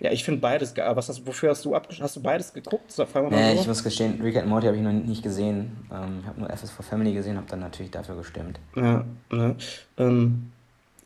ja, 0.00 0.10
ich 0.10 0.24
finde 0.24 0.40
beides 0.40 0.72
geil. 0.72 0.86
Aber 0.86 0.96
Was 0.96 1.10
hast, 1.10 1.26
wofür 1.26 1.50
hast 1.50 1.64
du 1.66 1.74
abgesch 1.74 2.00
Hast 2.00 2.16
du 2.16 2.22
beides 2.22 2.54
geguckt? 2.54 2.90
So, 2.90 3.06
Nee, 3.28 3.54
so. 3.54 3.60
ich 3.60 3.66
muss 3.66 3.84
gestehen, 3.84 4.18
Rick 4.22 4.36
and 4.38 4.48
Morty 4.48 4.66
habe 4.66 4.76
ich 4.78 4.82
noch 4.82 4.92
nicht 4.92 5.22
gesehen. 5.22 5.76
Ähm, 5.92 6.20
ich 6.22 6.26
habe 6.26 6.40
nur 6.40 6.50
F 6.50 6.62
is 6.62 6.70
for 6.70 6.84
Family 6.84 7.12
gesehen, 7.12 7.36
habe 7.36 7.46
dann 7.50 7.60
natürlich 7.60 7.90
dafür 7.90 8.16
gestimmt. 8.16 8.58
Ja, 8.74 9.04
ne? 9.30 9.56
Ähm, 9.98 10.52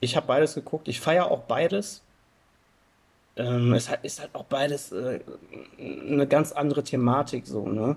ich 0.04 0.16
habe 0.16 0.26
beides 0.26 0.54
geguckt. 0.54 0.88
Ich 0.88 1.00
feiere 1.00 1.30
auch 1.30 1.40
beides. 1.42 2.02
Ähm, 3.36 3.72
es 3.72 3.88
hat, 3.90 4.04
ist 4.04 4.20
halt 4.20 4.30
auch 4.34 4.44
beides 4.44 4.92
äh, 4.92 5.18
eine 5.78 6.26
ganz 6.26 6.52
andere 6.52 6.84
Thematik 6.84 7.46
so, 7.46 7.66
ne? 7.66 7.96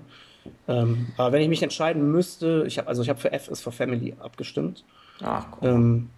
Ähm, 0.66 1.08
aber 1.16 1.32
wenn 1.32 1.42
ich 1.42 1.48
mich 1.48 1.62
entscheiden 1.62 2.10
müsste, 2.10 2.64
ich 2.66 2.78
habe 2.78 2.88
also 2.88 3.02
ich 3.02 3.08
habe 3.08 3.20
für 3.20 3.30
F 3.32 3.48
is 3.48 3.60
for 3.60 3.72
Family 3.72 4.14
abgestimmt, 4.18 4.82
Ach, 5.22 5.46
guck 5.50 5.62
mal. 5.62 5.68
ähm, 5.70 6.10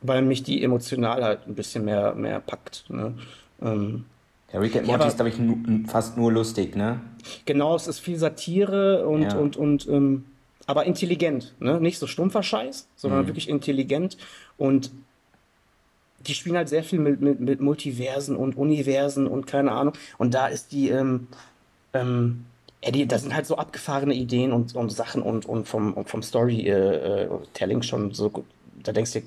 weil 0.00 0.22
mich 0.22 0.42
die 0.42 0.62
emotional 0.64 1.22
halt 1.22 1.46
ein 1.46 1.54
bisschen 1.54 1.84
mehr 1.84 2.14
mehr 2.14 2.40
packt, 2.40 2.86
ne? 2.88 3.14
Ähm, 3.62 4.06
Ja, 4.52 4.58
Rick 4.60 4.76
and 4.76 4.86
Morty 4.86 5.06
ist, 5.06 5.16
glaube 5.16 5.28
ich, 5.30 5.90
fast 5.90 6.16
nur 6.16 6.32
lustig, 6.32 6.74
ne? 6.74 7.00
genau, 7.46 7.76
es 7.76 7.86
ist 7.86 8.00
viel 8.00 8.16
Satire 8.18 9.06
und 9.06 9.22
Ja. 9.22 9.36
und 9.38 9.56
und 9.56 9.86
ähm, 9.88 10.24
aber 10.66 10.84
intelligent, 10.84 11.54
ne? 11.60 11.80
Nicht 11.80 11.98
so 11.98 12.06
stumpfer 12.06 12.42
Scheiß, 12.42 12.88
sondern 12.96 13.22
Mhm. 13.22 13.26
wirklich 13.28 13.48
intelligent 13.48 14.16
und 14.56 14.90
die 16.26 16.34
spielen 16.34 16.56
halt 16.56 16.68
sehr 16.70 16.82
viel 16.82 16.98
mit, 17.00 17.20
mit, 17.20 17.40
mit 17.40 17.60
Multiversen 17.60 18.34
und 18.36 18.56
Universen 18.56 19.26
und 19.26 19.46
keine 19.46 19.72
Ahnung. 19.72 19.92
Und 20.16 20.32
da 20.32 20.46
ist 20.46 20.72
die, 20.72 20.88
ähm, 20.88 21.26
ähm, 21.92 22.46
Ja, 22.82 22.90
die, 22.90 23.06
das 23.06 23.22
sind 23.22 23.34
halt 23.34 23.46
so 23.46 23.56
abgefahrene 23.56 24.14
Ideen 24.14 24.52
und, 24.52 24.74
und 24.74 24.90
Sachen 24.90 25.22
und, 25.22 25.46
und 25.46 25.68
vom, 25.68 25.92
und 25.94 26.08
vom 26.08 26.22
Storytelling 26.22 27.82
schon 27.82 28.12
so 28.14 28.30
gut. 28.30 28.44
Da 28.82 28.92
denkst 28.92 29.12
du, 29.12 29.22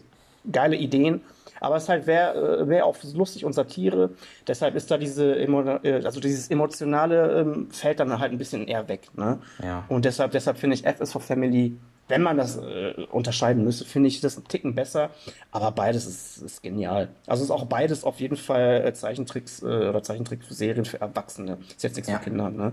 geile 0.51 0.75
Ideen. 0.75 1.21
Aber 1.59 1.75
es 1.75 1.83
ist 1.83 1.89
halt 1.89 2.07
wäre 2.07 2.67
wär 2.67 2.85
auch 2.85 2.97
lustig 3.13 3.45
und 3.45 3.53
Satire. 3.53 4.11
Deshalb 4.47 4.75
ist 4.75 4.89
da 4.91 4.97
diese, 4.97 5.35
äh, 5.37 6.01
also 6.03 6.19
dieses 6.19 6.49
emotionale 6.49 7.39
ähm, 7.41 7.69
fällt 7.71 7.99
dann 7.99 8.19
halt 8.19 8.31
ein 8.31 8.37
bisschen 8.37 8.67
eher 8.67 8.87
weg. 8.87 9.09
Ne? 9.15 9.39
Ja. 9.63 9.83
Und 9.87 10.05
deshalb, 10.05 10.31
deshalb 10.31 10.57
finde 10.57 10.75
ich 10.75 10.85
F 10.85 10.99
is 11.01 11.11
for 11.11 11.21
Family, 11.21 11.77
wenn 12.09 12.21
man 12.21 12.37
das 12.37 12.57
äh, 12.57 12.93
unterscheiden 13.11 13.63
müsste, 13.65 13.83
finde 13.83 14.07
ich 14.07 14.21
das 14.21 14.37
einen 14.37 14.47
Ticken 14.47 14.75
besser. 14.75 15.09
Aber 15.51 15.71
beides 15.71 16.05
ist, 16.05 16.37
ist 16.37 16.63
genial. 16.63 17.09
Also 17.25 17.43
ist 17.43 17.51
auch 17.51 17.65
beides 17.65 18.03
auf 18.03 18.19
jeden 18.19 18.37
Fall 18.37 18.83
äh, 18.85 18.93
Zeichentricks 18.93 19.61
äh, 19.61 19.65
oder 19.65 20.01
Zeichentrickserien 20.03 20.85
für 20.85 21.01
Erwachsene. 21.01 21.57
Ist 21.67 21.83
jetzt 21.83 21.95
nichts 21.95 22.09
Ja. 22.09 22.17
für 22.19 22.23
Kinder. 22.23 22.49
Ne? 22.49 22.71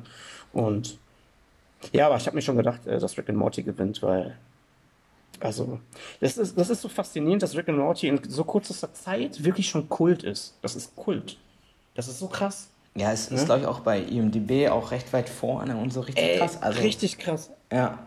Und 0.52 0.98
ja, 1.92 2.06
aber 2.06 2.16
ich 2.16 2.26
habe 2.26 2.36
mir 2.36 2.42
schon 2.42 2.56
gedacht, 2.56 2.86
äh, 2.86 2.98
dass 2.98 3.18
Rick 3.18 3.28
and 3.28 3.38
Morty 3.38 3.62
gewinnt, 3.62 4.02
weil 4.02 4.36
also, 5.40 5.80
das 6.20 6.36
ist, 6.38 6.58
das 6.58 6.70
ist 6.70 6.82
so 6.82 6.88
faszinierend, 6.88 7.42
dass 7.42 7.56
Rick 7.56 7.68
and 7.68 7.78
Morty 7.78 8.08
in 8.08 8.20
so 8.28 8.44
kurzer 8.44 8.92
Zeit 8.92 9.42
wirklich 9.44 9.68
schon 9.68 9.88
Kult 9.88 10.22
ist. 10.22 10.56
Das 10.62 10.76
ist 10.76 10.94
Kult. 10.96 11.38
Das 11.94 12.08
ist 12.08 12.18
so 12.18 12.28
krass. 12.28 12.70
Ja, 12.96 13.12
es 13.12 13.28
ist, 13.28 13.46
glaube 13.46 13.62
ich, 13.62 13.66
auch 13.66 13.80
bei 13.80 14.00
IMDb 14.00 14.68
auch 14.70 14.90
recht 14.92 15.12
weit 15.12 15.28
vorne 15.28 15.76
und 15.76 15.92
so 15.92 16.00
richtig 16.00 16.24
Ey, 16.24 16.38
krass. 16.38 16.62
Also, 16.62 16.80
richtig 16.80 17.18
krass. 17.18 17.50
Ja, 17.72 17.98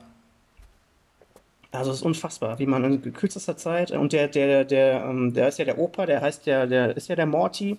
Also, 1.72 1.92
es 1.92 1.98
ist 1.98 2.04
unfassbar, 2.04 2.58
wie 2.60 2.66
man 2.66 2.84
in 2.86 3.14
kürzester 3.14 3.58
Zeit, 3.58 3.92
und 3.92 4.14
der, 4.14 4.30
der, 4.30 4.64
der, 4.64 5.04
ähm, 5.04 5.34
der 5.34 5.50
ist 5.50 5.60
ja 5.60 5.66
der 5.66 5.78
Opa, 5.78 6.06
der 6.06 6.22
heißt 6.22 6.46
ja, 6.46 6.66
der 6.66 6.96
ist 6.96 7.10
ja 7.10 7.16
der 7.16 7.26
Morty, 7.26 7.78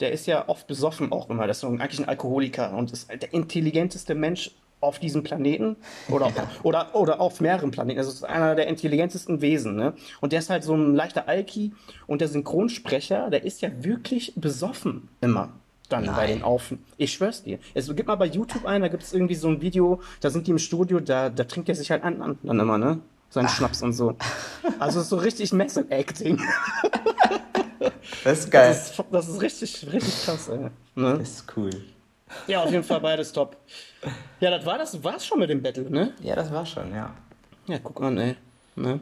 der 0.00 0.12
ist 0.12 0.26
ja 0.26 0.48
oft 0.48 0.66
besoffen 0.66 1.12
auch 1.12 1.28
immer. 1.30 1.46
Das 1.46 1.58
ist 1.58 1.64
eigentlich 1.64 2.00
ein 2.00 2.08
Alkoholiker 2.08 2.72
und 2.74 2.92
ist 2.92 3.10
der 3.10 3.32
intelligenteste 3.34 4.14
Mensch 4.14 4.50
auf 4.80 4.98
diesem 4.98 5.22
Planeten 5.22 5.76
oder, 6.08 6.32
oder, 6.62 6.94
oder 6.94 7.20
auf 7.20 7.40
mehreren 7.40 7.70
Planeten. 7.70 7.98
Also, 7.98 8.10
es 8.10 8.16
ist 8.16 8.24
einer 8.24 8.54
der 8.54 8.66
intelligentesten 8.66 9.40
Wesen, 9.40 9.74
ne? 9.74 9.94
Und 10.20 10.32
der 10.32 10.40
ist 10.40 10.50
halt 10.50 10.64
so 10.64 10.74
ein 10.74 10.94
leichter 10.94 11.28
Alki 11.28 11.72
und 12.06 12.20
der 12.20 12.28
Synchronsprecher, 12.28 13.30
der 13.30 13.44
ist 13.44 13.62
ja 13.62 13.70
wirklich 13.82 14.34
besoffen 14.36 15.08
immer. 15.20 15.52
Dann 15.88 16.04
bei 16.06 16.12
Nein. 16.12 16.28
den 16.28 16.42
Auf. 16.42 16.74
Ich 16.96 17.12
schwör's 17.12 17.44
dir. 17.44 17.58
Es 17.74 17.86
gibt 17.94 18.08
mal 18.08 18.16
bei 18.16 18.26
YouTube 18.26 18.66
ein, 18.66 18.82
da 18.82 18.88
gibt's 18.88 19.12
irgendwie 19.12 19.36
so 19.36 19.48
ein 19.48 19.60
Video, 19.60 20.00
da 20.20 20.30
sind 20.30 20.46
die 20.48 20.50
im 20.50 20.58
Studio, 20.58 20.98
da, 20.98 21.30
da 21.30 21.44
trinkt 21.44 21.68
er 21.68 21.76
sich 21.76 21.90
halt 21.92 22.02
an, 22.02 22.20
an 22.22 22.38
dann 22.42 22.58
immer, 22.58 22.76
ne? 22.76 22.98
Seinen 23.30 23.48
Schnaps 23.48 23.82
und 23.82 23.92
so. 23.92 24.16
Also 24.78 25.02
so 25.02 25.16
richtig 25.16 25.52
Method 25.52 25.86
Acting. 25.90 26.40
das 28.24 28.40
ist 28.40 28.50
geil. 28.50 28.68
Das 28.68 28.90
ist, 28.90 29.04
das 29.10 29.28
ist 29.28 29.42
richtig, 29.42 29.92
richtig 29.92 30.24
krass, 30.24 30.48
ey. 30.48 30.70
Ne? 30.94 31.18
Das 31.18 31.30
ist 31.30 31.56
cool. 31.56 31.70
Ja, 32.46 32.62
auf 32.62 32.70
jeden 32.70 32.84
Fall 32.84 33.00
beides 33.00 33.32
top. 33.32 33.56
Ja, 34.40 34.50
das 34.50 34.64
war 34.66 34.78
das 34.78 35.02
war's 35.02 35.26
schon 35.26 35.38
mit 35.38 35.50
dem 35.50 35.62
Battle, 35.62 35.90
ne? 35.90 36.12
Ja, 36.22 36.34
das 36.36 36.52
war 36.52 36.64
schon, 36.66 36.94
ja. 36.94 37.10
Ja, 37.66 37.78
guck 37.82 38.00
an, 38.02 38.16
ey. 38.18 38.36
Ne? 38.76 39.00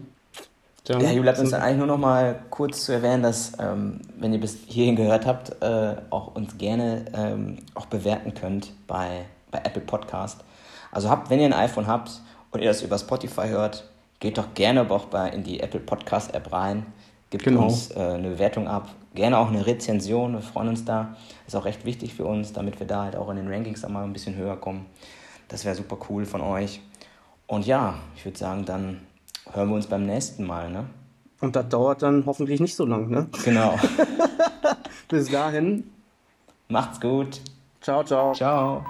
Dann 0.84 1.00
Ja, 1.00 1.08
hier 1.08 1.22
bleibt 1.22 1.38
uns 1.38 1.50
dann 1.50 1.62
eigentlich 1.62 1.78
nur 1.78 1.86
noch 1.86 1.98
mal 1.98 2.40
kurz 2.50 2.84
zu 2.84 2.92
erwähnen, 2.92 3.22
dass, 3.22 3.52
ähm, 3.58 4.00
wenn 4.18 4.32
ihr 4.32 4.40
bis 4.40 4.58
hierhin 4.66 4.96
gehört 4.96 5.26
habt, 5.26 5.62
äh, 5.62 5.96
auch 6.10 6.34
uns 6.34 6.56
gerne 6.58 7.04
ähm, 7.14 7.58
auch 7.74 7.86
bewerten 7.86 8.34
könnt 8.34 8.72
bei, 8.86 9.24
bei 9.50 9.58
Apple 9.58 9.82
Podcast. 9.82 10.40
Also 10.92 11.08
habt, 11.10 11.30
wenn 11.30 11.40
ihr 11.40 11.46
ein 11.46 11.52
iPhone 11.54 11.86
habt 11.86 12.10
und 12.50 12.60
ihr 12.60 12.68
das 12.68 12.82
über 12.82 12.98
Spotify 12.98 13.48
hört, 13.48 13.84
geht 14.20 14.38
doch 14.38 14.54
gerne 14.54 14.80
aber 14.80 14.94
auch 14.96 15.06
bei, 15.06 15.28
in 15.30 15.42
die 15.42 15.60
Apple 15.60 15.80
Podcast 15.80 16.34
App 16.34 16.52
rein, 16.52 16.86
gebt 17.30 17.44
Genau. 17.44 17.64
uns 17.64 17.90
äh, 17.90 17.98
eine 17.98 18.28
Bewertung 18.30 18.68
ab, 18.68 18.88
gerne 19.14 19.38
auch 19.38 19.48
eine 19.48 19.66
Rezension, 19.66 20.32
wir 20.32 20.40
freuen 20.40 20.68
uns 20.68 20.84
da. 20.84 21.16
Ist 21.46 21.56
auch 21.56 21.64
recht 21.64 21.84
wichtig 21.84 22.14
für 22.14 22.24
uns, 22.24 22.52
damit 22.52 22.80
wir 22.80 22.86
da 22.86 23.04
halt 23.04 23.16
auch 23.16 23.30
in 23.30 23.36
den 23.36 23.48
Rankings 23.48 23.82
dann 23.82 23.92
mal 23.92 24.04
ein 24.04 24.12
bisschen 24.12 24.36
höher 24.36 24.56
kommen. 24.56 24.86
Das 25.48 25.64
wäre 25.64 25.74
super 25.74 25.98
cool 26.08 26.26
von 26.26 26.40
euch. 26.40 26.80
Und 27.46 27.66
ja, 27.66 27.94
ich 28.16 28.24
würde 28.24 28.38
sagen, 28.38 28.64
dann 28.64 29.00
hören 29.52 29.68
wir 29.68 29.76
uns 29.76 29.86
beim 29.86 30.06
nächsten 30.06 30.44
Mal, 30.44 30.70
ne? 30.70 30.86
Und 31.40 31.56
das 31.56 31.68
dauert 31.68 32.02
dann 32.02 32.24
hoffentlich 32.26 32.60
nicht 32.60 32.74
so 32.74 32.86
lang, 32.86 33.10
ne? 33.10 33.28
Genau. 33.44 33.78
Bis 35.08 35.30
dahin. 35.30 35.90
Macht's 36.68 37.00
gut. 37.00 37.40
Ciao, 37.80 38.02
ciao. 38.02 38.32
Ciao. 38.32 38.84